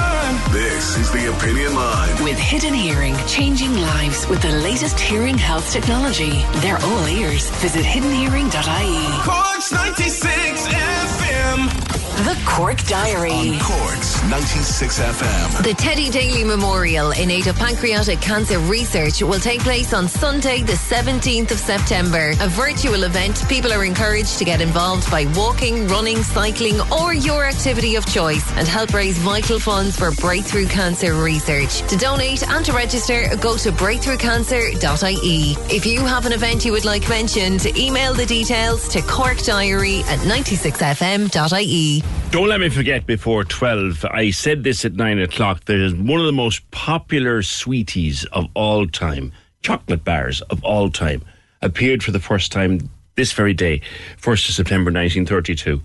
This 0.51 0.97
is 0.97 1.11
the 1.11 1.35
Opinion 1.35 1.75
Line. 1.75 2.23
With 2.23 2.37
Hidden 2.37 2.73
Hearing, 2.73 3.15
changing 3.27 3.73
lives 3.73 4.27
with 4.27 4.41
the 4.41 4.51
latest 4.51 4.99
hearing 4.99 5.37
health 5.37 5.71
technology. 5.71 6.43
They're 6.59 6.77
all 6.77 7.07
ears. 7.07 7.49
Visit 7.61 7.85
hiddenhearing.ie. 7.85 9.23
Corks 9.23 9.71
96 9.71 10.67
FM. 10.67 12.02
The 12.13 12.39
Cork 12.45 12.77
Diary. 12.83 13.31
On 13.31 13.59
Corks 13.59 14.23
96 14.29 14.99
FM. 14.99 15.63
The 15.63 15.73
Teddy 15.73 16.11
Daly 16.11 16.43
Memorial 16.43 17.09
in 17.09 17.31
aid 17.31 17.47
of 17.47 17.55
pancreatic 17.55 18.21
cancer 18.21 18.59
research 18.59 19.23
will 19.23 19.39
take 19.39 19.61
place 19.61 19.93
on 19.93 20.07
Sunday, 20.07 20.61
the 20.61 20.73
17th 20.73 21.49
of 21.49 21.57
September. 21.57 22.33
A 22.39 22.47
virtual 22.49 23.03
event. 23.03 23.43
People 23.49 23.73
are 23.73 23.83
encouraged 23.83 24.37
to 24.37 24.45
get 24.45 24.61
involved 24.61 25.09
by 25.09 25.25
walking, 25.35 25.87
running, 25.87 26.21
cycling, 26.21 26.79
or 26.91 27.15
your 27.15 27.45
activity 27.45 27.95
of 27.95 28.05
choice 28.05 28.47
and 28.57 28.67
help 28.67 28.93
raise 28.93 29.17
vital 29.17 29.59
funds 29.59 29.97
for 29.97 30.11
breakthrough 30.11 30.67
cancer 30.67 31.15
research. 31.15 31.81
To 31.89 31.97
donate 31.97 32.47
and 32.47 32.63
to 32.65 32.73
register, 32.73 33.27
go 33.41 33.57
to 33.57 33.71
breakthroughcancer.ie. 33.71 35.75
If 35.75 35.85
you 35.87 36.05
have 36.05 36.27
an 36.27 36.33
event 36.33 36.63
you 36.63 36.73
would 36.73 36.85
like 36.85 37.09
mentioned, 37.09 37.65
email 37.75 38.13
the 38.13 38.27
details 38.27 38.87
to 38.89 38.99
corkdiary 38.99 40.03
at 40.03 40.19
96fm.ie. 40.19 42.02
Don't 42.33 42.47
let 42.47 42.59
me 42.59 42.69
forget 42.69 43.05
before 43.05 43.43
12. 43.43 44.05
I 44.05 44.31
said 44.31 44.63
this 44.63 44.83
at 44.85 44.93
9 44.93 45.19
o'clock. 45.19 45.65
There 45.65 45.79
is 45.79 45.93
one 45.93 46.19
of 46.19 46.25
the 46.25 46.31
most 46.31 46.69
popular 46.71 47.43
sweeties 47.43 48.25
of 48.31 48.47
all 48.55 48.87
time, 48.87 49.31
chocolate 49.61 50.03
bars 50.03 50.41
of 50.49 50.63
all 50.63 50.89
time, 50.89 51.21
appeared 51.61 52.01
for 52.03 52.09
the 52.09 52.19
first 52.19 52.51
time 52.51 52.89
this 53.15 53.33
very 53.33 53.53
day, 53.53 53.81
1st 54.19 54.49
of 54.49 54.55
September 54.55 54.91
1932. 54.91 55.79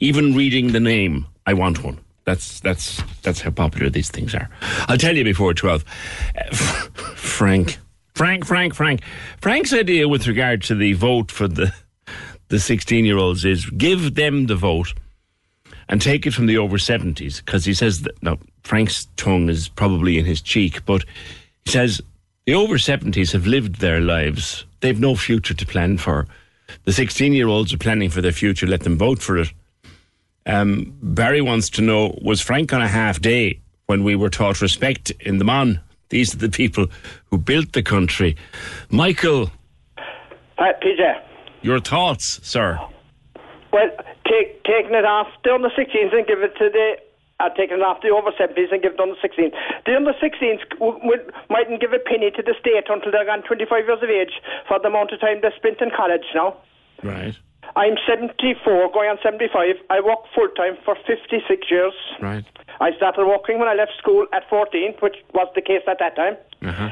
Even 0.00 0.34
reading 0.34 0.72
the 0.72 0.80
name, 0.80 1.26
I 1.46 1.54
want 1.54 1.84
one. 1.84 2.00
That's 2.24 2.58
that's 2.60 3.02
that's 3.22 3.42
how 3.42 3.50
popular 3.50 3.90
these 3.90 4.10
things 4.10 4.34
are. 4.34 4.48
I'll 4.88 4.96
tell 4.98 5.16
you 5.16 5.24
before 5.24 5.54
twelve. 5.54 5.84
Uh, 6.36 6.54
Frank, 7.14 7.78
Frank, 8.14 8.46
Frank, 8.46 8.74
Frank. 8.74 9.02
Frank's 9.40 9.72
idea 9.72 10.08
with 10.08 10.26
regard 10.26 10.62
to 10.62 10.74
the 10.74 10.94
vote 10.94 11.30
for 11.30 11.46
the 11.46 11.72
the 12.48 12.58
sixteen-year-olds 12.58 13.44
is 13.44 13.66
give 13.70 14.14
them 14.14 14.46
the 14.46 14.56
vote 14.56 14.94
and 15.88 16.00
take 16.00 16.26
it 16.26 16.32
from 16.34 16.46
the 16.46 16.58
over 16.58 16.78
seventies 16.78 17.40
because 17.40 17.64
he 17.64 17.74
says 17.74 18.02
that 18.02 18.22
now 18.22 18.38
Frank's 18.62 19.06
tongue 19.16 19.48
is 19.48 19.68
probably 19.68 20.18
in 20.18 20.24
his 20.24 20.40
cheek, 20.40 20.84
but 20.86 21.04
he 21.64 21.70
says 21.72 22.00
the 22.46 22.54
over 22.54 22.78
seventies 22.78 23.32
have 23.32 23.46
lived 23.46 23.76
their 23.80 24.00
lives. 24.00 24.64
They've 24.80 24.98
no 25.00 25.14
future 25.14 25.54
to 25.54 25.66
plan 25.66 25.98
for. 25.98 26.26
The 26.84 26.92
sixteen-year-olds 26.92 27.72
are 27.72 27.78
planning 27.78 28.10
for 28.10 28.20
their 28.22 28.32
future. 28.32 28.66
Let 28.66 28.80
them 28.82 28.96
vote 28.98 29.20
for 29.22 29.38
it. 29.38 29.48
Um, 30.46 30.94
Barry 31.02 31.40
wants 31.40 31.70
to 31.70 31.82
know 31.82 32.18
was 32.22 32.40
Frank 32.40 32.72
on 32.72 32.82
a 32.82 32.88
half 32.88 33.20
day 33.20 33.60
when 33.86 34.04
we 34.04 34.14
were 34.16 34.30
taught 34.30 34.60
respect 34.60 35.10
in 35.20 35.38
the 35.38 35.44
Mon? 35.44 35.80
These 36.10 36.34
are 36.34 36.38
the 36.38 36.50
people 36.50 36.86
who 37.30 37.38
built 37.38 37.72
the 37.72 37.82
country. 37.82 38.36
Michael, 38.90 39.50
Hi, 40.58 40.72
PJ. 40.82 41.22
your 41.62 41.80
thoughts, 41.80 42.40
sir? 42.46 42.78
Well, 43.72 43.90
take, 44.28 44.64
taking 44.64 44.94
it 44.94 45.04
off 45.04 45.28
the 45.44 45.54
under 45.54 45.68
16s 45.70 46.14
and 46.14 46.26
give 46.26 46.40
it 46.40 46.56
to 46.58 46.70
the. 46.70 46.96
Taking 47.58 47.76
it 47.78 47.82
off 47.82 48.00
the 48.00 48.08
over 48.08 48.30
70s 48.32 48.72
and 48.72 48.80
give 48.80 48.94
it 48.94 49.00
under 49.00 49.16
16s. 49.20 49.52
The 49.84 49.92
under 49.96 50.14
16s 50.16 50.64
w- 50.80 50.96
w- 51.02 51.28
mightn't 51.50 51.80
give 51.82 51.92
a 51.92 51.98
penny 51.98 52.30
to 52.30 52.40
the 52.40 52.54
state 52.58 52.88
until 52.88 53.12
they're 53.12 53.26
gone 53.26 53.42
25 53.42 53.84
years 53.84 54.00
of 54.00 54.08
age 54.08 54.40
for 54.66 54.78
the 54.78 54.88
amount 54.88 55.12
of 55.12 55.20
time 55.20 55.42
they 55.42 55.50
spent 55.52 55.82
in 55.82 55.90
college 55.90 56.24
now. 56.32 56.56
Right, 57.02 57.36
I'm 57.76 57.98
74, 58.08 58.88
going 58.96 59.10
on 59.10 59.18
75. 59.20 59.76
I 59.90 60.00
worked 60.00 60.28
full 60.32 60.48
time 60.56 60.78
for 60.86 60.96
56 61.04 61.44
years. 61.70 61.92
right. 62.22 62.44
I 62.80 62.96
started 62.96 63.26
working 63.26 63.58
when 63.58 63.68
I 63.68 63.74
left 63.74 63.92
school 63.98 64.24
at 64.32 64.48
14, 64.48 64.94
which 65.00 65.16
was 65.34 65.48
the 65.54 65.60
case 65.60 65.82
at 65.86 65.98
that 65.98 66.16
time. 66.16 66.38
Uh-huh. 66.64 66.88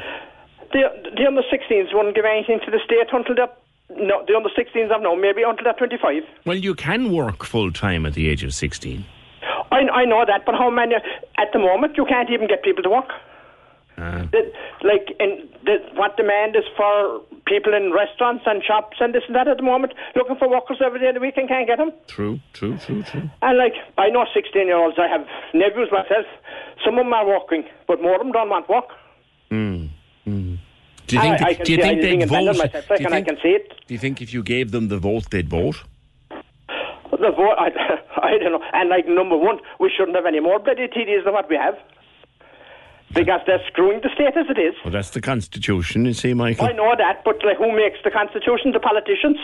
The, 0.74 0.90
the 1.16 1.24
under 1.26 1.42
16s 1.48 1.94
wouldn't 1.94 2.14
give 2.14 2.26
anything 2.26 2.60
to 2.66 2.70
the 2.70 2.80
state 2.84 3.08
until 3.10 3.34
they're. 3.36 3.48
No, 3.96 4.24
the 4.26 4.34
under 4.36 4.48
16s 4.50 4.90
have 4.90 5.02
no, 5.02 5.14
maybe 5.16 5.42
until 5.42 5.64
they're 5.64 5.72
25. 5.74 6.22
Well, 6.46 6.56
you 6.56 6.74
can 6.74 7.12
work 7.12 7.44
full 7.44 7.72
time 7.72 8.06
at 8.06 8.14
the 8.14 8.28
age 8.28 8.42
of 8.44 8.54
16. 8.54 9.04
I, 9.70 9.76
I 9.88 10.04
know 10.04 10.24
that, 10.26 10.44
but 10.46 10.54
how 10.54 10.70
many? 10.70 10.94
At 10.94 11.48
the 11.52 11.58
moment, 11.58 11.96
you 11.96 12.04
can't 12.06 12.30
even 12.30 12.46
get 12.48 12.62
people 12.62 12.82
to 12.82 12.90
work. 12.90 13.08
Uh, 13.98 14.24
The, 14.32 14.52
like, 14.84 15.14
in 15.20 15.48
the, 15.64 15.76
what 15.94 16.16
demand 16.16 16.56
is 16.56 16.64
for 16.76 17.20
people 17.46 17.74
in 17.74 17.92
restaurants 17.92 18.44
and 18.46 18.62
shops 18.64 18.96
and 19.00 19.14
this 19.14 19.22
and 19.26 19.36
that 19.36 19.48
at 19.48 19.58
the 19.58 19.62
moment, 19.62 19.92
looking 20.16 20.36
for 20.36 20.48
workers 20.48 20.78
every 20.84 21.00
day 21.00 21.08
of 21.08 21.14
the 21.14 21.20
week 21.20 21.36
and 21.36 21.48
can't 21.48 21.66
get 21.66 21.78
them. 21.78 21.92
true, 22.06 22.40
true, 22.54 22.76
true, 22.78 23.02
true. 23.02 23.28
And 23.42 23.58
like, 23.58 23.74
I 23.98 24.08
know 24.08 24.24
16 24.32 24.66
year 24.66 24.76
olds, 24.76 24.96
I 24.98 25.08
have 25.08 25.26
nephews 25.52 25.88
myself. 25.92 26.24
Some 26.84 26.98
of 26.98 27.04
them 27.04 27.12
are 27.12 27.26
working, 27.26 27.64
but 27.86 28.00
more 28.00 28.14
of 28.14 28.20
them 28.22 28.32
don't 28.32 28.48
want 28.48 28.68
work. 28.68 28.88
Mm, 29.50 29.90
mm. 30.26 30.58
Do 31.12 31.16
you 31.18 31.22
think, 31.22 31.42
I 31.42 31.54
can 31.54 31.64
do 31.66 31.72
you 31.72 31.78
think 31.78 32.00
they'd 32.00 32.28
vote? 32.28 32.56
myself, 32.56 32.88
do, 32.88 32.94
you 33.02 33.06
I 33.06 33.10
think, 33.10 33.26
can 33.28 33.36
see 33.42 33.48
it. 33.50 33.68
do 33.86 33.92
you 33.94 33.98
think 33.98 34.22
if 34.22 34.32
you 34.32 34.42
gave 34.42 34.70
them 34.70 34.88
the 34.88 34.96
vote, 34.98 35.28
they'd 35.30 35.48
vote? 35.48 35.76
The 36.30 37.30
vote, 37.36 37.56
I, 37.58 37.68
I 38.22 38.38
don't 38.38 38.52
know. 38.52 38.62
And 38.72 38.88
like, 38.88 39.06
number 39.06 39.36
one, 39.36 39.58
we 39.78 39.90
shouldn't 39.94 40.16
have 40.16 40.26
any 40.26 40.40
more 40.40 40.58
bloody 40.58 40.88
TDs 40.88 41.24
than 41.24 41.34
what 41.34 41.48
we 41.50 41.56
have. 41.56 41.74
Because 43.12 43.42
they're 43.46 43.60
screwing 43.68 44.00
the 44.02 44.08
state 44.14 44.34
as 44.38 44.46
it 44.48 44.58
is. 44.58 44.74
Well, 44.84 44.92
that's 44.92 45.10
the 45.10 45.20
Constitution, 45.20 46.06
you 46.06 46.14
see, 46.14 46.32
Michael. 46.32 46.64
I 46.66 46.72
know 46.72 46.94
that, 46.96 47.22
but 47.24 47.44
like, 47.44 47.58
who 47.58 47.70
makes 47.76 47.98
the 48.04 48.10
constitution? 48.10 48.72
The 48.72 48.80
politicians. 48.80 49.36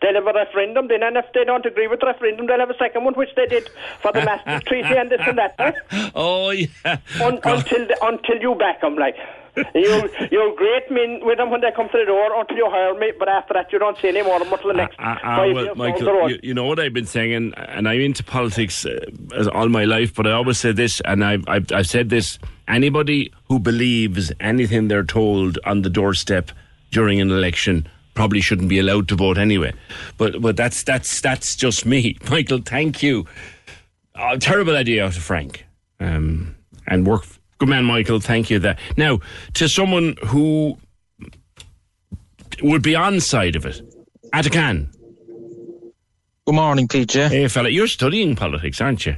They'll 0.00 0.14
have 0.14 0.26
a 0.26 0.32
referendum, 0.32 0.88
then 0.88 1.02
and 1.02 1.16
if 1.18 1.26
they 1.34 1.44
don't 1.44 1.66
agree 1.66 1.86
with 1.88 2.00
the 2.00 2.06
referendum, 2.06 2.46
they'll 2.46 2.58
have 2.58 2.70
a 2.70 2.78
second 2.78 3.04
one, 3.04 3.12
which 3.14 3.28
they 3.36 3.44
did 3.46 3.68
for 4.00 4.12
the 4.12 4.22
Maastricht 4.24 4.66
Treaty 4.70 4.96
and 4.96 5.10
this 5.10 5.20
and 5.26 5.36
that. 5.36 5.54
eh? 5.58 6.10
Oh, 6.14 6.50
yeah. 6.50 6.96
Un- 7.22 7.38
until 7.44 7.86
the, 7.86 7.96
until 8.02 8.38
you 8.40 8.54
back 8.54 8.80
them, 8.80 8.96
like. 8.96 9.16
You'll 9.74 10.08
you'll 10.30 10.56
greet 10.56 10.90
me 10.90 11.20
with 11.22 11.38
them 11.38 11.50
when 11.50 11.60
they 11.60 11.70
come 11.74 11.88
to 11.88 11.98
the 11.98 12.04
door 12.06 12.40
until 12.40 12.56
you 12.56 12.68
hire 12.70 12.94
me, 12.94 13.12
but 13.18 13.28
after 13.28 13.54
that 13.54 13.72
you 13.72 13.78
don't 13.78 13.98
see 13.98 14.08
any 14.08 14.22
more 14.22 14.36
of 14.36 14.44
them 14.44 14.52
until 14.52 14.68
the 14.68 14.76
next 14.76 14.96
five 14.96 15.54
well, 15.54 15.64
years 15.64 15.76
Michael, 15.76 16.30
you, 16.30 16.40
you 16.42 16.54
know 16.54 16.64
what 16.64 16.78
I've 16.78 16.94
been 16.94 17.06
saying, 17.06 17.34
and, 17.34 17.54
and 17.58 17.88
I'm 17.88 18.00
into 18.00 18.24
politics 18.24 18.86
uh, 18.86 19.50
all 19.52 19.68
my 19.68 19.84
life, 19.84 20.14
but 20.14 20.26
I 20.26 20.32
always 20.32 20.58
say 20.58 20.72
this, 20.72 21.00
and 21.04 21.24
I've, 21.24 21.44
I've, 21.48 21.70
I've 21.72 21.86
said 21.86 22.08
this 22.08 22.38
anybody 22.68 23.32
who 23.48 23.58
believes 23.58 24.32
anything 24.40 24.88
they're 24.88 25.04
told 25.04 25.58
on 25.64 25.82
the 25.82 25.90
doorstep 25.90 26.50
during 26.90 27.20
an 27.20 27.30
election 27.30 27.88
probably 28.14 28.40
shouldn't 28.40 28.68
be 28.68 28.78
allowed 28.78 29.08
to 29.08 29.16
vote 29.16 29.38
anyway. 29.38 29.72
But 30.18 30.40
but 30.40 30.56
that's 30.56 30.82
that's 30.82 31.20
that's 31.20 31.56
just 31.56 31.86
me. 31.86 32.18
Michael, 32.30 32.60
thank 32.64 33.02
you. 33.02 33.26
Oh, 34.14 34.36
terrible 34.36 34.76
idea 34.76 35.04
out 35.04 35.16
of 35.16 35.22
Frank. 35.22 35.66
Um, 36.00 36.54
and 36.86 37.06
work. 37.06 37.24
Good 37.62 37.68
man, 37.68 37.84
Michael. 37.84 38.18
Thank 38.18 38.50
you. 38.50 38.58
That 38.58 38.76
now 38.96 39.20
to 39.54 39.68
someone 39.68 40.16
who 40.26 40.78
would 42.60 42.82
be 42.82 42.96
on 42.96 43.20
side 43.20 43.54
of 43.54 43.64
it, 43.64 43.80
Atakan. 44.34 44.88
Good 46.44 46.54
morning, 46.56 46.88
PJ. 46.88 47.28
Hey, 47.28 47.46
fella, 47.46 47.68
you're 47.68 47.86
studying 47.86 48.34
politics, 48.34 48.80
aren't 48.80 49.06
you? 49.06 49.14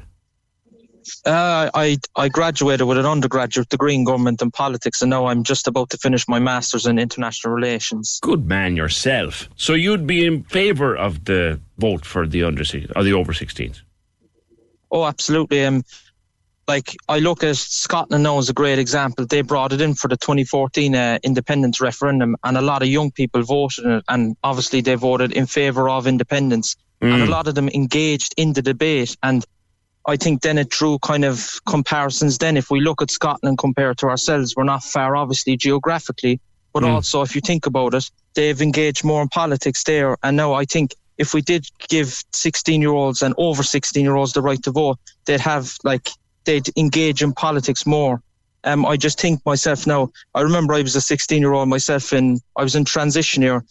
Uh, 1.25 1.71
I 1.73 1.97
I 2.17 2.29
graduated 2.29 2.87
with 2.87 2.99
an 2.99 3.07
undergraduate 3.07 3.71
degree 3.71 3.95
in 3.95 4.05
government 4.05 4.43
and 4.43 4.53
politics, 4.53 5.01
and 5.01 5.09
now 5.09 5.25
I'm 5.25 5.43
just 5.43 5.67
about 5.67 5.89
to 5.89 5.97
finish 5.97 6.29
my 6.29 6.39
masters 6.39 6.85
in 6.85 6.99
international 6.99 7.55
relations. 7.55 8.19
Good 8.21 8.47
man 8.47 8.77
yourself. 8.77 9.49
So 9.57 9.73
you'd 9.73 10.07
be 10.07 10.27
in 10.27 10.43
favour 10.43 10.95
of 10.95 11.25
the 11.25 11.63
vote 11.79 12.05
for 12.05 12.27
the 12.27 12.43
under 12.43 12.65
or 12.95 13.05
the 13.05 13.15
over 13.15 13.33
16s? 13.33 13.81
Oh, 14.91 15.05
absolutely. 15.07 15.65
Um, 15.65 15.83
like 16.67 16.97
I 17.09 17.19
look 17.19 17.43
at 17.45 17.57
Scotland 17.57 18.25
now 18.25 18.39
as 18.39 18.49
a 18.49 18.53
great 18.55 18.79
example. 18.79 19.27
They 19.27 19.43
brought 19.43 19.73
it 19.73 19.81
in 19.81 19.95
for 19.95 20.09
the 20.09 20.17
2014 20.17 20.95
uh, 20.95 21.19
independence 21.23 21.81
referendum, 21.81 22.37
and 22.45 22.57
a 22.57 22.63
lot 22.63 22.83
of 22.83 22.89
young 22.89 23.11
people 23.11 23.43
voted 23.43 23.85
in 23.85 23.91
it, 23.93 24.05
and 24.09 24.37
obviously 24.43 24.81
they 24.81 24.95
voted 24.95 25.33
in 25.33 25.47
favour 25.47 25.89
of 25.89 26.07
independence, 26.07 26.77
and 27.01 27.23
a 27.23 27.27
Mm. 27.27 27.29
lot 27.29 27.49
of 27.49 27.55
them 27.55 27.69
engaged 27.69 28.35
in 28.37 28.53
the 28.55 28.63
debate. 28.63 29.17
And 29.23 29.45
I 30.07 30.17
think 30.17 30.43
then 30.43 30.59
it 30.59 30.71
drew 30.71 30.99
kind 30.99 31.25
of 31.25 31.61
comparisons. 31.67 32.39
Then, 32.39 32.57
if 32.57 32.71
we 32.71 32.81
look 32.81 33.03
at 33.03 33.11
Scotland 33.11 33.59
compared 33.59 33.99
to 33.99 34.07
ourselves, 34.07 34.55
we're 34.57 34.65
not 34.65 34.83
far, 34.85 35.17
obviously 35.17 35.57
geographically, 35.57 36.41
but 36.73 36.83
Mm. 36.83 36.89
also 36.89 37.23
if 37.23 37.35
you 37.35 37.41
think 37.41 37.67
about 37.67 37.95
it, 37.95 38.11
they've 38.35 38.61
engaged 38.63 39.05
more 39.05 39.23
in 39.23 39.29
politics 39.29 39.83
there. 39.85 40.17
And 40.23 40.37
now 40.37 40.55
I 40.55 40.65
think 40.65 40.95
if 41.17 41.33
we 41.33 41.41
did 41.43 41.67
give 41.89 42.23
16 42.33 42.81
year 42.81 42.91
olds 42.91 43.23
and 43.23 43.35
over 43.39 43.63
16 43.63 44.03
year 44.05 44.17
olds 44.17 44.33
the 44.33 44.43
right 44.43 44.63
to 44.65 44.73
vote, 44.73 44.99
they'd 45.27 45.41
have 45.41 45.77
like 45.85 46.11
they'd 46.45 46.69
engage 46.77 47.23
in 47.23 47.33
politics 47.33 47.87
more. 47.87 48.23
Um, 48.65 48.87
I 48.87 48.97
just 48.97 49.21
think 49.21 49.45
myself 49.45 49.87
now. 49.87 50.11
I 50.35 50.41
remember 50.41 50.75
I 50.75 50.83
was 50.83 50.97
a 50.97 51.01
16 51.01 51.41
year 51.41 51.53
old 51.53 51.69
myself, 51.69 52.13
and 52.13 52.41
I 52.57 52.63
was 52.63 52.75
in 52.75 52.85
transition 52.85 53.43
year, 53.43 53.65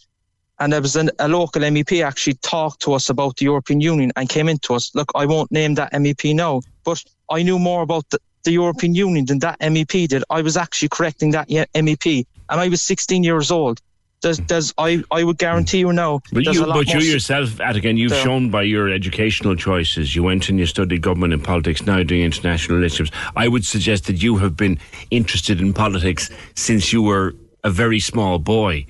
and 0.60 0.72
there 0.72 0.80
was 0.80 0.94
an, 0.96 1.10
a 1.18 1.28
local 1.28 1.62
MEP 1.62 2.04
actually 2.04 2.34
talked 2.34 2.80
to 2.82 2.92
us 2.92 3.10
about 3.10 3.36
the 3.36 3.44
European 3.44 3.80
Union 3.80 4.12
and 4.16 4.28
came 4.28 4.48
into 4.48 4.74
us. 4.74 4.94
Look, 4.94 5.10
I 5.14 5.26
won't 5.26 5.50
name 5.50 5.74
that 5.74 5.92
MEP 5.92 6.34
now, 6.34 6.62
but 6.84 7.02
I 7.30 7.42
knew 7.42 7.58
more 7.58 7.82
about 7.82 8.08
the, 8.10 8.18
the 8.44 8.52
European 8.52 8.94
Union 8.94 9.24
than 9.24 9.40
that 9.40 9.58
MEP 9.60 10.08
did. 10.08 10.22
I 10.30 10.42
was 10.42 10.56
actually 10.56 10.90
correcting 10.90 11.32
that 11.32 11.48
MEP, 11.48 12.26
and 12.50 12.60
I 12.60 12.68
was 12.68 12.82
16 12.82 13.24
years 13.24 13.50
old. 13.50 13.80
There's, 14.24 14.38
there's, 14.38 14.74
I, 14.78 15.04
I 15.10 15.22
would 15.22 15.38
guarantee 15.38 15.78
you 15.78 15.92
now. 15.92 16.20
But 16.32 16.44
you, 16.46 16.64
but 16.64 16.88
you 16.88 17.00
yourself, 17.00 17.50
Atakan, 17.58 17.96
you've 17.96 18.12
shown 18.14 18.50
by 18.50 18.62
your 18.62 18.90
educational 18.90 19.54
choices, 19.54 20.16
you 20.16 20.22
went 20.24 20.48
and 20.48 20.58
you 20.58 20.66
studied 20.66 21.02
government 21.02 21.32
and 21.32 21.44
politics, 21.44 21.86
now 21.86 22.02
doing 22.02 22.22
international 22.22 22.78
relationships. 22.78 23.16
I 23.36 23.46
would 23.48 23.64
suggest 23.64 24.06
that 24.06 24.22
you 24.22 24.36
have 24.38 24.56
been 24.56 24.78
interested 25.10 25.60
in 25.60 25.72
politics 25.72 26.30
since 26.56 26.92
you 26.92 27.02
were 27.02 27.34
a 27.62 27.70
very 27.70 28.00
small 28.00 28.38
boy. 28.38 28.86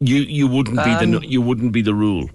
You 0.00 0.16
you 0.16 0.46
wouldn't 0.46 0.76
be 0.76 0.94
the 0.94 1.16
Um, 1.16 1.22
you 1.24 1.42
wouldn't 1.42 1.72
be 1.72 1.82
the 1.82 1.94
rule. 1.94 2.30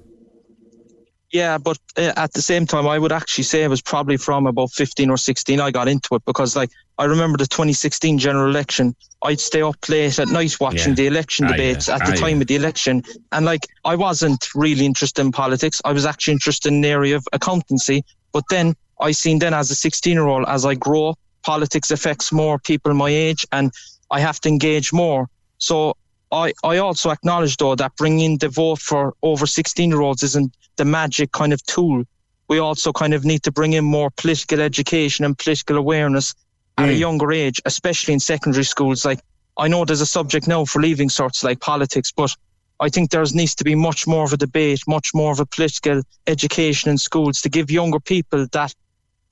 Yeah, 1.36 1.58
but 1.58 1.78
uh, 1.98 2.14
at 2.16 2.32
the 2.32 2.42
same 2.42 2.66
time, 2.66 2.88
I 2.88 2.98
would 2.98 3.12
actually 3.12 3.44
say 3.44 3.64
it 3.64 3.68
was 3.70 3.82
probably 3.82 4.16
from 4.16 4.48
about 4.48 4.72
15 4.72 5.10
or 5.10 5.18
16 5.18 5.60
I 5.60 5.70
got 5.70 5.90
into 5.90 6.16
it 6.16 6.24
because, 6.26 6.56
like, 6.56 6.70
I 6.98 7.04
remember 7.04 7.38
the 7.38 7.46
2016 7.46 8.18
general 8.20 8.50
election. 8.50 8.96
I'd 9.22 9.42
stay 9.42 9.62
up 9.62 9.76
late 9.90 10.18
at 10.18 10.30
night 10.30 10.56
watching 10.62 10.92
Yeah. 10.94 10.96
the 11.02 11.08
election 11.08 11.46
Ah, 11.46 11.52
debates 11.52 11.90
yeah. 11.90 11.96
at 11.96 12.06
the 12.06 12.14
Ah, 12.14 12.16
time 12.16 12.38
yeah. 12.38 12.42
of 12.44 12.48
the 12.48 12.56
election. 12.56 13.04
And, 13.34 13.46
like, 13.46 13.68
I 13.84 13.96
wasn't 13.96 14.48
really 14.56 14.86
interested 14.86 15.22
in 15.26 15.34
politics. 15.34 15.82
I 15.84 15.92
was 15.92 16.06
actually 16.06 16.36
interested 16.36 16.70
in 16.72 16.80
the 16.80 16.88
area 16.88 17.18
of 17.18 17.28
accountancy. 17.34 18.06
But 18.32 18.46
then 18.50 18.74
I 19.02 19.12
seen 19.12 19.40
then 19.40 19.54
as 19.54 19.70
a 19.72 19.76
16 19.76 20.14
year 20.14 20.28
old, 20.28 20.46
as 20.48 20.66
I 20.66 20.76
grow, 20.76 21.16
politics 21.44 21.92
affects 21.92 22.32
more 22.32 22.60
people 22.60 22.94
my 22.94 23.10
age 23.10 23.46
and 23.52 23.74
I 24.10 24.22
have 24.22 24.40
to 24.42 24.48
engage 24.50 24.94
more. 24.94 25.28
So 25.58 25.98
I, 26.32 26.54
I 26.64 26.78
also 26.78 27.12
acknowledge 27.12 27.58
though 27.58 27.76
that 27.76 27.96
bringing 27.96 28.38
the 28.38 28.50
vote 28.50 28.80
for 28.80 29.14
over 29.22 29.46
16 29.46 29.90
year 29.90 30.02
olds 30.02 30.24
isn't 30.24 30.56
the 30.76 30.86
magic 30.86 31.32
kind 31.32 31.54
of 31.54 31.64
tool. 31.66 32.04
We 32.48 32.60
also 32.60 32.92
kind 32.94 33.14
of 33.14 33.26
need 33.26 33.44
to 33.44 33.52
bring 33.52 33.74
in 33.74 33.86
more 33.86 34.10
political 34.12 34.62
education 34.62 35.26
and 35.26 35.38
political 35.38 35.78
awareness 35.78 36.36
at 36.78 36.90
a 36.90 36.92
mm. 36.92 37.00
younger 37.00 37.32
age, 37.32 37.62
especially 37.66 38.14
in 38.14 38.20
secondary 38.20 38.66
schools. 38.66 39.06
Like 39.06 39.20
I 39.58 39.68
know 39.68 39.86
there's 39.86 40.02
a 40.02 40.06
subject 40.06 40.48
now 40.48 40.66
for 40.66 40.82
leaving 40.82 41.10
certs 41.10 41.44
like 41.44 41.60
politics, 41.60 42.12
but 42.12 42.36
I 42.80 42.90
think 42.90 43.10
there 43.10 43.24
needs 43.34 43.56
to 43.56 43.64
be 43.64 43.74
much 43.74 44.06
more 44.06 44.26
of 44.26 44.34
a 44.34 44.38
debate, 44.38 44.82
much 44.88 45.12
more 45.14 45.32
of 45.32 45.40
a 45.40 45.46
political 45.46 46.02
education 46.28 46.92
in 46.92 46.98
schools 46.98 47.42
to 47.42 47.50
give 47.50 47.72
younger 47.72 48.00
people 48.00 48.48
that 48.52 48.74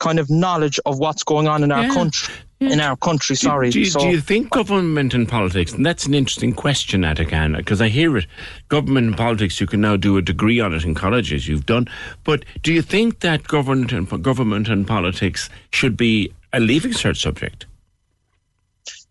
kind 0.03 0.19
of 0.19 0.29
knowledge 0.29 0.79
of 0.85 0.99
what's 0.99 1.23
going 1.23 1.47
on 1.47 1.63
in 1.63 1.71
our 1.71 1.83
Yeah. 1.85 1.93
country. 1.93 2.33
In 2.59 2.79
our 2.79 2.95
country, 2.95 3.35
sorry. 3.35 3.71
Do, 3.71 3.79
you- 3.79 3.85
so, 3.85 3.99
do 3.99 4.07
you 4.07 4.21
think 4.21 4.49
government 4.49 5.13
and 5.13 5.27
politics, 5.27 5.73
and 5.73 5.85
that's 5.85 6.05
an 6.05 6.13
interesting 6.13 6.53
question, 6.53 7.01
Atakan, 7.01 7.57
because 7.57 7.81
I 7.81 7.89
hear 7.89 8.15
it, 8.15 8.25
government 8.69 9.07
and 9.07 9.17
politics, 9.17 9.59
you 9.59 9.67
can 9.67 9.81
now 9.81 9.97
do 9.97 10.15
a 10.17 10.21
degree 10.21 10.61
on 10.61 10.73
it 10.73 10.85
in 10.85 10.93
colleges, 10.95 11.45
you've 11.47 11.65
done, 11.65 11.89
but 12.23 12.45
do 12.61 12.71
you 12.71 12.81
think 12.81 13.19
that 13.19 13.43
government 13.47 13.91
and, 13.91 14.07
government 14.23 14.69
and 14.69 14.87
politics 14.87 15.49
should 15.71 15.97
be 15.97 16.31
a 16.53 16.59
leaving 16.61 16.93
cert 16.93 17.17
subject? 17.17 17.65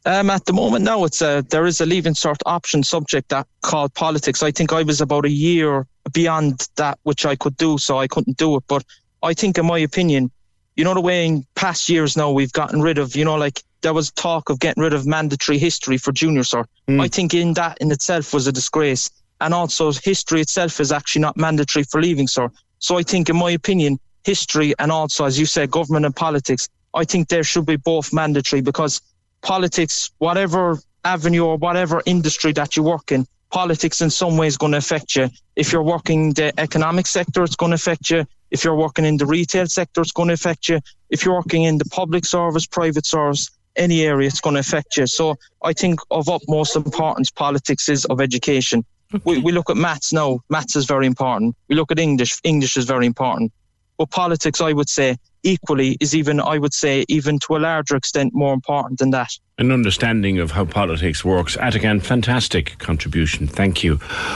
Um, 0.07 0.31
at 0.31 0.47
the 0.47 0.53
moment, 0.53 0.85
no. 0.85 1.05
It's 1.05 1.23
a 1.23 1.45
there 1.51 1.67
is 1.67 1.81
a 1.81 1.87
leaving 1.87 2.15
cert 2.15 2.39
option 2.47 2.83
subject 2.83 3.29
that 3.29 3.47
called 3.61 3.93
politics. 3.95 4.43
I 4.43 4.51
think 4.51 4.73
I 4.73 4.83
was 4.83 5.01
about 5.01 5.25
a 5.25 5.31
year 5.31 5.87
beyond 6.13 6.69
that 6.77 6.99
which 7.05 7.25
I 7.25 7.37
could 7.37 7.57
do, 7.57 7.79
so 7.79 7.99
I 7.99 8.09
couldn't 8.09 8.37
do 8.37 8.57
it. 8.57 8.65
But 8.67 8.83
I 9.23 9.33
think, 9.35 9.59
in 9.59 9.67
my 9.67 9.79
opinion, 9.79 10.31
you 10.77 10.85
know 10.85 10.95
the 10.95 11.01
way 11.01 11.27
in 11.27 11.47
past 11.55 11.89
years 11.89 12.17
now 12.17 12.31
we've 12.31 12.53
gotten 12.53 12.81
rid 12.81 12.99
of, 12.99 13.15
you 13.15 13.25
know, 13.25 13.37
like 13.37 13.63
there 13.83 13.93
was 13.93 14.11
talk 14.13 14.49
of 14.49 14.61
getting 14.61 14.83
rid 14.83 14.95
of 14.95 15.07
mandatory 15.07 15.59
history 15.59 15.99
for 15.99 16.13
junior 16.13 16.43
cert. 16.43 16.67
Hmm. 16.89 17.01
I 17.01 17.09
think 17.09 17.35
in 17.35 17.55
that 17.55 17.79
in 17.79 17.91
itself 17.91 18.33
was 18.33 18.47
a 18.47 18.53
disgrace, 18.53 19.11
and 19.41 19.53
also 19.53 19.93
history 19.93 20.41
itself 20.41 20.81
is 20.81 20.93
actually 20.93 21.23
not 21.23 21.37
mandatory 21.37 21.85
for 21.85 22.01
leaving 22.01 22.27
cert. 22.27 22.51
So 22.79 22.99
I 22.99 23.03
think, 23.03 23.29
in 23.29 23.37
my 23.37 23.51
opinion, 23.51 23.99
history 24.25 24.75
and 24.79 24.91
also, 24.91 25.25
as 25.25 25.39
you 25.39 25.47
said, 25.47 25.71
government 25.71 26.07
and 26.07 26.15
politics, 26.15 26.69
I 26.95 27.05
think 27.05 27.29
there 27.29 27.45
should 27.45 27.67
be 27.67 27.77
both 27.77 28.13
mandatory 28.13 28.63
because 28.63 29.01
politics, 29.43 30.11
whatever 30.19 30.79
avenue 31.05 31.45
or 31.45 31.57
whatever 31.57 32.03
industry 32.07 32.53
that 32.53 32.77
you 32.77 32.83
work 32.83 33.13
in, 33.13 33.27
politics 33.51 34.01
in 34.01 34.11
some 34.11 34.37
way 34.37 34.47
is 34.47 34.57
going 34.57 34.73
to 34.73 34.79
affect 34.79 35.17
you. 35.17 35.29
If 35.57 35.73
you're 35.73 35.83
working 35.83 36.33
the 36.33 36.59
economic 36.59 37.07
sector, 37.07 37.43
it's 37.43 37.57
going 37.57 37.71
to 37.71 37.77
affect 37.77 38.11
you. 38.11 38.25
If 38.53 38.65
you're 38.65 38.77
working 38.77 39.07
in 39.07 39.17
the 39.17 39.27
retail 39.27 39.67
sector, 39.67 40.03
it's 40.03 40.13
going 40.13 40.29
to 40.29 40.35
affect 40.35 40.69
you. 40.69 40.79
If 41.09 41.25
you're 41.25 41.35
working 41.35 41.63
in 41.65 41.79
the 41.79 41.87
public 41.87 42.27
service, 42.27 42.67
private 42.67 43.07
service, 43.07 43.51
any 43.77 44.03
area, 44.03 44.29
it's 44.29 44.43
going 44.43 44.55
to 44.55 44.61
affect 44.61 44.99
you. 44.99 45.07
So 45.07 45.37
I 45.63 45.73
think 45.73 46.01
of 46.11 46.29
utmost 46.29 46.77
importance, 46.77 47.31
politics 47.31 47.89
is 47.89 48.05
of 48.05 48.21
education. 48.21 48.85
We, 49.25 49.39
we 49.39 49.53
look 49.53 49.71
at 49.71 49.77
maths 49.77 50.13
now. 50.13 50.41
Maths 50.51 50.77
is 50.77 50.85
very 50.85 51.07
important. 51.07 51.57
We 51.69 51.77
look 51.77 51.91
at 51.91 51.99
English. 51.99 52.39
English 52.45 52.77
is 52.77 52.85
very 52.85 53.07
important. 53.07 53.53
But 53.99 54.11
politics, 54.11 54.61
I 54.61 54.73
would 54.73 54.89
say, 54.89 55.17
equally 55.43 55.97
is 56.01 56.15
even, 56.15 56.41
I 56.41 56.59
would 56.59 56.75
say, 56.75 57.05
even 57.09 57.39
to 57.41 57.57
a 57.57 57.59
larger 57.59 57.97
extent, 57.97 58.33
more 58.35 58.55
important 58.55 58.99
than 58.99 59.11
that. 59.11 59.31
An 59.59 59.71
understanding 59.71 60.39
of 60.39 60.53
how 60.53 60.65
politics 60.65 61.25
works. 61.25 61.57
Atakan, 61.57 62.03
fantastic 62.03 62.79
contribution. 62.79 63.47
Thank 63.47 63.85
you. 63.85 63.95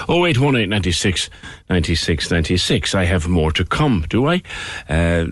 0818 0.09 0.69
96 0.69 1.31
96 1.71 2.31
96. 2.31 2.95
I 2.95 3.05
have 3.05 3.29
more 3.29 3.53
to 3.53 3.65
come, 3.65 4.07
do 4.09 4.27
I? 4.29 4.43
Uh, 4.89 5.27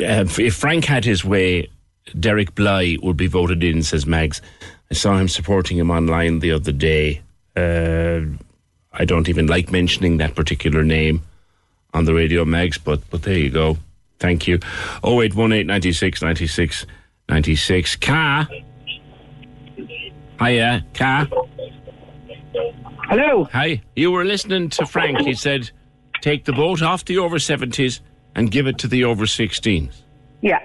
uh, 0.00 0.24
if 0.38 0.54
Frank 0.54 0.84
had 0.84 1.04
his 1.04 1.24
way, 1.24 1.68
Derek 2.18 2.54
Blighe 2.54 3.02
would 3.02 3.16
be 3.16 3.26
voted 3.26 3.62
in, 3.62 3.82
says 3.82 4.06
Mags. 4.06 4.40
I 4.90 4.94
saw 4.94 5.16
him 5.16 5.28
supporting 5.28 5.78
him 5.78 5.90
online 5.90 6.40
the 6.40 6.52
other 6.52 6.72
day. 6.72 7.22
Uh, 7.56 8.20
I 8.92 9.04
don't 9.04 9.28
even 9.28 9.46
like 9.46 9.70
mentioning 9.70 10.16
that 10.16 10.34
particular 10.34 10.82
name 10.82 11.22
on 11.94 12.04
the 12.04 12.14
radio, 12.14 12.44
Mags, 12.44 12.78
but, 12.78 13.00
but 13.10 13.22
there 13.22 13.38
you 13.38 13.50
go. 13.50 13.76
Thank 14.18 14.46
you. 14.46 14.58
0818 15.04 15.66
96 15.66 16.22
96 16.22 16.86
96. 17.28 17.96
Ka. 17.96 18.48
Hiya, 20.40 20.86
Ka. 20.94 21.26
Hello. 23.08 23.44
Hi. 23.52 23.82
You 23.96 24.10
were 24.12 24.24
listening 24.24 24.68
to 24.70 24.86
Frank. 24.86 25.20
He 25.20 25.34
said, 25.34 25.70
take 26.20 26.44
the 26.44 26.52
boat 26.52 26.82
off 26.82 27.04
the 27.04 27.18
over 27.18 27.36
70s 27.36 28.00
and 28.34 28.50
give 28.50 28.66
it 28.66 28.78
to 28.78 28.88
the 28.88 29.04
over 29.04 29.24
16s. 29.24 30.02
Yeah. 30.40 30.60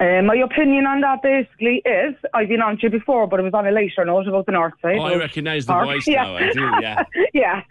Uh, 0.00 0.22
my 0.22 0.36
opinion 0.36 0.86
on 0.86 1.00
that 1.00 1.22
basically 1.22 1.82
is 1.84 2.14
I've 2.32 2.48
been 2.48 2.62
on 2.62 2.76
to 2.78 2.84
you 2.84 2.90
before, 2.90 3.26
but 3.26 3.40
it 3.40 3.42
was 3.42 3.54
on 3.54 3.66
a 3.66 3.72
later 3.72 4.04
note 4.04 4.28
about 4.28 4.46
the 4.46 4.52
north 4.52 4.74
side. 4.80 4.96
Oh, 4.98 5.02
I 5.02 5.16
recognise 5.16 5.66
the 5.66 5.72
voice 5.74 6.06
yeah. 6.06 6.22
now. 6.22 6.36
I 6.36 6.52
do, 6.52 6.70
yeah. 6.80 7.02
yeah. 7.34 7.62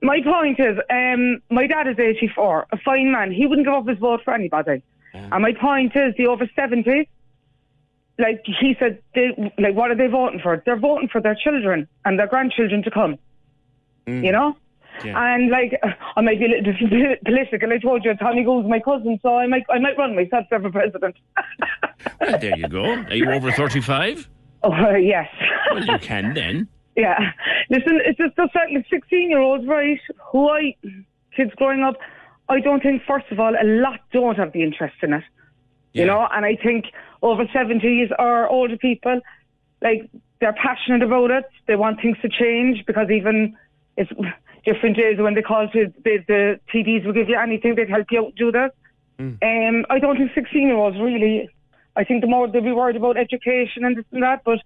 My 0.00 0.22
point 0.22 0.58
is, 0.58 0.78
um, 0.90 1.42
my 1.50 1.66
dad 1.66 1.86
is 1.86 1.98
84, 1.98 2.66
a 2.72 2.78
fine 2.78 3.12
man. 3.12 3.30
He 3.30 3.46
wouldn't 3.46 3.66
give 3.66 3.74
up 3.74 3.86
his 3.86 3.98
vote 3.98 4.20
for 4.24 4.32
anybody. 4.32 4.82
And 5.12 5.42
my 5.42 5.52
point 5.52 5.92
is, 5.96 6.14
the 6.16 6.26
over 6.26 6.46
70s, 6.46 7.08
like 8.18 8.42
he 8.44 8.74
said, 8.78 9.02
they, 9.14 9.28
like 9.58 9.74
what 9.74 9.90
are 9.90 9.94
they 9.94 10.06
voting 10.06 10.40
for? 10.40 10.62
They're 10.64 10.78
voting 10.78 11.08
for 11.08 11.20
their 11.20 11.34
children 11.34 11.88
and 12.04 12.18
their 12.18 12.26
grandchildren 12.26 12.82
to 12.84 12.90
come. 12.90 13.18
You 14.06 14.32
know? 14.32 14.56
And 15.04 15.50
like, 15.50 15.80
I 16.16 16.20
might 16.20 16.38
be 16.38 16.46
a 16.46 16.48
little 16.48 16.88
bit 16.88 17.22
political. 17.24 17.72
I 17.72 17.78
told 17.78 18.04
you, 18.04 18.14
Tommy 18.14 18.44
Gould's 18.44 18.68
my 18.68 18.80
cousin, 18.80 19.18
so 19.22 19.36
I 19.36 19.46
might, 19.46 19.64
I 19.70 19.78
might 19.78 19.98
run 19.98 20.14
myself 20.14 20.46
for 20.48 20.70
president. 20.70 21.16
Well, 22.20 22.38
there 22.38 22.56
you 22.56 22.68
go. 22.68 22.84
Are 22.84 23.14
you 23.14 23.28
over 23.30 23.50
35? 23.50 24.28
Oh, 24.62 24.72
uh, 24.72 24.92
yes. 24.92 25.28
Well, 25.72 25.84
you 25.84 25.98
can 26.00 26.34
then. 26.34 26.68
Yeah. 26.96 27.32
Listen, 27.68 28.00
it's 28.04 28.18
just 28.18 28.36
the 28.36 28.48
fact 28.52 28.70
that 28.74 28.84
16 28.88 29.30
year 29.30 29.40
olds, 29.40 29.66
right, 29.66 29.98
who 30.30 30.48
I, 30.48 30.76
kids 31.36 31.50
growing 31.56 31.82
up, 31.82 31.96
I 32.48 32.60
don't 32.60 32.82
think, 32.82 33.02
first 33.06 33.26
of 33.32 33.40
all, 33.40 33.54
a 33.54 33.64
lot 33.64 34.00
don't 34.12 34.36
have 34.36 34.52
the 34.52 34.62
interest 34.62 34.94
in 35.02 35.14
it. 35.14 35.24
You 35.92 36.04
know, 36.04 36.28
and 36.30 36.44
I 36.44 36.56
think 36.62 36.84
over 37.22 37.46
70s 37.46 38.12
or 38.18 38.46
older 38.48 38.76
people, 38.76 39.20
like, 39.80 40.10
they're 40.40 40.52
passionate 40.52 41.02
about 41.02 41.30
it. 41.30 41.44
They 41.66 41.74
want 41.76 42.02
things 42.02 42.18
to 42.20 42.28
change 42.28 42.84
because 42.86 43.08
even 43.10 43.56
it's 43.96 44.10
different 44.66 44.96
days 44.96 45.16
when 45.18 45.34
they 45.34 45.42
call 45.42 45.68
to 45.68 45.92
the, 46.04 46.18
the 46.28 46.60
TDs 46.74 47.06
will 47.06 47.12
give 47.14 47.28
you 47.28 47.38
anything, 47.38 47.74
they'd 47.76 47.88
help 47.88 48.08
you 48.10 48.26
out 48.26 48.34
do 48.36 48.52
that. 48.52 48.72
Um, 49.18 49.86
I 49.88 49.98
don't 49.98 50.16
think 50.18 50.32
16 50.34 50.62
year 50.62 50.76
olds 50.76 50.98
really, 51.00 51.48
I 51.96 52.04
think 52.04 52.20
the 52.20 52.26
more 52.26 52.46
they'll 52.48 52.62
be 52.62 52.72
worried 52.72 52.96
about 52.96 53.16
education 53.16 53.84
and 53.84 53.96
this 53.96 54.04
and 54.12 54.22
that, 54.22 54.42
but 54.44 54.58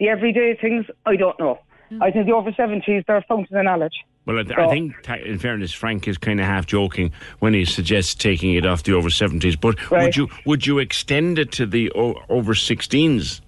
the 0.00 0.08
everyday 0.08 0.56
things, 0.60 0.86
I 1.06 1.14
don't 1.16 1.38
know. 1.38 1.60
I 2.00 2.10
think 2.10 2.24
the 2.26 2.32
over 2.32 2.50
70s, 2.50 3.04
they're 3.06 3.18
a 3.18 3.22
fountain 3.28 3.54
of 3.54 3.64
knowledge. 3.64 3.92
Well, 4.24 4.38
I, 4.38 4.42
th- 4.44 4.56
I 4.58 4.70
think, 4.70 4.94
in 5.26 5.38
fairness, 5.38 5.72
Frank 5.74 6.08
is 6.08 6.16
kind 6.16 6.40
of 6.40 6.46
half 6.46 6.64
joking 6.64 7.12
when 7.40 7.52
he 7.52 7.66
suggests 7.66 8.14
taking 8.14 8.54
it 8.54 8.64
off 8.64 8.82
the 8.84 8.94
over 8.94 9.10
70s. 9.10 9.60
But 9.60 9.76
would 10.04 10.16
you 10.16 10.28
would 10.46 10.66
you 10.66 10.78
extend 10.78 11.38
it 11.38 11.52
to 11.52 11.66
the 11.66 11.92
o- 11.94 12.16
over 12.30 12.54
16s, 12.54 13.40
Kat? 13.40 13.46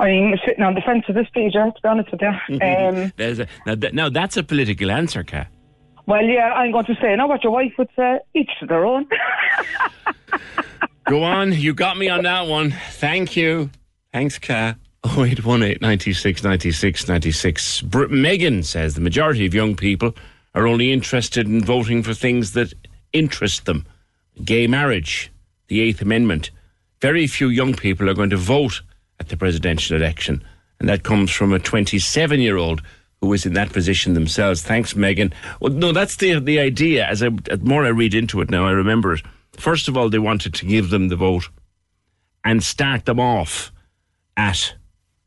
I'm 0.00 0.34
sitting 0.46 0.62
on 0.64 0.74
the 0.74 0.80
fence 0.80 1.04
at 1.08 1.14
this 1.14 1.28
stage, 1.28 1.54
uh, 1.54 1.70
to 1.70 1.80
be 1.82 1.88
honest 1.88 2.10
with 2.10 2.20
you. 2.22 2.58
Um, 2.62 3.12
There's 3.16 3.38
a, 3.38 3.46
now, 3.66 3.74
that, 3.74 3.94
now, 3.94 4.08
that's 4.08 4.36
a 4.36 4.42
political 4.42 4.90
answer, 4.90 5.22
Kat. 5.22 5.48
well, 6.06 6.22
yeah, 6.24 6.52
I'm 6.52 6.72
going 6.72 6.86
to 6.86 6.94
say 7.00 7.14
now 7.16 7.28
what 7.28 7.44
your 7.44 7.52
wife 7.52 7.72
would 7.78 7.90
say, 7.94 8.18
each 8.34 8.50
to 8.60 8.66
their 8.66 8.84
own. 8.84 9.06
Go 11.06 11.22
on, 11.22 11.52
you 11.52 11.74
got 11.74 11.98
me 11.98 12.08
on 12.08 12.22
that 12.22 12.46
one. 12.46 12.70
Thank 12.92 13.36
you. 13.36 13.70
Thanks, 14.12 14.38
Kat. 14.38 14.76
0818 15.04 15.78
96 15.80 16.44
96 16.44 17.08
96. 17.08 17.80
Br- 17.82 18.06
Megan 18.08 18.62
says 18.62 18.94
the 18.94 19.00
majority 19.00 19.46
of 19.46 19.54
young 19.54 19.74
people 19.74 20.14
are 20.54 20.66
only 20.66 20.92
interested 20.92 21.46
in 21.46 21.64
voting 21.64 22.02
for 22.02 22.12
things 22.14 22.52
that 22.52 22.72
interest 23.12 23.64
them. 23.64 23.86
Gay 24.44 24.66
marriage, 24.66 25.32
the 25.68 25.80
Eighth 25.80 26.02
Amendment. 26.02 26.50
Very 27.00 27.26
few 27.26 27.48
young 27.48 27.74
people 27.74 28.08
are 28.10 28.14
going 28.14 28.30
to 28.30 28.36
vote 28.36 28.82
at 29.20 29.28
the 29.28 29.36
presidential 29.36 29.96
election. 29.96 30.42
And 30.80 30.88
that 30.88 31.04
comes 31.04 31.30
from 31.30 31.52
a 31.52 31.58
27 31.58 32.40
year 32.40 32.56
old 32.56 32.82
who 33.20 33.32
is 33.34 33.44
in 33.44 33.52
that 33.52 33.72
position 33.72 34.14
themselves. 34.14 34.62
Thanks, 34.62 34.96
Megan. 34.96 35.32
Well, 35.60 35.72
no, 35.72 35.92
that's 35.92 36.16
the, 36.16 36.40
the 36.40 36.58
idea. 36.58 37.06
As 37.06 37.22
I, 37.22 37.28
the 37.28 37.60
more 37.62 37.84
I 37.84 37.90
read 37.90 38.14
into 38.14 38.40
it 38.40 38.50
now, 38.50 38.66
I 38.66 38.70
remember 38.70 39.12
it. 39.12 39.22
First 39.52 39.88
of 39.88 39.96
all, 39.96 40.08
they 40.08 40.18
wanted 40.18 40.54
to 40.54 40.66
give 40.66 40.88
them 40.88 41.08
the 41.08 41.16
vote 41.16 41.50
and 42.44 42.62
start 42.62 43.04
them 43.04 43.20
off 43.20 43.70
at 44.38 44.74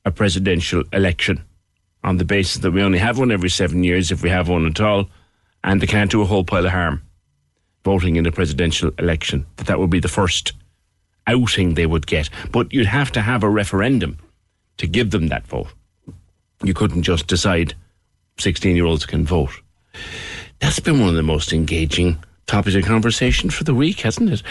a 0.05 0.11
presidential 0.11 0.83
election 0.91 1.43
on 2.03 2.17
the 2.17 2.25
basis 2.25 2.61
that 2.61 2.71
we 2.71 2.81
only 2.81 2.97
have 2.97 3.19
one 3.19 3.31
every 3.31 3.49
seven 3.49 3.83
years, 3.83 4.11
if 4.11 4.23
we 4.23 4.29
have 4.29 4.49
one 4.49 4.65
at 4.65 4.81
all, 4.81 5.07
and 5.63 5.79
they 5.79 5.87
can't 5.87 6.11
do 6.11 6.21
a 6.21 6.25
whole 6.25 6.43
pile 6.43 6.65
of 6.65 6.71
harm 6.71 7.01
voting 7.83 8.15
in 8.15 8.25
a 8.25 8.31
presidential 8.31 8.91
election. 8.97 9.45
That 9.57 9.67
that 9.67 9.79
would 9.79 9.89
be 9.89 9.99
the 9.99 10.07
first 10.07 10.53
outing 11.27 11.73
they 11.73 11.85
would 11.85 12.07
get. 12.07 12.29
But 12.51 12.73
you'd 12.73 12.87
have 12.87 13.11
to 13.13 13.21
have 13.21 13.43
a 13.43 13.49
referendum 13.49 14.17
to 14.77 14.87
give 14.87 15.11
them 15.11 15.27
that 15.27 15.47
vote. 15.47 15.73
You 16.63 16.73
couldn't 16.73 17.03
just 17.03 17.27
decide 17.27 17.75
16 18.39 18.75
year 18.75 18.85
olds 18.85 19.05
can 19.05 19.25
vote. 19.25 19.61
That's 20.59 20.79
been 20.79 20.99
one 20.99 21.09
of 21.09 21.15
the 21.15 21.23
most 21.23 21.53
engaging 21.53 22.17
topics 22.47 22.75
of 22.75 22.83
conversation 22.85 23.49
for 23.49 23.63
the 23.63 23.73
week, 23.73 24.01
hasn't 24.01 24.29
it? 24.29 24.43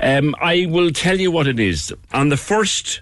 Um, 0.00 0.34
I 0.40 0.64
will 0.66 0.90
tell 0.90 1.20
you 1.20 1.30
what 1.30 1.46
it 1.46 1.60
is. 1.60 1.94
On 2.12 2.28
the 2.28 2.36
1st 2.36 3.00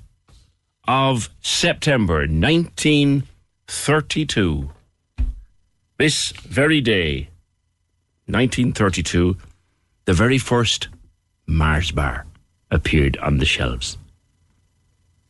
of 0.86 1.30
September 1.40 2.26
1932, 2.26 4.70
this 5.98 6.32
very 6.32 6.80
day, 6.80 7.28
1932, 8.26 9.36
the 10.04 10.12
very 10.12 10.38
first 10.38 10.88
Mars 11.46 11.90
bar 11.90 12.26
appeared 12.70 13.16
on 13.18 13.38
the 13.38 13.46
shelves. 13.46 13.96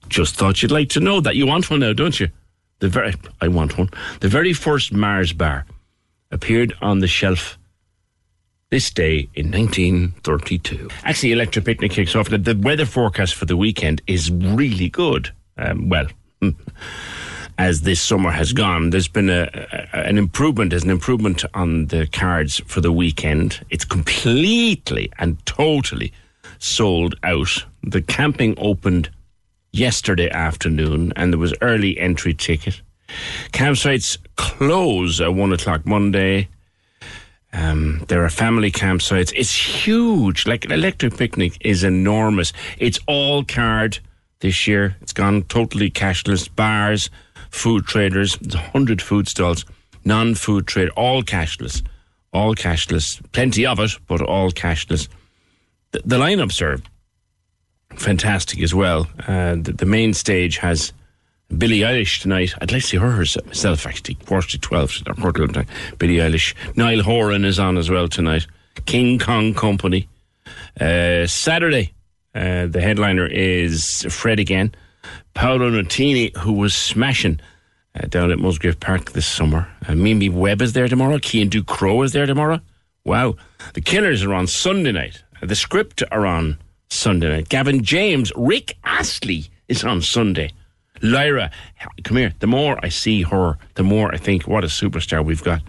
Just 0.09 0.37
thought 0.37 0.63
you'd 0.63 0.73
like 0.73 0.89
to 0.91 1.01
know 1.01 1.21
that. 1.21 1.37
You 1.37 1.47
want 1.47 1.71
one 1.71 1.81
now, 1.81 1.93
don't 1.93 2.19
you? 2.19 2.29
The 2.81 2.89
very, 2.89 3.15
I 3.41 3.49
want 3.49 3.79
one. 3.79 3.91
The 4.21 4.29
very 4.29 4.53
first 4.53 4.93
Mars 4.93 5.33
bar 5.33 5.67
appeared 6.31 6.75
on 6.81 7.01
the 7.01 7.09
shelf 7.09 7.59
this 8.71 8.91
day 8.91 9.29
in 9.35 9.51
1932. 9.51 10.89
Actually, 11.05 11.33
Electric 11.33 11.65
Picnic 11.65 11.93
kicks 11.93 12.15
off. 12.15 12.29
The, 12.29 12.39
the 12.39 12.57
weather 12.57 12.87
forecast 12.87 13.35
for 13.35 13.45
the 13.45 13.57
weekend 13.57 14.01
is 14.07 14.31
really 14.31 14.89
good. 14.89 15.31
Um, 15.59 15.89
well, 15.89 16.07
as 17.59 17.83
this 17.83 18.01
summer 18.01 18.31
has 18.31 18.53
gone, 18.53 18.91
there's 18.91 19.09
been 19.09 19.29
a, 19.29 19.49
a, 19.93 19.97
an 19.97 20.17
improvement. 20.17 20.71
There's 20.71 20.85
an 20.85 20.91
improvement 20.91 21.45
on 21.53 21.87
the 21.87 22.07
cards 22.07 22.61
for 22.67 22.81
the 22.81 22.93
weekend. 22.93 23.65
It's 23.71 23.85
completely 23.85 25.13
and 25.19 25.45
totally 25.47 26.13
sold 26.61 27.17
out. 27.23 27.65
The 27.83 28.03
camping 28.03 28.55
opened 28.59 29.11
yesterday 29.73 30.31
afternoon, 30.31 31.13
and 31.17 31.33
there 31.33 31.39
was 31.39 31.55
early 31.61 31.99
entry 31.99 32.35
ticket. 32.35 32.81
Campsites 33.53 34.19
close 34.37 35.21
at 35.21 35.35
one 35.35 35.53
o'clock 35.53 35.85
Monday. 35.85 36.49
Um, 37.53 38.05
there 38.09 38.25
are 38.25 38.31
family 38.31 38.71
campsites. 38.71 39.33
It's 39.35 39.53
huge. 39.53 40.47
Like 40.47 40.65
an 40.65 40.73
electric 40.73 41.17
picnic 41.17 41.57
is 41.61 41.83
enormous. 41.83 42.53
It's 42.79 42.99
all 43.09 43.45
card 43.45 43.99
this 44.39 44.69
year. 44.69 44.97
It's 45.01 45.13
gone 45.13 45.43
totally 45.45 45.91
cashless. 45.91 46.49
Bars, 46.55 47.11
food 47.51 47.87
traders, 47.87 48.39
hundred 48.55 49.03
food 49.03 49.29
stalls, 49.29 49.65
non-food 50.05 50.69
trade, 50.69 50.91
all 50.91 51.23
cashless, 51.23 51.83
all 52.33 52.55
cashless. 52.55 53.21
Plenty 53.33 53.67
of 53.67 53.81
it, 53.81 53.93
but 54.07 54.23
all 54.23 54.53
cashless. 54.53 55.09
The, 55.93 56.03
the 56.05 56.17
lineups 56.17 56.63
are 56.63 56.81
fantastic 57.97 58.63
as 58.63 58.75
well. 58.75 59.09
Uh, 59.27 59.57
the, 59.57 59.75
the 59.77 59.87
main 59.87 60.15
stage 60.15 60.59
has 60.59 60.93
Billie 61.57 61.81
Eilish 61.81 62.23
tonight. 62.23 62.55
I'd 62.61 62.71
like 62.71 62.83
to 62.83 62.87
see 62.89 62.97
her 62.97 63.11
herself 63.11 63.87
actually. 63.87 64.15
Quarter 64.15 64.49
to 64.51 64.59
twelve, 64.59 64.93
or 65.07 65.15
quarter 65.15 65.47
to. 65.49 65.67
Billie 65.99 66.17
Eilish. 66.17 66.55
Niall 66.77 67.03
Horan 67.03 67.45
is 67.45 67.59
on 67.59 67.77
as 67.77 67.91
well 67.91 68.09
tonight. 68.09 68.47
King 68.87 69.19
Kong 69.19 69.53
Company. 69.55 70.09
Uh, 70.81 71.27
Saturday, 71.27 71.93
uh, 72.35 72.67
the 72.67 72.81
headliner 72.81 73.27
is 73.27 74.07
Fred 74.09 74.39
again. 74.39 74.73
Paolo 75.35 75.71
Nutini, 75.71 76.37
who 76.37 76.53
was 76.53 76.75
smashing 76.75 77.41
uh, 77.95 78.07
down 78.07 78.31
at 78.31 78.39
Musgrave 78.39 78.79
Park 78.79 79.13
this 79.13 79.27
summer. 79.27 79.69
Uh, 79.89 79.95
Mimi 79.95 80.29
Webb 80.29 80.63
is 80.63 80.73
there 80.73 80.89
tomorrow. 80.89 81.19
Cian 81.19 81.49
Ducrot 81.49 82.05
is 82.05 82.13
there 82.13 82.27
tomorrow. 82.27 82.61
Wow. 83.05 83.37
The 83.75 83.81
Killers 83.81 84.23
are 84.23 84.35
on 84.35 84.47
Sunday 84.47 84.93
night. 84.93 85.23
The 85.43 85.55
Script 85.55 86.03
are 86.11 86.27
on 86.27 86.59
Sunday 86.89 87.29
night. 87.29 87.49
Gavin 87.49 87.83
James, 87.83 88.31
Rick 88.37 88.77
Astley 88.85 89.47
is 89.69 89.85
on 89.85 90.03
Sunday. 90.03 90.53
Lyra, 91.03 91.51
come 92.05 92.19
here. 92.19 92.35
The 92.41 92.47
more 92.47 92.79
I 92.83 92.91
see 92.91 93.23
her, 93.23 93.57
the 93.75 93.83
more 93.83 94.13
I 94.13 94.19
think, 94.19 94.47
what 94.47 94.65
a 94.65 94.67
superstar 94.67 95.25
we've 95.25 95.43
got. 95.43 95.63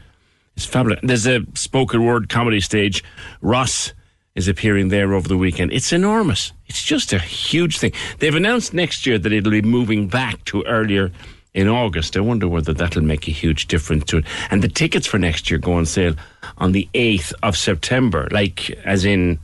It's 0.57 0.65
fabulous. 0.65 0.99
There's 1.03 1.25
a 1.25 1.45
spoken 1.53 2.05
word 2.05 2.27
comedy 2.27 2.59
stage. 2.59 3.03
Ross 3.41 3.93
is 4.35 4.49
appearing 4.49 4.89
there 4.89 5.13
over 5.13 5.27
the 5.27 5.37
weekend. 5.37 5.71
It's 5.71 5.93
enormous. 5.93 6.51
It's 6.67 6.83
just 6.83 7.13
a 7.13 7.19
huge 7.19 7.77
thing. 7.77 7.93
They've 8.19 8.35
announced 8.35 8.73
next 8.73 9.05
year 9.05 9.17
that 9.17 9.31
it'll 9.31 9.51
be 9.51 9.61
moving 9.61 10.07
back 10.07 10.43
to 10.45 10.63
earlier 10.63 11.11
in 11.53 11.69
August. 11.69 12.17
I 12.17 12.21
wonder 12.21 12.47
whether 12.47 12.73
that'll 12.73 13.03
make 13.03 13.27
a 13.27 13.31
huge 13.31 13.67
difference 13.67 14.05
to 14.05 14.17
it. 14.17 14.25
And 14.49 14.61
the 14.61 14.67
tickets 14.67 15.07
for 15.07 15.17
next 15.17 15.49
year 15.49 15.59
go 15.59 15.73
on 15.73 15.85
sale 15.85 16.15
on 16.57 16.73
the 16.73 16.89
8th 16.93 17.33
of 17.43 17.55
September, 17.55 18.27
like 18.31 18.69
as 18.83 19.05
in 19.05 19.39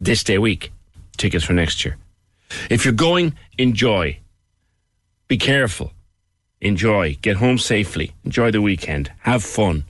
this 0.00 0.22
day 0.22 0.38
week. 0.38 0.72
Tickets 1.16 1.44
for 1.44 1.52
next 1.52 1.84
year. 1.84 1.96
If 2.70 2.84
you're 2.84 2.94
going, 2.94 3.34
enjoy. 3.58 4.18
Be 5.28 5.36
careful. 5.36 5.92
Enjoy. 6.60 7.16
Get 7.20 7.36
home 7.36 7.58
safely. 7.58 8.12
Enjoy 8.24 8.50
the 8.50 8.62
weekend. 8.62 9.12
Have 9.20 9.42
fun. 9.42 9.84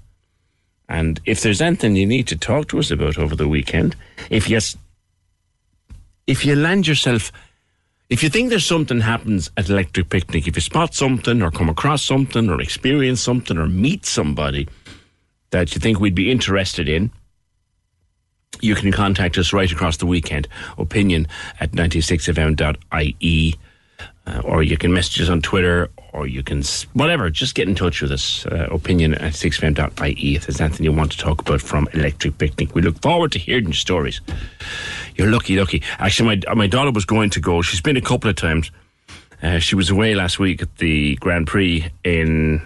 And 0.89 1.21
if 1.25 1.41
there's 1.41 1.61
anything 1.61 1.97
you 1.97 2.07
need 2.07 2.27
to 2.29 2.37
talk 2.37 2.69
to 2.69 2.79
us 2.79 2.91
about 2.91 3.19
over 3.19 3.35
the 3.35 3.49
weekend, 3.49 3.97
if 4.29 4.49
yes, 4.49 4.77
if 6.27 6.45
you 6.45 6.55
land 6.55 6.87
yourself, 6.87 7.33
if 8.11 8.23
you 8.23 8.29
think 8.29 8.51
there's 8.51 8.67
something 8.67 9.01
happens 9.01 9.51
at 9.57 9.71
Electric 9.71 10.11
Picnic, 10.11 10.47
if 10.47 10.57
you 10.57 10.63
spot 10.63 10.95
something 10.95 11.43
or 11.43 11.51
come 11.51 11.69
across 11.69 12.03
something 12.03 12.51
or 12.51 12.61
experience 12.61 13.21
something 13.21 13.57
or 13.57 13.67
meet 13.67 14.05
somebody 14.05 14.69
that 15.51 15.75
you 15.75 15.81
think 15.81 16.01
we'd 16.01 16.15
be 16.15 16.31
interested 16.31 16.89
in, 16.89 17.11
you 18.61 18.75
can 18.75 18.93
contact 18.93 19.39
us 19.39 19.53
right 19.53 19.71
across 19.71 19.97
the 19.99 20.07
weekend. 20.07 20.49
Opinion 20.79 21.27
at 21.61 21.73
96fm.ie. 21.73 23.55
Uh, 24.27 24.41
or 24.43 24.63
you 24.63 24.79
can 24.79 24.93
message 24.93 25.21
us 25.21 25.29
on 25.29 25.43
Twitter, 25.43 25.91
or 26.15 26.27
you 26.27 26.43
can, 26.43 26.63
whatever, 26.95 27.29
just 27.29 27.55
get 27.55 27.69
in 27.69 27.75
touch 27.75 28.01
with 28.01 28.11
us. 28.11 28.47
Uh, 28.47 28.67
opinion 28.71 29.13
at 29.17 29.35
6fm.ie 29.35 30.35
if 30.35 30.47
there's 30.47 30.63
anything 30.63 30.85
you 30.85 30.93
want 30.93 31.13
to 31.13 31.19
talk 31.19 31.43
about 31.43 31.61
from 31.61 31.87
Electric 31.93 32.39
Picnic. 32.39 32.75
We 32.75 32.81
look 32.81 33.01
forward 33.03 33.33
to 33.33 33.39
hearing 33.39 33.67
your 33.67 33.75
stories. 33.75 34.23
You're 35.17 35.31
lucky, 35.31 35.59
lucky. 35.59 35.83
Actually, 35.99 36.37
my, 36.47 36.55
my 36.55 36.67
daughter 36.67 36.91
was 36.91 37.05
going 37.05 37.31
to 37.31 37.41
go. 37.41 37.61
She's 37.61 37.83
been 37.83 37.99
a 37.99 38.01
couple 38.01 38.31
of 38.31 38.37
times. 38.37 38.71
Uh, 39.43 39.59
she 39.59 39.77
was 39.77 39.91
away 39.91 40.15
last 40.15 40.39
week 40.39 40.63
at 40.63 40.75
the 40.79 41.17
Grand 41.17 41.47
Prix 41.47 41.91
in 42.03 42.63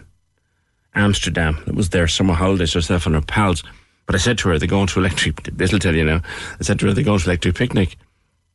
Amsterdam. 0.94 1.62
It 1.66 1.74
was 1.74 1.90
their 1.90 2.06
summer 2.06 2.34
holidays, 2.34 2.74
herself 2.74 3.06
and 3.06 3.16
her 3.16 3.20
pals. 3.20 3.64
But 4.08 4.14
I 4.14 4.18
said 4.18 4.38
to 4.38 4.48
her, 4.48 4.58
they're 4.58 4.66
going 4.66 4.86
to 4.86 5.00
electric. 5.00 5.42
This'll 5.42 5.78
tell 5.78 5.94
you 5.94 6.02
now. 6.02 6.22
I 6.58 6.62
said 6.62 6.78
to 6.80 6.86
her, 6.86 6.94
they're 6.94 7.04
going 7.04 7.18
to 7.18 7.26
electric 7.26 7.54
picnic. 7.54 7.96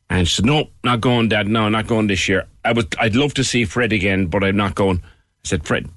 And 0.10 0.28
she 0.28 0.38
said, 0.38 0.46
no, 0.46 0.70
not 0.84 1.00
going, 1.00 1.30
Dad. 1.30 1.48
No, 1.48 1.70
not 1.70 1.86
going 1.86 2.08
this 2.08 2.28
year. 2.28 2.48
I 2.66 2.72
was, 2.72 2.88
I'd 3.00 3.16
love 3.16 3.36
to 3.36 3.44
see 3.44 3.64
Fred 3.64 3.94
again, 3.94 4.26
but 4.26 4.44
I'm 4.44 4.56
not 4.56 4.74
going. 4.74 5.04
I 5.04 5.48
said, 5.48 5.64
Fred, 5.64 5.88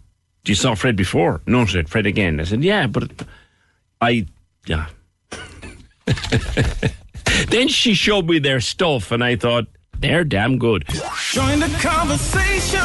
you 0.45 0.55
saw 0.55 0.75
Fred 0.75 0.95
before? 0.95 1.41
No, 1.47 1.65
she 1.65 1.73
said, 1.73 1.89
Fred 1.89 2.05
again. 2.05 2.39
I 2.39 2.45
said, 2.45 2.63
yeah, 2.63 2.87
but 2.87 3.11
I, 4.03 4.27
yeah. 4.67 4.89
then 7.49 7.69
she 7.69 7.95
showed 7.95 8.29
me 8.29 8.39
their 8.39 8.61
stuff, 8.61 9.11
and 9.11 9.25
I 9.25 9.37
thought, 9.37 9.69
they're 10.01 10.25
damn 10.25 10.59
good. 10.59 10.85
Join 11.33 11.61
the 11.61 11.69
conversation. 11.81 12.81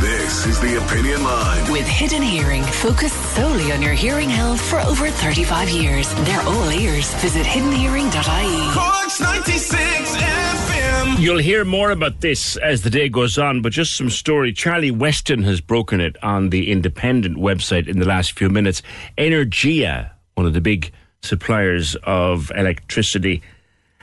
This 0.00 0.46
is 0.46 0.60
the 0.60 0.82
Opinion 0.84 1.22
Line. 1.22 1.72
With 1.72 1.86
Hidden 1.86 2.22
Hearing, 2.22 2.62
focused 2.62 3.20
solely 3.34 3.72
on 3.72 3.82
your 3.82 3.94
hearing 3.94 4.28
health 4.28 4.60
for 4.60 4.80
over 4.80 5.08
35 5.08 5.68
years. 5.70 6.12
They're 6.24 6.42
all 6.42 6.70
ears. 6.70 7.12
Visit 7.14 7.46
hiddenhearing.ie. 7.46 8.72
Cork's 8.74 9.20
96 9.20 10.16
FM. 10.16 11.18
You'll 11.20 11.38
hear 11.38 11.64
more 11.64 11.90
about 11.90 12.20
this 12.20 12.56
as 12.56 12.82
the 12.82 12.90
day 12.90 13.08
goes 13.08 13.36
on, 13.36 13.60
but 13.62 13.72
just 13.72 13.96
some 13.96 14.10
story. 14.10 14.52
Charlie 14.52 14.90
Weston 14.90 15.42
has 15.42 15.60
broken 15.60 16.00
it 16.00 16.16
on 16.22 16.50
the 16.50 16.70
Independent 16.70 17.36
website 17.36 17.88
in 17.88 17.98
the 17.98 18.06
last 18.06 18.38
few 18.38 18.48
minutes. 18.48 18.82
Energia, 19.18 20.10
one 20.34 20.46
of 20.46 20.54
the 20.54 20.60
big 20.60 20.92
suppliers 21.22 21.94
of 22.04 22.50
electricity, 22.56 23.42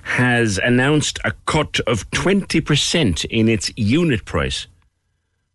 has 0.08 0.58
announced 0.58 1.20
a 1.26 1.34
cut 1.46 1.82
of 1.82 2.10
20% 2.12 3.26
in 3.26 3.50
its 3.50 3.70
unit 3.76 4.24
price 4.24 4.66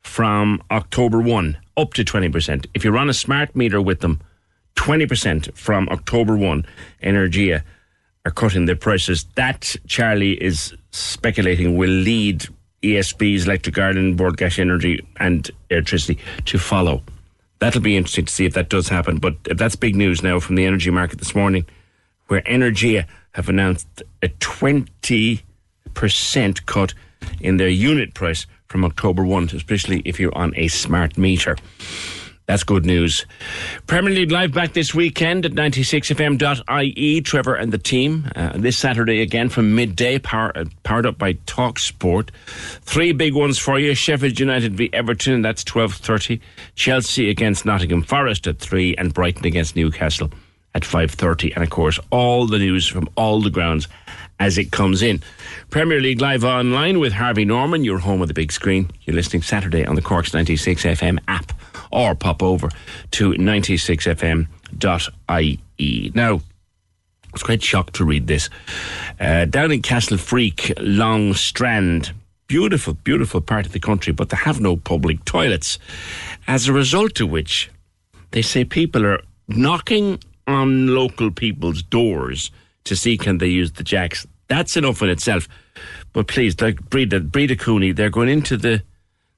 from 0.03 0.63
October 0.71 1.23
1 1.23 1.57
up 1.79 1.95
to 1.95 2.05
20%. 2.05 2.67
If 2.75 2.85
you 2.85 2.91
run 2.91 3.09
a 3.09 3.15
smart 3.15 3.57
meter 3.57 3.81
with 3.81 4.01
them, 4.01 4.21
20% 4.77 5.57
from 5.57 5.89
October 5.89 6.37
1, 6.37 6.67
Energia 7.03 7.63
are 8.27 8.31
cutting 8.31 8.67
their 8.67 8.77
prices. 8.77 9.25
That, 9.37 9.75
Charlie 9.87 10.41
is 10.41 10.75
speculating, 10.91 11.79
will 11.79 11.89
lead 11.89 12.47
ESBs, 12.83 13.47
Electric 13.47 13.79
Ireland, 13.79 14.19
Bord 14.19 14.37
Gáis 14.37 14.59
Energy, 14.59 15.01
and 15.17 15.51
Electricity 15.71 16.21
to 16.45 16.59
follow. 16.59 17.03
That'll 17.61 17.81
be 17.81 17.97
interesting 17.97 18.27
to 18.27 18.33
see 18.33 18.45
if 18.45 18.53
that 18.53 18.69
does 18.69 18.91
happen. 18.91 19.17
But 19.17 19.37
that's 19.45 19.77
big 19.77 19.97
news 19.97 20.23
now 20.23 20.41
from 20.41 20.57
the 20.57 20.67
energy 20.67 20.91
market 20.91 21.21
this 21.21 21.35
morning, 21.35 21.65
where 22.27 22.43
Energia 22.43 23.07
have 23.33 23.49
announced 23.49 24.03
a 24.23 24.29
20% 24.29 25.43
cut 26.67 26.95
in 27.41 27.57
their 27.57 27.69
unit 27.69 28.15
price 28.15 28.47
from 28.67 28.85
October 28.85 29.25
1, 29.25 29.51
especially 29.55 30.03
if 30.05 30.19
you're 30.19 30.37
on 30.37 30.53
a 30.57 30.69
smart 30.69 31.19
meter. 31.19 31.57
That's 32.47 32.65
good 32.65 32.85
news. 32.85 33.25
Premier 33.87 34.13
League 34.13 34.33
live 34.33 34.53
back 34.53 34.73
this 34.73 34.93
weekend 34.93 35.47
at 35.47 35.53
96fm.ie. 35.53 37.21
Trevor 37.21 37.55
and 37.55 37.73
the 37.73 37.79
team. 37.79 38.29
Uh, 38.35 38.59
this 38.59 38.77
Saturday 38.77 39.23
again 39.23 39.49
from 39.49 39.77
midday, 39.77 40.19
power, 40.19 40.53
uh, 40.57 40.65
powered 40.83 41.07
up 41.07 41.19
by 41.19 41.35
Talk 41.47 41.79
Sport. 41.79 42.33
Three 42.83 43.13
big 43.13 43.35
ones 43.35 43.59
for 43.59 43.79
you. 43.79 43.95
Sheffield 43.95 44.41
United 44.41 44.75
v 44.75 44.91
Everton, 44.93 45.41
that's 45.41 45.63
12.30. 45.63 46.41
Chelsea 46.75 47.31
against 47.31 47.65
Nottingham 47.65 48.03
Forest 48.03 48.47
at 48.49 48.59
3 48.59 48.97
and 48.97 49.15
Brighton 49.15 49.47
against 49.47 49.77
Newcastle 49.77 50.31
at 50.75 50.83
5.30. 50.83 51.55
And 51.55 51.63
of 51.63 51.71
course, 51.71 51.99
all 52.11 52.47
the 52.47 52.59
news 52.59 52.87
from 52.87 53.09
all 53.17 53.41
the 53.41 53.51
grounds 53.51 53.89
as 54.41 54.59
it 54.59 54.73
comes 54.73 55.03
in. 55.03 55.23
Premier 55.71 56.01
League 56.01 56.21
live 56.21 56.45
online 56.45 56.99
with 56.99 57.13
Harvey 57.13 57.45
Norman, 57.45 57.85
your 57.85 57.99
home 57.99 58.23
of 58.23 58.29
the 58.29 58.35
big 58.35 58.51
screen. 58.51 58.91
You're 59.03 59.15
listening 59.15 59.43
Saturday 59.43 59.87
on 59.87 59.95
the 59.95 60.03
Cork's 60.03 60.35
96 60.35 60.83
FM 60.83 61.19
app 61.29 61.53
or 61.93 62.15
pop 62.15 62.43
over 62.43 62.69
to 63.13 63.33
96fm.ie. 63.33 66.13
Now, 66.15 66.37
I 66.37 66.41
was 67.33 67.43
quite 67.43 67.63
shocked 67.63 67.95
to 67.95 68.05
read 68.05 68.27
this. 68.27 68.51
Uh, 69.21 69.45
down 69.45 69.73
in 69.73 69.81
Castlefreke, 69.81 70.73
Long 70.79 71.35
Strand, 71.35 72.13
beautiful, 72.47 72.95
beautiful 72.95 73.41
part 73.41 73.65
of 73.65 73.73
the 73.73 73.81
country, 73.81 74.13
but 74.13 74.31
they 74.31 74.37
have 74.37 74.61
no 74.61 74.77
public 74.77 75.25
toilets. 75.25 75.79
As 76.47 76.69
a 76.69 76.73
result 76.73 77.21
of 77.21 77.31
which, 77.31 77.71
they 78.33 78.43
say 78.43 78.65
people 78.65 79.07
are 79.07 79.23
knocking 79.49 80.19
on 80.47 80.89
local 80.89 81.31
people's 81.31 81.83
doors 81.83 82.51
to 82.85 82.97
see 82.97 83.17
can 83.17 83.39
they 83.39 83.49
use 83.49 83.73
the 83.73 83.85
jacks. 83.85 84.27
That's 84.49 84.77
enough 84.77 85.03
in 85.03 85.09
itself. 85.09 85.49
But 86.13 86.27
please, 86.27 86.61
like 86.61 86.81
Breda, 86.91 87.21
Breda 87.21 87.57
Cooney, 87.57 87.93
they're 87.93 88.11
going 88.11 88.29
into 88.29 88.57
the, 88.57 88.83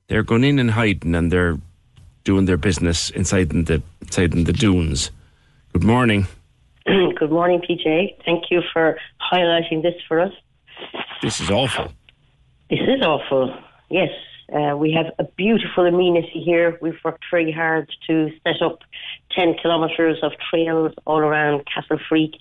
they're 0.08 0.22
going 0.22 0.44
in 0.44 0.58
and 0.58 0.70
hiding, 0.70 1.14
and 1.14 1.30
they're 1.30 1.58
doing 2.24 2.46
their 2.46 2.56
business 2.56 3.10
inside 3.10 3.52
in 3.52 3.64
the 3.64 3.82
inside 4.00 4.34
in 4.34 4.44
the 4.44 4.52
dunes. 4.52 5.10
Good 5.72 5.84
morning. 5.84 6.26
Good 6.86 7.30
morning, 7.30 7.60
PJ. 7.60 8.24
Thank 8.24 8.44
you 8.50 8.62
for 8.72 8.98
highlighting 9.32 9.82
this 9.82 9.94
for 10.08 10.20
us. 10.20 10.32
This 11.22 11.40
is 11.40 11.50
awful. 11.50 11.92
This 12.70 12.80
is 12.80 13.02
awful. 13.02 13.56
Yes, 13.90 14.10
uh, 14.52 14.76
we 14.76 14.92
have 14.92 15.06
a 15.18 15.24
beautiful 15.36 15.86
amenity 15.86 16.42
here. 16.44 16.78
We've 16.82 16.98
worked 17.04 17.24
very 17.30 17.52
hard 17.52 17.90
to 18.06 18.30
set 18.42 18.60
up 18.62 18.80
10 19.34 19.56
kilometres 19.60 20.18
of 20.22 20.32
trails 20.50 20.92
all 21.06 21.18
around 21.18 21.64
Castle 21.66 21.98
Freak. 22.08 22.36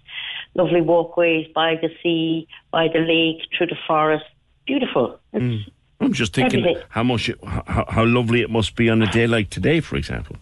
Lovely 0.55 0.81
walkways 0.81 1.47
by 1.53 1.75
the 1.75 1.89
sea, 2.01 2.47
by 2.71 2.87
the 2.87 2.99
lake, 2.99 3.47
through 3.57 3.67
the 3.67 3.77
forest. 3.87 4.25
Beautiful. 4.65 5.19
Mm. 5.33 5.65
I'm 5.99 6.13
just 6.13 6.33
thinking 6.33 6.59
Everything. 6.59 6.83
how 6.89 7.03
much, 7.03 7.29
it, 7.29 7.43
how, 7.43 7.85
how 7.87 8.05
lovely 8.05 8.41
it 8.41 8.49
must 8.49 8.75
be 8.75 8.89
on 8.89 9.01
a 9.01 9.11
day 9.11 9.27
like 9.27 9.49
today, 9.49 9.79
for 9.79 9.95
example. 9.95 10.35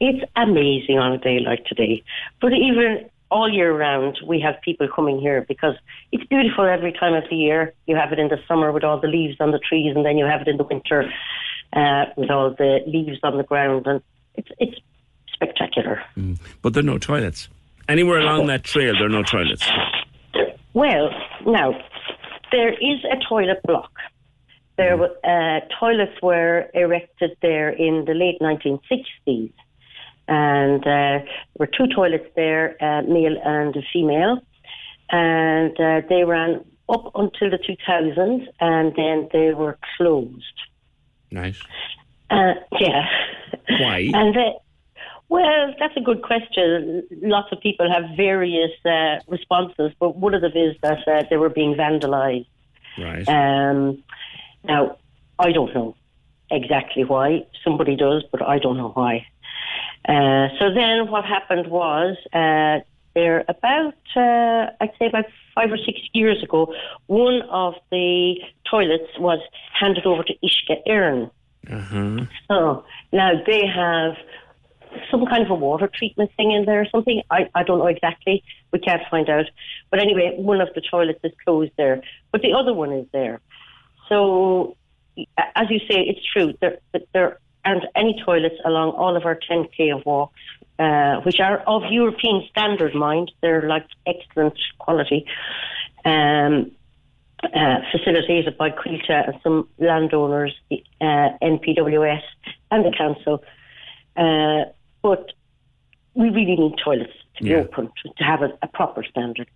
It's 0.00 0.24
amazing 0.36 0.98
on 0.98 1.12
a 1.12 1.18
day 1.18 1.38
like 1.40 1.64
today. 1.66 2.02
But 2.40 2.52
even 2.52 3.08
all 3.30 3.48
year 3.48 3.76
round, 3.76 4.18
we 4.26 4.40
have 4.40 4.60
people 4.62 4.88
coming 4.94 5.20
here 5.20 5.44
because 5.48 5.74
it's 6.12 6.24
beautiful 6.24 6.64
every 6.64 6.92
time 6.92 7.14
of 7.14 7.24
the 7.30 7.36
year. 7.36 7.72
You 7.86 7.96
have 7.96 8.12
it 8.12 8.18
in 8.18 8.28
the 8.28 8.38
summer 8.46 8.70
with 8.70 8.84
all 8.84 9.00
the 9.00 9.08
leaves 9.08 9.36
on 9.40 9.50
the 9.50 9.58
trees, 9.58 9.94
and 9.96 10.04
then 10.04 10.18
you 10.18 10.24
have 10.24 10.42
it 10.42 10.48
in 10.48 10.56
the 10.56 10.64
winter 10.64 11.10
uh, 11.72 12.04
with 12.16 12.30
all 12.30 12.50
the 12.50 12.80
leaves 12.86 13.18
on 13.22 13.36
the 13.36 13.42
ground, 13.44 13.86
and 13.86 14.02
it's 14.34 14.48
it's 14.58 14.78
spectacular. 15.34 16.02
But 16.62 16.72
there 16.72 16.80
are 16.80 16.86
no 16.86 16.98
toilets. 16.98 17.48
Anywhere 17.88 18.20
along 18.20 18.46
that 18.46 18.64
trail, 18.64 18.94
there 18.94 19.06
are 19.06 19.10
no 19.10 19.22
toilets. 19.22 19.68
Well, 20.72 21.10
now 21.46 21.74
there 22.50 22.72
is 22.72 23.04
a 23.04 23.16
toilet 23.28 23.60
block. 23.64 23.92
There 24.76 25.00
uh, 25.00 25.60
toilets 25.78 26.20
were 26.22 26.68
erected 26.74 27.36
there 27.42 27.68
in 27.70 28.04
the 28.06 28.14
late 28.14 28.40
1960s, 28.40 29.52
and 30.26 30.80
uh, 30.80 30.84
there 30.84 31.26
were 31.58 31.66
two 31.68 31.86
toilets 31.94 32.26
there, 32.34 32.76
uh, 32.80 33.02
male 33.02 33.36
and 33.44 33.76
a 33.76 33.82
female, 33.92 34.40
and 35.10 35.78
uh, 35.78 36.00
they 36.08 36.24
ran 36.24 36.64
up 36.88 37.12
until 37.14 37.50
the 37.50 37.58
2000s, 37.58 38.46
and 38.60 38.94
then 38.96 39.28
they 39.32 39.54
were 39.54 39.78
closed. 39.96 40.58
Nice. 41.30 41.60
Uh, 42.30 42.54
yeah. 42.80 43.04
Why? 43.80 44.10
And 44.12 44.34
they, 44.34 44.52
well, 45.34 45.74
that's 45.80 45.96
a 45.96 46.00
good 46.00 46.22
question. 46.22 47.02
Lots 47.22 47.50
of 47.50 47.60
people 47.60 47.90
have 47.90 48.04
various 48.16 48.70
uh, 48.84 49.18
responses, 49.26 49.90
but 49.98 50.16
one 50.16 50.32
of 50.32 50.42
them 50.42 50.52
is 50.54 50.76
that 50.80 51.00
uh, 51.08 51.24
they 51.28 51.36
were 51.36 51.48
being 51.48 51.74
vandalised. 51.74 52.46
Right. 52.96 53.28
Um, 53.28 54.04
now, 54.62 54.96
I 55.40 55.50
don't 55.50 55.74
know 55.74 55.96
exactly 56.52 57.02
why. 57.02 57.46
Somebody 57.64 57.96
does, 57.96 58.22
but 58.30 58.42
I 58.42 58.60
don't 58.60 58.76
know 58.76 58.90
why. 58.90 59.26
Uh, 60.08 60.54
so 60.60 60.72
then 60.72 61.10
what 61.10 61.24
happened 61.24 61.66
was, 61.68 62.16
uh, 62.32 62.84
there 63.16 63.44
about, 63.48 63.94
uh, 64.14 64.70
I'd 64.80 64.92
say 65.00 65.06
about 65.06 65.24
five 65.52 65.72
or 65.72 65.78
six 65.78 65.98
years 66.12 66.44
ago, 66.44 66.72
one 67.06 67.42
of 67.50 67.74
the 67.90 68.36
toilets 68.70 69.10
was 69.18 69.40
handed 69.80 70.06
over 70.06 70.22
to 70.22 70.34
Uisce 70.44 70.76
Éireann. 70.86 71.30
Uh-huh. 71.68 72.26
So 72.48 72.84
now 73.12 73.32
they 73.46 73.66
have 73.66 74.14
some 75.10 75.26
kind 75.26 75.44
of 75.44 75.50
a 75.50 75.54
water 75.54 75.88
treatment 75.92 76.30
thing 76.36 76.52
in 76.52 76.64
there 76.64 76.82
or 76.82 76.86
something. 76.90 77.22
I, 77.30 77.48
I 77.54 77.62
don't 77.62 77.78
know 77.78 77.86
exactly. 77.86 78.42
We 78.72 78.78
can't 78.78 79.02
find 79.10 79.28
out. 79.28 79.46
But 79.90 80.00
anyway, 80.00 80.34
one 80.36 80.60
of 80.60 80.68
the 80.74 80.80
toilets 80.80 81.20
is 81.22 81.32
closed 81.44 81.72
there, 81.76 82.02
but 82.32 82.42
the 82.42 82.52
other 82.52 82.72
one 82.72 82.92
is 82.92 83.06
there. 83.12 83.40
So, 84.08 84.76
as 85.38 85.66
you 85.70 85.78
say, 85.80 86.00
it's 86.00 86.20
true. 86.32 86.54
There, 86.60 86.78
there 87.12 87.38
aren't 87.64 87.84
any 87.94 88.20
toilets 88.24 88.56
along 88.64 88.90
all 88.90 89.16
of 89.16 89.24
our 89.24 89.38
10k 89.50 89.96
of 89.96 90.04
walks, 90.04 90.38
uh, 90.78 91.20
which 91.20 91.40
are 91.40 91.58
of 91.66 91.82
European 91.90 92.46
standard, 92.50 92.94
mind. 92.94 93.32
They're 93.40 93.68
like 93.68 93.86
excellent 94.06 94.58
quality. 94.78 95.26
Um, 96.04 96.72
uh, 97.42 97.80
facilitated 97.92 98.56
by 98.56 98.70
Coillte 98.70 99.10
and 99.10 99.34
some 99.42 99.68
landowners, 99.78 100.54
the 100.70 100.82
uh, 101.00 101.36
NPWS 101.42 102.22
and 102.70 102.84
the 102.84 102.92
council. 102.96 103.42
Uh, 104.16 104.70
but 105.04 105.24
we 106.14 106.30
really 106.30 106.56
need 106.56 106.74
toilets 106.82 107.12
to 107.36 107.44
be 107.44 107.50
Yeah. 107.50 107.64
open, 107.64 107.84
to, 108.02 108.08
to 108.18 108.24
have 108.24 108.42
a, 108.42 108.50
a 108.62 108.68
proper 108.78 109.02
standard. 109.12 109.48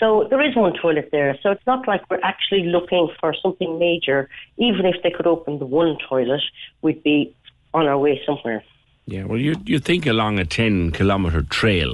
So 0.00 0.26
there 0.30 0.42
is 0.48 0.56
one 0.56 0.72
toilet 0.82 1.08
there. 1.12 1.32
So 1.42 1.50
it's 1.50 1.66
not 1.66 1.86
like 1.86 2.02
we're 2.10 2.26
actually 2.32 2.64
looking 2.76 3.08
for 3.20 3.34
something 3.44 3.78
major. 3.78 4.28
Even 4.56 4.86
if 4.86 4.96
they 5.02 5.10
could 5.16 5.26
open 5.34 5.58
the 5.58 5.66
one 5.66 5.98
toilet, 6.08 6.44
we'd 6.82 7.02
be 7.02 7.34
on 7.74 7.86
our 7.86 7.98
way 7.98 8.14
somewhere. 8.24 8.62
Yeah, 9.06 9.24
well, 9.24 9.40
you 9.46 9.54
you 9.72 9.78
think 9.78 10.06
along 10.06 10.38
a 10.38 10.44
ten 10.44 10.92
kilometre 10.92 11.42
trail, 11.42 11.92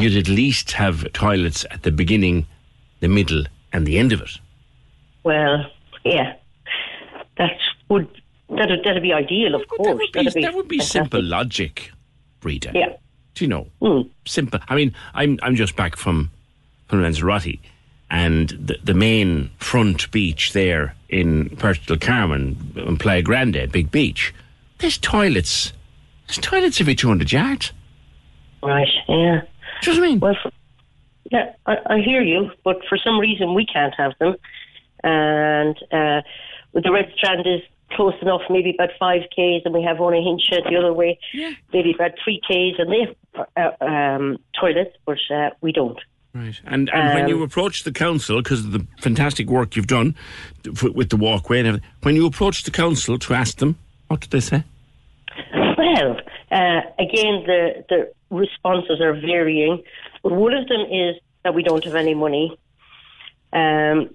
you'd 0.00 0.16
at 0.16 0.28
least 0.28 0.72
have 0.72 0.96
toilets 1.12 1.64
at 1.70 1.80
the 1.82 1.92
beginning, 2.02 2.46
the 3.00 3.08
middle, 3.08 3.44
and 3.72 3.86
the 3.86 3.96
end 3.98 4.12
of 4.12 4.20
it. 4.20 4.34
Well, 5.22 5.64
yeah, 6.04 6.34
that 7.38 7.56
would 7.88 8.08
that'd, 8.58 8.84
that'd 8.84 9.02
be 9.02 9.12
ideal, 9.12 9.54
of 9.54 9.62
course. 9.68 9.86
That 9.88 9.96
would 9.96 10.12
be, 10.12 10.30
be 10.34 10.42
that 10.42 10.54
would 10.54 10.68
be 10.68 10.80
simple 10.80 11.22
logic, 11.22 11.92
Rita. 12.42 12.72
Yeah. 12.74 12.96
Do 13.34 13.44
you 13.44 13.48
know? 13.48 14.08
Simple. 14.24 14.60
I 14.68 14.74
mean, 14.74 14.94
I'm 15.14 15.38
I'm 15.42 15.56
just 15.56 15.76
back 15.76 15.96
from 15.96 16.30
from 16.88 17.02
Lanzarote, 17.02 17.58
and 18.10 18.48
the 18.50 18.78
the 18.82 18.94
main 18.94 19.50
front 19.58 20.10
beach 20.10 20.52
there 20.52 20.94
in 21.08 21.50
Puerto 21.56 21.80
del 21.86 21.98
Carmen, 21.98 22.72
in 22.76 22.96
Playa 22.96 23.22
Grande, 23.22 23.70
big 23.70 23.90
beach. 23.90 24.34
There's 24.78 24.98
toilets. 24.98 25.72
There's 26.26 26.38
toilets 26.38 26.80
every 26.80 26.94
200 26.94 27.30
yards. 27.30 27.72
Right, 28.62 28.88
yeah. 29.08 29.42
Do 29.82 29.90
you 29.90 29.96
know 29.96 30.00
what 30.00 30.06
I 30.06 30.10
mean? 30.10 30.20
Well, 30.20 30.36
for, 30.42 30.50
yeah, 31.30 31.52
I, 31.66 31.76
I 31.86 32.00
hear 32.00 32.22
you, 32.22 32.50
but 32.64 32.78
for 32.88 32.98
some 32.98 33.18
reason 33.18 33.54
we 33.54 33.64
can't 33.64 33.94
have 33.96 34.12
them. 34.18 34.34
And 35.04 35.76
uh, 35.92 36.22
the 36.74 36.90
Red 36.90 37.12
Strand 37.16 37.46
is 37.46 37.60
close 37.92 38.14
enough, 38.22 38.42
maybe 38.50 38.70
about 38.70 38.90
5Ks, 39.00 39.62
and 39.64 39.72
we 39.74 39.82
have 39.82 39.98
Owenahincha 39.98 40.68
the 40.68 40.76
other 40.76 40.92
way, 40.92 41.18
yeah. 41.32 41.52
maybe 41.72 41.92
about 41.94 42.12
3Ks, 42.26 42.80
and 42.80 42.92
they 42.92 43.14
have 43.56 43.74
uh, 43.80 43.84
um, 43.84 44.38
toilets, 44.60 44.96
but 45.04 45.18
uh, 45.34 45.50
we 45.60 45.72
don't. 45.72 45.98
Right. 46.34 46.60
And, 46.66 46.90
and 46.92 47.14
when 47.14 47.22
Um, 47.24 47.28
you 47.30 47.42
approach 47.42 47.84
the 47.84 47.92
council, 47.92 48.42
because 48.42 48.64
of 48.64 48.72
the 48.72 48.86
fantastic 49.00 49.48
work 49.48 49.74
you've 49.76 49.86
done 49.86 50.14
f- 50.66 50.82
with 50.82 51.08
the 51.10 51.16
walkway 51.16 51.60
and 51.60 51.68
everything, 51.68 51.88
when 52.02 52.14
you 52.16 52.26
approach 52.26 52.64
the 52.64 52.70
council 52.70 53.18
to 53.18 53.32
ask 53.34 53.56
them, 53.58 53.78
what 54.08 54.20
did 54.20 54.30
they 54.30 54.40
say? 54.40 54.62
Well, 55.78 56.16
uh, 56.50 56.80
again, 56.98 57.44
the, 57.46 57.84
the 57.88 58.12
responses 58.30 59.00
are 59.00 59.14
varying. 59.14 59.82
But 60.22 60.32
one 60.32 60.52
of 60.54 60.68
them 60.68 60.80
is 60.90 61.16
that 61.44 61.54
we 61.54 61.62
don't 61.62 61.84
have 61.84 61.94
any 61.94 62.14
money. 62.14 62.58
Um, 63.52 64.10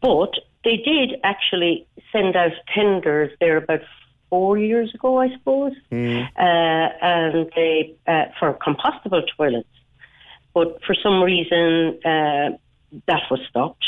but 0.00 0.32
they 0.66 0.76
did 0.78 1.20
actually 1.22 1.86
send 2.12 2.34
out 2.34 2.50
tenders 2.74 3.30
there 3.38 3.56
about 3.56 3.82
four 4.28 4.58
years 4.58 4.92
ago, 4.92 5.20
I 5.20 5.32
suppose, 5.32 5.72
uh, 6.36 6.88
and 7.00 7.48
they 7.54 7.94
uh, 8.08 8.24
for 8.38 8.52
compostable 8.54 9.22
toilets. 9.36 9.68
But 10.52 10.82
for 10.84 10.96
some 11.00 11.22
reason, 11.22 12.00
uh, 12.04 12.58
that 13.06 13.22
was 13.30 13.40
stopped. 13.48 13.84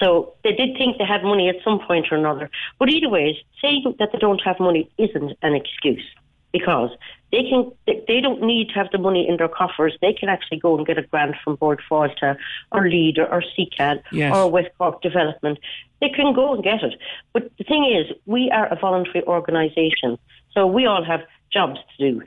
So 0.00 0.32
they 0.42 0.52
did 0.52 0.78
think 0.78 0.96
they 0.96 1.04
had 1.04 1.22
money 1.22 1.50
at 1.50 1.56
some 1.62 1.80
point 1.86 2.06
or 2.10 2.16
another. 2.16 2.48
But 2.78 2.88
either 2.88 3.10
way, 3.10 3.38
saying 3.60 3.96
that 3.98 4.08
they 4.12 4.18
don't 4.18 4.40
have 4.42 4.58
money 4.58 4.90
isn't 4.96 5.36
an 5.42 5.54
excuse 5.54 6.06
because 6.50 6.90
they 7.32 7.42
can. 7.48 7.72
they- 7.86 8.20
don't 8.20 8.42
need 8.42 8.68
to 8.68 8.74
have 8.74 8.90
the 8.92 8.98
money 8.98 9.26
in 9.28 9.36
their 9.38 9.48
coffers. 9.48 9.96
They 10.00 10.12
can 10.12 10.28
actually 10.28 10.58
go 10.58 10.76
and 10.76 10.86
get 10.86 10.98
a 10.98 11.02
grant 11.02 11.34
from 11.42 11.56
Bord 11.56 11.80
Fáilte 11.90 12.36
or 12.70 12.88
Leader 12.88 13.26
or 13.26 13.42
CCAD 13.42 14.02
Yes. 14.12 14.36
or 14.36 14.48
West 14.48 14.68
Cork 14.78 15.02
Development. 15.02 15.58
They 16.00 16.10
can 16.10 16.32
go 16.34 16.54
and 16.54 16.62
get 16.62 16.82
it. 16.82 16.94
But 17.32 17.50
the 17.58 17.64
thing 17.64 17.84
is, 17.86 18.14
we 18.26 18.50
are 18.50 18.66
a 18.66 18.76
voluntary 18.76 19.24
organisation, 19.24 20.18
so 20.52 20.66
we 20.66 20.86
all 20.86 21.02
have 21.02 21.22
jobs 21.52 21.80
to 21.90 22.10
do. 22.10 22.22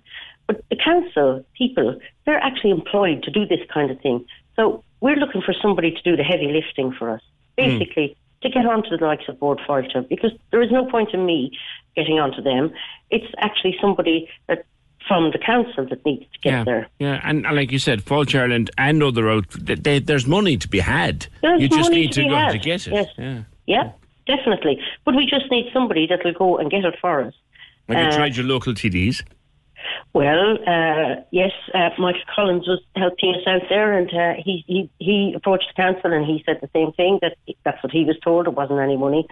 But 0.48 0.64
the 0.70 0.76
council 0.76 1.46
people, 1.58 1.98
they're 2.26 2.44
actually 2.44 2.72
employed 2.72 3.24
to 3.24 3.32
do 3.32 3.46
this 3.46 3.64
kind 3.74 3.90
of 3.92 4.00
thing. 4.02 4.26
So 4.56 4.84
we're 5.02 5.16
looking 5.16 5.42
for 5.42 5.54
somebody 5.54 5.92
to 5.92 6.02
do 6.02 6.16
the 6.16 6.24
heavy 6.24 6.52
lifting 6.52 6.92
for 6.92 7.10
us, 7.10 7.22
hmm. 7.58 7.66
basically 7.66 8.18
to 8.42 8.50
get 8.50 8.66
onto 8.66 8.96
the 8.96 9.06
likes 9.06 9.28
of 9.28 9.40
Bord 9.40 9.60
Fáilte, 9.68 10.08
because 10.08 10.32
there 10.52 10.62
is 10.62 10.72
no 10.72 10.86
point 10.86 11.14
in 11.14 11.26
me 11.26 11.58
getting 11.96 12.20
onto 12.20 12.42
them. 12.42 12.72
It's 13.10 13.32
actually 13.40 13.78
somebody 13.82 14.30
that 14.48 14.66
from 15.08 15.32
the 15.32 15.38
council 15.38 15.86
that 15.90 16.04
needs 16.06 16.24
to 16.34 16.40
get 16.42 16.52
yeah, 16.52 16.64
there. 16.64 16.88
yeah, 17.00 17.22
and, 17.24 17.46
and 17.46 17.56
like 17.56 17.72
you 17.72 17.80
said, 17.80 18.04
Fáilte 18.04 18.40
Ireland 18.40 18.72
and 18.78 19.04
other 19.04 19.30
out, 19.30 19.46
they, 19.52 19.76
they, 19.76 20.00
there's 20.00 20.26
money 20.26 20.58
to 20.58 20.68
be 20.68 20.80
had. 20.80 21.28
There's 21.42 21.62
you 21.62 21.70
just 21.70 21.92
need 21.92 22.12
to 22.14 22.24
to, 22.24 22.30
go 22.30 22.36
had, 22.36 22.52
to 22.52 22.58
get 22.58 22.88
it. 22.88 22.94
yes. 22.94 23.08
Yeah. 23.18 23.42
Yeah, 23.68 23.92
definitely. 24.28 24.80
But 25.06 25.16
we 25.16 25.26
just 25.26 25.50
need 25.52 25.72
somebody 25.74 26.08
that 26.08 26.24
will 26.24 26.34
go 26.34 26.58
and 26.58 26.70
get 26.72 26.86
it 26.86 26.96
for 27.02 27.22
us. 27.22 27.34
Have 27.88 27.98
you 27.98 28.04
Uh, 28.06 28.16
tried 28.16 28.36
your 28.36 28.46
local 28.46 28.74
TDs? 28.74 29.24
Well, 30.14 30.58
uh, 30.68 31.22
yes, 31.32 31.52
uh, 31.74 31.90
Michael 32.00 32.22
Collins 32.34 32.68
was 32.68 32.82
helping 32.96 33.36
us 33.36 33.42
out 33.46 33.62
there, 33.70 33.98
and 33.98 34.10
uh, 34.14 34.34
he, 34.44 34.64
he 34.68 34.90
he 34.98 35.34
approached 35.36 35.68
the 35.76 35.82
council 35.82 36.12
and 36.14 36.26
he 36.26 36.42
said 36.46 36.58
the 36.62 36.70
same 36.74 36.92
thing 36.94 37.20
that 37.22 37.38
that's 37.64 37.82
what 37.84 37.92
he 37.92 38.04
was 38.06 38.18
told. 38.24 38.46
There 38.46 38.52
wasn't 38.52 38.80
any 38.80 38.98
money. 38.98 39.28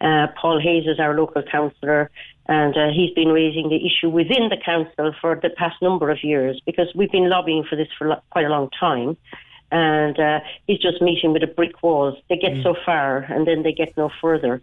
Uh, 0.00 0.26
Paul 0.40 0.60
Hayes 0.60 0.86
is 0.86 1.00
our 1.00 1.14
local 1.14 1.42
councillor, 1.42 2.10
and 2.46 2.76
uh, 2.76 2.88
he's 2.92 3.12
been 3.14 3.28
raising 3.28 3.68
the 3.68 3.80
issue 3.86 4.08
within 4.10 4.48
the 4.50 4.58
council 4.62 5.14
for 5.20 5.38
the 5.42 5.50
past 5.50 5.80
number 5.80 6.10
of 6.10 6.22
years 6.22 6.60
because 6.66 6.88
we've 6.94 7.10
been 7.10 7.28
lobbying 7.28 7.64
for 7.64 7.76
this 7.76 7.88
for 7.98 8.08
lo- 8.08 8.22
quite 8.30 8.44
a 8.44 8.50
long 8.50 8.68
time. 8.78 9.16
And 9.72 10.18
uh, 10.20 10.40
he's 10.66 10.78
just 10.78 11.02
meeting 11.02 11.32
with 11.32 11.42
a 11.42 11.48
brick 11.48 11.82
wall. 11.82 12.16
They 12.28 12.36
get 12.36 12.62
so 12.62 12.76
far, 12.84 13.18
and 13.18 13.46
then 13.46 13.62
they 13.64 13.72
get 13.72 13.96
no 13.96 14.10
further. 14.20 14.62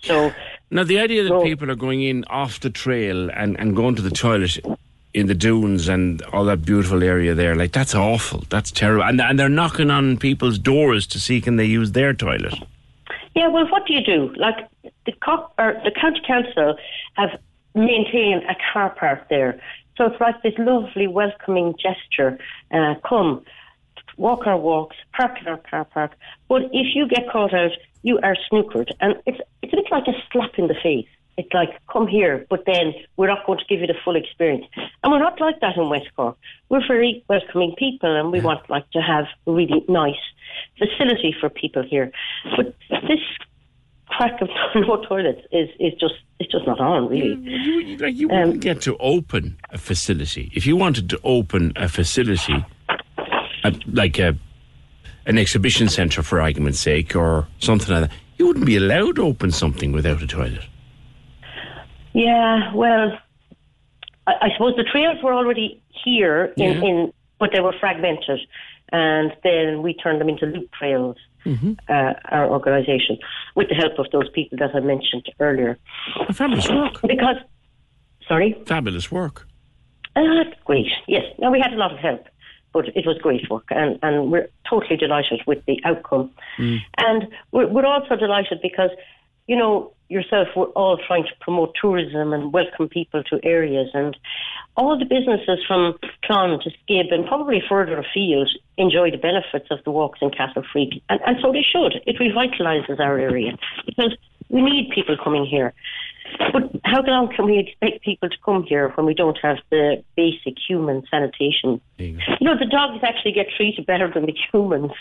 So 0.00 0.32
Now, 0.70 0.84
the 0.84 0.98
idea 0.98 1.22
that 1.22 1.42
people 1.44 1.70
are 1.70 1.76
going 1.76 2.02
in 2.02 2.24
off 2.24 2.60
the 2.60 2.70
trail 2.70 3.30
and, 3.30 3.58
and 3.58 3.74
going 3.74 3.94
to 3.94 4.02
the 4.02 4.10
toilet 4.10 4.58
in 5.14 5.26
the 5.26 5.34
dunes 5.34 5.88
and 5.88 6.20
all 6.32 6.44
that 6.46 6.64
beautiful 6.66 7.02
area 7.02 7.34
there, 7.34 7.54
like, 7.54 7.72
that's 7.72 7.94
awful. 7.94 8.42
That's 8.50 8.70
terrible. 8.72 9.04
And, 9.04 9.20
and 9.20 9.38
they're 9.38 9.48
knocking 9.48 9.90
on 9.90 10.16
people's 10.18 10.58
doors 10.58 11.06
to 11.08 11.20
see 11.20 11.40
can 11.40 11.56
they 11.56 11.66
use 11.66 11.92
their 11.92 12.12
toilet. 12.12 12.54
Yeah, 13.34 13.48
well, 13.48 13.66
what 13.68 13.86
do 13.86 13.94
you 13.94 14.04
do? 14.04 14.32
Like 14.36 14.68
the 15.06 15.12
co- 15.12 15.50
or 15.58 15.80
the 15.84 15.90
county 15.90 16.20
council 16.26 16.76
have 17.14 17.40
maintained 17.74 18.42
a 18.44 18.56
car 18.72 18.90
park 18.90 19.28
there, 19.30 19.60
so 19.96 20.06
it's 20.06 20.20
like 20.20 20.42
this 20.42 20.54
lovely 20.58 21.06
welcoming 21.06 21.74
gesture. 21.78 22.38
Uh, 22.70 22.94
come, 23.08 23.44
walk 24.16 24.46
our 24.46 24.58
walks, 24.58 24.96
park 25.16 25.38
in 25.40 25.48
our 25.48 25.58
car 25.58 25.84
park. 25.84 26.12
But 26.48 26.62
if 26.72 26.94
you 26.94 27.08
get 27.08 27.30
caught 27.30 27.54
out, 27.54 27.72
you 28.02 28.18
are 28.22 28.36
snookered, 28.50 28.90
and 29.00 29.14
it's 29.26 29.40
it's 29.62 29.72
a 29.72 29.76
bit 29.76 29.86
like 29.90 30.08
a 30.08 30.14
slap 30.30 30.58
in 30.58 30.68
the 30.68 30.74
face. 30.82 31.08
It's 31.36 31.52
like 31.54 31.70
come 31.90 32.06
here, 32.06 32.46
but 32.50 32.64
then 32.66 32.94
we're 33.16 33.28
not 33.28 33.46
going 33.46 33.58
to 33.58 33.64
give 33.68 33.80
you 33.80 33.86
the 33.86 33.94
full 34.04 34.16
experience, 34.16 34.66
and 35.02 35.12
we're 35.12 35.18
not 35.18 35.40
like 35.40 35.60
that 35.60 35.76
in 35.76 35.88
West 35.88 36.08
Cork. 36.14 36.36
We're 36.68 36.86
very 36.86 37.24
welcoming 37.28 37.74
people, 37.78 38.14
and 38.14 38.30
we 38.30 38.40
want 38.40 38.68
like 38.68 38.90
to 38.90 39.00
have 39.00 39.24
a 39.46 39.52
really 39.52 39.84
nice 39.88 40.14
facility 40.78 41.34
for 41.40 41.48
people 41.48 41.82
here. 41.82 42.12
But 42.56 42.74
this 42.88 43.20
crack 44.06 44.40
of 44.42 44.48
no 44.74 45.02
toilets 45.04 45.40
is, 45.52 45.68
is 45.80 45.94
just 45.98 46.14
it's 46.38 46.50
just 46.52 46.66
not 46.66 46.80
on 46.80 47.08
really. 47.08 47.34
You, 47.40 47.96
like, 47.96 48.14
you 48.14 48.28
wouldn't 48.28 48.60
get 48.60 48.82
to 48.82 48.96
open 48.98 49.56
a 49.70 49.78
facility. 49.78 50.50
If 50.54 50.66
you 50.66 50.76
wanted 50.76 51.08
to 51.10 51.20
open 51.24 51.72
a 51.76 51.88
facility, 51.88 52.64
uh, 53.64 53.70
like 53.86 54.18
a, 54.18 54.36
an 55.26 55.38
exhibition 55.38 55.88
centre, 55.88 56.22
for 56.22 56.40
argument's 56.40 56.80
sake, 56.80 57.14
or 57.14 57.46
something 57.58 57.94
like 57.94 58.10
that, 58.10 58.16
you 58.36 58.46
wouldn't 58.46 58.66
be 58.66 58.76
allowed 58.76 59.16
to 59.16 59.22
open 59.22 59.50
something 59.50 59.92
without 59.92 60.22
a 60.22 60.26
toilet. 60.26 60.66
Yeah, 62.14 62.74
well, 62.74 63.18
I, 64.26 64.32
I 64.42 64.48
suppose 64.52 64.76
the 64.76 64.84
trails 64.84 65.18
were 65.22 65.32
already 65.34 65.82
here 66.04 66.52
in, 66.56 66.62
Yeah. 66.82 66.88
in 66.88 67.12
but 67.38 67.50
they 67.52 67.60
were 67.60 67.74
fragmented, 67.80 68.40
and 68.92 69.32
then 69.42 69.82
we 69.82 69.94
turned 69.94 70.20
them 70.20 70.28
into 70.28 70.46
loop 70.46 70.70
trails. 70.72 71.16
Mm-hmm. 71.44 71.72
Uh, 71.88 72.12
our 72.30 72.48
organisation, 72.48 73.18
with 73.56 73.68
the 73.68 73.74
help 73.74 73.98
of 73.98 74.06
those 74.12 74.28
people 74.30 74.58
that 74.58 74.76
I 74.76 74.78
mentioned 74.78 75.26
earlier. 75.40 75.76
Fabulous 76.32 76.70
work. 76.70 77.00
Because, 77.02 77.34
sorry, 78.28 78.54
Fabulous 78.64 79.10
work. 79.10 79.48
uh, 80.14 80.44
great. 80.64 80.86
Yes, 81.08 81.24
now 81.40 81.50
we 81.50 81.58
had 81.58 81.72
a 81.72 81.76
lot 81.76 81.90
of 81.92 81.98
help, 81.98 82.28
but 82.72 82.86
it 82.96 83.04
was 83.04 83.18
great 83.18 83.50
work, 83.50 83.64
and, 83.70 83.98
and 84.04 84.30
we're 84.30 84.50
totally 84.70 84.96
delighted 84.96 85.40
with 85.44 85.64
the 85.66 85.80
outcome. 85.84 86.30
And 86.58 87.26
we're, 87.50 87.66
we're 87.66 87.86
also 87.86 88.14
delighted 88.14 88.60
because 88.62 88.90
you 89.46 89.56
know, 89.56 89.92
yourself, 90.08 90.48
we're 90.54 90.66
all 90.66 90.98
trying 91.06 91.24
to 91.24 91.32
promote 91.40 91.74
tourism 91.80 92.32
and 92.32 92.52
welcome 92.52 92.88
people 92.88 93.24
to 93.24 93.40
areas. 93.42 93.88
And 93.94 94.16
all 94.76 94.98
the 94.98 95.04
businesses 95.04 95.64
from 95.66 95.98
Clon 96.24 96.60
to 96.62 96.70
Skib 96.70 97.12
and 97.12 97.26
probably 97.26 97.62
further 97.68 97.98
afield 97.98 98.50
enjoy 98.76 99.10
the 99.10 99.16
benefits 99.16 99.68
of 99.70 99.82
the 99.84 99.90
walks 99.90 100.18
in 100.22 100.30
Castlefreke. 100.30 101.02
And, 101.08 101.20
and 101.26 101.36
so 101.40 101.52
they 101.52 101.62
should. 101.62 102.02
It 102.06 102.16
revitalises 102.18 103.00
our 103.00 103.18
area 103.18 103.56
because 103.86 104.14
we 104.48 104.62
need 104.62 104.90
people 104.94 105.16
coming 105.22 105.46
here. 105.46 105.72
But 106.52 106.70
how 106.84 107.02
long 107.02 107.34
can 107.34 107.46
we 107.46 107.58
expect 107.58 108.02
people 108.02 108.28
to 108.28 108.36
come 108.44 108.64
here 108.64 108.90
when 108.94 109.06
we 109.06 109.14
don't 109.14 109.38
have 109.42 109.58
the 109.70 110.02
basic 110.16 110.54
human 110.66 111.04
sanitation? 111.10 111.80
You 112.40 112.46
know, 112.46 112.58
the 112.58 112.66
dogs 112.66 113.02
actually 113.02 113.32
get 113.32 113.46
treated 113.56 113.86
better 113.86 114.10
than 114.12 114.26
the 114.26 114.34
humans. 114.52 114.92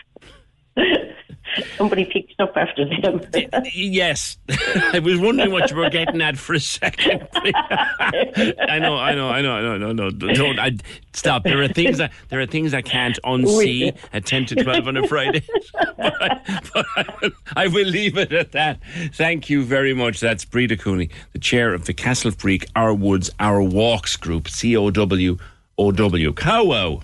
Somebody 1.78 2.06
picked 2.06 2.40
up 2.40 2.54
after 2.56 2.86
them. 2.86 3.22
Yes, 3.74 4.38
I 4.94 5.00
was 5.00 5.18
wondering 5.20 5.52
what 5.52 5.70
you 5.70 5.78
were 5.78 5.90
getting 5.90 6.22
at 6.22 6.38
for 6.38 6.54
a 6.54 6.60
second. 6.60 7.28
I 7.34 8.80
know, 8.80 8.98
I 8.98 9.14
know, 9.14 9.30
I 9.30 9.42
know, 9.42 9.54
I 9.54 9.62
know, 9.62 9.78
no, 9.78 9.92
no, 9.92 10.10
don't. 10.12 10.60
I, 10.60 10.78
stop. 11.14 11.44
There 11.44 11.62
are 11.62 11.68
things 11.68 11.98
that 11.98 12.12
there 12.30 12.40
are 12.40 12.46
things 12.46 12.74
I 12.74 12.82
can't 12.82 13.20
unsee 13.24 13.96
at 14.14 14.26
ten 14.26 14.46
to 14.48 14.56
twelve 14.56 14.88
on 14.88 14.98
a 14.98 15.08
Friday. 15.08 15.44
but 15.74 16.22
I, 16.22 16.60
but 16.74 16.86
I, 16.96 17.32
I 17.56 17.68
will 17.68 17.88
leave 17.88 18.18
it 18.18 18.32
at 18.32 18.52
that. 18.54 18.80
Thank 19.14 19.50
you 19.50 19.64
very 19.64 19.94
much. 19.94 20.20
That's 20.20 20.46
Breda 20.46 20.78
Cooney, 20.78 21.10
the 21.34 21.40
chair 21.40 21.74
of 21.74 21.86
the 21.86 21.94
Castlefreke 21.94 22.70
Our 22.76 22.94
Woods 22.94 23.30
Our 23.40 23.62
Walks 23.62 24.16
group, 24.16 24.48
C 24.48 24.76
O 24.78 24.90
W 24.90 25.38
O 25.78 25.92
W. 25.92 26.34
Cowow. 26.34 27.02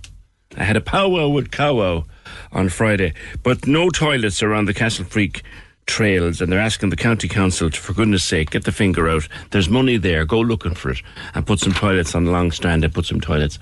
I 0.57 0.63
had 0.63 0.75
a 0.75 0.81
powwow 0.81 1.29
with 1.29 1.51
Cowow 1.51 2.05
on 2.51 2.69
Friday, 2.69 3.13
but 3.43 3.67
no 3.67 3.89
toilets 3.89 4.41
around 4.41 4.65
the 4.65 4.73
Castlefreke 4.73 5.43
trails, 5.85 6.41
and 6.41 6.51
they're 6.51 6.59
asking 6.59 6.89
the 6.89 6.95
county 6.95 7.27
council 7.27 7.69
to, 7.69 7.79
for 7.79 7.93
goodness 7.93 8.25
sake, 8.25 8.49
get 8.49 8.65
the 8.65 8.71
finger 8.71 9.07
out. 9.07 9.27
There's 9.51 9.69
money 9.69 9.97
there. 9.97 10.25
Go 10.25 10.39
looking 10.39 10.73
for 10.73 10.91
it 10.91 11.01
and 11.33 11.45
put 11.45 11.59
some 11.59 11.73
toilets 11.73 12.13
on 12.13 12.25
Long 12.25 12.51
Strand 12.51 12.83
and 12.83 12.93
put 12.93 13.05
some 13.05 13.21
toilets 13.21 13.57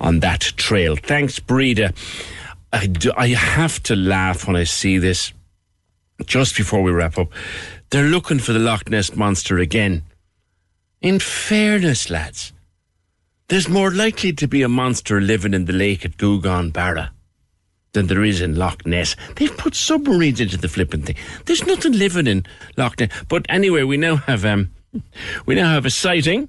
on 0.00 0.20
that 0.20 0.40
trail. 0.40 0.96
Thanks, 0.96 1.38
Breda. 1.38 1.92
I, 2.72 2.86
do, 2.86 3.12
I 3.16 3.28
have 3.28 3.82
to 3.84 3.96
laugh 3.96 4.46
when 4.46 4.56
I 4.56 4.64
see 4.64 4.98
this. 4.98 5.32
Just 6.26 6.56
before 6.56 6.82
we 6.82 6.92
wrap 6.92 7.18
up, 7.18 7.28
they're 7.90 8.04
looking 8.04 8.38
for 8.38 8.52
the 8.52 8.60
Loch 8.60 8.88
Ness 8.88 9.16
monster 9.16 9.58
again. 9.58 10.02
In 11.00 11.18
fairness, 11.18 12.08
lads, 12.08 12.52
there's 13.48 13.68
more 13.68 13.90
likely 13.90 14.32
to 14.32 14.48
be 14.48 14.62
a 14.62 14.68
monster 14.68 15.20
living 15.20 15.54
in 15.54 15.66
the 15.66 15.72
lake 15.72 16.04
at 16.04 16.16
Gougane 16.16 16.72
Barra 16.72 17.12
than 17.92 18.06
there 18.06 18.24
is 18.24 18.40
in 18.40 18.56
Loch 18.56 18.84
Ness. 18.86 19.16
They've 19.36 19.56
put 19.56 19.74
submarines 19.74 20.40
into 20.40 20.56
the 20.56 20.68
flipping 20.68 21.02
thing. 21.02 21.16
There's 21.44 21.66
nothing 21.66 21.92
living 21.92 22.26
in 22.26 22.44
Loch 22.76 22.98
Ness. 22.98 23.10
But 23.28 23.46
anyway, 23.48 23.82
we 23.82 23.96
now 23.96 24.16
have 24.16 24.44
um, 24.44 24.70
we 25.46 25.54
now 25.54 25.70
have 25.70 25.86
a 25.86 25.90
sighting. 25.90 26.48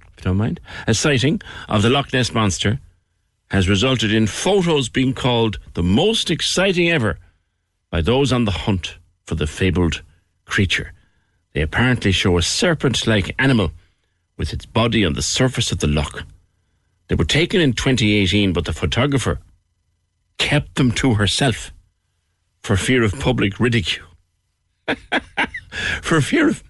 If 0.00 0.18
you 0.18 0.24
don't 0.24 0.36
mind, 0.36 0.60
a 0.86 0.94
sighting 0.94 1.40
of 1.68 1.82
the 1.82 1.90
Loch 1.90 2.12
Ness 2.12 2.32
monster 2.32 2.80
has 3.50 3.68
resulted 3.68 4.12
in 4.12 4.26
photos 4.26 4.88
being 4.88 5.14
called 5.14 5.58
the 5.74 5.82
most 5.82 6.30
exciting 6.30 6.90
ever 6.90 7.18
by 7.90 8.00
those 8.00 8.32
on 8.32 8.44
the 8.44 8.50
hunt 8.50 8.98
for 9.24 9.36
the 9.36 9.46
fabled 9.46 10.02
creature. 10.44 10.92
They 11.52 11.62
apparently 11.62 12.12
show 12.12 12.36
a 12.36 12.42
serpent-like 12.42 13.34
animal 13.38 13.70
with 14.36 14.52
its 14.52 14.66
body 14.66 15.04
on 15.04 15.14
the 15.14 15.22
surface 15.22 15.72
of 15.72 15.78
the 15.78 15.86
loch. 15.86 16.24
They 17.08 17.14
were 17.14 17.24
taken 17.24 17.60
in 17.60 17.72
2018, 17.72 18.52
but 18.52 18.64
the 18.64 18.72
photographer 18.72 19.38
kept 20.38 20.74
them 20.74 20.90
to 20.92 21.14
herself 21.14 21.72
for 22.62 22.76
fear 22.76 23.02
of 23.02 23.18
public 23.18 23.60
ridicule. 23.60 24.06
for 26.02 26.20
fear 26.20 26.48
of, 26.48 26.62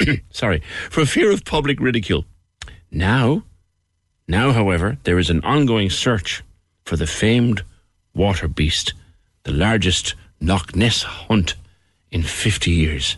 sorry, 0.30 0.62
for 0.90 1.06
fear 1.06 1.30
of 1.30 1.44
public 1.44 1.80
ridicule. 1.80 2.24
Now, 2.90 3.44
now, 4.28 4.52
however, 4.52 4.98
there 5.04 5.18
is 5.18 5.30
an 5.30 5.42
ongoing 5.44 5.90
search 5.90 6.42
for 6.84 6.96
the 6.96 7.06
famed 7.06 7.62
water 8.14 8.48
beast, 8.48 8.92
the 9.44 9.52
largest 9.52 10.14
Loch 10.40 10.74
Ness 10.74 11.02
hunt 11.02 11.54
in 12.10 12.22
50 12.22 12.70
years. 12.70 13.16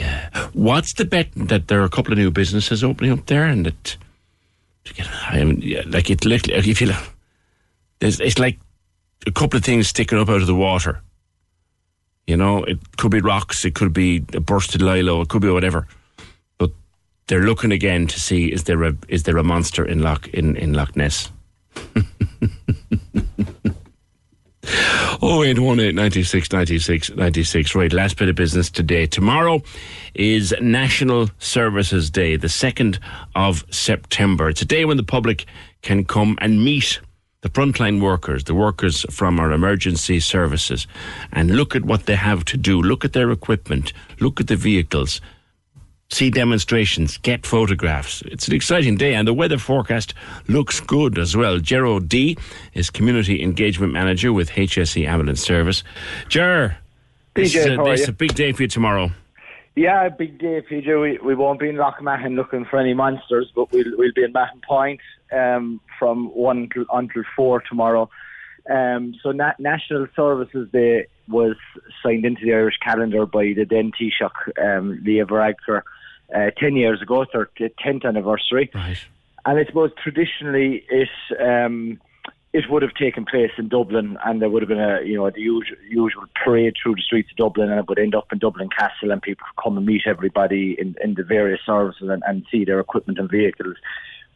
Yeah. 0.00 0.48
What's 0.54 0.94
the 0.94 1.04
bet 1.04 1.28
that 1.36 1.68
there 1.68 1.82
are 1.82 1.84
a 1.84 1.90
couple 1.90 2.12
of 2.12 2.18
new 2.18 2.30
businesses 2.30 2.82
opening 2.82 3.12
up 3.12 3.26
there 3.26 3.44
and 3.44 3.66
that, 3.66 3.96
to 4.84 4.94
get, 4.94 5.06
I 5.28 5.44
mean, 5.44 5.60
yeah, 5.60 5.82
like 5.86 6.08
it, 6.08 6.24
like, 6.24 6.48
if 6.48 6.80
you, 6.80 6.90
there's, 7.98 8.18
it's 8.18 8.38
like 8.38 8.58
a 9.26 9.30
couple 9.30 9.58
of 9.58 9.64
things 9.64 9.88
sticking 9.88 10.18
up 10.18 10.30
out 10.30 10.40
of 10.40 10.46
the 10.46 10.54
water. 10.54 11.02
You 12.26 12.38
know, 12.38 12.64
it 12.64 12.78
could 12.96 13.10
be 13.10 13.20
rocks, 13.20 13.66
it 13.66 13.74
could 13.74 13.92
be 13.92 14.24
a 14.32 14.40
bursted 14.40 14.80
lilo, 14.80 15.20
it 15.20 15.28
could 15.28 15.42
be 15.42 15.50
whatever. 15.50 15.86
But 16.56 16.70
they're 17.26 17.42
looking 17.42 17.70
again 17.70 18.06
to 18.06 18.18
see 18.18 18.46
is 18.46 18.64
there 18.64 18.82
a 18.84 18.94
is 19.08 19.24
there 19.24 19.36
a 19.36 19.44
monster 19.44 19.84
in 19.84 20.00
Loch 20.00 20.28
in, 20.28 20.56
in 20.56 20.72
Loch 20.72 20.96
Ness? 20.96 21.30
Oh 25.22 25.42
eight 25.44 25.58
one 25.58 25.80
eight 25.80 25.94
ninety 25.94 26.22
six 26.22 26.52
ninety 26.52 26.78
six 26.78 27.10
ninety 27.10 27.44
six. 27.44 27.74
Right, 27.74 27.92
last 27.92 28.16
bit 28.16 28.28
of 28.28 28.36
business 28.36 28.70
today. 28.70 29.06
Tomorrow 29.06 29.62
is 30.14 30.54
National 30.60 31.28
Services 31.38 32.10
Day, 32.10 32.36
the 32.36 32.48
second 32.48 32.98
of 33.34 33.64
September. 33.70 34.48
It's 34.48 34.62
a 34.62 34.66
day 34.66 34.84
when 34.84 34.96
the 34.96 35.02
public 35.02 35.46
can 35.82 36.04
come 36.04 36.38
and 36.40 36.64
meet 36.64 37.00
the 37.42 37.48
frontline 37.48 38.02
workers, 38.02 38.44
the 38.44 38.54
workers 38.54 39.06
from 39.10 39.40
our 39.40 39.50
emergency 39.50 40.20
services, 40.20 40.86
and 41.32 41.56
look 41.56 41.74
at 41.74 41.84
what 41.84 42.06
they 42.06 42.16
have 42.16 42.44
to 42.46 42.56
do. 42.56 42.80
Look 42.80 43.04
at 43.04 43.12
their 43.12 43.30
equipment. 43.30 43.92
Look 44.20 44.40
at 44.40 44.46
the 44.46 44.56
vehicles. 44.56 45.20
See 46.12 46.28
demonstrations, 46.28 47.18
get 47.18 47.46
photographs. 47.46 48.22
It's 48.22 48.48
an 48.48 48.54
exciting 48.54 48.96
day, 48.96 49.14
and 49.14 49.28
the 49.28 49.32
weather 49.32 49.58
forecast 49.58 50.12
looks 50.48 50.80
good 50.80 51.18
as 51.18 51.36
well. 51.36 51.60
Gerald 51.60 52.08
D 52.08 52.36
is 52.74 52.90
Community 52.90 53.40
Engagement 53.40 53.92
Manager 53.92 54.32
with 54.32 54.50
HSE 54.50 55.06
Ambulance 55.06 55.40
Service. 55.40 55.84
Ger, 56.28 56.76
this, 57.34 57.54
is 57.54 57.66
a, 57.66 57.76
this 57.84 58.00
is 58.00 58.08
a 58.08 58.12
big 58.12 58.34
day 58.34 58.50
for 58.50 58.62
you 58.62 58.68
tomorrow. 58.68 59.12
Yeah, 59.76 60.04
a 60.04 60.10
big 60.10 60.40
day, 60.40 60.60
PJ. 60.68 61.00
We, 61.00 61.18
we 61.24 61.34
won't 61.36 61.60
be 61.60 61.68
in 61.68 61.76
Lochmahan 61.76 62.34
looking 62.34 62.64
for 62.64 62.78
any 62.80 62.92
monsters, 62.92 63.52
but 63.54 63.70
we'll 63.70 63.96
we'll 63.96 64.12
be 64.12 64.24
in 64.24 64.32
Mahon 64.32 64.60
Point 64.66 65.00
um, 65.32 65.80
from 65.96 66.34
one 66.34 66.68
till, 66.74 66.86
until 66.92 67.22
four 67.36 67.60
tomorrow. 67.60 68.10
Um, 68.68 69.14
so 69.22 69.30
Na- 69.30 69.52
National 69.60 70.08
Services 70.16 70.68
Day 70.72 71.06
was 71.28 71.56
signed 72.02 72.24
into 72.24 72.44
the 72.44 72.52
Irish 72.52 72.78
calendar 72.82 73.26
by 73.26 73.52
the 73.56 73.64
then 73.64 73.92
Taoiseach, 73.92 74.78
um, 74.78 75.00
Leo 75.04 75.24
Varadkar, 75.24 75.82
uh, 76.34 76.50
ten 76.56 76.76
years 76.76 77.02
ago, 77.02 77.22
it's 77.22 77.34
our 77.34 77.50
tenth 77.82 78.04
anniversary. 78.04 78.70
Right. 78.74 78.98
And 79.44 79.58
I 79.58 79.64
suppose 79.64 79.90
traditionally 80.02 80.84
it 80.90 81.08
um, 81.40 81.98
it 82.52 82.64
would 82.68 82.82
have 82.82 82.94
taken 82.94 83.24
place 83.24 83.52
in 83.58 83.68
Dublin, 83.68 84.18
and 84.24 84.42
there 84.42 84.50
would 84.50 84.62
have 84.62 84.68
been 84.68 84.80
a 84.80 85.02
you 85.04 85.16
know 85.16 85.30
the 85.30 85.40
usual, 85.40 85.76
usual 85.88 86.24
parade 86.44 86.74
through 86.82 86.96
the 86.96 87.02
streets 87.02 87.30
of 87.30 87.36
Dublin, 87.36 87.70
and 87.70 87.78
it 87.78 87.88
would 87.88 87.98
end 87.98 88.14
up 88.14 88.32
in 88.32 88.38
Dublin 88.38 88.68
Castle, 88.76 89.12
and 89.12 89.22
people 89.22 89.46
could 89.46 89.62
come 89.62 89.76
and 89.76 89.86
meet 89.86 90.02
everybody 90.06 90.76
in, 90.78 90.96
in 91.02 91.14
the 91.14 91.22
various 91.22 91.60
services 91.64 92.08
and, 92.08 92.22
and 92.26 92.44
see 92.50 92.64
their 92.64 92.80
equipment 92.80 93.18
and 93.18 93.30
vehicles. 93.30 93.76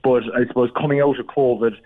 But 0.03 0.23
I 0.35 0.47
suppose 0.47 0.71
coming 0.79 1.01
out 1.01 1.19
of 1.19 1.27
COVID, 1.27 1.77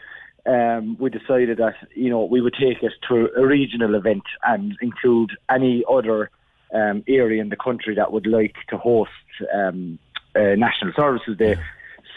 um, 0.44 0.96
we 0.98 1.08
decided 1.08 1.58
that 1.58 1.76
you 1.94 2.10
know 2.10 2.24
we 2.24 2.42
would 2.42 2.54
take 2.54 2.82
it 2.82 2.92
to 3.08 3.30
a 3.34 3.46
regional 3.46 3.94
event 3.94 4.24
and 4.44 4.76
include 4.82 5.30
any 5.50 5.82
other 5.90 6.30
um, 6.74 7.02
area 7.08 7.40
in 7.40 7.48
the 7.48 7.56
country 7.56 7.94
that 7.94 8.12
would 8.12 8.26
like 8.26 8.56
to 8.68 8.76
host 8.76 9.10
um, 9.54 9.98
uh, 10.34 10.54
National 10.56 10.92
Services 10.94 11.36
Day. 11.36 11.56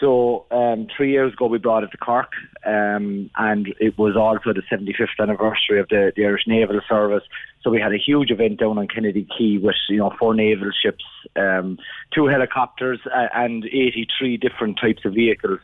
So 0.02 0.46
um, 0.50 0.88
three 0.96 1.12
years 1.12 1.32
ago 1.32 1.46
we 1.46 1.58
brought 1.58 1.84
it 1.84 1.92
to 1.92 1.96
Cork, 1.96 2.32
um, 2.66 3.30
and 3.36 3.72
it 3.78 3.96
was 3.96 4.16
also 4.16 4.52
the 4.52 4.62
75th 4.62 5.20
anniversary 5.20 5.78
of 5.78 5.88
the, 5.90 6.12
the 6.16 6.26
Irish 6.26 6.42
Naval 6.48 6.80
Service. 6.88 7.22
So 7.62 7.70
we 7.70 7.80
had 7.80 7.92
a 7.92 7.98
huge 7.98 8.32
event 8.32 8.58
down 8.58 8.78
on 8.78 8.88
Kennedy 8.88 9.24
Quay 9.38 9.58
with 9.58 9.76
you 9.88 9.98
know 9.98 10.12
four 10.18 10.34
naval 10.34 10.70
ships, 10.72 11.04
um, 11.36 11.78
two 12.12 12.26
helicopters, 12.26 12.98
uh, 13.06 13.28
and 13.32 13.64
83 13.64 14.38
different 14.38 14.80
types 14.80 15.04
of 15.04 15.14
vehicles. 15.14 15.60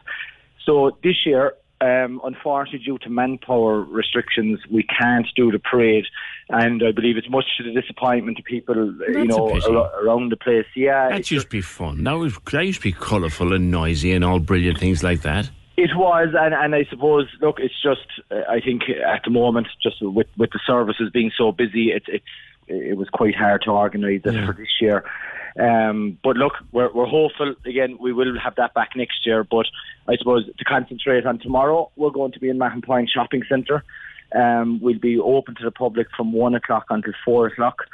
So 0.64 0.96
this 1.02 1.26
year, 1.26 1.54
um, 1.80 2.20
unfortunately, 2.24 2.84
due 2.84 2.98
to 2.98 3.10
manpower 3.10 3.82
restrictions, 3.82 4.60
we 4.70 4.82
can't 4.84 5.26
do 5.36 5.50
the 5.52 5.58
parade, 5.58 6.06
and 6.48 6.82
I 6.82 6.92
believe 6.92 7.16
it's 7.16 7.30
much 7.30 7.44
to 7.58 7.64
the 7.64 7.78
disappointment 7.80 8.38
of 8.38 8.44
people, 8.44 8.74
uh, 8.74 9.10
you 9.10 9.26
know, 9.26 9.50
ar- 9.50 10.04
around 10.04 10.30
the 10.32 10.36
place. 10.36 10.66
Yeah, 10.74 11.08
That 11.10 11.30
used 11.30 11.46
to 11.46 11.50
be 11.50 11.60
fun. 11.60 12.04
That, 12.04 12.12
was, 12.18 12.36
that 12.52 12.64
used 12.66 12.80
to 12.80 12.84
be 12.84 12.92
colourful 12.92 13.52
and 13.52 13.70
noisy 13.70 14.12
and 14.12 14.24
all 14.24 14.40
brilliant 14.40 14.78
things 14.78 15.02
like 15.02 15.22
that. 15.22 15.50
It 15.76 15.90
was, 15.94 16.34
and, 16.36 16.54
and 16.54 16.74
I 16.74 16.84
suppose, 16.90 17.28
look, 17.40 17.60
it's 17.60 17.80
just, 17.80 18.06
uh, 18.32 18.40
I 18.50 18.60
think 18.60 18.82
at 18.88 19.22
the 19.24 19.30
moment, 19.30 19.68
just 19.80 19.96
with, 20.02 20.26
with 20.36 20.50
the 20.50 20.58
services 20.66 21.10
being 21.12 21.30
so 21.36 21.52
busy, 21.52 21.92
it, 21.92 22.02
it's 22.08 22.24
it 22.68 22.96
was 22.96 23.08
quite 23.08 23.34
hard 23.34 23.62
to 23.62 23.70
organise 23.70 24.20
it 24.24 24.34
Yeah. 24.34 24.46
for 24.46 24.52
this 24.52 24.68
year. 24.80 25.04
Um, 25.58 26.18
but 26.22 26.36
look, 26.36 26.52
we're, 26.72 26.92
we're 26.92 27.06
hopeful. 27.06 27.54
Again, 27.66 27.98
we 28.00 28.12
will 28.12 28.38
have 28.38 28.54
that 28.56 28.74
back 28.74 28.90
next 28.94 29.26
year. 29.26 29.44
But 29.44 29.66
I 30.06 30.16
suppose 30.16 30.46
to 30.46 30.64
concentrate 30.64 31.26
on 31.26 31.38
tomorrow, 31.38 31.90
we're 31.96 32.10
going 32.10 32.32
to 32.32 32.40
be 32.40 32.48
in 32.48 32.58
Mahon 32.58 32.82
Point 32.82 33.10
Shopping 33.10 33.42
Centre. 33.48 33.82
Um, 34.34 34.80
we'll 34.80 34.98
be 34.98 35.18
open 35.18 35.54
to 35.56 35.64
the 35.64 35.70
public 35.70 36.08
from 36.16 36.32
one 36.32 36.54
o'clock 36.54 36.86
until 36.90 37.14
four 37.24 37.46
o'clock. 37.46 37.86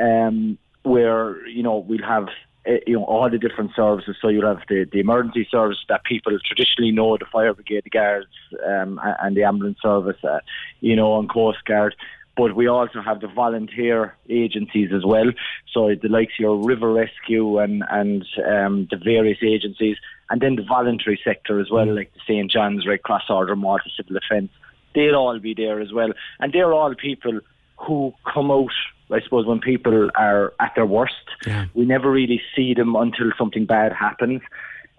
Um, 0.00 0.58
where 0.84 1.46
you 1.46 1.62
know 1.62 1.78
we'll 1.78 2.06
have 2.06 2.28
uh, 2.68 2.72
you 2.86 2.94
know 2.94 3.04
all 3.04 3.28
the 3.28 3.38
different 3.38 3.72
services. 3.74 4.16
So 4.20 4.28
you'll 4.28 4.46
have 4.46 4.62
the, 4.68 4.86
the 4.90 5.00
emergency 5.00 5.46
service 5.50 5.78
that 5.88 6.04
people 6.04 6.38
traditionally 6.44 6.92
know, 6.92 7.16
the 7.16 7.26
fire 7.26 7.52
brigade, 7.54 7.84
the 7.84 7.90
guards, 7.90 8.28
um, 8.66 9.00
and, 9.02 9.16
and 9.20 9.36
the 9.36 9.44
ambulance 9.44 9.78
service, 9.82 10.22
uh, 10.24 10.40
you 10.80 10.96
know, 10.96 11.18
and 11.18 11.28
coast 11.28 11.64
guard. 11.64 11.94
But 12.36 12.56
we 12.56 12.66
also 12.66 13.00
have 13.00 13.20
the 13.20 13.28
volunteer 13.28 14.16
agencies 14.28 14.90
as 14.92 15.04
well. 15.04 15.30
So 15.72 15.94
the 15.94 16.08
likes 16.08 16.32
of 16.34 16.40
your 16.40 16.56
river 16.64 16.92
rescue 16.92 17.58
and 17.58 17.84
and 17.90 18.26
um, 18.44 18.88
the 18.90 18.96
various 18.96 19.38
agencies, 19.42 19.96
and 20.30 20.40
then 20.40 20.56
the 20.56 20.64
voluntary 20.64 21.20
sector 21.22 21.60
as 21.60 21.70
well, 21.70 21.94
like 21.94 22.12
the 22.12 22.20
St 22.26 22.50
John's, 22.50 22.86
Red 22.86 23.02
Cross 23.02 23.30
Order, 23.30 23.54
Malta 23.54 23.88
Civil 23.96 24.18
Defence. 24.18 24.50
They'll 24.94 25.16
all 25.16 25.38
be 25.38 25.54
there 25.54 25.80
as 25.80 25.92
well, 25.92 26.12
and 26.40 26.52
they're 26.52 26.72
all 26.72 26.94
people 26.94 27.40
who 27.76 28.14
come 28.32 28.50
out 28.50 28.70
I 29.10 29.20
suppose 29.20 29.46
when 29.46 29.60
people 29.60 30.10
are 30.16 30.54
at 30.60 30.74
their 30.74 30.86
worst, 30.86 31.14
Yeah. 31.46 31.66
we 31.74 31.84
never 31.84 32.10
really 32.10 32.40
see 32.56 32.74
them 32.74 32.96
until 32.96 33.32
something 33.36 33.66
bad 33.66 33.92
happens. 33.92 34.40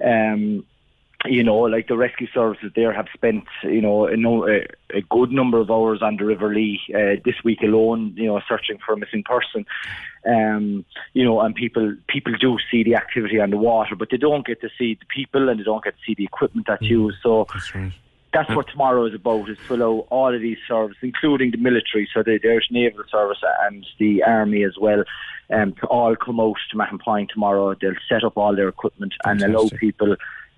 Um, 0.03 0.63
you 1.27 1.43
know, 1.43 1.57
like 1.57 1.87
the 1.87 1.97
rescue 1.97 2.27
services 2.33 2.71
there 2.75 2.93
have 2.93 3.07
spent, 3.13 3.45
you 3.63 3.81
know, 3.81 4.05
a, 4.07 4.17
no, 4.17 4.47
a, 4.47 4.65
a 4.93 5.01
good 5.09 5.31
number 5.31 5.59
of 5.59 5.71
hours 5.71 6.01
on 6.01 6.17
the 6.17 6.25
River 6.25 6.53
Lee 6.53 6.79
uh, 6.93 7.21
this 7.23 7.35
week 7.43 7.61
alone, 7.61 8.13
you 8.15 8.25
know, 8.25 8.39
searching 8.47 8.77
for 8.85 8.93
a 8.93 8.97
missing 8.97 9.23
person. 9.23 9.65
Um, 10.25 10.85
you 11.13 11.23
know, 11.23 11.41
and 11.41 11.53
people 11.53 11.95
people 12.07 12.33
do 12.39 12.57
see 12.71 12.83
the 12.83 12.95
activity 12.95 13.39
on 13.39 13.51
the 13.51 13.57
water, 13.57 13.95
but 13.95 14.09
they 14.09 14.17
don't 14.17 14.45
get 14.45 14.61
to 14.61 14.69
see 14.77 14.95
the 14.95 15.05
people 15.05 15.49
and 15.49 15.59
they 15.59 15.63
don't 15.63 15.83
get 15.83 15.95
to 15.95 16.03
see 16.05 16.15
the 16.15 16.25
equipment 16.25 16.67
that's 16.67 16.81
used. 16.81 17.17
So 17.21 17.47
that's 18.33 18.49
what 18.55 18.67
tomorrow 18.67 19.05
is 19.05 19.13
about, 19.13 19.49
is 19.49 19.57
to 19.67 19.75
allow 19.75 20.05
all 20.09 20.33
of 20.35 20.41
these 20.41 20.57
services, 20.67 20.97
including 21.01 21.51
the 21.51 21.57
military, 21.57 22.09
so 22.13 22.21
the 22.21 22.39
Irish 22.43 22.69
Naval 22.69 23.03
Service 23.09 23.37
and 23.61 23.85
the 23.97 24.23
Army 24.23 24.63
as 24.63 24.77
well, 24.77 25.03
um, 25.51 25.73
to 25.73 25.85
all 25.87 26.15
come 26.17 26.39
out 26.41 26.57
to 26.71 26.77
Mahon 26.77 26.99
Point 26.99 27.31
tomorrow. 27.31 27.75
They'll 27.79 27.93
set 28.09 28.23
up 28.25 28.37
all 28.37 28.55
their 28.55 28.67
equipment 28.67 29.13
and 29.23 29.41
allow 29.41 29.69
people 29.79 30.17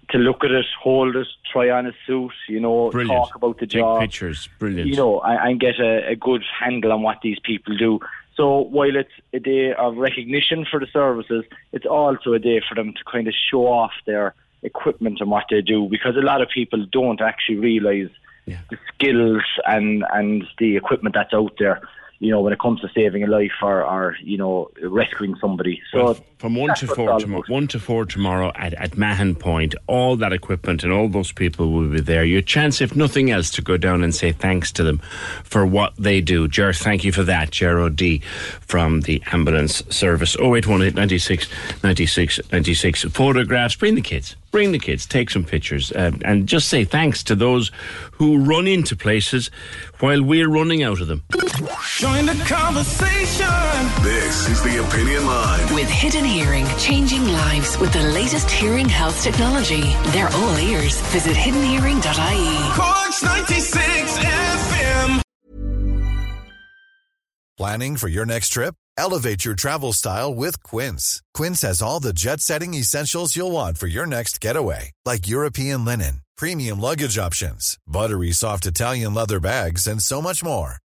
to 0.09 0.17
look 0.17 0.43
at 0.43 0.51
it, 0.51 0.65
hold 0.81 1.15
it, 1.15 1.27
try 1.51 1.69
on 1.69 1.85
a 1.87 1.91
suit, 2.05 2.31
you 2.47 2.59
know, 2.59 2.89
Brilliant. 2.91 3.25
talk 3.25 3.35
about 3.35 3.59
the 3.59 3.67
Take 3.67 3.81
job 3.81 4.01
pictures. 4.01 4.47
Brilliant. 4.59 4.87
you 4.89 4.95
know, 4.95 5.19
and, 5.21 5.49
and 5.49 5.59
get 5.59 5.79
a, 5.79 6.09
a 6.09 6.15
good 6.15 6.43
handle 6.59 6.91
on 6.93 7.01
what 7.01 7.19
these 7.21 7.39
people 7.39 7.75
do. 7.77 7.99
So 8.35 8.59
while 8.61 8.95
it's 8.95 9.11
a 9.33 9.39
day 9.39 9.73
of 9.73 9.97
recognition 9.97 10.65
for 10.69 10.79
the 10.79 10.87
services, 10.93 11.43
it's 11.71 11.85
also 11.85 12.33
a 12.33 12.39
day 12.39 12.61
for 12.67 12.75
them 12.75 12.93
to 12.93 12.99
kind 13.11 13.27
of 13.27 13.33
show 13.49 13.65
off 13.65 13.91
their 14.05 14.35
equipment 14.63 15.19
and 15.19 15.29
what 15.29 15.45
they 15.49 15.61
do 15.61 15.87
because 15.89 16.15
a 16.15 16.21
lot 16.21 16.41
of 16.41 16.49
people 16.49 16.85
don't 16.91 17.21
actually 17.21 17.57
realise 17.57 18.09
the 18.45 18.77
skills 18.93 19.43
and, 19.65 20.05
and 20.13 20.45
the 20.57 20.77
equipment 20.77 21.15
that's 21.15 21.33
out 21.33 21.53
there, 21.59 21.81
you 22.19 22.31
know, 22.31 22.41
when 22.41 22.51
it 22.51 22.59
comes 22.59 22.81
to 22.81 22.89
saving 22.95 23.23
a 23.23 23.27
life 23.27 23.51
or, 23.61 23.83
or 23.83 24.17
you 24.23 24.37
know, 24.37 24.69
rescuing 24.81 25.35
somebody. 25.39 25.81
So 25.91 26.03
Well, 26.03 26.17
from 26.39 26.55
one 26.55 26.73
to 26.75 26.87
four 26.87 27.19
tomorrow, 27.19 27.43
one 27.47 27.67
to 27.67 27.79
four 27.79 28.05
tomorrow 28.05 28.51
at, 28.55 28.73
at 28.75 28.97
Mahon 28.97 29.35
Point, 29.35 29.75
all 29.87 30.15
that 30.17 30.33
equipment 30.33 30.83
and 30.83 30.91
all 30.91 31.09
those 31.09 31.31
people 31.31 31.71
will 31.71 31.89
be 31.89 31.99
there. 31.99 32.23
Your 32.23 32.41
chance, 32.41 32.81
if 32.81 32.95
nothing 32.95 33.29
else, 33.29 33.49
to 33.51 33.61
go 33.61 33.77
down 33.77 34.03
and 34.03 34.13
say 34.13 34.31
thanks 34.31 34.71
to 34.73 34.83
them 34.83 34.99
for 35.43 35.65
what 35.65 35.93
they 35.97 36.21
do. 36.21 36.47
Ger, 36.47 36.73
thank 36.73 37.03
you 37.03 37.11
for 37.11 37.23
that. 37.23 37.51
Ger 37.51 37.79
O'D 37.79 38.23
from 38.61 39.01
the 39.01 39.21
ambulance 39.31 39.83
service. 39.89 40.35
0818 40.37 40.95
96 40.95 41.83
96 41.83 42.39
96. 42.51 43.03
Photographs. 43.05 43.75
Bring 43.75 43.95
the 43.95 44.01
kids. 44.01 44.35
Bring 44.51 44.71
the 44.71 44.79
kids. 44.79 45.05
Take 45.05 45.29
some 45.29 45.43
pictures 45.43 45.91
um, 45.95 46.21
and 46.23 46.47
just 46.47 46.69
say 46.69 46.83
thanks 46.83 47.21
to 47.23 47.35
those 47.35 47.71
who 48.11 48.37
run 48.37 48.65
into 48.65 48.95
places 48.95 49.51
while 49.99 50.23
we're 50.23 50.49
running 50.49 50.83
out 50.83 51.01
of 51.01 51.07
them. 51.07 51.23
Join 52.07 52.25
the 52.25 52.43
conversation. 52.45 53.47
This 54.01 54.47
is 54.47 54.63
the 54.63 54.81
Opinion 54.81 55.25
Line. 55.25 55.75
With 55.75 55.89
Hidden 55.89 56.23
Hearing, 56.23 56.65
changing 56.77 57.25
lives 57.25 57.77
with 57.79 57.91
the 57.91 58.01
latest 58.01 58.49
hearing 58.49 58.87
health 58.87 59.21
technology. 59.21 59.81
They're 60.13 60.29
all 60.29 60.57
ears. 60.57 61.01
Visit 61.11 61.35
hiddenhearing.ie. 61.35 62.71
Cork's 62.79 63.23
96 63.23 64.17
FM. 64.19 65.21
Planning 67.57 67.97
for 67.97 68.07
your 68.07 68.25
next 68.25 68.49
trip? 68.49 68.75
Elevate 68.97 69.43
your 69.43 69.55
travel 69.55 69.91
style 69.91 70.33
with 70.33 70.63
Quince. 70.63 71.21
Quince 71.33 71.61
has 71.63 71.81
all 71.81 71.99
the 71.99 72.13
jet 72.13 72.39
setting 72.39 72.73
essentials 72.73 73.35
you'll 73.35 73.51
want 73.51 73.77
for 73.77 73.87
your 73.87 74.05
next 74.05 74.39
getaway, 74.39 74.91
like 75.05 75.27
European 75.27 75.83
linen, 75.83 76.21
premium 76.37 76.79
luggage 76.79 77.17
options, 77.17 77.77
buttery 77.85 78.31
soft 78.31 78.65
Italian 78.65 79.13
leather 79.13 79.41
bags, 79.41 79.87
and 79.87 80.01
so 80.01 80.21
much 80.21 80.41
more. 80.41 80.77